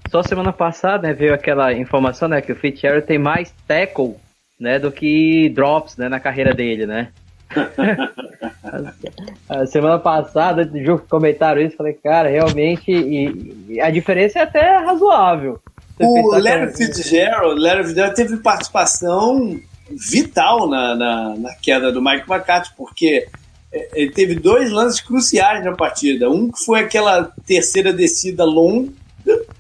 só 0.10 0.24
semana 0.24 0.54
passada 0.54 1.08
né, 1.08 1.14
veio 1.14 1.34
aquela 1.34 1.74
informação 1.74 2.30
né, 2.30 2.42
que 2.42 2.52
o 2.52 2.56
Fitzgerald 2.56 3.06
tem 3.06 3.20
mais 3.20 3.54
tackle 3.68 4.16
né, 4.60 4.80
do 4.80 4.92
que 4.92 5.50
drops 5.50 5.98
né, 5.98 6.08
na 6.08 6.20
carreira 6.20 6.54
dele, 6.54 6.86
né? 6.86 7.12
a 9.50 9.66
semana 9.66 10.00
passada, 10.00 10.70
jogo 10.84 11.06
comentaram 11.10 11.62
isso, 11.62 11.78
falei, 11.78 11.94
cara, 11.94 12.30
realmente, 12.30 12.92
e, 12.92 13.66
e 13.70 13.82
a 13.82 13.90
diferença 13.90 14.40
é 14.40 14.44
até 14.44 14.78
razoável. 14.78 15.60
O 16.00 16.38
Larry 16.38 16.74
Fitzgerald, 16.74 17.60
Larry 17.60 17.84
Fitzgerald 17.84 18.16
teve 18.16 18.38
participação 18.38 19.60
vital 19.90 20.70
na, 20.70 20.96
na, 20.96 21.36
na, 21.36 21.54
queda 21.56 21.92
do 21.92 22.02
Mike 22.02 22.30
McCarthy, 22.30 22.72
porque 22.78 23.28
é, 23.72 23.90
ele 23.94 24.12
teve 24.12 24.36
dois 24.36 24.72
lances 24.72 25.02
cruciais 25.02 25.66
na 25.66 25.76
partida. 25.76 26.30
Um 26.30 26.52
que 26.52 26.64
foi 26.64 26.80
aquela 26.80 27.34
terceira 27.46 27.92
descida 27.92 28.46
longa, 28.46 28.94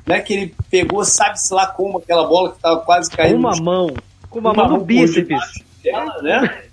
né? 0.08 0.22
Que 0.22 0.34
ele 0.34 0.56
pegou, 0.70 1.04
sabe-se 1.04 1.54
lá 1.54 1.68
como, 1.68 1.98
aquela 1.98 2.26
bola 2.26 2.52
que 2.52 2.58
estava 2.58 2.80
quase 2.82 3.12
caindo. 3.12 3.42
Com 3.42 3.48
uma 3.48 3.62
mão, 3.62 3.94
com 4.30 4.40
uma, 4.40 4.52
uma 4.52 4.68
mão 4.68 4.78
no 4.78 4.86
bíceps. 4.86 5.68
Dela, 5.84 6.22
né? 6.22 6.69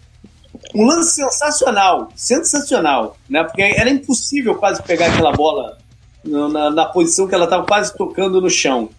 Um 0.76 0.84
lance 0.84 1.14
sensacional, 1.14 2.12
sensacional, 2.14 3.16
né? 3.28 3.42
Porque 3.42 3.62
era 3.62 3.88
impossível 3.88 4.54
quase 4.56 4.82
pegar 4.82 5.06
aquela 5.06 5.32
bola 5.32 5.78
na, 6.22 6.70
na 6.70 6.84
posição 6.84 7.26
que 7.26 7.34
ela 7.34 7.44
estava 7.44 7.64
quase 7.64 7.96
tocando 7.96 8.40
no 8.40 8.50
chão. 8.50 8.90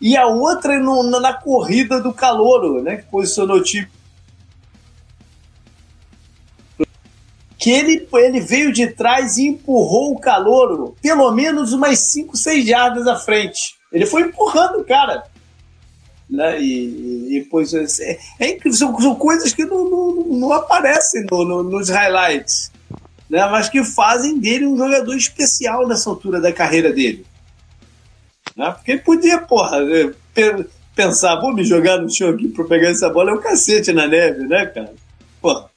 E 0.00 0.16
a 0.16 0.26
outra 0.26 0.78
no, 0.78 1.02
na 1.02 1.32
corrida 1.32 2.00
do 2.00 2.12
calouro, 2.12 2.80
né? 2.80 2.98
Que 2.98 3.10
posicionou 3.10 3.56
o 3.56 3.62
time 3.62 3.88
que 7.64 7.70
ele, 7.70 8.06
ele 8.12 8.40
veio 8.40 8.70
de 8.70 8.88
trás 8.88 9.38
e 9.38 9.46
empurrou 9.46 10.12
o 10.12 10.20
calouro 10.20 10.94
pelo 11.00 11.30
menos 11.30 11.72
umas 11.72 11.98
5, 11.98 12.36
6 12.36 12.66
jardas 12.66 13.06
à 13.06 13.16
frente. 13.16 13.76
Ele 13.90 14.04
foi 14.04 14.22
empurrando 14.22 14.80
o 14.80 14.84
cara. 14.84 15.24
Né? 16.28 16.60
E, 16.60 17.36
e 17.36 17.46
pois, 17.50 17.74
é, 17.74 18.18
é 18.40 18.48
incrível, 18.50 18.78
são, 18.78 19.00
são, 19.00 19.14
coisas 19.14 19.52
que 19.52 19.64
não, 19.64 19.88
não, 19.88 20.14
não 20.24 20.52
aparecem 20.52 21.26
no, 21.30 21.44
no, 21.44 21.62
nos 21.62 21.90
highlights, 21.90 22.72
né? 23.28 23.46
mas 23.46 23.68
que 23.68 23.84
fazem 23.84 24.38
dele 24.38 24.66
um 24.66 24.76
jogador 24.76 25.14
especial 25.14 25.86
nessa 25.86 26.08
altura 26.08 26.40
da 26.40 26.52
carreira 26.52 26.92
dele. 26.92 27.26
Né? 28.56 28.70
Porque 28.70 28.92
ele 28.92 29.00
podia, 29.00 29.38
porra, 29.38 29.78
é, 30.36 30.64
pensar, 30.94 31.40
vou 31.40 31.52
me 31.52 31.64
jogar 31.64 31.98
no 31.98 32.10
chão 32.10 32.30
aqui 32.30 32.48
para 32.48 32.64
pegar 32.64 32.88
essa 32.88 33.10
bola, 33.10 33.30
é 33.30 33.34
um 33.34 33.40
cacete 33.40 33.92
na 33.92 34.06
neve, 34.06 34.46
né, 34.46 34.66
cara? 34.66 34.94
Porra. 35.40 35.68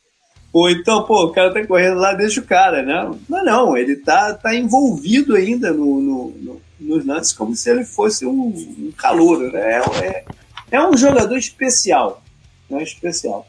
Ou 0.54 0.70
então, 0.70 1.04
pô, 1.04 1.26
o 1.26 1.32
cara 1.32 1.54
tá 1.54 1.66
correndo 1.66 2.00
lá, 2.00 2.14
deixa 2.14 2.40
o 2.40 2.46
cara, 2.46 2.82
né? 2.82 3.12
Não, 3.28 3.44
não, 3.44 3.78
ele 3.78 3.98
tá, 3.98 4.34
tá 4.34 4.56
envolvido 4.56 5.36
ainda 5.36 5.72
no, 5.72 6.02
no, 6.02 6.30
no 6.40 6.62
nos 6.80 7.06
lances 7.06 7.34
como 7.34 7.56
se 7.56 7.70
ele 7.70 7.84
fosse 7.84 8.26
um, 8.26 8.48
um 8.48 8.92
calouro, 8.96 9.52
né? 9.52 9.60
É, 9.60 10.06
é, 10.06 10.26
é, 10.72 10.88
um 10.88 10.96
jogador 10.96 11.38
especial, 11.38 12.22
né? 12.70 12.84
Especial. 12.84 13.48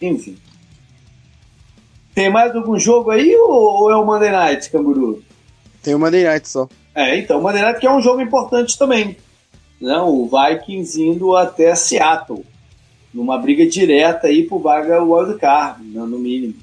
Enfim. 0.00 0.38
Tem 2.14 2.30
mais 2.30 2.54
algum 2.54 2.78
jogo 2.78 3.10
aí 3.10 3.34
ou, 3.36 3.90
é 3.90 3.96
o 3.96 4.04
Monday 4.04 4.30
Night, 4.30 4.70
Canguru? 4.70 5.22
Tem 5.82 5.94
o 5.94 5.98
Monday 5.98 6.24
Night 6.24 6.48
só. 6.48 6.68
É, 6.94 7.16
então, 7.18 7.38
o 7.38 7.42
Monday 7.42 7.62
Night 7.62 7.80
que 7.80 7.86
é 7.86 7.92
um 7.92 8.02
jogo 8.02 8.20
importante 8.20 8.78
também. 8.78 9.16
Né? 9.80 9.96
O 9.98 10.28
Vikings 10.28 11.00
indo 11.00 11.34
até 11.34 11.74
Seattle 11.74 12.44
numa 13.12 13.38
briga 13.38 13.66
direta 13.66 14.28
aí 14.28 14.44
por 14.44 14.60
vaga 14.60 15.02
wildcard, 15.02 15.82
né, 15.84 16.00
no 16.00 16.18
mínimo. 16.18 16.54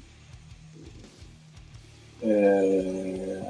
É... 2.22 3.40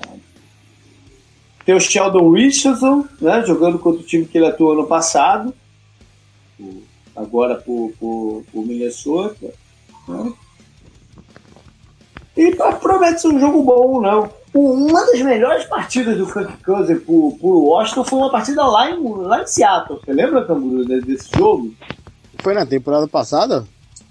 Tem 1.65 1.75
o 1.75 1.81
Sheldon 1.81 2.31
Richardson, 2.31 3.05
né, 3.21 3.45
jogando 3.47 3.79
contra 3.79 4.01
o 4.01 4.05
time 4.05 4.25
que 4.25 4.39
ele 4.39 4.47
atuou 4.47 4.75
no 4.75 4.87
passado, 4.87 5.55
agora 7.15 7.57
por, 7.57 7.93
por, 7.99 8.45
por 8.51 8.67
Minnesota. 8.67 9.53
Né? 10.09 10.33
E 12.37 12.57
promete 12.81 13.21
ser 13.21 13.29
um 13.29 13.39
jogo 13.39 13.63
bom, 13.63 14.01
não. 14.01 14.23
Né? 14.23 14.31
Uma 14.53 15.07
das 15.07 15.21
melhores 15.21 15.65
partidas 15.67 16.19
do 16.19 16.27
Frank 16.27 16.53
Cousins 16.65 17.01
por, 17.05 17.37
por 17.41 17.69
Washington 17.69 18.05
foi 18.05 18.19
uma 18.19 18.31
partida 18.31 18.65
lá 18.65 18.91
em, 18.91 19.01
lá 19.23 19.43
em 19.43 19.47
Seattle. 19.47 20.01
Você 20.05 20.13
lembra, 20.13 20.45
Camburu, 20.45 20.85
desse 20.85 21.29
jogo? 21.37 21.73
Foi 22.43 22.55
na 22.55 22.67
temporada 22.67 23.07
passada? 23.07 23.65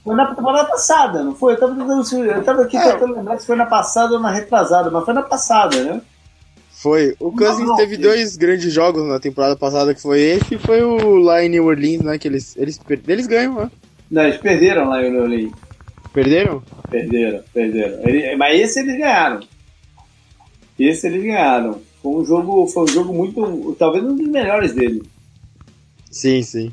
Foi 0.04 0.16
na 0.16 0.34
temporada 0.34 0.70
passada, 0.70 1.24
não 1.24 1.36
foi? 1.36 1.54
Eu 1.54 1.60
tava, 1.60 1.76
tentando, 1.76 2.26
eu 2.26 2.44
tava 2.44 2.62
aqui 2.62 2.78
é. 2.78 2.94
tentando 2.94 3.16
lembrar 3.16 3.38
se 3.38 3.46
foi 3.46 3.56
na 3.58 3.66
passada 3.66 4.14
ou 4.14 4.20
na 4.20 4.32
retrasada, 4.32 4.90
mas 4.90 5.04
foi 5.04 5.14
na 5.14 5.24
passada, 5.24 5.84
né? 5.84 6.02
Foi. 6.80 7.14
O 7.20 7.30
Cousins 7.34 7.68
não, 7.68 7.76
teve 7.76 7.98
dois 7.98 8.38
grandes 8.38 8.72
jogos 8.72 9.06
na 9.06 9.20
temporada 9.20 9.54
passada, 9.54 9.94
que 9.94 10.02
foi 10.02 10.22
esse 10.22 10.56
e 10.56 10.58
foi 10.58 10.82
o 10.82 11.18
lá 11.18 11.44
em 11.44 11.50
New 11.50 11.66
Orleans, 11.66 12.02
né? 12.02 12.18
Que 12.18 12.30
eles, 12.30 12.56
eles, 12.56 12.80
eles 13.06 13.28
ganham, 13.28 13.56
né? 13.56 13.72
Não, 14.10 14.24
eles 14.24 14.38
perderam 14.38 14.88
lá 14.88 15.04
em 15.04 15.12
New 15.12 15.24
Orleans. 15.24 15.52
Perderam? 16.14 16.64
Perderam, 16.90 17.44
perderam. 17.54 18.00
Ele, 18.08 18.34
mas 18.38 18.62
esse 18.62 18.80
eles 18.80 18.98
ganharam. 18.98 19.42
Esse 20.80 21.08
eles 21.08 21.22
ganharam. 21.22 21.82
Foi 22.02 22.22
um 22.22 22.24
jogo, 22.24 22.66
foi 22.68 22.84
um 22.84 22.88
jogo 22.88 23.14
muito. 23.14 23.76
talvez 23.78 24.06
um 24.06 24.16
dos 24.16 24.30
melhores 24.30 24.72
dele. 24.72 25.04
Sim, 26.10 26.42
sim. 26.42 26.72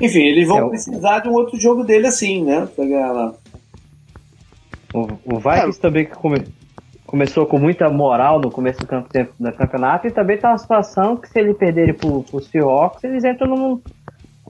Enfim, 0.00 0.22
eles 0.22 0.48
vão 0.48 0.66
é, 0.66 0.68
precisar 0.70 1.18
de 1.18 1.28
um 1.28 1.34
outro 1.34 1.60
jogo 1.60 1.84
dele 1.84 2.06
assim, 2.06 2.42
né? 2.42 2.66
Pra 2.74 2.86
ganhar 2.86 3.12
lá. 3.12 3.34
O, 4.94 5.00
o 5.26 5.38
Vikings 5.38 5.78
é. 5.78 5.82
também 5.82 6.06
que 6.06 6.12
come, 6.12 6.42
começou 7.12 7.44
com 7.44 7.58
muita 7.58 7.90
moral 7.90 8.40
no 8.40 8.50
começo 8.50 8.80
do 8.80 8.86
campo, 8.86 9.06
do 9.38 9.52
campeonato 9.52 10.06
e 10.06 10.10
também 10.10 10.38
tá 10.38 10.48
uma 10.48 10.56
situação 10.56 11.14
que 11.14 11.28
se 11.28 11.38
ele 11.38 11.52
perderem 11.52 11.92
pro, 11.92 12.22
pro 12.22 12.40
Seahawks, 12.40 13.04
eles 13.04 13.22
entram 13.22 13.48
num. 13.48 13.82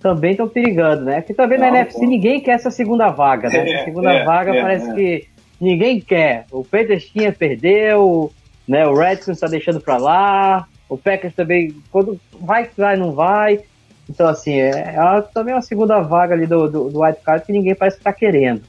Também 0.01 0.30
estão 0.30 0.48
perigando, 0.48 1.05
né? 1.05 1.22
Que 1.22 1.34
também 1.34 1.59
Não, 1.59 1.68
na 1.68 1.78
NFC 1.78 1.98
pô. 1.98 2.06
ninguém 2.06 2.40
quer 2.40 2.52
essa 2.52 2.70
segunda 2.70 3.10
vaga, 3.10 3.48
né? 3.48 3.59
Essa 3.68 3.84
segunda 3.84 4.12
é, 4.12 4.24
vaga 4.24 4.55
é, 4.55 4.62
parece 4.62 4.90
é. 4.90 4.94
que 4.94 5.28
ninguém 5.60 6.01
quer. 6.01 6.47
O 6.52 6.62
Peters 6.62 7.05
tinha 7.06 7.32
perdeu, 7.32 8.32
né? 8.66 8.86
O 8.86 8.94
Redskins 8.94 9.40
tá 9.40 9.48
deixando 9.48 9.80
pra 9.80 9.97
lá. 9.97 10.68
O 10.89 10.97
Packers 10.97 11.34
também, 11.34 11.74
quando 11.90 12.20
vai, 12.40 12.68
vai, 12.76 12.97
não 12.97 13.10
vai. 13.10 13.60
Então, 14.09 14.28
assim, 14.28 14.55
é, 14.55 14.70
é 14.70 15.20
também 15.34 15.52
uma 15.52 15.62
segunda 15.62 16.01
vaga 16.01 16.34
ali 16.34 16.47
do, 16.47 16.68
do, 16.68 16.90
do 16.90 17.02
White 17.02 17.22
Card 17.24 17.44
que 17.44 17.52
ninguém 17.52 17.74
parece 17.74 17.98
estar 17.98 18.12
tá 18.12 18.18
querendo. 18.18 18.62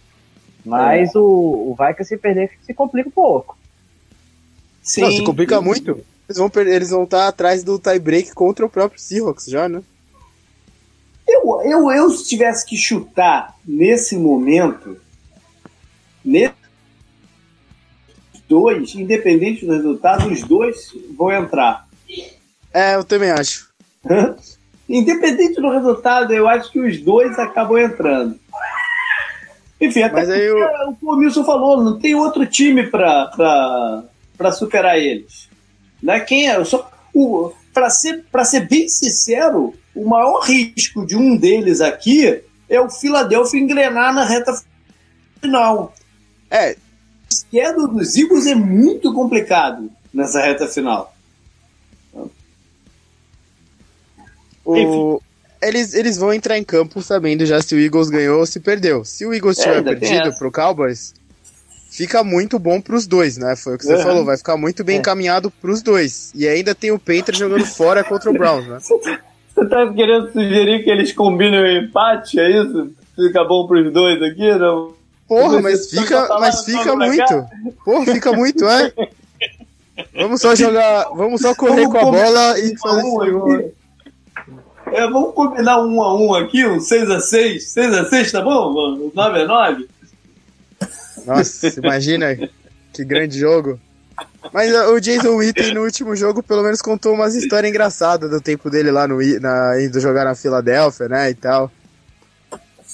Mas 0.65 1.13
é. 1.13 1.19
o, 1.19 1.21
o 1.21 1.75
Vikings 1.77 2.05
se 2.05 2.17
perder 2.17 2.51
se 2.61 2.73
complica 2.73 3.07
um 3.07 3.11
pouco. 3.11 3.55
Sim. 4.83 5.01
Não, 5.01 5.11
se 5.11 5.23
complica 5.23 5.61
muito. 5.61 5.91
Eles 6.27 6.37
vão, 6.37 6.51
eles 6.55 6.89
vão 6.89 7.03
estar 7.05 7.19
tá 7.19 7.27
atrás 7.29 7.63
do 7.63 7.79
tie-break 7.79 8.33
contra 8.33 8.65
o 8.65 8.69
próprio 8.69 8.99
Seahawks 8.99 9.45
já, 9.45 9.69
né? 9.69 9.81
Eu, 11.27 11.61
eu, 11.63 11.91
eu, 11.91 12.09
se 12.09 12.27
tivesse 12.27 12.65
que 12.65 12.75
chutar 12.75 13.55
nesse 13.65 14.17
momento, 14.17 14.97
nesse 16.23 16.53
dois, 18.47 18.93
independente 18.93 19.65
do 19.65 19.71
resultado, 19.71 20.29
os 20.29 20.43
dois 20.43 20.91
vão 21.17 21.31
entrar. 21.31 21.87
É, 22.73 22.95
eu 22.95 23.03
também 23.03 23.31
acho. 23.31 23.69
Independente 24.87 25.61
do 25.61 25.71
resultado, 25.71 26.33
eu 26.33 26.47
acho 26.47 26.71
que 26.71 26.79
os 26.79 26.99
dois 27.01 27.39
acabam 27.39 27.77
entrando. 27.77 28.37
Enfim, 29.79 30.03
até 30.03 30.13
Mas 30.13 30.29
aí 30.29 30.43
eu... 30.43 30.57
o 31.01 31.15
Wilson 31.15 31.43
falou, 31.43 31.83
não 31.83 31.99
tem 31.99 32.15
outro 32.15 32.45
time 32.45 32.83
para 32.87 34.03
superar 34.51 34.97
eles. 34.97 35.49
Né? 36.01 36.19
Quem 36.19 36.49
é? 36.49 36.55
Para 37.73 37.89
ser, 37.89 38.23
ser 38.45 38.67
bem 38.67 38.87
sincero, 38.87 39.73
o 39.95 40.07
maior 40.07 40.41
risco 40.41 41.05
de 41.05 41.15
um 41.15 41.37
deles 41.37 41.81
aqui 41.81 42.41
é 42.69 42.81
o 42.81 42.89
Philadelphia 42.89 43.59
engrenar 43.59 44.13
na 44.13 44.25
reta 44.25 44.53
final. 45.41 45.93
É. 46.49 46.71
A 46.71 46.75
esquerda 47.29 47.87
dos 47.87 48.15
Eagles 48.15 48.45
é 48.47 48.55
muito 48.55 49.13
complicado 49.13 49.91
nessa 50.13 50.41
reta 50.41 50.67
final. 50.67 51.13
O... 54.65 55.21
Eles, 55.61 55.93
eles 55.93 56.17
vão 56.17 56.33
entrar 56.33 56.57
em 56.57 56.63
campo 56.63 57.01
sabendo 57.01 57.45
já 57.45 57.61
se 57.61 57.73
o 57.73 57.79
Eagles 57.79 58.09
ganhou 58.09 58.39
ou 58.39 58.45
se 58.45 58.59
perdeu. 58.59 59.05
Se 59.05 59.25
o 59.25 59.33
Eagles 59.33 59.57
é, 59.59 59.63
tiver 59.63 59.99
perdido 59.99 60.37
pro 60.37 60.51
Cowboys, 60.51 61.13
fica 61.93 62.23
muito 62.23 62.57
bom 62.57 62.81
pros 62.81 63.05
dois, 63.05 63.37
né? 63.37 63.55
Foi 63.55 63.75
o 63.75 63.77
que 63.77 63.85
você 63.85 63.95
uhum. 63.95 64.01
falou, 64.01 64.25
vai 64.25 64.35
ficar 64.35 64.57
muito 64.57 64.83
bem 64.83 64.97
é. 64.97 64.99
encaminhado 64.99 65.51
pros 65.51 65.83
dois. 65.83 66.31
E 66.33 66.47
ainda 66.47 66.73
tem 66.73 66.91
o 66.91 66.97
Patriots 66.97 67.37
jogando 67.37 67.65
fora 67.65 68.03
contra 68.03 68.29
o 68.29 68.33
Browns, 68.33 68.67
né? 68.67 68.79
Você 69.55 69.67
tá 69.67 69.93
querendo 69.93 70.31
sugerir 70.31 70.83
que 70.83 70.89
eles 70.89 71.13
combinem 71.13 71.61
o 71.61 71.83
empate, 71.83 72.39
é 72.39 72.49
isso? 72.49 72.91
Fica 73.15 73.43
bom 73.43 73.67
pros 73.67 73.93
dois 73.93 74.19
aqui, 74.23 74.51
não? 74.55 74.95
Porra, 75.27 75.61
mas 75.61 75.91
fica, 75.91 76.27
mas 76.39 76.65
fica 76.65 76.95
muito. 76.95 77.45
Porra, 77.85 78.05
fica 78.05 78.33
muito, 78.33 78.65
é? 78.65 78.91
Vamos 80.15 80.41
só 80.41 80.55
jogar, 80.55 81.09
vamos 81.15 81.39
só 81.39 81.53
correr 81.53 81.85
vamos 81.87 81.91
com 81.91 81.99
a 81.99 82.11
bola 82.11 82.59
e 82.59 82.75
fazer 82.79 83.03
um 83.03 83.71
é, 84.87 85.07
vamos 85.07 85.33
combinar 85.33 85.81
um 85.81 86.01
a 86.01 86.15
um 86.15 86.33
aqui, 86.35 86.65
um 86.65 86.77
6x6. 86.77 87.57
6x6, 87.57 88.31
tá 88.31 88.41
bom? 88.41 89.11
9x9? 89.15 89.87
Nossa, 91.25 91.67
imagina 91.79 92.35
que 92.91 93.03
grande 93.03 93.39
jogo. 93.39 93.79
Mas 94.51 94.73
uh, 94.73 94.93
o 94.93 94.99
Jason 94.99 95.35
Witten 95.35 95.73
no 95.73 95.83
último 95.83 96.15
jogo 96.15 96.43
pelo 96.43 96.63
menos 96.63 96.81
contou 96.81 97.13
umas 97.13 97.33
histórias 97.33 97.69
engraçadas 97.69 98.29
do 98.29 98.41
tempo 98.41 98.69
dele 98.69 98.91
lá 98.91 99.07
no 99.07 99.17
na, 99.39 99.81
indo 99.81 99.99
jogar 99.99 100.25
na 100.25 100.35
Filadélfia, 100.35 101.07
né, 101.07 101.29
e 101.29 101.33
tal. 101.33 101.71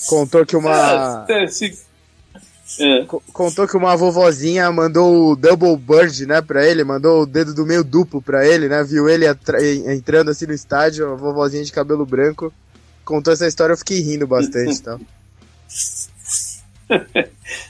Contou 0.07 0.45
que 0.45 0.56
uma 0.56 1.26
é, 1.27 1.43
é. 2.80 3.06
contou 3.34 3.68
que 3.68 3.76
uma 3.76 3.97
vovozinha 3.97 4.72
mandou 4.72 5.31
o 5.31 5.35
double 5.35 5.76
bird, 5.76 6.26
né, 6.26 6.41
pra 6.41 6.65
ele, 6.65 6.84
mandou 6.84 7.23
o 7.23 7.26
dedo 7.26 7.53
do 7.53 7.65
meio 7.65 7.84
duplo 7.84 8.22
pra 8.22 8.47
ele, 8.47 8.69
né, 8.69 8.84
viu 8.84 9.10
ele 9.10 9.26
entrando 9.88 10.31
assim 10.31 10.45
no 10.45 10.53
estádio, 10.53 11.11
a 11.11 11.15
vovozinha 11.15 11.64
de 11.64 11.72
cabelo 11.72 12.06
branco. 12.06 12.53
Contou 13.03 13.34
essa 13.34 13.47
história, 13.47 13.73
eu 13.73 13.77
fiquei 13.77 13.99
rindo 13.99 14.27
bastante, 14.27 14.80
tal. 14.84 14.99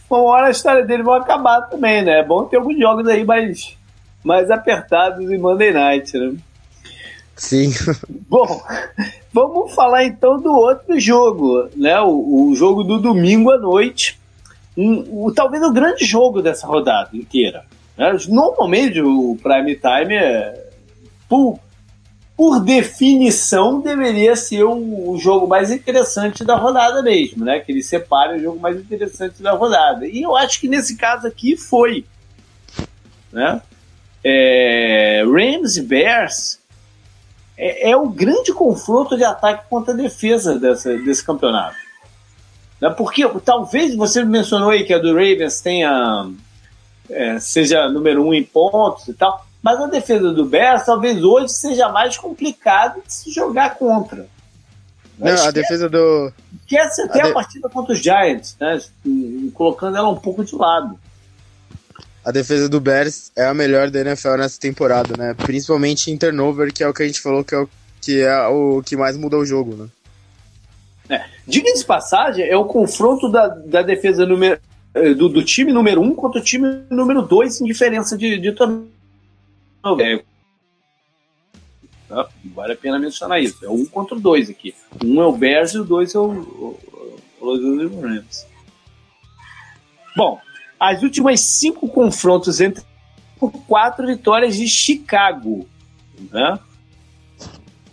Uma 0.10 0.22
hora 0.22 0.48
a 0.48 0.52
história 0.52 0.86
dele 0.86 1.04
vai 1.04 1.20
acabar 1.20 1.62
também, 1.64 2.04
né? 2.04 2.20
É 2.20 2.24
bom 2.24 2.46
ter 2.46 2.58
alguns 2.58 2.78
jogos 2.78 3.08
aí 3.08 3.24
mais, 3.24 3.78
mais 4.24 4.50
apertados 4.50 5.30
em 5.30 5.38
Monday 5.38 5.72
Night, 5.72 6.18
né? 6.18 6.36
Sim. 7.36 7.72
Bom, 8.28 8.62
vamos 9.34 9.74
falar 9.74 10.04
então 10.04 10.40
do 10.40 10.52
outro 10.52 11.00
jogo, 11.00 11.70
né? 11.76 12.00
O, 12.02 12.50
o 12.50 12.56
jogo 12.56 12.84
do 12.84 13.00
domingo 13.00 13.52
à 13.52 13.58
noite. 13.58 14.20
Um, 14.78 15.26
o, 15.26 15.34
talvez 15.34 15.64
o 15.64 15.72
grande 15.72 16.06
jogo 16.06 16.41
dessa 16.41 16.68
rodada 16.68 17.10
inteira. 17.14 17.66
Né? 17.98 18.16
Normalmente 18.28 19.02
o 19.02 19.38
prime 19.41 19.76
time 19.76 20.16
é. 20.16 20.70
Por, 21.30 21.60
por 22.40 22.61
definição, 22.61 23.82
deveria 23.82 24.34
ser 24.34 24.64
o, 24.64 25.18
jogo 25.18 25.45
mais 25.45 25.72
interessante 25.72 26.45
da 26.45 26.56
rodada 26.56 27.03
mesmo, 27.03 27.44
né? 27.44 27.60
Que 27.60 27.70
ele 27.70 27.84
separe 27.84 28.38
o 28.38 28.41
jogo 28.41 28.57
mais 28.61 28.80
interessante 28.80 29.44
da 29.44 29.52
rodada. 29.52 30.07
E 30.07 30.22
eu 30.22 30.38
acho 30.38 30.61
que 30.61 30.70
nesse 30.70 30.95
caso 30.95 31.28
aqui 31.28 31.57
foi. 31.57 32.06
Né? 33.30 33.61
É, 34.24 35.22
Rams 35.26 35.76
e 35.76 35.82
Bears 35.82 36.60
é, 37.57 37.91
é, 37.91 37.98
o 37.98 38.07
grande 38.07 38.53
confronto 38.53 39.18
de 39.18 39.26
ataque 39.26 39.70
contra 39.70 39.94
defesa 39.94 40.57
dessa, 40.57 40.98
desse 40.98 41.22
campeonato. 41.22 41.76
Né? 42.80 42.90
Porque 42.91 43.28
talvez 43.44 43.94
você 43.98 44.24
mencionou 44.24 44.70
aí 44.70 44.86
que 44.86 44.94
a 44.94 44.98
do 44.98 45.10
Ravens 45.10 45.60
tenha. 45.60 46.32
É, 47.10 47.38
seja 47.38 47.90
número 47.90 48.26
um 48.26 48.34
em 48.34 48.45
pontos 48.45 49.10
e 49.10 49.14
tal. 49.14 49.48
Mas 49.61 49.80
a 49.80 49.88
defesa 49.88 50.31
do 50.31 50.45
Bears 50.45 50.86
talvez 50.86 51.22
hoje 51.23 51.49
seja 51.49 51.90
mais 51.90 52.18
complicado 52.18 53.02
de 53.06 53.14
se 53.14 53.31
jogar 53.31 53.76
contra. 53.76 54.27
Não, 55.18 55.44
a 55.44 55.52
defesa 55.52 55.90
do. 55.90 56.31
Esquece 56.61 57.02
até 57.02 57.19
a, 57.19 57.23
de... 57.23 57.30
a, 57.31 57.34
partida 57.34 57.69
contra 57.69 57.94
os 57.94 57.99
Giants, 57.99 58.56
né? 58.60 58.80
colocando 59.53 59.98
ela 59.98 60.07
um 60.07 60.15
pouco 60.15 60.45
de 60.45 60.56
lado. 60.56 60.98
A 62.23 62.31
defesa 62.31 62.69
do 62.69 62.80
Bears 62.80 63.31
é 63.36 63.45
a 63.45 63.53
melhor 63.53 63.90
da 63.90 63.99
NFL 63.99 64.38
nessa 64.38 64.60
temporada, 64.60 65.15
né? 65.18 65.34
Principalmente 65.34 66.10
em 66.10 66.18
turnover, 66.18 66.72
que 66.72 66.84
é 66.84 66.88
o 66.88 66.94
que 66.94 67.03
a 67.03 67.07
gente 67.07 67.19
falou 67.19 67.44
que 67.44 67.53
é 67.53 67.60
o 67.60 67.69
que, 68.02 68.22
é 68.22 68.48
o 68.48 68.81
que 68.81 68.95
mais 68.95 69.18
muda 69.18 69.38
o 69.38 69.45
jogo, 69.45 69.76
né? 69.76 69.88
É. 71.10 71.26
Diga 71.45 71.73
de 71.73 71.84
passagem, 71.84 72.48
é 72.48 72.56
o 72.56 72.65
confronto 72.65 73.30
da, 73.30 73.48
da 73.48 73.81
defesa 73.81 74.26
número, 74.26 74.60
eh, 74.94 75.14
do, 75.14 75.27
do 75.27 75.44
time 75.44 75.73
número 75.73 76.02
um 76.02 76.14
contra 76.14 76.40
o 76.40 76.44
time 76.44 76.84
número 76.90 77.23
dois 77.23 77.60
em 77.60 77.65
diferença 77.65 78.18
de, 78.18 78.38
de 78.38 78.52
turnover 78.52 78.98
é, 82.11 82.27
vale 82.56 82.73
a 82.73 82.77
pena 82.77 82.97
mencionar 82.97 83.41
isso. 83.41 83.64
É 83.64 83.69
um 83.69 83.85
contra 83.85 84.15
o 84.15 84.19
dois 84.19 84.49
aqui. 84.49 84.73
Um 85.03 85.22
é 85.22 85.26
o 85.26 85.31
Bears 85.31 85.73
e 85.73 85.80
o 85.80 85.84
dois 85.84 86.15
é 86.15 86.19
o, 86.19 86.31
o, 86.31 86.80
Los 87.39 87.60
Angeles 87.60 88.01
Rams. 88.01 88.47
Bom, 90.15 90.39
as 90.80 91.03
últimas 91.03 91.39
cinco 91.41 91.88
confrontos 91.88 92.60
entre 92.60 92.84
quatro 93.68 94.07
vitórias 94.07 94.56
de 94.56 94.68
Chicago. 94.68 95.68
Né? 96.31 96.60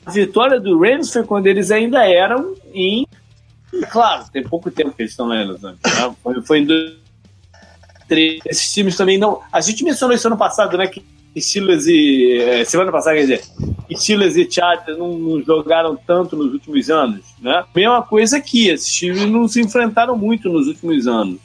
A 0.04 0.10
vitória 0.10 0.58
do 0.58 0.78
Rams 0.78 1.12
foi 1.12 1.24
quando 1.24 1.46
eles 1.46 1.70
ainda 1.70 2.04
eram 2.06 2.56
em. 2.72 3.06
Claro, 3.90 4.24
tem 4.32 4.42
pouco 4.42 4.70
tempo 4.70 4.92
que 4.92 5.02
eles 5.02 5.12
estão 5.12 5.26
lá 5.26 5.36
em 5.36 5.46
Los 5.46 5.62
Angeles. 5.62 5.80
Né? 5.84 6.16
Foi, 6.22 6.42
foi 6.42 6.58
em. 6.60 7.06
Esses 8.46 8.72
times 8.72 8.96
também 8.96 9.18
não. 9.18 9.42
A 9.52 9.60
gente 9.60 9.84
mencionou 9.84 10.16
isso 10.16 10.26
ano 10.26 10.38
passado, 10.38 10.78
né? 10.78 10.86
Que 10.86 11.04
Steelers 11.40 11.86
e. 11.86 12.38
É, 12.38 12.64
semana 12.64 12.90
passada, 12.90 13.16
quer 13.16 13.22
dizer, 13.22 13.42
Steelers 13.94 14.36
e 14.36 14.50
Chargers 14.50 14.98
não, 14.98 15.18
não, 15.18 15.42
jogaram 15.42 15.96
tanto 15.96 16.36
nos 16.36 16.52
últimos 16.52 16.90
anos, 16.90 17.24
né? 17.40 17.64
Mesma 17.74 18.02
coisa 18.02 18.36
aqui, 18.38 18.68
esses 18.68 18.92
times 18.92 19.22
não 19.26 19.46
se 19.46 19.60
enfrentaram 19.60 20.16
muito 20.16 20.48
nos 20.48 20.66
últimos 20.66 21.06
anos. 21.06 21.40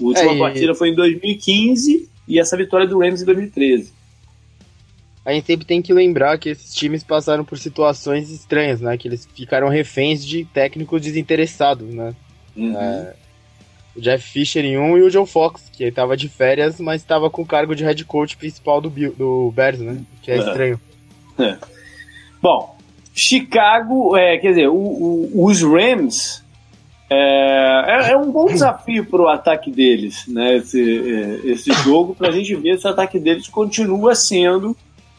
A 0.00 0.04
última 0.04 0.32
é, 0.32 0.38
partida 0.38 0.74
foi 0.74 0.90
em 0.90 0.94
2015 0.94 2.08
e 2.26 2.38
essa 2.40 2.56
vitória 2.56 2.86
do 2.86 2.98
Rams 2.98 3.22
em 3.22 3.24
2013. 3.24 3.92
A 5.24 5.32
gente 5.32 5.46
sempre 5.46 5.64
tem 5.64 5.80
que 5.80 5.92
lembrar 5.92 6.36
que 6.36 6.48
esses 6.48 6.74
times 6.74 7.04
passaram 7.04 7.44
por 7.44 7.56
situações 7.56 8.28
estranhas, 8.28 8.80
né? 8.80 8.96
Que 8.96 9.06
eles 9.06 9.28
ficaram 9.32 9.68
reféns 9.68 10.24
de 10.24 10.44
técnicos 10.46 11.00
desinteressados, 11.00 11.94
né? 11.94 12.12
Uhum. 12.56 12.76
É, 12.76 13.14
o 13.96 14.00
Jeff 14.00 14.26
Fisher 14.26 14.64
em 14.64 14.78
um 14.78 14.96
e 14.96 15.02
o 15.02 15.10
Joe 15.10 15.26
Fox, 15.26 15.70
que 15.72 15.84
estava 15.84 16.16
de 16.16 16.28
férias, 16.28 16.80
mas 16.80 17.02
estava 17.02 17.28
com 17.28 17.42
o 17.42 17.46
cargo 17.46 17.74
de 17.74 17.84
head 17.84 18.04
coach 18.04 18.36
principal 18.36 18.80
do, 18.80 18.90
do 18.90 19.52
Bears, 19.54 19.80
né? 19.80 20.02
Que 20.22 20.30
é, 20.30 20.34
é. 20.34 20.38
estranho. 20.38 20.80
É. 21.38 21.56
Bom, 22.40 22.76
Chicago, 23.14 24.16
é, 24.16 24.38
quer 24.38 24.50
dizer, 24.50 24.68
o, 24.68 24.74
o, 24.74 25.44
os 25.44 25.62
Rams 25.62 26.42
é, 27.14 28.08
é, 28.08 28.12
é, 28.12 28.16
um 28.16 28.32
bom 28.32 28.46
desafio 28.46 29.04
para 29.04 29.20
o 29.20 29.28
ataque 29.28 29.70
deles, 29.70 30.26
né? 30.26 30.56
Esse, 30.56 30.80
é, 30.80 31.50
esse 31.50 31.70
jogo, 31.84 32.14
para 32.14 32.28
a 32.28 32.32
gente 32.32 32.54
ver 32.54 32.78
se 32.78 32.86
o 32.86 32.90
ataque 32.90 33.18
deles 33.18 33.48
continua 33.48 34.14
sendo 34.14 34.74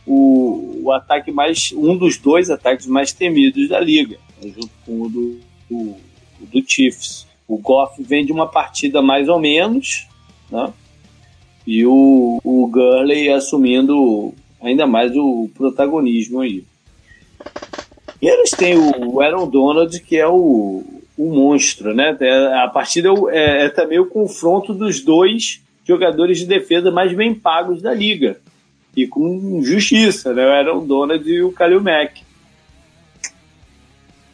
o, 0.06 0.82
o 0.84 0.92
ataque 0.92 1.32
mais. 1.32 1.72
um 1.72 1.96
dos 1.96 2.18
dois 2.18 2.50
ataques 2.50 2.88
mais 2.88 3.14
temidos 3.14 3.70
da 3.70 3.80
liga, 3.80 4.18
né? 4.42 4.52
junto 4.56 4.72
com 4.84 5.02
o 5.02 5.10
do, 5.10 5.40
do, 5.70 5.96
do 6.42 6.64
Chiefs. 6.68 7.28
O 7.48 7.58
Goff 7.58 8.02
vem 8.02 8.26
de 8.26 8.32
uma 8.32 8.48
partida 8.48 9.02
mais 9.02 9.28
ou 9.28 9.40
menos, 9.40 10.08
né? 10.50 10.72
E 11.66 11.86
o, 11.86 12.40
o 12.44 12.68
Gurley 12.68 13.30
assumindo 13.30 14.34
ainda 14.62 14.86
mais 14.88 15.16
o 15.16 15.50
protagonismo 15.54 16.42
aí. 16.42 16.64
E 18.22 18.28
eles 18.28 18.52
têm 18.52 18.78
o 18.78 19.20
Aaron 19.20 19.50
Donald, 19.50 20.00
que 20.02 20.18
é 20.18 20.28
o, 20.28 20.84
o 21.18 21.30
monstro, 21.30 21.94
né? 21.94 22.16
É, 22.20 22.64
a 22.64 22.68
partida 22.68 23.10
é, 23.30 23.66
é 23.66 23.70
também 23.70 24.00
o 24.00 24.06
confronto 24.06 24.74
dos 24.74 25.02
dois 25.02 25.62
jogadores 25.86 26.40
de 26.40 26.46
defesa 26.46 26.90
mais 26.90 27.14
bem 27.14 27.34
pagos 27.34 27.82
da 27.82 27.94
liga. 27.94 28.40
E 28.96 29.08
com 29.08 29.62
justiça, 29.64 30.34
né? 30.34 30.46
O 30.46 30.52
Aaron 30.52 30.86
Donald 30.86 31.30
e 31.30 31.42
o 31.42 31.52
Kalil 31.52 31.82
Mack. 31.82 32.23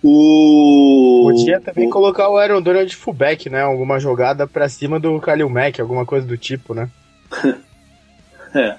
O... 0.04 1.30
Podia 1.32 1.60
também 1.60 1.88
o... 1.88 1.92
colocar 1.92 2.30
o 2.30 2.38
Aaron 2.38 2.62
Donald 2.62 2.90
de 2.90 2.96
fullback, 2.96 3.50
né? 3.50 3.62
Alguma 3.62 4.00
jogada 4.00 4.48
pra 4.48 4.70
cima 4.70 5.00
do 5.00 5.20
Kalil 5.20 5.50
Mack, 5.50 5.80
alguma 5.80 6.06
coisa 6.06 6.26
do 6.26 6.38
tipo, 6.38 6.74
né? 6.74 6.90
é. 8.56 8.76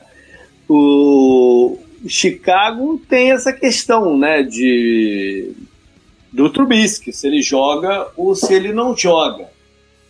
O 0.68 1.78
Chicago 2.06 3.01
tem 3.09 3.32
essa 3.32 3.52
questão, 3.52 4.16
né? 4.16 4.42
De 4.42 5.52
do 6.32 6.48
Trubisky, 6.48 7.12
se 7.12 7.26
ele 7.26 7.42
joga 7.42 8.09
ou 8.16 8.34
se 8.34 8.55
ele 8.55 8.72
não 8.72 8.97
joga. 8.97 9.48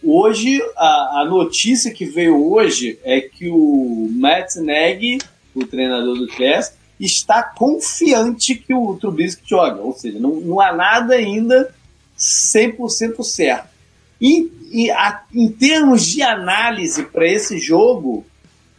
Hoje, 0.02 0.62
a, 0.76 1.20
a 1.20 1.24
notícia 1.24 1.92
que 1.92 2.04
veio 2.04 2.52
hoje 2.52 2.98
é 3.04 3.20
que 3.20 3.48
o 3.48 4.08
Matt 4.14 4.56
Nagy, 4.56 5.18
o 5.54 5.66
treinador 5.66 6.16
do 6.16 6.26
Cast, 6.26 6.74
está 7.00 7.42
confiante 7.42 8.54
que 8.54 8.74
o 8.74 8.94
Trubisky 8.96 9.42
joga. 9.48 9.80
Ou 9.80 9.94
seja, 9.94 10.18
não, 10.18 10.36
não 10.36 10.60
há 10.60 10.72
nada 10.72 11.14
ainda 11.14 11.74
100% 12.18 13.22
certo. 13.24 13.68
E, 14.20 14.52
e 14.70 14.90
a, 14.90 15.22
em 15.34 15.50
termos 15.50 16.06
de 16.06 16.22
análise 16.22 17.04
para 17.04 17.26
esse 17.26 17.58
jogo, 17.58 18.24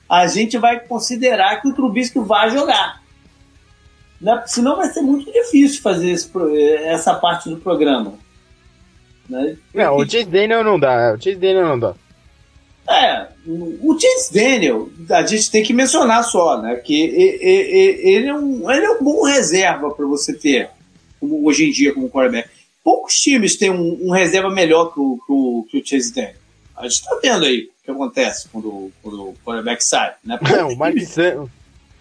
a 0.08 0.28
gente 0.28 0.58
vai 0.58 0.80
considerar 0.80 1.62
que 1.62 1.68
o 1.68 1.74
Trubisky 1.74 2.20
vai 2.20 2.52
jogar. 2.52 3.02
Né? 4.22 4.44
Senão 4.46 4.76
vai 4.76 4.90
ser 4.90 5.02
muito 5.02 5.32
difícil 5.32 5.82
fazer 5.82 6.12
esse, 6.12 6.30
essa 6.84 7.16
parte 7.16 7.50
do 7.50 7.58
programa. 7.58 8.14
Né? 9.28 9.58
Não, 9.74 9.96
o 9.96 10.04
Chase 10.04 10.26
Daniel 10.26 10.64
não 10.64 10.80
dá. 10.80 11.14
O 11.14 11.22
Chase 11.22 11.38
Daniel 11.38 11.66
não 11.66 11.80
dá. 11.80 11.96
É, 12.92 13.28
o 13.46 13.98
Chase 14.00 14.34
Daniel, 14.34 14.90
a 15.10 15.26
gente 15.26 15.50
tem 15.50 15.64
que 15.64 15.74
mencionar 15.74 16.24
só, 16.24 16.62
né? 16.62 16.76
Que 16.76 17.02
ele 17.04 18.28
é 18.28 18.34
um, 18.34 18.72
ele 18.72 18.86
é 18.86 18.92
um 18.92 19.04
bom 19.04 19.24
reserva 19.24 19.90
para 19.92 20.06
você 20.06 20.34
ter, 20.34 20.70
como, 21.20 21.46
hoje 21.48 21.68
em 21.68 21.72
dia, 21.72 21.94
como 21.94 22.10
quarterback. 22.10 22.50
Poucos 22.84 23.16
times 23.16 23.56
têm 23.56 23.70
um, 23.70 24.08
um 24.08 24.12
reserva 24.12 24.50
melhor 24.50 24.94
que 24.94 25.00
o, 25.00 25.68
que 25.70 25.78
o, 25.78 25.86
Chase 25.86 26.14
Daniel. 26.14 26.36
A 26.76 26.88
gente 26.88 27.04
tá 27.04 27.20
vendo 27.22 27.46
aí 27.46 27.70
o 27.82 27.86
que 27.86 27.92
acontece 27.92 28.50
quando, 28.50 28.92
quando 29.02 29.30
o 29.30 29.36
quarterback 29.46 29.84
sai, 29.84 30.14
né? 30.24 30.40
Não, 30.42 30.70
o 30.74 30.78
Mark 30.78 30.98
Sam... 31.00 31.48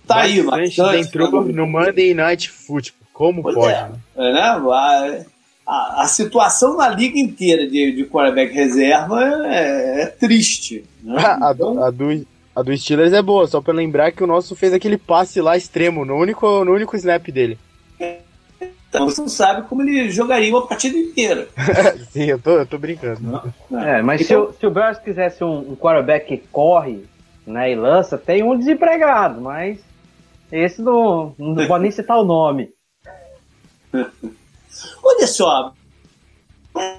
Tá 0.07 0.23
aí, 0.23 0.41
o 0.41 0.47
Mark 0.47 0.65
entrou 0.99 1.45
no 1.45 1.67
Monday 1.67 2.15
Night 2.15 2.51
Football. 2.51 3.01
Como 3.13 3.43
pois 3.43 3.55
pode? 3.55 3.75
É, 3.75 3.83
né? 3.83 3.99
É, 4.17 4.33
né? 4.33 5.27
A, 5.71 6.03
a, 6.03 6.07
situação 6.09 6.77
na 6.77 6.89
liga 6.89 7.17
inteira 7.17 7.65
de, 7.65 7.93
de 7.93 8.05
quarterback 8.05 8.53
reserva 8.53 9.23
é, 9.47 10.03
é 10.03 10.07
triste. 10.07 10.85
Né? 11.01 11.15
A, 11.23 11.53
então... 11.55 11.81
a, 11.81 11.91
do, 11.91 12.27
a 12.57 12.63
do 12.63 12.77
Steelers 12.77 13.13
é 13.13 13.23
boa, 13.23 13.47
só 13.47 13.61
pra 13.61 13.73
lembrar 13.73 14.11
que 14.11 14.25
o 14.25 14.27
nosso 14.27 14.57
fez 14.57 14.73
aquele 14.73 14.99
passe 14.99 15.41
lá 15.41 15.57
extremo, 15.57 16.05
no 16.05 16.17
único, 16.17 16.65
no 16.65 16.73
único 16.73 16.97
snap 16.97 17.25
dele. 17.29 17.57
Então 18.89 19.07
você 19.07 19.21
não 19.21 19.29
sabe 19.29 19.69
como 19.69 19.83
ele 19.83 20.11
jogaria 20.11 20.51
uma 20.53 20.67
partida 20.67 20.99
inteira. 20.99 21.47
Sim, 22.11 22.25
eu 22.25 22.41
tô, 22.41 22.51
eu 22.51 22.67
tô 22.67 22.77
brincando. 22.77 23.21
Não, 23.71 23.81
É, 23.81 24.03
mas 24.03 24.23
então... 24.23 24.47
se, 24.47 24.51
o, 24.51 24.59
se 24.59 24.67
o 24.67 24.71
Bears 24.71 24.99
quisesse 24.99 25.45
um, 25.45 25.71
um 25.71 25.77
quarterback 25.77 26.27
que 26.27 26.49
corre 26.51 27.05
né, 27.47 27.71
e 27.71 27.77
lança, 27.77 28.19
tem 28.19 28.43
um 28.43 28.59
desempregado, 28.59 29.41
mas 29.41 29.79
esse 30.51 30.83
não, 30.83 31.33
não 31.39 31.67
pode 31.69 31.83
nem 31.83 31.93
citar 31.93 32.19
o 32.19 32.25
nome. 32.25 32.71
Olha 35.03 35.27
só, 35.27 35.75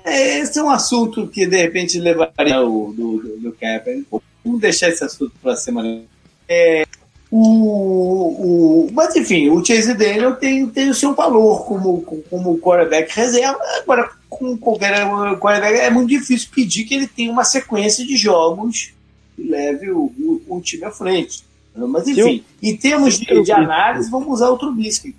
esse 0.06 0.60
é 0.60 0.64
um 0.64 0.69
assunto 0.69 1.27
que 1.27 1.45
de 1.45 1.57
repente 1.57 1.99
levaria 1.99 2.61
o 2.61 2.93
do, 2.93 3.18
do, 3.18 3.38
do 3.38 3.52
Cap. 3.53 4.06
Vamos 4.43 4.60
deixar 4.60 4.89
esse 4.89 5.03
assunto 5.03 5.34
para 5.41 5.53
a 5.53 5.57
semana. 5.57 6.03
É, 6.48 6.85
o, 7.30 8.88
o, 8.88 8.91
mas 8.91 9.15
enfim, 9.15 9.49
o 9.49 9.64
Chase 9.64 9.93
Daniel 9.93 10.35
tem, 10.35 10.68
tem 10.68 10.89
o 10.89 10.93
seu 10.93 11.14
valor 11.15 11.65
como, 11.65 12.02
como 12.30 12.60
quarterback 12.60 13.15
reserva. 13.15 13.57
Agora, 13.81 14.11
com 14.30 14.57
qualquer 14.57 15.07
quarterback, 15.39 15.80
é 15.80 15.89
muito 15.89 16.10
difícil 16.10 16.49
pedir 16.53 16.84
que 16.84 16.93
ele 16.93 17.07
tenha 17.07 17.31
uma 17.31 17.45
sequência 17.45 18.06
de 18.06 18.18
jogos 18.18 18.93
que 19.35 19.43
leve 19.43 19.89
o, 19.91 20.11
o, 20.19 20.41
o 20.57 20.61
time 20.61 20.84
à 20.84 20.91
frente. 20.91 21.43
Mas 21.73 22.06
enfim, 22.06 22.43
em 22.61 22.76
termos 22.76 23.18
de, 23.18 23.43
de 23.43 23.52
análise, 23.52 24.11
vamos 24.11 24.27
usar 24.27 24.49
o 24.49 24.57
Trubisky 24.57 25.15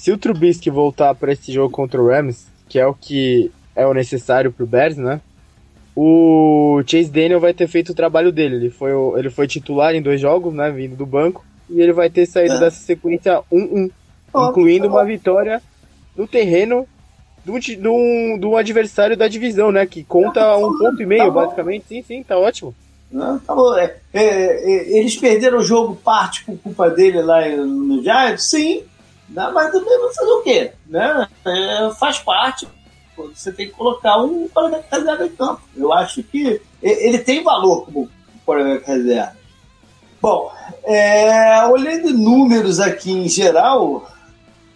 se 0.00 0.10
o 0.10 0.16
Trubisky 0.16 0.70
voltar 0.70 1.14
para 1.14 1.30
esse 1.30 1.52
jogo 1.52 1.70
contra 1.70 2.00
o 2.00 2.08
Rams, 2.08 2.46
que 2.66 2.78
é 2.78 2.86
o 2.86 2.94
que 2.94 3.52
é 3.76 3.86
o 3.86 3.92
necessário 3.92 4.50
pro 4.50 4.66
Bears, 4.66 4.96
né? 4.96 5.20
O 5.94 6.82
Chase 6.86 7.10
Daniel 7.10 7.38
vai 7.38 7.52
ter 7.52 7.68
feito 7.68 7.92
o 7.92 7.94
trabalho 7.94 8.32
dele. 8.32 8.56
Ele 8.56 8.70
foi, 8.70 8.92
ele 9.18 9.28
foi 9.28 9.46
titular 9.46 9.94
em 9.94 10.00
dois 10.00 10.18
jogos, 10.18 10.54
né? 10.54 10.70
Vindo 10.70 10.96
do 10.96 11.04
banco. 11.04 11.44
E 11.68 11.82
ele 11.82 11.92
vai 11.92 12.08
ter 12.08 12.24
saído 12.24 12.54
é. 12.54 12.60
dessa 12.60 12.82
sequência 12.82 13.42
1-1. 13.52 13.90
incluindo 14.34 14.88
uma 14.88 15.04
vitória 15.04 15.60
no 16.16 16.26
terreno 16.26 16.88
do, 17.44 17.58
do, 17.58 18.38
do 18.38 18.56
adversário 18.56 19.18
da 19.18 19.28
divisão, 19.28 19.70
né? 19.70 19.84
Que 19.84 20.02
conta 20.02 20.40
tá 20.40 20.56
um 20.56 20.78
ponto 20.78 21.02
e 21.02 21.04
meio, 21.04 21.26
tá 21.26 21.30
basicamente. 21.30 21.84
Sim, 21.86 22.02
sim, 22.02 22.22
tá 22.22 22.38
ótimo. 22.38 22.74
Não, 23.12 23.38
tá 23.38 23.54
bom. 23.54 23.76
É, 23.76 23.96
é, 24.14 24.24
é, 24.24 24.98
eles 24.98 25.14
perderam 25.14 25.58
o 25.58 25.62
jogo 25.62 25.94
parte 25.94 26.42
por 26.42 26.56
culpa 26.56 26.88
dele 26.88 27.20
lá 27.20 27.46
no 27.50 28.02
Giants? 28.02 28.48
Sim, 28.48 28.84
né? 29.30 29.50
Mas 29.52 29.72
também 29.72 29.98
fazer 30.14 30.30
o 30.30 30.42
quê? 30.42 30.72
Né? 30.86 31.28
É, 31.46 31.90
faz 31.98 32.18
parte. 32.18 32.68
Você 33.16 33.52
tem 33.52 33.66
que 33.66 33.74
colocar 33.74 34.18
um 34.18 34.48
quarterback 34.48 34.86
reserva 34.90 35.26
em 35.26 35.30
campo. 35.30 35.62
Eu 35.76 35.92
acho 35.92 36.22
que 36.22 36.60
ele 36.82 37.18
tem 37.18 37.42
valor 37.42 37.84
como 37.84 38.08
quarterback 38.46 38.86
reserva. 38.86 39.36
Bom, 40.20 40.52
é, 40.84 41.64
olhando 41.66 42.12
números 42.12 42.80
aqui 42.80 43.10
em 43.10 43.28
geral, 43.28 44.10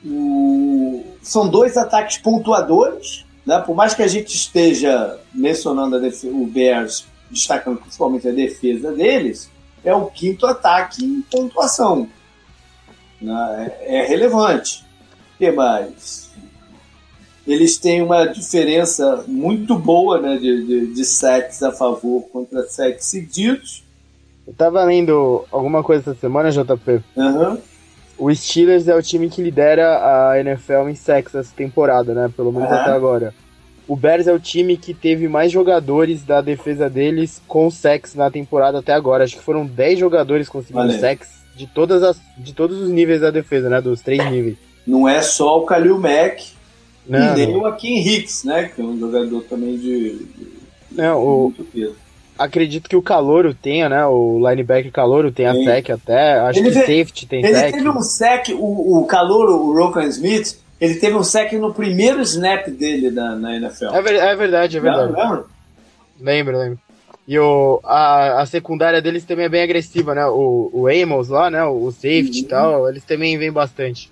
o, 0.05 1.05
são 1.23 1.49
dois 1.49 1.77
ataques 1.77 2.19
pontuadores. 2.19 3.25
Né? 3.45 3.59
Por 3.61 3.75
mais 3.75 3.95
que 3.95 4.03
a 4.03 4.09
gente 4.09 4.35
esteja 4.35 5.19
mencionando 5.33 5.97
o 5.97 6.47
Bears, 6.47 7.07
destacando 7.31 7.79
principalmente 7.79 8.29
a 8.29 8.33
defesa 8.33 8.93
deles, 8.93 9.51
é 9.85 9.95
o 9.95 10.07
quinto 10.07 10.47
ataque 10.47 11.05
em 11.05 11.21
pontuação. 11.23 12.09
Né? 13.25 13.73
É, 13.81 13.99
é 13.99 14.07
relevante. 14.07 14.85
O 15.35 15.39
que 15.39 15.51
mais? 15.51 16.31
Eles 17.47 17.77
têm 17.77 18.03
uma 18.03 18.27
diferença 18.27 19.25
muito 19.27 19.79
boa 19.79 20.21
né, 20.21 20.37
de, 20.37 20.65
de, 20.65 20.95
de 20.95 21.03
a 21.67 21.73
favor 21.73 22.23
contra 22.33 22.63
sets 22.65 23.07
seguidos. 23.07 23.85
Eu 24.47 24.55
tava 24.55 24.83
lendo 24.85 25.45
alguma 25.51 25.83
coisa 25.83 26.11
essa 26.11 26.21
semana, 26.21 26.51
JP. 26.51 27.03
Uhum. 27.17 27.59
O 28.17 28.35
Steelers 28.35 28.89
é 28.89 28.95
o 28.95 29.03
time 29.03 29.29
que 29.29 29.43
lidera 29.43 30.31
a 30.31 30.41
NFL 30.41 30.89
em 30.89 30.95
sacks 30.95 31.35
essa 31.35 31.53
temporada, 31.55 32.15
né? 32.15 32.31
Pelo 32.35 32.53
menos 32.53 32.71
uhum. 32.71 32.77
até 32.77 32.91
agora. 32.91 33.35
O 33.87 33.97
Bears 33.97 34.27
é 34.27 34.33
o 34.33 34.39
time 34.39 34.77
que 34.79 34.95
teve 34.95 35.29
mais 35.29 35.53
jogadores 35.53 36.23
da 36.25 36.41
defesa 36.41 36.89
deles 36.89 37.43
com 37.47 37.71
sacks 37.71 38.15
na 38.15 38.31
temporada 38.31 38.79
até 38.79 38.93
agora. 38.93 39.25
Acho 39.25 39.37
que 39.37 39.43
foram 39.43 39.67
10 39.67 39.99
jogadores 39.99 40.49
conseguindo 40.49 40.93
sacks 40.99 41.34
de, 41.57 41.67
todas 41.67 42.03
as, 42.03 42.21
de 42.37 42.53
todos 42.53 42.81
os 42.81 42.91
níveis 42.91 43.21
da 43.21 43.31
defesa, 43.31 43.69
né? 43.69 43.81
Dos 43.81 44.01
três 44.01 44.25
níveis. 44.31 44.57
Não 44.87 45.09
é 45.09 45.23
só 45.23 45.59
o 45.59 45.65
Kalil 45.65 45.99
Mack 45.99 46.45
não, 47.07 47.19
e 47.19 47.47
nem 47.47 47.57
o 47.57 47.67
Akin 47.67 47.99
Hicks, 47.99 48.45
né? 48.45 48.71
Que 48.75 48.81
é 48.81 48.85
um 48.85 48.99
jogador 48.99 49.43
também 49.43 49.77
de, 49.77 50.19
de 50.19 50.55
não, 50.95 51.19
o. 51.21 51.55
Acredito 52.37 52.89
que 52.89 52.97
o 52.97 53.03
Calouro 53.03 53.55
tenha, 53.55 53.89
né? 53.89 54.05
O 54.07 54.39
linebacker 54.39 54.91
Calouro 54.91 55.31
tem 55.31 55.47
a 55.47 55.55
sec 55.55 55.91
até. 55.91 56.41
Acho 56.41 56.59
ele 56.59 56.71
que 56.71 56.79
o 56.79 56.81
safety 56.81 57.27
tem 57.27 57.45
ele 57.45 57.55
sec. 57.55 57.65
Ele 57.65 57.73
teve 57.73 57.89
um 57.89 58.01
sec, 58.01 58.49
o, 58.51 58.99
o 58.99 59.07
Calouro, 59.07 59.55
o 59.55 59.75
Rokan 59.75 60.07
Smith, 60.07 60.57
ele 60.81 60.97
teve 60.97 61.17
um 61.17 61.23
sec 61.23 61.53
no 61.53 61.73
primeiro 61.73 62.21
snap 62.23 62.67
dele 62.69 63.11
na, 63.11 63.37
na 63.37 63.57
NFL. 63.57 63.95
É, 63.95 63.99
é 63.99 64.37
verdade, 64.37 64.77
é 64.79 64.81
verdade. 64.81 65.13
Lembra? 65.13 65.45
Lembro, 66.21 66.59
lembro. 66.59 66.79
E 67.27 67.39
o, 67.39 67.81
a, 67.85 68.43
a 68.43 68.47
secundária 68.47 69.01
deles 69.01 69.25
também 69.25 69.47
é 69.47 69.49
bem 69.49 69.63
agressiva, 69.63 70.15
né? 70.15 70.27
O, 70.27 70.71
o 70.73 70.87
Amos 70.89 71.29
lá, 71.29 71.51
né? 71.51 71.65
O 71.65 71.91
safety 71.91 72.41
e 72.41 72.43
uhum. 72.43 72.49
tal, 72.49 72.89
eles 72.89 73.05
também 73.05 73.39
vêm 73.39 73.51
bastante. 73.51 74.11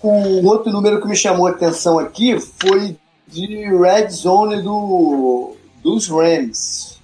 O 0.00 0.46
outro 0.46 0.70
número 0.70 1.00
que 1.00 1.08
me 1.08 1.16
chamou 1.16 1.48
a 1.48 1.50
atenção 1.50 1.98
aqui 1.98 2.38
foi 2.38 2.96
de 3.26 3.46
red 3.76 4.08
zone 4.10 4.62
do, 4.62 5.56
dos 5.82 6.08
Rams. 6.08 7.00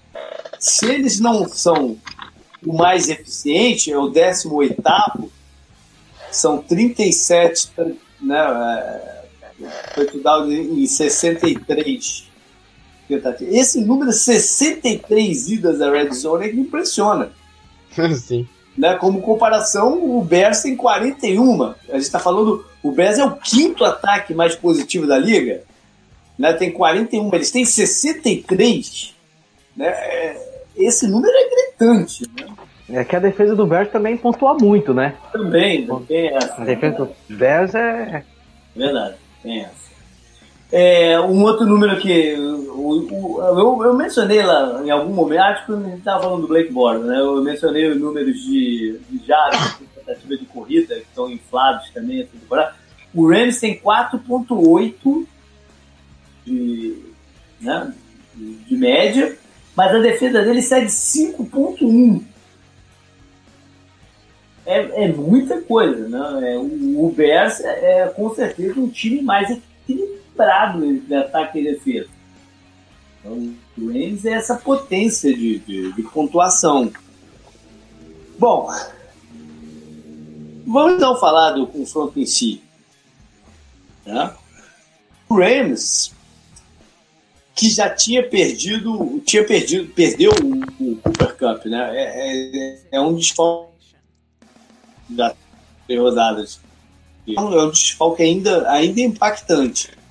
Se 0.61 0.87
eles 0.87 1.19
não 1.19 1.49
são 1.49 1.97
o 2.65 2.77
mais 2.77 3.09
eficiente, 3.09 3.93
é 3.93 3.99
o 3.99 4.09
18 4.09 4.81
são 6.31 6.59
37 6.59 7.71
né, 8.23 8.39
é, 8.39 9.23
foi 9.95 10.07
tudo 10.07 10.51
em 10.51 10.87
63 10.87 12.32
esse 13.41 13.81
número 13.81 14.13
63 14.13 15.49
idas 15.49 15.79
da 15.79 15.91
Red 15.91 16.11
Zone 16.13 16.47
é 16.47 16.49
que 16.49 16.57
me 16.57 16.63
impressiona. 16.63 17.31
Sim. 18.17 18.49
Né? 18.77 18.95
Como 18.95 19.21
comparação, 19.21 20.19
o 20.19 20.23
Bears 20.23 20.63
tem 20.63 20.75
41. 20.75 21.63
A 21.63 21.75
gente 21.93 22.03
está 22.03 22.19
falando, 22.19 22.65
o 22.83 22.91
Bears 22.91 23.19
é 23.19 23.25
o 23.25 23.37
quinto 23.37 23.85
ataque 23.85 24.35
mais 24.35 24.55
positivo 24.55 25.07
da 25.07 25.19
liga. 25.19 25.63
Né? 26.39 26.53
Tem 26.55 26.73
41, 26.73 27.35
eles 27.35 27.51
têm 27.51 27.65
63. 27.65 29.15
Né? 29.77 29.87
É, 29.87 30.53
esse 30.77 31.07
número 31.07 31.33
é 31.35 31.51
gritante. 31.51 32.25
Né? 32.37 32.47
É 33.01 33.05
que 33.05 33.17
a 33.17 33.21
defesa 33.21 33.55
do 33.55 33.67
Bears 33.67 33.91
também 33.91 34.17
pontua 34.17 34.55
muito, 34.55 34.93
né? 34.93 35.15
Também, 35.33 35.87
também 35.87 36.29
é. 36.29 36.37
A 36.37 36.65
defesa 36.65 36.97
do 36.97 37.15
Bears 37.29 37.75
é. 37.75 38.23
Verdade, 38.77 39.15
tem 39.43 39.61
essa. 39.61 39.92
É, 40.75 41.21
um 41.21 41.43
outro 41.43 41.67
número 41.67 42.01
que 42.01 42.35
o, 42.35 43.07
o, 43.13 43.43
eu, 43.43 43.85
eu, 43.85 43.95
mencionei 43.95 44.43
lá 44.43 44.83
em 44.83 44.91
algum 44.91 45.13
momento, 45.13 45.41
acho 45.41 45.67
que 45.67 45.73
a 45.73 45.77
gente 45.77 45.99
estava 45.99 46.23
falando 46.23 46.41
do 46.41 46.49
Blake 46.49 46.73
Bortles, 46.73 47.07
né? 47.07 47.21
Eu 47.21 47.43
mencionei 47.43 47.91
os 47.91 48.01
números 48.01 48.41
de, 48.41 48.99
de 49.11 49.27
jardas, 49.27 49.77
tentativa 49.95 50.35
de 50.35 50.47
corrida, 50.47 50.95
que 50.95 51.03
estão 51.03 51.31
inflados 51.31 51.91
também 51.91 52.23
essa 52.23 52.31
temporada. 52.33 52.75
O 53.13 53.29
Rams 53.29 53.61
tem 53.61 53.79
4.8 53.79 55.27
de, 56.47 56.99
né, 57.61 57.93
de, 58.35 58.55
de 58.55 58.75
média, 58.75 59.37
mas 59.77 59.95
a 59.95 59.99
defesa 59.99 60.41
dele 60.41 60.61
de 60.61 60.67
5.1. 60.67 62.23
é, 64.65 65.05
é 65.05 65.09
muita 65.09 65.61
coisa, 65.61 66.09
né? 66.09 66.55
É, 66.55 66.57
o, 66.57 67.07
o 67.07 67.13
Bears 67.15 67.61
é, 67.61 68.01
é, 68.01 68.09
com 68.09 68.35
certeza 68.35 68.81
um 68.81 68.89
time 68.89 69.21
mais 69.21 69.51
equilibrado 69.51 70.22
de 71.07 71.15
ataque 71.15 71.59
e 71.59 71.65
defesa. 71.65 72.09
Então, 73.21 73.55
o 73.79 73.87
Rams 73.87 74.25
é 74.25 74.33
essa 74.33 74.57
potência 74.57 75.33
de, 75.33 75.59
de, 75.61 75.93
de 75.93 76.03
pontuação. 76.03 76.93
Bom, 78.39 78.69
vamos 80.67 80.95
então 80.95 81.17
falar 81.19 81.53
do 81.53 81.67
confronto 81.67 82.19
em 82.19 82.27
si. 82.27 82.61
Né? 84.05 84.35
O 85.29 85.37
Rams, 85.37 86.13
que 87.55 87.71
já 87.71 87.89
tinha 87.89 88.29
perdido, 88.29 89.23
tinha 89.25 89.47
perdido, 89.47 89.93
perdeu 89.95 90.33
o, 90.33 90.91
o 90.93 90.97
Cooper 90.97 91.37
Cup, 91.37 91.67
né? 91.67 91.91
É, 91.97 92.59
é, 92.59 92.83
é 92.93 93.01
um 93.01 93.15
desfalque 93.15 93.71
das 95.09 95.35
rodadas. 95.89 96.61
É 97.29 97.41
um 97.41 97.71
desfalque 97.71 98.23
ainda, 98.25 98.69
ainda 98.69 99.01
impactante. 99.01 100.02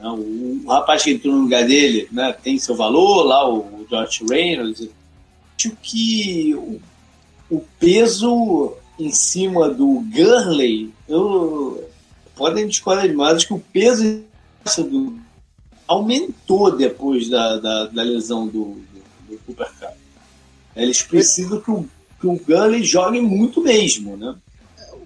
O, 0.00 0.64
rapaz 0.68 1.02
que 1.02 1.12
entrou 1.12 1.34
no 1.34 1.42
lugar 1.42 1.66
dele 1.66 2.08
né, 2.12 2.32
tem 2.32 2.58
seu 2.58 2.74
valor, 2.74 3.24
lá 3.24 3.48
o 3.48 3.86
George 3.88 4.24
Reynolds. 4.28 4.88
Acho 5.56 5.76
que 5.82 6.54
o, 6.54 6.80
o 7.50 7.60
peso 7.78 8.74
em 8.98 9.10
cima 9.10 9.70
do 9.70 10.04
Gurley, 10.14 10.92
eu, 11.08 11.88
podem 12.36 12.66
discordar 12.66 13.08
demais, 13.08 13.36
acho 13.36 13.46
que 13.46 13.54
o 13.54 13.64
peso 13.72 14.22
do, 14.78 15.18
aumentou 15.88 16.76
depois 16.76 17.28
da, 17.28 17.56
da, 17.56 17.86
da 17.86 18.02
lesão 18.02 18.46
do, 18.46 18.76
do, 18.76 19.02
do 19.28 19.38
Cooper 19.46 19.70
Cup. 19.78 19.96
Eles 20.76 21.02
precisam 21.02 21.60
que 21.60 21.70
o, 21.70 21.88
que 22.20 22.26
o 22.26 22.36
Gurley 22.36 22.84
jogue 22.84 23.20
muito 23.20 23.60
mesmo, 23.60 24.16
né? 24.16 24.36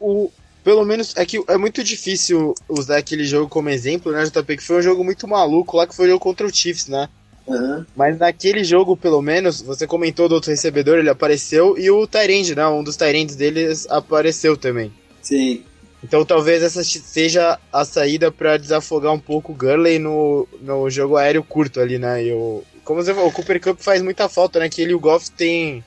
O, 0.01 0.31
pelo 0.65 0.85
menos 0.85 1.15
é 1.17 1.27
que 1.27 1.41
é 1.47 1.59
muito 1.59 1.85
difícil 1.85 2.55
usar 2.69 2.97
aquele 2.97 3.25
jogo 3.25 3.49
como 3.49 3.69
exemplo, 3.69 4.11
né, 4.11 4.25
JP? 4.25 4.57
Que 4.57 4.63
foi 4.63 4.79
um 4.79 4.83
jogo 4.83 5.05
muito 5.05 5.29
maluco 5.29 5.77
lá, 5.77 5.87
que 5.87 5.95
foi 5.95 6.07
o 6.07 6.09
jogo 6.09 6.21
contra 6.21 6.47
o 6.47 6.53
Chiefs, 6.53 6.89
né? 6.89 7.09
Uhum. 7.47 7.85
Mas 7.95 8.19
naquele 8.19 8.65
jogo, 8.65 8.97
pelo 8.97 9.21
menos, 9.21 9.61
você 9.61 9.87
comentou 9.87 10.29
do 10.29 10.35
outro 10.35 10.51
recebedor, 10.51 10.99
ele 10.99 11.11
apareceu, 11.11 11.79
e 11.79 11.91
o 11.91 12.07
Tyrande, 12.07 12.55
né? 12.55 12.67
Um 12.67 12.83
dos 12.83 12.97
Tyrands 12.97 13.37
deles 13.37 13.87
apareceu 13.91 14.57
também. 14.57 14.91
Sim. 15.21 15.63
Então 16.03 16.25
talvez 16.25 16.63
essa 16.63 16.85
seja 16.85 17.59
a 17.73 17.85
saída 17.85 18.31
para 18.31 18.59
desafogar 18.59 19.13
um 19.13 19.19
pouco 19.19 19.53
o 19.53 19.55
Gurley 19.55 19.99
no, 19.99 20.47
no 20.61 20.91
jogo 20.91 21.17
aéreo 21.17 21.43
curto 21.43 21.81
ali, 21.81 21.99
né? 21.99 22.25
E 22.25 22.33
o, 22.33 22.63
como 22.85 23.03
você 23.03 23.15
falou, 23.15 23.29
o 23.31 23.33
Cooper 23.33 23.61
Cup 23.61 23.81
faz 23.81 24.03
muita 24.03 24.29
falta, 24.29 24.59
né? 24.59 24.69
Que 24.69 24.83
ele 24.83 24.93
e 24.93 24.95
o 24.95 25.01
Goff 25.01 25.31
tem 25.31 25.83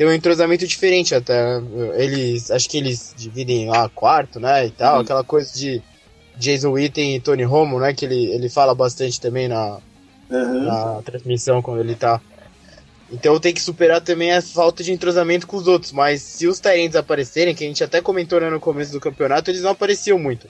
tem 0.00 0.08
um 0.08 0.14
entrosamento 0.14 0.66
diferente 0.66 1.14
até. 1.14 1.60
Eles, 1.94 2.50
acho 2.50 2.70
que 2.70 2.78
eles 2.78 3.14
dividem 3.14 3.68
lá 3.68 3.86
quarto, 3.90 4.40
né, 4.40 4.64
e 4.64 4.70
tal, 4.70 4.94
uhum. 4.94 5.00
aquela 5.02 5.22
coisa 5.22 5.52
de 5.52 5.82
Jason 6.38 6.70
Witten 6.70 7.16
e 7.16 7.20
Tony 7.20 7.42
Romo, 7.42 7.78
né, 7.78 7.92
que 7.92 8.06
ele, 8.06 8.32
ele 8.32 8.48
fala 8.48 8.74
bastante 8.74 9.20
também 9.20 9.46
na, 9.46 9.76
uhum. 10.30 10.62
na 10.62 11.02
transmissão 11.02 11.60
quando 11.60 11.80
ele 11.80 11.94
tá. 11.94 12.18
Então 13.12 13.38
tem 13.38 13.52
que 13.52 13.60
superar 13.60 14.00
também 14.00 14.32
a 14.32 14.40
falta 14.40 14.82
de 14.82 14.90
entrosamento 14.90 15.46
com 15.46 15.58
os 15.58 15.68
outros, 15.68 15.92
mas 15.92 16.22
se 16.22 16.46
os 16.46 16.58
Tyrants 16.58 16.96
aparecerem, 16.96 17.54
que 17.54 17.64
a 17.64 17.66
gente 17.66 17.84
até 17.84 18.00
comentou 18.00 18.40
né, 18.40 18.48
no 18.48 18.58
começo 18.58 18.92
do 18.92 19.00
campeonato, 19.00 19.50
eles 19.50 19.60
não 19.60 19.72
apareciam 19.72 20.18
muito. 20.18 20.48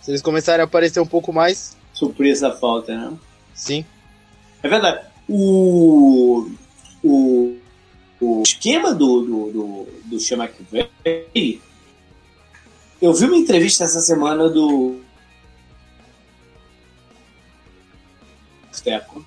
Se 0.00 0.12
eles 0.12 0.22
começarem 0.22 0.60
a 0.60 0.64
aparecer 0.64 1.00
um 1.00 1.06
pouco 1.06 1.32
mais... 1.32 1.76
Surpresa 1.92 2.50
a 2.50 2.52
falta, 2.52 2.96
né? 2.96 3.14
Sim. 3.52 3.84
É 4.62 4.68
verdade. 4.68 5.00
O... 5.28 6.52
O 7.02 7.63
o 8.24 8.42
esquema 8.42 8.94
do, 8.94 9.22
do, 9.22 9.52
do, 9.52 9.88
do 10.04 10.20
Sean 10.20 10.38
McVay, 10.38 11.60
eu 13.00 13.12
vi 13.12 13.26
uma 13.26 13.36
entrevista 13.36 13.84
essa 13.84 14.00
semana 14.00 14.48
do 14.48 15.00
Steco, 18.72 19.24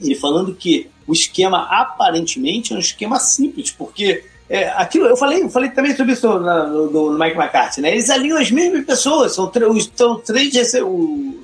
ele 0.00 0.14
falando 0.14 0.54
que 0.54 0.90
o 1.06 1.12
esquema 1.12 1.68
aparentemente 1.70 2.72
é 2.72 2.76
um 2.76 2.80
esquema 2.80 3.18
simples, 3.20 3.70
porque 3.70 4.24
é, 4.48 4.68
aquilo 4.70 5.06
eu 5.06 5.16
falei, 5.16 5.42
eu 5.42 5.50
falei 5.50 5.70
também 5.70 5.96
sobre 5.96 6.12
isso 6.12 6.26
no, 6.26 6.90
no, 6.90 7.10
no 7.12 7.18
Mike 7.18 7.36
McCarthy, 7.36 7.80
né? 7.80 7.92
Eles 7.92 8.10
alinham 8.10 8.38
as 8.38 8.50
mesmas 8.50 8.84
pessoas, 8.84 9.34
são, 9.34 9.50
são, 9.96 10.20
três, 10.20 10.52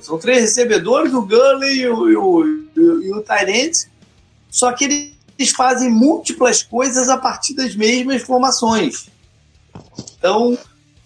são 0.01 0.17
três 0.19 0.41
recebedores, 0.41 1.13
o 1.13 1.21
Gurley 1.21 1.81
e 1.81 1.87
o, 1.87 1.97
o, 1.97 2.45
e 2.75 3.13
o 3.13 3.21
Tyrant, 3.21 3.87
só 4.49 4.71
que 4.73 4.83
ele 4.83 5.12
eles 5.37 5.51
fazem 5.51 5.89
múltiplas 5.89 6.61
coisas 6.61 7.09
a 7.09 7.17
partir 7.17 7.53
das 7.55 7.75
mesmas 7.75 8.21
formações. 8.21 9.07
Então, 10.17 10.57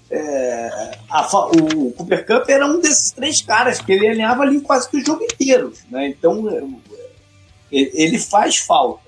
é, 0.10 0.98
a, 1.10 1.48
o 1.48 1.92
Cooper 1.94 2.26
Cup 2.26 2.50
era 2.50 2.66
um 2.66 2.80
desses 2.80 3.12
três 3.12 3.42
caras 3.42 3.80
que 3.80 3.92
ele 3.92 4.08
alinhava 4.08 4.44
ali 4.44 4.60
quase 4.62 4.90
que 4.90 4.98
o 4.98 5.06
jogo 5.06 5.24
inteiro. 5.24 5.74
Né? 5.90 6.10
Então, 6.10 6.50
é, 6.50 6.64
ele 7.72 8.20
faz 8.20 8.58
falta. 8.58 9.08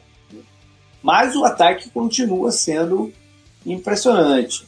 Mas 1.01 1.35
o 1.35 1.45
ataque 1.45 1.89
continua 1.89 2.51
sendo 2.51 3.13
impressionante. 3.65 4.67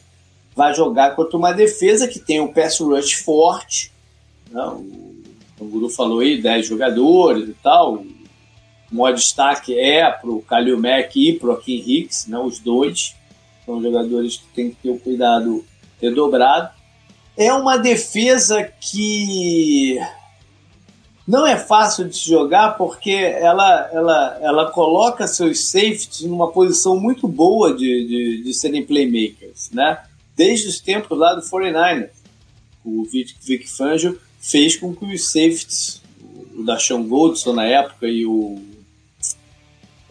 Vai 0.55 0.73
jogar 0.73 1.15
contra 1.15 1.37
uma 1.37 1.53
defesa 1.53 2.07
que 2.07 2.19
tem 2.19 2.39
um 2.39 2.51
pass 2.51 2.79
rush 2.79 3.13
forte. 3.13 3.91
Né? 4.49 4.61
O 5.59 5.65
Guru 5.65 5.89
falou 5.89 6.19
aí, 6.19 6.41
10 6.41 6.67
jogadores 6.67 7.49
e 7.49 7.53
tal 7.53 8.03
o 8.91 8.95
maior 8.95 9.15
destaque 9.15 9.77
é 9.77 10.09
para 10.11 10.29
o 10.29 10.41
Kalil 10.41 10.79
Mack 10.79 11.15
e 11.15 11.39
para 11.39 11.49
o 11.49 11.51
Akin 11.53 11.83
Hicks, 11.85 12.27
né, 12.27 12.37
os 12.37 12.59
dois. 12.59 13.15
São 13.65 13.81
jogadores 13.81 14.37
que 14.37 14.45
tem 14.53 14.69
que 14.71 14.75
ter 14.75 14.89
o 14.89 14.99
cuidado 14.99 15.63
redobrado. 16.01 16.69
É 17.37 17.53
uma 17.53 17.77
defesa 17.77 18.63
que 18.63 19.97
não 21.25 21.47
é 21.47 21.55
fácil 21.55 22.09
de 22.09 22.17
jogar 22.17 22.77
porque 22.77 23.11
ela, 23.11 23.89
ela, 23.93 24.39
ela 24.41 24.71
coloca 24.71 25.27
seus 25.27 25.69
safeties 25.69 26.21
numa 26.21 26.51
posição 26.51 26.99
muito 26.99 27.27
boa 27.27 27.73
de, 27.73 28.05
de, 28.05 28.43
de 28.43 28.53
serem 28.53 28.85
playmakers, 28.85 29.69
né? 29.71 30.03
Desde 30.35 30.67
os 30.67 30.81
tempos 30.81 31.17
lá 31.17 31.33
do 31.33 31.41
49ers. 31.41 32.09
O 32.83 33.03
Vic, 33.05 33.35
Vic 33.41 33.69
Fangio 33.69 34.19
fez 34.39 34.75
com 34.75 34.93
que 34.93 35.05
os 35.05 35.31
safeties, 35.31 36.01
o 36.57 36.63
Dashawn 36.63 37.07
Goldson 37.07 37.53
na 37.53 37.65
época 37.65 38.07
e 38.07 38.25
o 38.25 38.70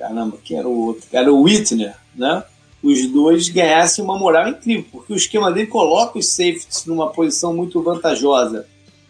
caramba, 0.00 0.38
que 0.42 0.56
era 0.56 0.66
o 0.66 0.86
outro, 0.86 1.06
era 1.12 1.30
o 1.30 1.42
Whitner, 1.42 1.94
né? 2.14 2.42
Os 2.82 3.06
dois 3.08 3.50
ganhassem 3.50 4.02
uma 4.02 4.18
moral 4.18 4.48
incrível, 4.48 4.86
porque 4.90 5.12
o 5.12 5.16
esquema 5.16 5.52
dele 5.52 5.66
coloca 5.66 6.18
os 6.18 6.30
safeties 6.30 6.86
numa 6.86 7.10
posição 7.10 7.54
muito 7.54 7.82
vantajosa 7.82 8.66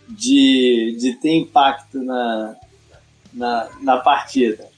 de, 0.08 0.96
de 0.98 1.12
ter 1.14 1.36
impacto 1.36 2.02
na, 2.02 2.56
na, 3.32 3.68
na 3.80 3.96
partida. 3.98 4.68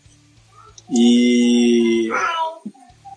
E 0.91 2.11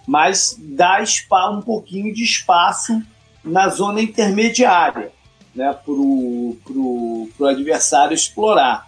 mas 0.07 0.55
dá 0.57 1.03
um 1.51 1.61
pouquinho 1.61 2.13
de 2.13 2.23
espaço 2.23 3.01
na 3.43 3.67
zona 3.67 4.01
intermediária, 4.01 5.11
né, 5.53 5.73
para 5.73 5.93
o 5.93 7.27
adversário 7.41 8.13
explorar. 8.13 8.87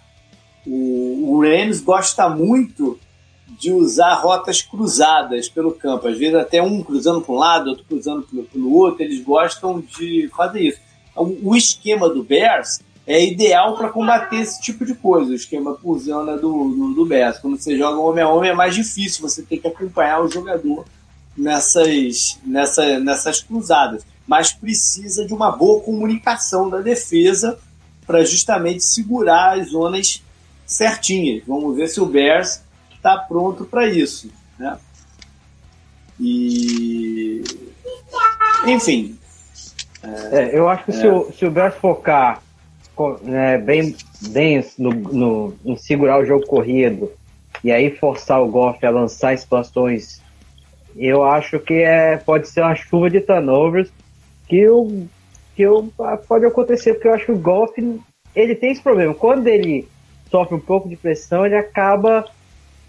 O, 0.64 1.34
o 1.34 1.42
Rams 1.42 1.80
gosta 1.80 2.28
muito 2.30 2.98
de 3.58 3.72
usar 3.72 4.14
rotas 4.14 4.62
cruzadas 4.62 5.48
pelo 5.48 5.72
campo. 5.72 6.06
Às 6.06 6.16
vezes 6.16 6.36
até 6.36 6.62
um 6.62 6.82
cruzando 6.82 7.20
para 7.20 7.34
um 7.34 7.38
lado, 7.38 7.70
outro 7.70 7.84
cruzando 7.84 8.22
pelo, 8.22 8.44
pelo 8.44 8.72
outro. 8.72 9.02
Eles 9.02 9.22
gostam 9.22 9.80
de 9.80 10.30
fazer 10.34 10.60
isso. 10.60 10.78
O, 11.16 11.50
o 11.50 11.56
esquema 11.56 12.08
do 12.08 12.22
Bears 12.22 12.80
é 13.04 13.24
ideal 13.24 13.76
para 13.76 13.88
combater 13.88 14.36
esse 14.36 14.60
tipo 14.60 14.84
de 14.84 14.94
coisa. 14.94 15.32
O 15.32 15.34
esquema 15.34 15.74
por 15.74 15.98
zona 15.98 16.36
do, 16.36 16.70
do, 16.70 16.94
do 16.94 17.06
Bears. 17.06 17.38
Quando 17.38 17.58
você 17.58 17.76
joga 17.76 17.98
homem 17.98 18.22
a 18.22 18.28
homem 18.28 18.50
é 18.50 18.54
mais 18.54 18.74
difícil. 18.74 19.22
Você 19.22 19.42
tem 19.42 19.58
que 19.58 19.66
acompanhar 19.66 20.22
o 20.22 20.28
jogador 20.28 20.84
nessas, 21.36 22.38
nessa, 22.44 23.00
nessas 23.00 23.42
cruzadas. 23.42 24.04
Mas 24.26 24.52
precisa 24.52 25.26
de 25.26 25.34
uma 25.34 25.50
boa 25.50 25.80
comunicação 25.80 26.70
da 26.70 26.80
defesa 26.80 27.58
para 28.06 28.24
justamente 28.24 28.84
segurar 28.84 29.58
as 29.58 29.70
zonas 29.70 30.22
certinhas. 30.64 31.42
Vamos 31.46 31.74
ver 31.74 31.88
se 31.88 32.00
o 32.00 32.06
Bears 32.06 32.60
está 32.98 33.16
pronto 33.16 33.64
para 33.64 33.86
isso. 33.86 34.30
Né? 34.58 34.78
E. 36.20 37.42
Enfim. 38.66 39.18
É... 40.02 40.42
É, 40.42 40.58
eu 40.58 40.68
acho 40.68 40.84
que 40.84 40.90
é... 40.90 40.94
se, 40.94 41.06
o, 41.06 41.32
se 41.32 41.46
o 41.46 41.50
Bears 41.50 41.74
focar 41.76 42.42
né, 43.22 43.58
bem, 43.58 43.96
bem 44.30 44.64
no, 44.76 44.90
no, 44.90 45.54
em 45.64 45.76
segurar 45.76 46.20
o 46.20 46.24
jogo 46.24 46.44
corrido 46.46 47.10
e 47.62 47.70
aí 47.70 47.90
forçar 47.90 48.42
o 48.42 48.48
Goff 48.48 48.84
a 48.84 48.90
lançar 48.90 49.38
situações, 49.38 50.20
eu 50.96 51.24
acho 51.24 51.60
que 51.60 51.74
é, 51.74 52.16
pode 52.16 52.48
ser 52.48 52.60
uma 52.60 52.74
chuva 52.74 53.08
de 53.08 53.20
turnovers 53.20 53.90
que, 54.48 54.68
o, 54.68 55.06
que 55.54 55.66
o, 55.66 55.92
pode 56.26 56.46
acontecer, 56.46 56.94
porque 56.94 57.08
eu 57.08 57.14
acho 57.14 57.26
que 57.26 57.32
o 57.32 57.38
Goff 57.38 57.72
ele 58.34 58.54
tem 58.54 58.72
esse 58.72 58.82
problema. 58.82 59.14
Quando 59.14 59.46
ele 59.46 59.88
sofre 60.30 60.56
um 60.56 60.60
pouco 60.60 60.88
de 60.88 60.96
pressão, 60.96 61.46
ele 61.46 61.56
acaba 61.56 62.24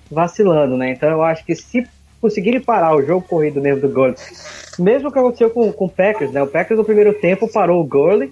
vacilando, 0.10 0.76
né? 0.77 0.91
Então 0.91 1.10
eu 1.10 1.23
acho 1.23 1.45
que 1.45 1.56
se 1.56 1.88
conseguirem 2.22 2.60
parar 2.60 2.95
o 2.95 3.06
jogo 3.06 3.26
corrido 3.26 3.61
mesmo 3.61 3.81
do 3.81 3.90
Gurley, 3.90 4.15
mesmo 4.77 5.11
que 5.11 5.19
aconteceu 5.19 5.49
com, 5.49 5.72
com 5.72 5.86
o 5.86 5.90
Packers, 5.90 6.31
né? 6.31 6.41
O 6.41 6.48
Packers 6.48 6.77
no 6.77 6.86
primeiro 6.86 7.14
tempo 7.14 7.48
parou 7.48 7.81
o 7.81 7.86
Gurley, 7.86 8.31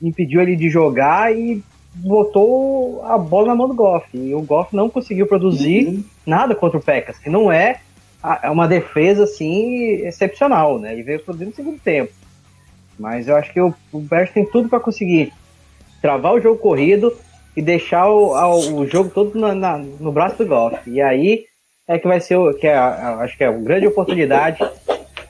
impediu 0.00 0.40
ele 0.40 0.56
de 0.56 0.68
jogar 0.68 1.34
e 1.34 1.62
botou 1.94 3.02
a 3.04 3.16
bola 3.16 3.48
na 3.48 3.54
mão 3.54 3.68
do 3.68 3.74
Goff. 3.74 4.06
E 4.14 4.34
o 4.34 4.42
Goff 4.42 4.74
não 4.76 4.88
conseguiu 4.88 5.26
produzir 5.26 5.86
uhum. 5.86 6.04
nada 6.26 6.54
contra 6.54 6.78
o 6.78 6.82
Packers, 6.82 7.18
que 7.18 7.30
não 7.30 7.50
é, 7.50 7.80
é 8.42 8.50
uma 8.50 8.68
defesa 8.68 9.24
assim 9.24 10.04
excepcional, 10.04 10.78
né? 10.78 10.92
Ele 10.92 11.02
veio 11.02 11.20
produzindo 11.20 11.50
no 11.50 11.56
segundo 11.56 11.78
tempo. 11.80 12.12
Mas 12.98 13.28
eu 13.28 13.36
acho 13.36 13.52
que 13.52 13.60
o, 13.60 13.74
o 13.92 13.98
Bears 13.98 14.30
tem 14.30 14.44
tudo 14.44 14.68
para 14.68 14.80
conseguir 14.80 15.32
travar 16.00 16.34
o 16.34 16.40
jogo 16.40 16.58
corrido 16.58 17.16
e 17.56 17.62
deixar 17.62 18.08
o, 18.08 18.80
o 18.80 18.86
jogo 18.86 19.10
todo 19.10 19.38
na, 19.38 19.54
na, 19.54 19.78
no 19.78 20.12
braço 20.12 20.36
do 20.36 20.46
Goff. 20.46 20.78
E 20.86 21.00
aí 21.00 21.44
é 21.88 21.98
que 21.98 22.06
vai 22.06 22.20
ser, 22.20 22.38
que 22.58 22.66
é, 22.66 22.76
acho 22.76 23.36
que 23.36 23.44
é 23.44 23.50
uma 23.50 23.62
grande 23.62 23.86
oportunidade 23.86 24.58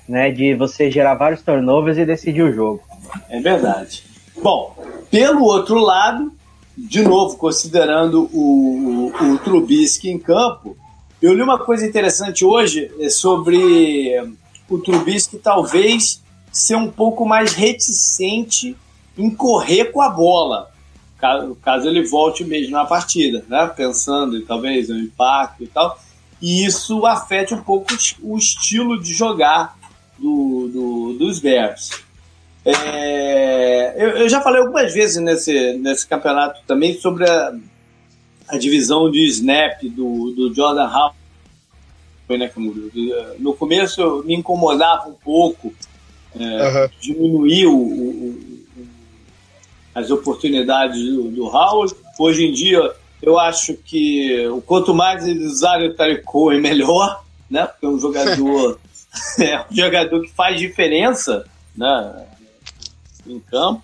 né, 0.09 0.31
de 0.31 0.55
você 0.55 0.91
gerar 0.91 1.15
vários 1.15 1.43
turnovers 1.43 1.99
e 1.99 2.07
decidir 2.07 2.43
o 2.43 2.53
jogo. 2.53 2.83
É 3.29 3.41
verdade. 3.41 4.05
Bom, 4.43 4.75
pelo 5.11 5.45
outro 5.45 5.79
lado, 5.79 6.33
de 6.77 7.03
novo, 7.03 7.37
considerando 7.37 8.29
o, 8.33 9.13
o, 9.21 9.33
o 9.33 9.39
Trubisky 9.39 10.11
em 10.11 10.19
campo, 10.19 10.77
eu 11.21 11.33
li 11.33 11.43
uma 11.43 11.59
coisa 11.59 11.87
interessante 11.87 12.45
hoje 12.45 12.91
é 13.01 13.09
sobre 13.09 14.21
o 14.69 14.79
Trubisky 14.79 15.39
talvez 15.39 16.23
ser 16.53 16.77
um 16.77 16.91
pouco 16.91 17.25
mais 17.25 17.53
reticente 17.53 18.77
em 19.17 19.31
correr 19.31 19.87
com 19.87 20.01
a 20.01 20.09
bola, 20.09 20.71
caso, 21.19 21.55
caso 21.57 21.89
ele 21.89 22.05
volte 22.05 22.45
mesmo 22.45 22.73
na 22.73 22.85
partida, 22.85 23.45
né? 23.49 23.71
pensando 23.75 24.37
em 24.37 24.45
talvez 24.45 24.91
um 24.91 24.99
impacto 24.99 25.65
e 25.65 25.67
tal, 25.67 25.99
e 26.41 26.65
isso 26.65 27.07
afete 27.07 27.55
um 27.55 27.63
pouco 27.63 27.87
o 28.23 28.37
estilo 28.37 29.01
de 29.01 29.13
jogar 29.13 29.77
do, 30.19 30.69
do 30.69 31.13
dos 31.19 31.41
Bears. 31.41 31.91
É, 32.65 33.95
eu, 33.97 34.09
eu, 34.19 34.29
já 34.29 34.41
falei 34.41 34.61
algumas 34.61 34.93
vezes 34.93 35.23
nesse, 35.23 35.75
nesse 35.75 36.07
campeonato 36.07 36.61
também 36.67 36.99
sobre 36.99 37.29
a, 37.29 37.55
a 38.49 38.59
divisão 38.59 39.09
de 39.11 39.25
snap 39.27 39.83
do, 39.85 40.33
do 40.33 40.53
Jordan 40.53 40.89
Howard. 40.89 41.17
Né, 42.29 42.51
no 43.39 43.55
começo 43.55 44.01
eu 44.01 44.25
me 44.25 44.35
incomodava 44.35 45.09
um 45.09 45.13
pouco 45.13 45.73
é, 46.35 46.91
uhum. 47.15 47.15
o, 47.15 47.71
o, 47.71 48.56
as 49.97 50.11
oportunidades 50.11 51.03
do, 51.03 51.31
do 51.31 51.45
Howard. 51.47 51.95
Hoje 52.19 52.45
em 52.45 52.53
dia 52.53 52.93
eu 53.23 53.39
acho 53.39 53.75
que 53.75 54.47
quanto 54.67 54.95
mais 54.95 55.27
eles 55.27 55.51
usarem 55.51 55.89
o 55.89 55.95
Tariq 55.95 56.23
Cohen, 56.23 56.61
melhor, 56.61 57.25
né? 57.51 57.67
Porque 57.67 57.87
é 57.87 57.89
um 57.89 57.99
jogador, 57.99 58.79
é 59.41 59.65
um 59.71 59.75
jogador 59.75 60.21
que 60.21 60.31
faz 60.33 60.61
diferença, 60.61 61.47
né? 61.75 62.27
em 63.27 63.41
campo. 63.41 63.83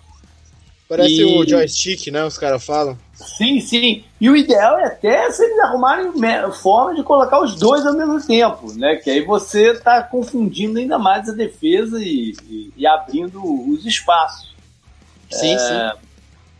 Parece 0.87 1.21
e... 1.21 1.23
o 1.23 1.47
joystick, 1.47 2.11
né? 2.11 2.23
Os 2.23 2.37
caras 2.37 2.63
falam. 2.63 2.95
Sim, 3.15 3.59
sim. 3.59 4.03
E 4.21 4.29
o 4.29 4.35
ideal 4.35 4.77
é 4.77 4.85
até 4.85 5.31
se 5.31 5.43
eles 5.43 5.59
arrumarem 5.59 6.11
forma 6.61 6.93
de 6.93 7.01
colocar 7.01 7.41
os 7.41 7.55
dois 7.55 7.85
ao 7.85 7.93
mesmo 7.93 8.21
tempo, 8.25 8.71
né? 8.73 8.97
Que 8.97 9.09
aí 9.09 9.21
você 9.21 9.71
está 9.71 10.03
confundindo 10.03 10.77
ainda 10.77 10.99
mais 10.99 11.27
a 11.27 11.33
defesa 11.33 11.99
e, 11.99 12.35
e, 12.47 12.71
e 12.77 12.85
abrindo 12.85 13.41
os 13.43 13.83
espaços. 13.85 14.52
Sim, 15.33 15.53
é, 15.53 15.57
sim. 15.57 15.99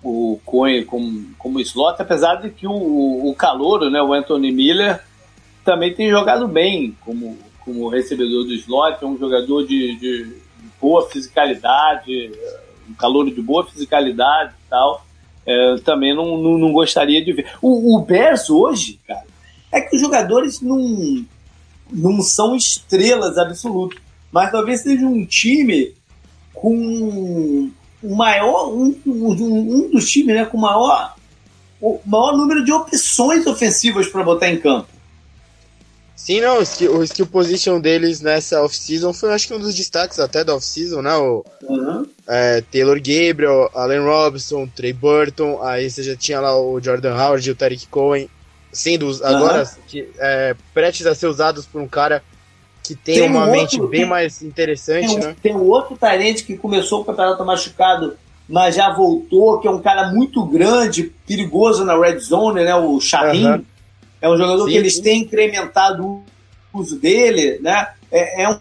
O 0.03 0.39
Cohen 0.45 0.83
como, 0.85 1.33
como 1.37 1.59
slot, 1.61 2.01
apesar 2.01 2.35
de 2.35 2.49
que 2.49 2.67
o, 2.67 3.29
o 3.29 3.33
calouro, 3.35 3.89
né, 3.89 4.01
o 4.01 4.13
Anthony 4.13 4.51
Miller, 4.51 5.01
também 5.63 5.93
tem 5.93 6.09
jogado 6.09 6.47
bem 6.47 6.95
como, 7.01 7.37
como 7.61 7.87
recebedor 7.87 8.43
do 8.43 8.53
slot, 8.53 8.97
é 9.01 9.05
um 9.05 9.17
jogador 9.17 9.65
de, 9.65 9.95
de 9.95 10.35
boa 10.81 11.09
fisicalidade, 11.09 12.31
um 12.89 12.93
calor 12.93 13.29
de 13.31 13.41
boa 13.41 13.65
fisicalidade 13.65 14.53
e 14.53 14.69
tal, 14.69 15.05
é, 15.45 15.75
também 15.83 16.15
não, 16.15 16.37
não, 16.37 16.57
não, 16.57 16.71
gostaria 16.73 17.23
de 17.23 17.31
ver. 17.31 17.47
O, 17.61 17.95
o 17.95 18.01
Bears 18.01 18.49
hoje, 18.49 18.99
cara, 19.07 19.25
é 19.71 19.81
que 19.81 19.95
os 19.95 20.01
jogadores 20.01 20.61
não, 20.61 21.25
não 21.91 22.21
são 22.21 22.55
estrelas 22.55 23.37
absolutas, 23.37 23.99
mas 24.31 24.51
talvez 24.51 24.81
seja 24.81 25.05
um 25.05 25.25
time 25.25 25.93
com 26.53 27.71
o 28.03 28.15
maior, 28.15 28.73
um, 28.73 28.95
um, 29.05 29.31
um 29.31 29.89
dos 29.89 30.09
times 30.09 30.35
né, 30.35 30.45
com 30.45 30.57
maior, 30.57 31.15
o 31.81 31.99
maior 32.05 32.35
número 32.35 32.63
de 32.63 32.71
opções 32.71 33.47
ofensivas 33.47 34.07
para 34.07 34.23
botar 34.23 34.49
em 34.49 34.59
campo. 34.59 34.87
Sim, 36.15 36.39
não, 36.39 36.59
o 36.59 36.61
skill, 36.61 36.97
o 36.97 37.03
skill 37.03 37.27
position 37.27 37.81
deles 37.81 38.21
nessa 38.21 38.61
off-season 38.63 39.11
foi 39.11 39.33
acho 39.33 39.47
que 39.47 39.53
um 39.53 39.59
dos 39.59 39.75
destaques 39.75 40.19
até 40.19 40.43
da 40.43 40.55
off-season, 40.55 41.01
né? 41.01 41.13
O, 41.15 41.43
uhum. 41.63 42.05
é, 42.27 42.61
Taylor 42.61 42.97
Gabriel, 42.97 43.69
Allen 43.73 44.05
Robinson, 44.05 44.67
Trey 44.67 44.93
Burton, 44.93 45.61
aí 45.61 45.89
você 45.89 46.01
já 46.01 46.15
tinha 46.15 46.39
lá 46.39 46.57
o 46.57 46.79
Jordan 46.79 47.13
Howard 47.13 47.45
e 47.45 47.51
o 47.51 47.55
Tariq 47.55 47.87
Cohen, 47.87 48.29
sendo 48.71 49.07
uhum. 49.07 49.19
agora 49.25 49.69
é, 50.19 50.55
prestes 50.73 51.05
a 51.07 51.15
ser 51.15 51.27
usados 51.27 51.65
por 51.65 51.81
um 51.81 51.87
cara 51.87 52.23
que 52.83 52.95
tem, 52.95 53.15
tem 53.15 53.29
uma 53.29 53.45
um 53.45 53.51
mente 53.51 53.75
outro, 53.75 53.87
bem 53.87 54.01
tem, 54.01 54.09
mais 54.09 54.41
interessante, 54.41 55.07
tem, 55.07 55.19
né? 55.19 55.35
Tem 55.41 55.55
um 55.55 55.63
outro 55.63 55.95
talento 55.97 56.43
que 56.43 56.57
começou 56.57 57.01
o 57.01 57.05
campeonato 57.05 57.45
machucado, 57.45 58.17
mas 58.47 58.75
já 58.75 58.93
voltou, 58.93 59.59
que 59.59 59.67
é 59.67 59.71
um 59.71 59.81
cara 59.81 60.11
muito 60.11 60.45
grande, 60.45 61.13
perigoso 61.25 61.85
na 61.85 61.97
red 61.97 62.19
zone, 62.19 62.63
né? 62.63 62.75
O 62.75 62.99
Shahin. 62.99 63.45
Uhum. 63.45 63.65
É 64.21 64.29
um 64.29 64.37
jogador 64.37 64.65
sim, 64.65 64.71
que 64.71 64.77
eles 64.77 64.99
têm 64.99 65.21
incrementado 65.21 66.05
o 66.05 66.23
uso 66.73 66.99
dele, 66.99 67.59
né? 67.61 67.93
É, 68.11 68.43
é 68.43 68.49
um 68.49 68.59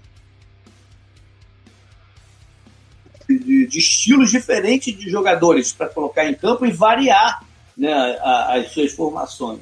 de, 3.29 3.67
de, 3.67 3.79
estilos 3.79 4.31
diferentes 4.31 4.97
de 4.97 5.09
jogadores 5.09 5.73
para 5.73 5.89
colocar 5.89 6.29
em 6.29 6.35
campo 6.35 6.67
e 6.67 6.71
variar 6.71 7.45
né, 7.77 7.93
a, 8.21 8.55
as 8.55 8.73
suas 8.73 8.93
formações. 8.93 9.61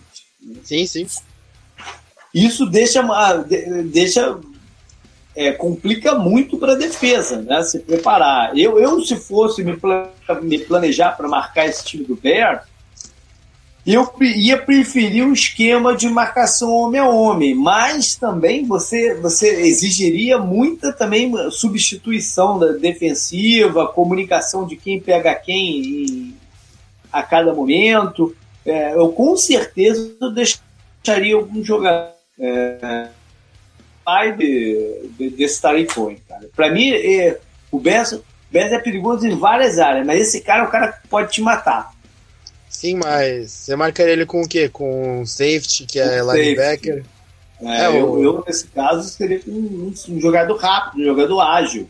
Sim, 0.64 0.86
sim. 0.86 1.06
Isso 2.35 2.66
deixa, 2.66 3.02
deixa 3.86 4.39
é, 5.35 5.52
complica 5.52 6.15
muito 6.15 6.59
para 6.59 6.73
a 6.73 6.77
defesa, 6.77 7.40
né? 7.43 7.62
Se 7.62 7.81
preparar. 7.81 8.57
Eu, 8.57 8.78
eu 8.78 9.01
se 9.01 9.16
fosse 9.16 9.62
me, 9.62 9.77
planejar 10.59 11.12
para 11.12 11.28
marcar 11.28 11.66
esse 11.66 11.85
time 11.85 12.05
do 12.05 12.16
Bears, 12.16 12.62
eu 13.86 14.12
ia 14.20 14.59
preferir 14.59 15.24
um 15.24 15.32
esquema 15.32 15.97
de 15.97 16.09
marcação 16.09 16.70
homem 16.70 17.01
a 17.01 17.09
homem, 17.09 17.55
mas 17.55 18.15
também 18.15 18.66
você, 18.66 19.15
você 19.15 19.62
exigiria 19.62 20.39
muita 20.39 20.93
também 20.93 21.32
substituição 21.51 22.59
da 22.59 22.73
defensiva, 22.73 23.89
comunicação 23.89 24.66
de 24.66 24.77
quem 24.77 25.01
pega 25.01 25.35
quem 25.35 26.35
a 27.11 27.23
cada 27.23 27.55
momento. 27.55 28.36
É, 28.65 28.94
eu 28.94 29.09
com 29.09 29.35
certeza 29.36 30.15
deixaria 31.02 31.35
algum 31.35 31.65
jogador 31.65 32.19
é, 32.40 33.08
pai 34.04 34.32
de, 34.32 35.10
de, 35.18 35.30
desse 35.30 35.60
Taricone, 35.60 36.20
cara. 36.26 36.48
Para 36.56 36.70
mim, 36.70 36.90
é, 36.90 37.38
o 37.70 37.78
Bess, 37.78 38.18
Bess 38.50 38.72
é 38.72 38.78
perigoso 38.78 39.26
em 39.26 39.36
várias 39.36 39.78
áreas, 39.78 40.06
mas 40.06 40.20
esse 40.22 40.40
cara 40.40 40.64
é 40.64 40.66
o 40.66 40.70
cara 40.70 40.92
que 40.92 41.06
pode 41.06 41.32
te 41.32 41.42
matar. 41.42 41.92
Sim, 42.68 42.96
mas 42.96 43.50
você 43.50 43.76
marcaria 43.76 44.12
ele 44.12 44.24
com 44.24 44.42
o 44.42 44.48
quê? 44.48 44.68
Com 44.68 45.24
safety, 45.26 45.84
que 45.86 46.00
é 46.00 46.20
linebacker? 46.20 47.04
É, 47.60 47.82
é, 47.82 47.88
eu, 47.88 48.22
eu, 48.22 48.44
nesse 48.46 48.66
caso, 48.68 49.06
seria 49.06 49.42
um, 49.46 49.92
um, 50.08 50.20
jogador 50.20 50.56
rápido, 50.56 51.02
um 51.02 51.04
jogador 51.04 51.40
ágil. 51.40 51.88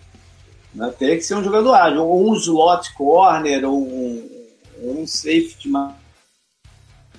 Né? 0.74 0.93
Teria 0.98 1.16
que 1.16 1.22
ser 1.22 1.36
um 1.36 1.44
jogador 1.44 1.74
ágil, 1.74 2.05
ou 2.05 2.31
um 2.31 2.35
slot 2.35 2.93
corner, 2.94 3.64
ou 3.64 3.81
um, 3.81 4.47
um 4.82 5.06
safety. 5.06 5.68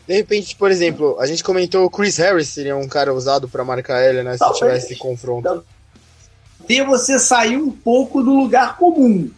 De 0.07 0.15
repente, 0.15 0.55
por 0.55 0.71
exemplo, 0.71 1.17
a 1.19 1.25
gente 1.25 1.43
comentou 1.43 1.85
o 1.85 1.89
Chris 1.89 2.17
Harris 2.17 2.49
seria 2.49 2.75
um 2.75 2.87
cara 2.87 3.13
usado 3.13 3.47
para 3.47 3.63
marcar 3.63 4.03
ele, 4.03 4.23
né? 4.23 4.33
Se 4.33 4.39
Talvez. 4.39 4.59
tivesse 4.59 4.95
confronto. 4.95 5.63
E 6.67 6.81
você 6.83 7.19
sair 7.19 7.57
um 7.57 7.71
pouco 7.71 8.23
do 8.23 8.31
lugar 8.31 8.77
comum. 8.77 9.29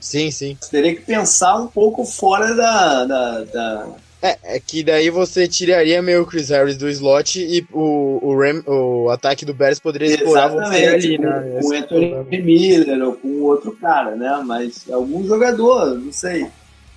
Sim, 0.00 0.30
sim. 0.30 0.56
Você 0.60 0.70
teria 0.70 0.94
que 0.94 1.02
pensar 1.02 1.56
um 1.56 1.66
pouco 1.66 2.04
fora 2.04 2.54
da. 2.54 3.04
da, 3.04 3.44
da... 3.44 3.86
É, 4.20 4.38
é 4.42 4.60
que 4.60 4.82
daí 4.82 5.08
você 5.08 5.46
tiraria 5.46 6.02
meio 6.02 6.22
o 6.22 6.26
Chris 6.26 6.48
Harris 6.48 6.76
do 6.76 6.88
slot 6.88 7.40
e 7.40 7.66
o, 7.72 8.18
o, 8.22 8.38
Ram, 8.38 8.62
o 8.66 9.10
ataque 9.10 9.44
do 9.44 9.54
Bears 9.54 9.78
poderia 9.78 10.08
explorar 10.08 10.48
você 10.48 10.86
ali, 10.86 11.18
né? 11.18 11.58
Com 11.60 11.68
o 11.68 11.74
Anthony 11.74 12.42
Miller 12.42 13.02
ou 13.02 13.14
com 13.14 13.42
outro 13.42 13.72
cara, 13.76 14.16
né? 14.16 14.42
Mas 14.44 14.90
algum 14.90 15.26
jogador, 15.26 15.94
não 15.98 16.12
sei. 16.12 16.46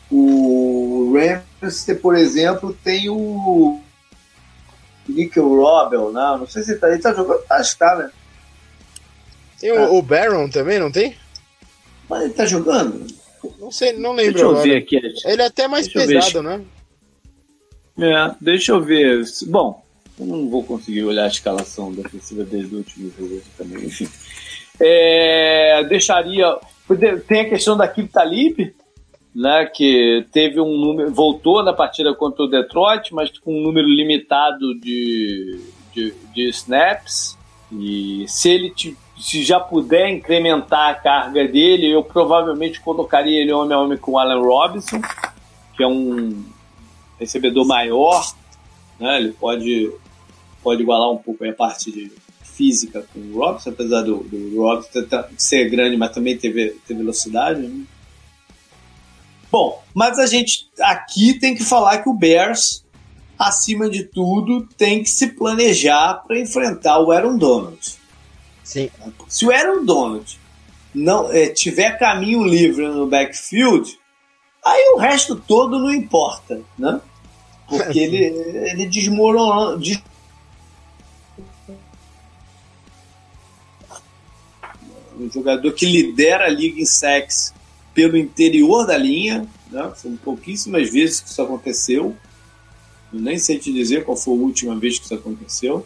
O 0.09 1.13
Rams, 1.13 1.85
por 2.01 2.15
exemplo, 2.15 2.77
tem 2.83 3.09
o 3.09 3.81
Nickel 5.07 5.47
Robel, 5.47 6.11
né? 6.11 6.37
Não 6.39 6.47
sei 6.47 6.63
se 6.63 6.71
ele 6.71 6.79
tá, 6.79 6.89
ele 6.89 7.01
tá 7.01 7.13
jogando, 7.13 7.43
acho 7.49 7.73
que 7.73 7.79
tá, 7.79 7.95
né? 7.95 8.11
Tem 9.59 9.71
o, 9.71 9.95
o 9.95 10.01
Baron 10.01 10.49
também, 10.49 10.79
não 10.79 10.91
tem? 10.91 11.15
Mas 12.09 12.23
ele 12.23 12.33
tá 12.33 12.45
jogando? 12.45 13.07
Não 13.59 13.71
sei, 13.71 13.93
não 13.93 14.13
lembro. 14.13 14.33
Deixa 14.33 14.45
eu 14.45 14.51
agora. 14.51 14.63
ver 14.63 14.77
aqui. 14.77 14.95
Ele 15.25 15.41
é 15.41 15.45
até 15.45 15.67
mais 15.67 15.87
deixa 15.87 16.07
pesado, 16.07 16.43
né? 16.43 16.61
É, 17.99 18.35
deixa 18.39 18.71
eu 18.71 18.81
ver. 18.81 19.23
Bom, 19.47 19.83
Eu 20.19 20.25
não 20.25 20.49
vou 20.49 20.63
conseguir 20.63 21.03
olhar 21.03 21.25
a 21.25 21.27
escalação 21.27 21.91
defensiva 21.91 22.43
desde 22.43 22.73
o 22.73 22.77
último 22.79 23.11
jogo 23.17 23.41
também, 23.57 23.85
enfim. 23.85 24.07
É, 24.79 25.83
deixaria. 25.85 26.57
Tem 27.27 27.41
a 27.41 27.49
questão 27.49 27.75
da 27.75 27.87
Kip 27.87 28.09
Talib, 28.09 28.73
né, 29.37 29.65
que 29.65 30.25
teve 30.31 30.59
um 30.59 30.75
número. 30.75 31.11
voltou 31.11 31.63
na 31.63 31.71
partida 31.71 32.11
contra 32.15 32.43
o 32.43 32.47
Detroit, 32.47 33.13
mas 33.13 33.29
com 33.37 33.55
um 33.55 33.61
número 33.61 33.87
limitado 33.87 34.73
de, 34.79 35.61
de, 35.93 36.11
de 36.33 36.49
snaps. 36.49 37.37
E 37.71 38.25
se 38.27 38.49
ele 38.49 38.73
se 39.15 39.43
já 39.43 39.59
puder 39.59 40.09
incrementar 40.09 40.89
a 40.89 40.95
carga 40.95 41.47
dele, 41.47 41.87
eu 41.87 42.03
provavelmente 42.03 42.81
colocaria 42.81 43.39
ele 43.39 43.51
homem 43.51 43.75
a 43.75 43.79
homem 43.79 43.97
com 43.97 44.13
o 44.13 44.17
Allen 44.17 44.41
Robinson, 44.41 45.01
que 45.75 45.83
é 45.83 45.87
um 45.87 46.43
recebedor 47.19 47.65
maior, 47.65 48.33
né? 48.99 49.19
Ele 49.19 49.33
pode, 49.33 49.91
pode 50.63 50.81
igualar 50.81 51.11
um 51.11 51.17
pouco 51.17 51.45
a 51.45 51.53
parte 51.53 51.91
de 51.91 52.11
física 52.41 53.05
com 53.13 53.19
o 53.19 53.37
Robinson, 53.37 53.69
apesar 53.69 54.01
do, 54.01 54.17
do 54.23 54.61
Robinson 54.61 55.05
ser 55.37 55.69
grande, 55.69 55.95
mas 55.95 56.11
também 56.11 56.35
ter, 56.35 56.75
ter 56.87 56.95
velocidade. 56.95 57.61
Né? 57.61 57.85
Bom, 59.51 59.81
mas 59.93 60.19
a 60.19 60.25
gente 60.25 60.69
aqui 60.79 61.33
tem 61.33 61.55
que 61.55 61.63
falar 61.63 61.99
que 61.99 62.09
o 62.09 62.13
Bears, 62.13 62.83
acima 63.39 63.89
de 63.89 64.03
tudo, 64.03 64.67
tem 64.77 65.01
que 65.01 65.09
se 65.09 65.27
planejar 65.27 66.23
para 66.27 66.39
enfrentar 66.39 66.99
o 66.99 67.11
Aaron 67.11 67.37
Donald. 67.37 67.79
Sim. 68.63 68.89
Se 69.29 69.45
o 69.45 69.51
Aaron 69.51 69.85
Donald 69.85 70.37
não 70.93 71.31
é, 71.31 71.47
tiver 71.47 71.97
caminho 71.97 72.43
livre 72.43 72.87
no 72.87 73.07
backfield, 73.07 73.97
aí 74.65 74.93
o 74.95 74.97
resto 74.97 75.35
todo 75.35 75.79
não 75.79 75.91
importa, 75.91 76.61
né? 76.77 76.99
Porque 77.69 77.99
ele, 77.99 78.17
ele 78.17 78.85
desmoronou. 78.87 79.77
Des... 79.77 80.01
Um 85.17 85.31
jogador 85.31 85.71
que 85.71 85.85
lidera 85.85 86.45
a 86.45 86.49
liga 86.49 86.81
em 86.81 86.85
sex 86.85 87.53
pelo 87.97 88.15
interior 88.15 88.85
da 88.85 88.95
linha, 88.95 89.47
né? 89.71 89.91
Pouquíssimas 90.23 90.87
vezes 90.87 91.19
que 91.19 91.29
isso 91.29 91.41
aconteceu. 91.41 92.15
Eu 93.11 93.19
nem 93.19 93.39
sei 93.39 93.57
te 93.57 93.73
dizer 93.73 94.05
qual 94.05 94.15
foi 94.15 94.35
a 94.35 94.37
última 94.37 94.75
vez 94.75 94.99
que 94.99 95.05
isso 95.05 95.15
aconteceu. 95.15 95.83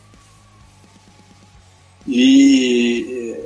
E 2.06 3.40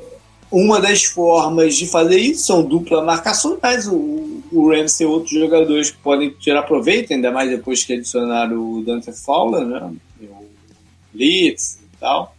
uma 0.49 0.81
das 0.81 1.03
formas 1.03 1.75
de 1.75 1.85
fazer 1.85 2.17
isso 2.17 2.47
são 2.47 2.63
dupla 2.63 3.03
marcações. 3.03 3.85
O, 3.87 4.41
o 4.51 4.71
Rams 4.71 4.97
tem 4.97 5.05
outros 5.05 5.37
jogadores 5.37 5.91
que 5.91 5.97
podem 5.97 6.31
tirar 6.31 6.63
proveito, 6.63 7.13
ainda 7.13 7.29
mais 7.31 7.51
depois 7.51 7.83
que 7.83 7.93
adicionaram 7.93 8.57
o 8.57 8.83
Dante 8.83 9.11
Fowler, 9.11 9.63
né? 9.63 9.93
o 10.23 10.45
Blitz 11.13 11.77
e 11.83 11.97
tal. 11.99 12.35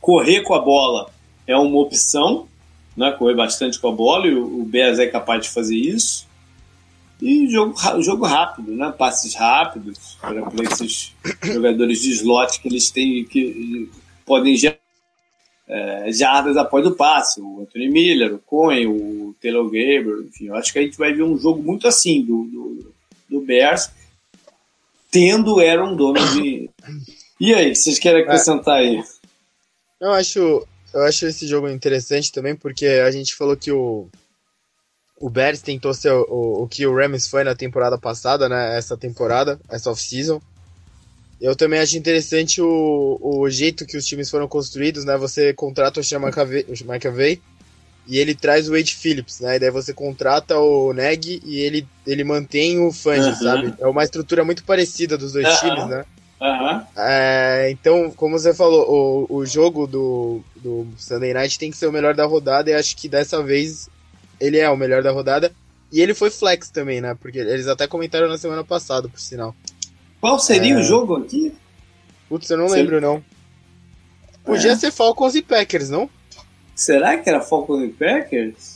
Correr 0.00 0.42
com 0.42 0.54
a 0.54 0.60
bola 0.60 1.10
é 1.44 1.56
uma 1.56 1.80
opção, 1.80 2.46
né? 2.96 3.12
correr 3.12 3.34
bastante 3.34 3.78
com 3.78 3.88
a 3.88 3.92
bola, 3.92 4.26
e 4.26 4.34
o, 4.34 4.60
o 4.60 4.64
Bears 4.64 4.98
é 4.98 5.06
capaz 5.06 5.42
de 5.42 5.50
fazer 5.50 5.76
isso. 5.76 6.26
E 7.20 7.48
jogo, 7.48 7.74
jogo 8.02 8.26
rápido, 8.26 8.72
né? 8.72 8.92
passes 8.96 9.34
rápidos 9.34 10.18
para 10.20 10.64
esses 10.64 11.14
jogadores 11.42 12.00
de 12.02 12.10
slot 12.10 12.60
que 12.60 12.68
eles 12.68 12.90
têm 12.90 13.24
que 13.24 13.90
podem 14.26 14.56
gerar 14.56 14.78
é, 15.66 16.12
jardas 16.12 16.56
após 16.56 16.86
o 16.86 16.94
passe, 16.94 17.40
o 17.40 17.60
Anthony 17.60 17.88
Miller, 17.88 18.34
o 18.34 18.38
Cohen, 18.38 18.86
o 18.86 19.34
Taylor 19.40 19.64
Gabriel, 19.64 20.22
enfim, 20.24 20.46
eu 20.46 20.56
acho 20.56 20.72
que 20.72 20.78
a 20.78 20.82
gente 20.82 20.98
vai 20.98 21.12
ver 21.12 21.22
um 21.22 21.38
jogo 21.38 21.62
muito 21.62 21.88
assim 21.88 22.22
do, 22.22 22.44
do, 22.44 22.94
do 23.30 23.40
Bears, 23.40 23.90
tendo 25.10 25.60
Aaron 25.60 25.96
Donald. 25.96 26.70
e 27.40 27.54
aí, 27.54 27.74
vocês 27.74 27.98
querem 27.98 28.22
acrescentar 28.22 28.80
aí? 28.80 29.02
Eu 30.00 30.10
acho, 30.12 30.66
eu 30.94 31.02
acho 31.02 31.26
esse 31.26 31.46
jogo 31.46 31.68
interessante 31.68 32.30
também, 32.30 32.54
porque 32.54 32.86
a 32.86 33.10
gente 33.10 33.34
falou 33.34 33.56
que 33.56 33.72
o, 33.72 34.08
o 35.18 35.28
Bears 35.28 35.60
tentou 35.60 35.92
ser 35.92 36.12
o, 36.12 36.24
o, 36.28 36.62
o 36.62 36.68
que 36.68 36.86
o 36.86 36.94
Rams 36.94 37.26
foi 37.28 37.42
na 37.42 37.54
temporada 37.54 37.98
passada, 37.98 38.48
né? 38.48 38.78
Essa 38.78 38.96
temporada, 38.96 39.58
essa 39.68 39.90
off-season. 39.90 40.40
Eu 41.40 41.56
também 41.56 41.80
acho 41.80 41.98
interessante 41.98 42.62
o, 42.62 43.18
o 43.20 43.50
jeito 43.50 43.84
que 43.84 43.96
os 43.96 44.06
times 44.06 44.30
foram 44.30 44.46
construídos, 44.46 45.04
né? 45.04 45.16
Você 45.16 45.52
contrata 45.52 45.98
o 45.98 46.04
Sean 46.04 46.20
McAvey 46.20 47.42
e 48.06 48.18
ele 48.18 48.34
traz 48.34 48.68
o 48.68 48.72
Wade 48.72 48.94
Phillips, 48.94 49.40
né? 49.40 49.56
E 49.56 49.58
daí 49.58 49.70
você 49.70 49.92
contrata 49.92 50.56
o 50.58 50.92
Neg 50.92 51.42
e 51.44 51.58
ele, 51.58 51.88
ele 52.06 52.22
mantém 52.22 52.78
o 52.78 52.92
Fange, 52.92 53.30
uhum. 53.30 53.34
sabe? 53.34 53.74
É 53.78 53.86
uma 53.86 54.04
estrutura 54.04 54.44
muito 54.44 54.62
parecida 54.62 55.18
dos 55.18 55.32
dois 55.32 55.46
uhum. 55.46 55.58
times, 55.58 55.88
né? 55.88 56.04
Uhum. 56.44 56.82
É, 56.94 57.70
então, 57.70 58.10
como 58.10 58.38
você 58.38 58.52
falou, 58.52 59.26
o, 59.30 59.36
o 59.36 59.46
jogo 59.46 59.86
do, 59.86 60.42
do 60.54 60.86
Sunday 60.98 61.32
Night 61.32 61.58
tem 61.58 61.70
que 61.70 61.76
ser 61.76 61.86
o 61.86 61.92
melhor 61.92 62.14
da 62.14 62.26
rodada 62.26 62.70
e 62.70 62.74
acho 62.74 62.94
que 62.96 63.08
dessa 63.08 63.42
vez 63.42 63.88
ele 64.38 64.58
é 64.58 64.68
o 64.68 64.76
melhor 64.76 65.02
da 65.02 65.10
rodada. 65.10 65.50
E 65.90 66.02
ele 66.02 66.12
foi 66.12 66.28
flex 66.28 66.68
também, 66.68 67.00
né? 67.00 67.16
Porque 67.18 67.38
eles 67.38 67.66
até 67.66 67.86
comentaram 67.86 68.28
na 68.28 68.36
semana 68.36 68.62
passada, 68.62 69.08
por 69.08 69.18
sinal. 69.18 69.56
Qual 70.20 70.38
seria 70.38 70.74
é... 70.74 70.78
o 70.78 70.82
jogo 70.82 71.16
aqui? 71.16 71.54
Putz, 72.28 72.50
eu 72.50 72.58
não 72.58 72.68
Sei. 72.68 72.82
lembro, 72.82 73.00
não. 73.00 73.24
Podia 74.44 74.72
é. 74.72 74.76
ser 74.76 74.90
Falcons 74.90 75.34
e 75.34 75.40
Packers, 75.40 75.88
não? 75.88 76.10
Será 76.74 77.16
que 77.16 77.30
era 77.30 77.40
Falcons 77.40 77.84
e 77.84 77.88
Packers? 77.88 78.73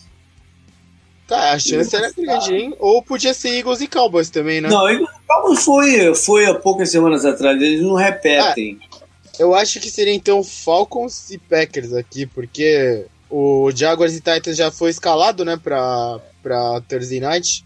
Tá, 1.29 1.53
a 1.53 1.59
chance 1.59 1.95
era 1.95 2.11
grande, 2.11 2.55
hein? 2.55 2.75
Ou 2.79 3.03
podia 3.03 3.35
ser 3.35 3.51
Eagles 3.51 3.83
e 3.83 3.87
Cowboys 3.87 4.31
também, 4.31 4.63
né? 4.63 4.71
Não, 4.71 4.89
Eagles 4.89 5.11
e 5.11 5.27
Cowboys 5.27 5.63
foi, 5.63 6.15
foi 6.15 6.47
há 6.47 6.55
poucas 6.55 6.91
semanas 6.91 7.27
atrás, 7.27 7.61
eles 7.61 7.83
não 7.83 7.95
repetem. 7.95 8.79
Ah, 8.91 8.99
eu 9.39 9.55
acho 9.55 9.79
que 9.79 9.91
seria 9.91 10.15
então 10.15 10.43
Falcons 10.43 11.31
e 11.31 11.37
Packers 11.37 11.93
aqui, 11.93 12.25
porque 12.25 13.05
o 13.29 13.71
Jaguars 13.75 14.17
e 14.17 14.23
Titans 14.23 14.57
já 14.57 14.71
foi 14.71 14.89
escalado, 14.89 15.45
né, 15.45 15.59
pra, 15.63 16.19
pra 16.43 16.81
Thursday 16.89 17.21
Night. 17.21 17.63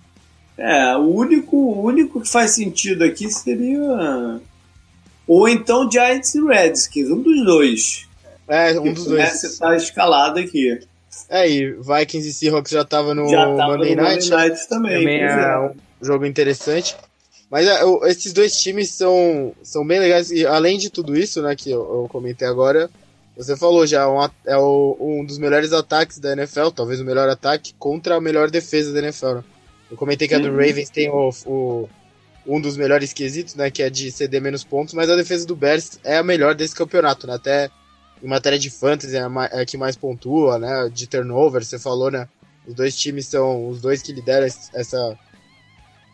É, 0.58 0.96
o 0.96 1.14
único, 1.14 1.56
o 1.56 1.84
único 1.84 2.20
que 2.20 2.28
faz 2.28 2.50
sentido 2.50 3.04
aqui 3.04 3.30
seria. 3.30 4.40
Ou 5.26 5.48
então 5.48 5.88
Giants 5.90 6.34
e 6.34 6.44
Redskins, 6.44 7.08
um 7.08 7.22
dos 7.22 7.44
dois. 7.44 8.08
É, 8.48 8.78
um 8.78 8.92
dos 8.92 9.04
dois. 9.04 9.22
Essa 9.22 9.56
tá 9.56 9.76
escalado 9.76 10.40
aqui. 10.40 10.80
É, 11.28 11.48
e 11.48 11.72
Vikings 11.72 12.28
e 12.28 12.32
Seahawks 12.32 12.72
já 12.72 12.84
tava 12.84 13.14
no 13.14 13.28
já 13.28 13.44
tava 13.56 13.76
Monday, 13.76 13.96
no 13.96 14.02
Night. 14.02 14.30
Monday 14.30 14.48
Night 14.48 14.68
também. 14.68 14.98
Também 14.98 15.22
é, 15.22 15.26
é 15.26 15.58
um 15.58 15.74
jogo 16.00 16.26
interessante. 16.26 16.96
Mas 17.50 17.66
é, 17.66 17.80
esses 18.10 18.32
dois 18.32 18.58
times 18.58 18.90
são, 18.90 19.54
são 19.62 19.86
bem 19.86 19.98
legais. 19.98 20.30
E 20.30 20.46
além 20.46 20.78
de 20.78 20.88
tudo 20.88 21.16
isso, 21.16 21.42
né, 21.42 21.54
que 21.54 21.70
eu, 21.70 21.80
eu 21.80 22.08
comentei 22.10 22.48
agora, 22.48 22.88
você 23.36 23.56
falou 23.56 23.86
já, 23.86 24.08
um, 24.08 24.26
é 24.46 24.56
o, 24.56 24.96
um 25.00 25.24
dos 25.24 25.38
melhores 25.38 25.72
ataques 25.72 26.18
da 26.18 26.32
NFL, 26.32 26.68
talvez 26.68 27.00
o 27.00 27.04
melhor 27.04 27.28
ataque, 27.28 27.74
contra 27.78 28.16
a 28.16 28.20
melhor 28.20 28.50
defesa 28.50 28.92
da 28.92 29.00
NFL. 29.00 29.34
Né? 29.34 29.44
Eu 29.90 29.96
comentei 29.96 30.26
que 30.26 30.34
a 30.34 30.38
do 30.38 30.48
uhum. 30.48 30.56
Ravens 30.56 30.88
tem 30.88 31.10
o, 31.10 31.30
o, 31.46 31.88
um 32.46 32.60
dos 32.60 32.76
melhores 32.76 33.12
quesitos, 33.12 33.54
né? 33.54 33.70
Que 33.70 33.82
é 33.82 33.90
de 33.90 34.10
ceder 34.10 34.40
menos 34.40 34.64
pontos, 34.64 34.94
mas 34.94 35.10
a 35.10 35.16
defesa 35.16 35.46
do 35.46 35.54
Bears 35.54 35.98
é 36.02 36.16
a 36.16 36.22
melhor 36.22 36.54
desse 36.54 36.74
campeonato, 36.74 37.26
né? 37.26 37.34
Até 37.34 37.70
em 38.22 38.28
matéria 38.28 38.58
de 38.58 38.70
fantasy 38.70 39.16
é 39.16 39.20
a, 39.20 39.30
é 39.52 39.66
que 39.66 39.76
mais 39.76 39.96
pontua, 39.96 40.58
né? 40.58 40.88
De 40.92 41.06
turnover, 41.06 41.64
você 41.64 41.78
falou, 41.78 42.10
né? 42.10 42.28
Os 42.66 42.74
dois 42.74 42.96
times 42.96 43.26
são 43.26 43.68
os 43.68 43.80
dois 43.80 44.00
que 44.00 44.12
lideram 44.12 44.46
essa, 44.46 45.18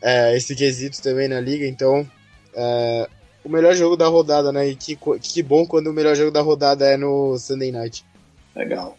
é, 0.03 0.37
esse 0.37 0.57
quesito 0.57 1.03
também 1.03 1.29
na 1.29 1.41
liga, 1.41 1.67
então 1.67 2.09
é, 2.55 3.09
o 3.45 3.49
melhor 3.49 3.75
jogo 3.75 3.97
da 3.97 4.09
rodada, 4.09 4.51
né? 4.51 4.69
E 4.69 4.75
que, 4.75 4.99
que 5.21 5.43
bom 5.43 5.67
quando 5.67 5.89
o 5.89 5.93
melhor 5.93 6.17
jogo 6.17 6.31
da 6.31 6.41
rodada 6.41 6.87
é 6.87 6.97
no 6.97 7.37
Sunday 7.39 7.71
Night. 7.71 8.05
Legal. 8.57 8.97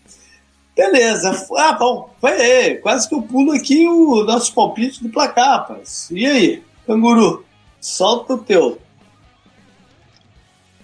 Beleza. 0.76 1.48
Ah, 1.58 1.74
bom, 1.74 2.10
vai 2.22 2.40
aí. 2.40 2.78
Quase 2.78 3.10
que 3.10 3.16
eu 3.16 3.22
pulo 3.22 3.52
aqui 3.52 3.88
o 3.88 4.24
nosso 4.24 4.54
palpite 4.54 5.04
do 5.04 5.10
placar, 5.10 5.60
rapaz. 5.60 6.10
E 6.12 6.26
aí, 6.26 6.64
canguru? 6.86 7.44
Solta 7.82 8.36
o 8.36 8.38
teu. 8.38 8.80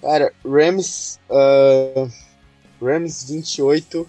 Cara, 0.06 0.32
Rams. 0.46 1.20
Uh, 1.28 2.08
Rams 2.80 3.28
28 3.28 4.08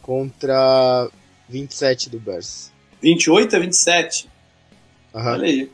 contra 0.00 1.08
27 1.48 2.10
do 2.10 2.20
Bears. 2.20 2.72
28 3.02 3.56
a 3.56 3.58
27? 3.58 4.28
Uhum. 5.12 5.26
Olha 5.26 5.44
aí. 5.44 5.70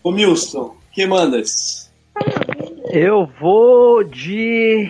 Ô 0.00 0.12
Milson, 0.12 0.76
que 0.92 1.04
mandas? 1.04 1.90
Eu 2.92 3.28
vou 3.40 4.04
de 4.04 4.88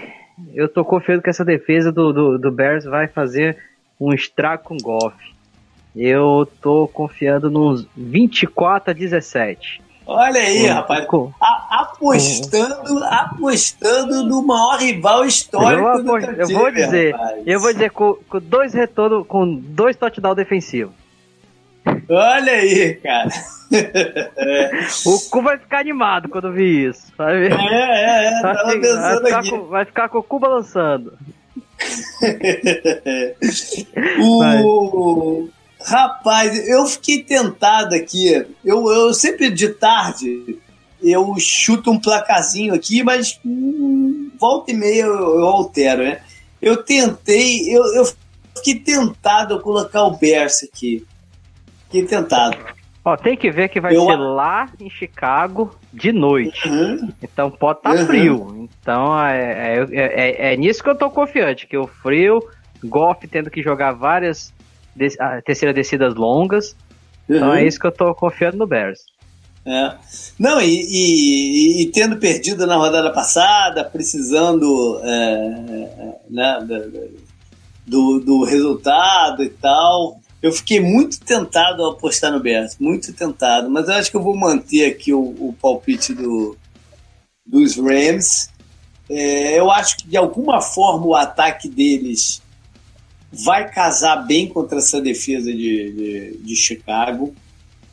eu 0.52 0.68
tô 0.68 0.84
confiando 0.84 1.22
que 1.22 1.30
essa 1.30 1.47
defesa 1.47 1.90
do, 1.90 2.12
do, 2.12 2.39
do 2.39 2.52
Bears 2.52 2.84
vai 2.84 3.09
fazer 3.09 3.56
um 3.98 4.12
estrago 4.12 4.64
com 4.64 4.74
o 4.74 4.82
Goff. 4.82 5.16
Eu 5.97 6.47
tô 6.60 6.86
confiando 6.89 7.51
nos 7.51 7.86
24 7.97 8.90
a 8.90 8.93
17. 8.93 9.80
Olha 10.06 10.40
aí, 10.40 10.68
um, 10.68 10.74
rapaz. 10.74 11.06
Com, 11.06 11.32
apostando, 11.73 13.03
apostando 13.05 14.24
no 14.24 14.43
maior 14.43 14.78
rival 14.78 15.24
histórico 15.24 15.82
eu, 15.82 15.89
aposto, 15.89 16.35
do 16.35 16.43
eu 16.43 16.49
vou 16.49 16.70
dizer, 16.70 17.12
rapaz. 17.12 17.43
eu 17.47 17.61
vou 17.61 17.73
dizer 17.73 17.90
com, 17.90 18.19
com 18.28 18.39
dois 18.40 18.74
retornos, 18.74 19.27
com 19.27 19.55
dois 19.55 19.97
touchdowns 19.97 20.36
defensivos. 20.36 20.93
Olha 22.09 22.53
aí, 22.53 22.94
cara. 22.97 23.28
o 25.07 25.19
cu 25.31 25.43
vai 25.43 25.57
ficar 25.59 25.81
animado 25.81 26.28
quando 26.28 26.53
vi 26.53 26.89
isso. 26.89 27.11
Vai, 27.16 27.40
ver. 27.40 27.53
É, 27.53 27.57
é, 27.57 28.27
é. 28.27 28.43
Vai, 28.43 28.55
tava 28.55 28.73
pensando 28.73 29.01
vai, 29.01 29.16
ficar 29.24 29.39
aqui. 29.39 29.51
Com, 29.51 29.65
vai 29.65 29.85
ficar 29.85 30.09
com 30.11 30.19
o 30.19 30.23
cu 30.23 30.39
balançando. 30.39 31.19
o... 34.20 35.49
Rapaz, 35.85 36.69
eu 36.69 36.86
fiquei 36.86 37.24
tentado 37.24 37.93
aqui. 37.94 38.47
Eu, 38.65 38.89
eu 38.93 39.12
sempre 39.12 39.51
de 39.51 39.70
tarde 39.70 40.61
eu 41.03 41.35
chuto 41.39 41.91
um 41.91 42.01
placazinho 42.01 42.74
aqui, 42.74 43.03
mas 43.03 43.41
hum, 43.45 44.31
volta 44.39 44.70
e 44.70 44.74
meia 44.74 45.03
eu, 45.03 45.41
eu, 45.41 45.47
altero, 45.47 46.03
né? 46.03 46.20
Eu 46.61 46.83
tentei, 46.83 47.69
eu, 47.69 47.83
eu 47.95 48.05
fiquei 48.57 48.77
tentado 48.77 49.57
a 49.57 49.61
colocar 49.61 50.05
o 50.05 50.16
Bears 50.16 50.62
aqui. 50.62 51.05
Fiquei 51.85 52.05
tentado. 52.05 52.57
Ó, 53.05 53.16
tem 53.16 53.37
que 53.37 53.51
ver 53.51 53.69
que 53.69 53.81
vai 53.81 53.97
eu... 53.97 54.07
ser 54.07 54.16
lá 54.16 54.69
em 54.81 54.89
Chicago 54.89 55.74
de 55.93 56.12
noite. 56.12 56.69
Uhum. 56.69 57.12
Então 57.20 57.51
pode 57.51 57.81
estar 57.81 57.95
tá 57.95 58.01
uhum. 58.01 58.07
frio. 58.07 58.69
Então 58.81 59.19
é, 59.27 59.77
é, 59.77 59.87
é, 59.91 60.53
é, 60.53 60.57
nisso 60.57 60.83
que 60.83 60.89
eu 60.89 60.95
tô 60.95 61.11
confiante, 61.11 61.66
que 61.66 61.77
o 61.77 61.87
frio, 61.87 62.41
Goff 62.85 63.27
tendo 63.27 63.51
que 63.51 63.62
jogar 63.62 63.93
várias 63.93 64.53
des 64.95 65.16
terceira 65.45 65.74
descidas 65.74 66.15
longas. 66.15 66.77
Uhum. 67.29 67.37
Então 67.37 67.55
é 67.55 67.65
isso 67.65 67.81
que 67.81 67.87
eu 67.87 67.93
tô 67.93 68.15
confiando 68.15 68.59
no 68.59 68.66
Bears. 68.66 69.01
É. 69.64 69.94
Não, 70.39 70.60
e, 70.60 70.66
e, 70.66 71.82
e, 71.82 71.86
tendo 71.86 72.16
perdido 72.16 72.66
na 72.66 72.76
rodada 72.76 73.12
passada, 73.12 73.84
precisando 73.84 75.01
é, 75.05 76.18
né, 76.28 76.59
do, 77.86 78.18
do 78.18 78.44
resultado 78.44 79.44
e 79.44 79.48
tal, 79.48 80.20
eu 80.43 80.51
fiquei 80.51 80.80
muito 80.80 81.20
tentado 81.20 81.84
a 81.84 81.93
apostar 81.93 82.32
no 82.32 82.40
Bears, 82.40 82.76
muito 82.80 83.12
tentado, 83.12 83.70
mas 83.70 83.89
eu 83.89 83.94
acho 83.94 84.10
que 84.10 84.16
eu 84.16 84.22
vou 84.22 84.36
manter 84.36 84.86
aqui 84.86 85.12
o, 85.12 85.20
o 85.20 85.56
palpite 85.60 86.12
do, 86.12 86.56
dos 87.47 87.76
Rams. 87.76 88.51
É, 89.09 89.59
eu 89.59 89.70
acho 89.70 89.98
que 89.98 90.09
de 90.09 90.16
alguma 90.16 90.60
forma 90.60 91.06
o 91.06 91.14
ataque 91.14 91.68
deles 91.68 92.43
vai 93.32 93.70
casar 93.70 94.16
bem 94.26 94.48
contra 94.48 94.78
essa 94.78 95.01
defesa 95.01 95.52
de, 95.52 95.93
de, 95.93 96.39
de 96.39 96.56
Chicago. 96.56 97.32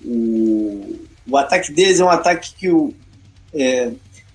O, 0.04 1.09
o 1.30 1.38
ataque 1.38 1.72
deles 1.72 2.00
é 2.00 2.04
um 2.04 2.10
ataque 2.10 2.54
que 2.56 2.70
o. 2.70 2.94
É, 3.54 3.92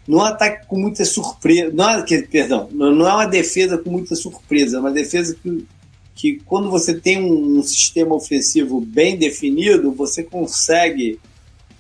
não 0.07 0.21
é 0.21 0.23
um 0.23 0.27
ataque 0.27 0.67
com 0.67 0.79
muita 0.79 1.05
surpresa. 1.05 1.73
Não 1.73 1.89
é, 1.89 2.23
perdão, 2.23 2.69
não 2.71 3.09
é 3.09 3.13
uma 3.13 3.27
defesa 3.27 3.79
com 3.79 3.91
muita 3.91 4.15
surpresa, 4.15 4.77
é 4.77 4.81
uma 4.81 4.91
defesa 4.91 5.35
que, 5.35 5.67
que 6.15 6.41
quando 6.45 6.71
você 6.71 6.95
tem 6.95 7.25
um, 7.25 7.63
sistema 7.63 8.15
ofensivo 8.15 8.81
bem 8.81 9.17
definido, 9.17 9.93
você 9.93 10.23
consegue 10.23 11.19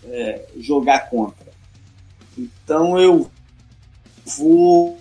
é, 0.04 0.46
jogar 0.58 1.10
contra. 1.10 1.52
Então 2.36 2.98
eu 2.98 3.30
vou 4.24 4.98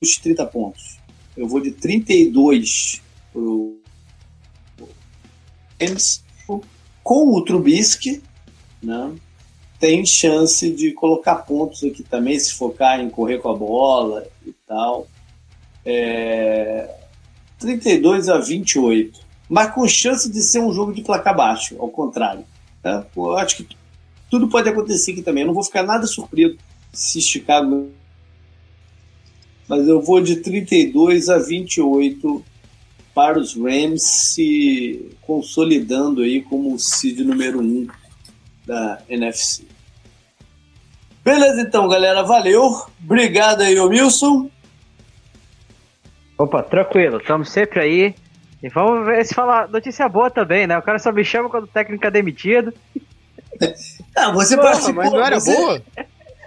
os 0.00 0.14
30 0.14 0.46
pontos. 0.46 0.98
Eu 1.36 1.48
vou 1.48 1.60
de 1.60 1.72
32 1.72 3.02
para 3.32 3.42
o 3.42 3.78
com 7.02 7.34
o 7.34 7.44
Trubisky 7.44 8.20
né, 8.82 9.14
tem 9.78 10.04
chance 10.04 10.68
de 10.70 10.92
colocar 10.92 11.36
pontos 11.36 11.84
aqui 11.84 12.02
também, 12.02 12.38
se 12.38 12.54
focar 12.54 13.00
em 13.00 13.08
correr 13.08 13.38
com 13.38 13.50
a 13.50 13.56
bola 13.56 14.26
e 14.44 14.52
tal. 14.66 15.06
É, 15.84 16.92
32 17.58 18.28
a 18.28 18.38
28. 18.38 19.20
Mas 19.48 19.72
com 19.72 19.86
chance 19.86 20.30
de 20.30 20.42
ser 20.42 20.60
um 20.60 20.72
jogo 20.72 20.92
de 20.92 21.02
placar 21.02 21.34
baixo, 21.34 21.76
ao 21.78 21.88
contrário. 21.88 22.44
Tá? 22.82 23.06
Eu 23.16 23.36
acho 23.36 23.56
que 23.56 23.68
tudo 24.28 24.48
pode 24.48 24.68
acontecer 24.68 25.12
aqui 25.12 25.22
também. 25.22 25.42
Eu 25.42 25.48
não 25.48 25.54
vou 25.54 25.64
ficar 25.64 25.84
nada 25.84 26.06
surpreso 26.06 26.58
se 26.92 27.20
Chicago. 27.20 27.90
Mas 29.68 29.86
eu 29.86 30.02
vou 30.02 30.20
de 30.20 30.36
32 30.36 31.28
a 31.28 31.38
28 31.38 32.44
para 33.14 33.38
os 33.38 33.54
Rams 33.54 34.02
se 34.02 35.10
consolidando 35.22 36.22
aí 36.22 36.42
como 36.42 36.74
o 36.74 36.78
seed 36.78 37.20
número 37.20 37.60
1 37.60 37.62
um 37.62 37.86
da 38.68 38.98
NFC. 39.08 39.66
Beleza, 41.24 41.62
então, 41.62 41.88
galera. 41.88 42.22
Valeu. 42.22 42.86
Obrigado 43.02 43.62
aí, 43.62 43.78
Wilson. 43.80 44.50
Opa, 46.36 46.62
tranquilo. 46.62 47.16
Estamos 47.16 47.50
sempre 47.50 47.80
aí. 47.80 48.14
E 48.62 48.68
vamos 48.68 49.06
ver 49.06 49.24
se 49.24 49.34
falar 49.34 49.68
notícia 49.68 50.08
boa 50.08 50.30
também, 50.30 50.66
né? 50.66 50.76
O 50.76 50.82
cara 50.82 50.98
só 50.98 51.10
me 51.10 51.24
chama 51.24 51.48
quando 51.48 51.64
o 51.64 51.68
técnico 51.68 52.06
é 52.06 52.10
demitido. 52.10 52.72
Ah, 54.14 54.30
você 54.30 54.56
Porra, 54.56 54.68
participou. 54.70 55.02
Mas 55.02 55.12
não 55.12 55.24
era 55.24 55.40
você... 55.40 55.54
boa? 55.54 55.82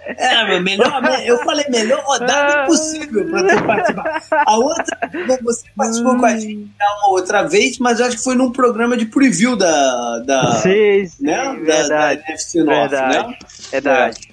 É, 0.04 0.60
melhor, 0.60 1.00
eu 1.24 1.38
falei 1.38 1.64
melhor 1.68 2.02
rodada 2.04 2.64
impossível 2.64 3.24
para 3.30 3.56
tu 3.56 3.64
participar. 3.64 4.22
A 4.46 4.56
outra, 4.56 4.98
você 5.42 5.64
participou 5.76 6.16
com 6.18 6.26
a 6.26 6.36
gente 6.36 6.70
uma 6.98 7.10
outra 7.10 7.44
vez, 7.44 7.78
mas 7.78 8.00
acho 8.00 8.16
que 8.16 8.24
foi 8.24 8.34
num 8.34 8.50
programa 8.50 8.96
de 8.96 9.06
preview 9.06 9.56
da. 9.56 10.18
da 10.20 10.52
sim, 10.56 11.06
sim, 11.06 11.24
né? 11.24 11.56
verdade, 11.64 11.88
da, 11.88 12.14
da 12.14 12.30
NFC 12.30 12.62
North, 12.64 12.90
verdade, 12.90 13.28
né? 13.28 13.38
Verdade. 13.70 14.28
É. 14.28 14.32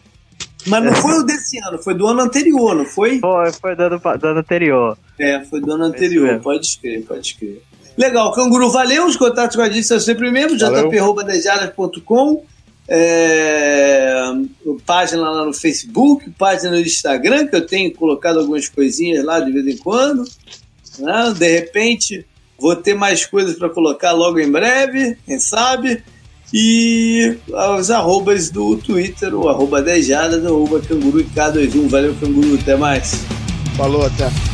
Mas 0.66 0.84
não 0.84 0.94
foi 0.94 1.20
o 1.20 1.24
desse 1.24 1.58
ano, 1.60 1.78
foi 1.78 1.94
do 1.94 2.08
ano 2.08 2.22
anterior, 2.22 2.76
não 2.76 2.86
foi? 2.86 3.20
Foi, 3.20 3.52
foi 3.54 3.76
do 3.76 3.84
ano, 3.84 4.00
do 4.00 4.28
ano 4.28 4.40
anterior. 4.40 4.98
É, 5.20 5.40
foi 5.41 5.62
do 5.62 5.72
ano 5.72 5.86
anterior, 5.86 6.40
pode 6.41 6.66
escrever, 6.66 7.06
pode 7.06 7.28
escrever. 7.28 7.64
Legal, 7.98 8.32
Canguru, 8.32 8.72
valeu. 8.72 9.06
Os 9.06 9.18
contatos 9.18 9.56
com 9.56 9.62
a 9.62 9.70
gente 9.70 9.86
são 9.86 10.00
sempre 10.00 10.32
mesmo, 10.32 10.58
jp.dejadas.com 10.58 12.44
é, 12.90 14.24
página 14.86 15.30
lá 15.30 15.45
no 15.45 15.53
Facebook, 15.53 16.30
página 16.32 16.72
no 16.72 16.80
Instagram, 16.80 17.48
que 17.48 17.56
eu 17.56 17.66
tenho 17.66 17.94
colocado 17.94 18.40
algumas 18.40 18.68
coisinhas 18.68 19.24
lá 19.24 19.40
de 19.40 19.52
vez 19.52 19.68
em 19.68 19.78
quando. 19.78 20.24
Né? 20.98 21.34
De 21.38 21.48
repente, 21.48 22.26
vou 22.60 22.76
ter 22.76 22.95
mais 22.95 23.26
coisas 23.26 23.56
para 23.56 23.70
colocar 23.70 24.11
logo 24.11 24.40
em 24.40 24.52
breve, 24.52 25.16
quem 25.26 25.40
sabe. 25.40 26.03
E 26.52 27.38
os 27.78 27.91
arrobas 27.91 28.49
do 28.49 28.76
Twitter, 28.78 29.36
o 29.36 29.48
arroba 29.48 29.84
dejadas, 29.84 30.44
arroba 30.44 30.80
canguru 30.80 31.24
K21. 31.24 31.88
Valeu, 31.88 32.16
canguru, 32.20 32.57
até 32.60 32.76
mais. 32.76 33.24
Falou, 33.78 34.03
até. 34.03 34.49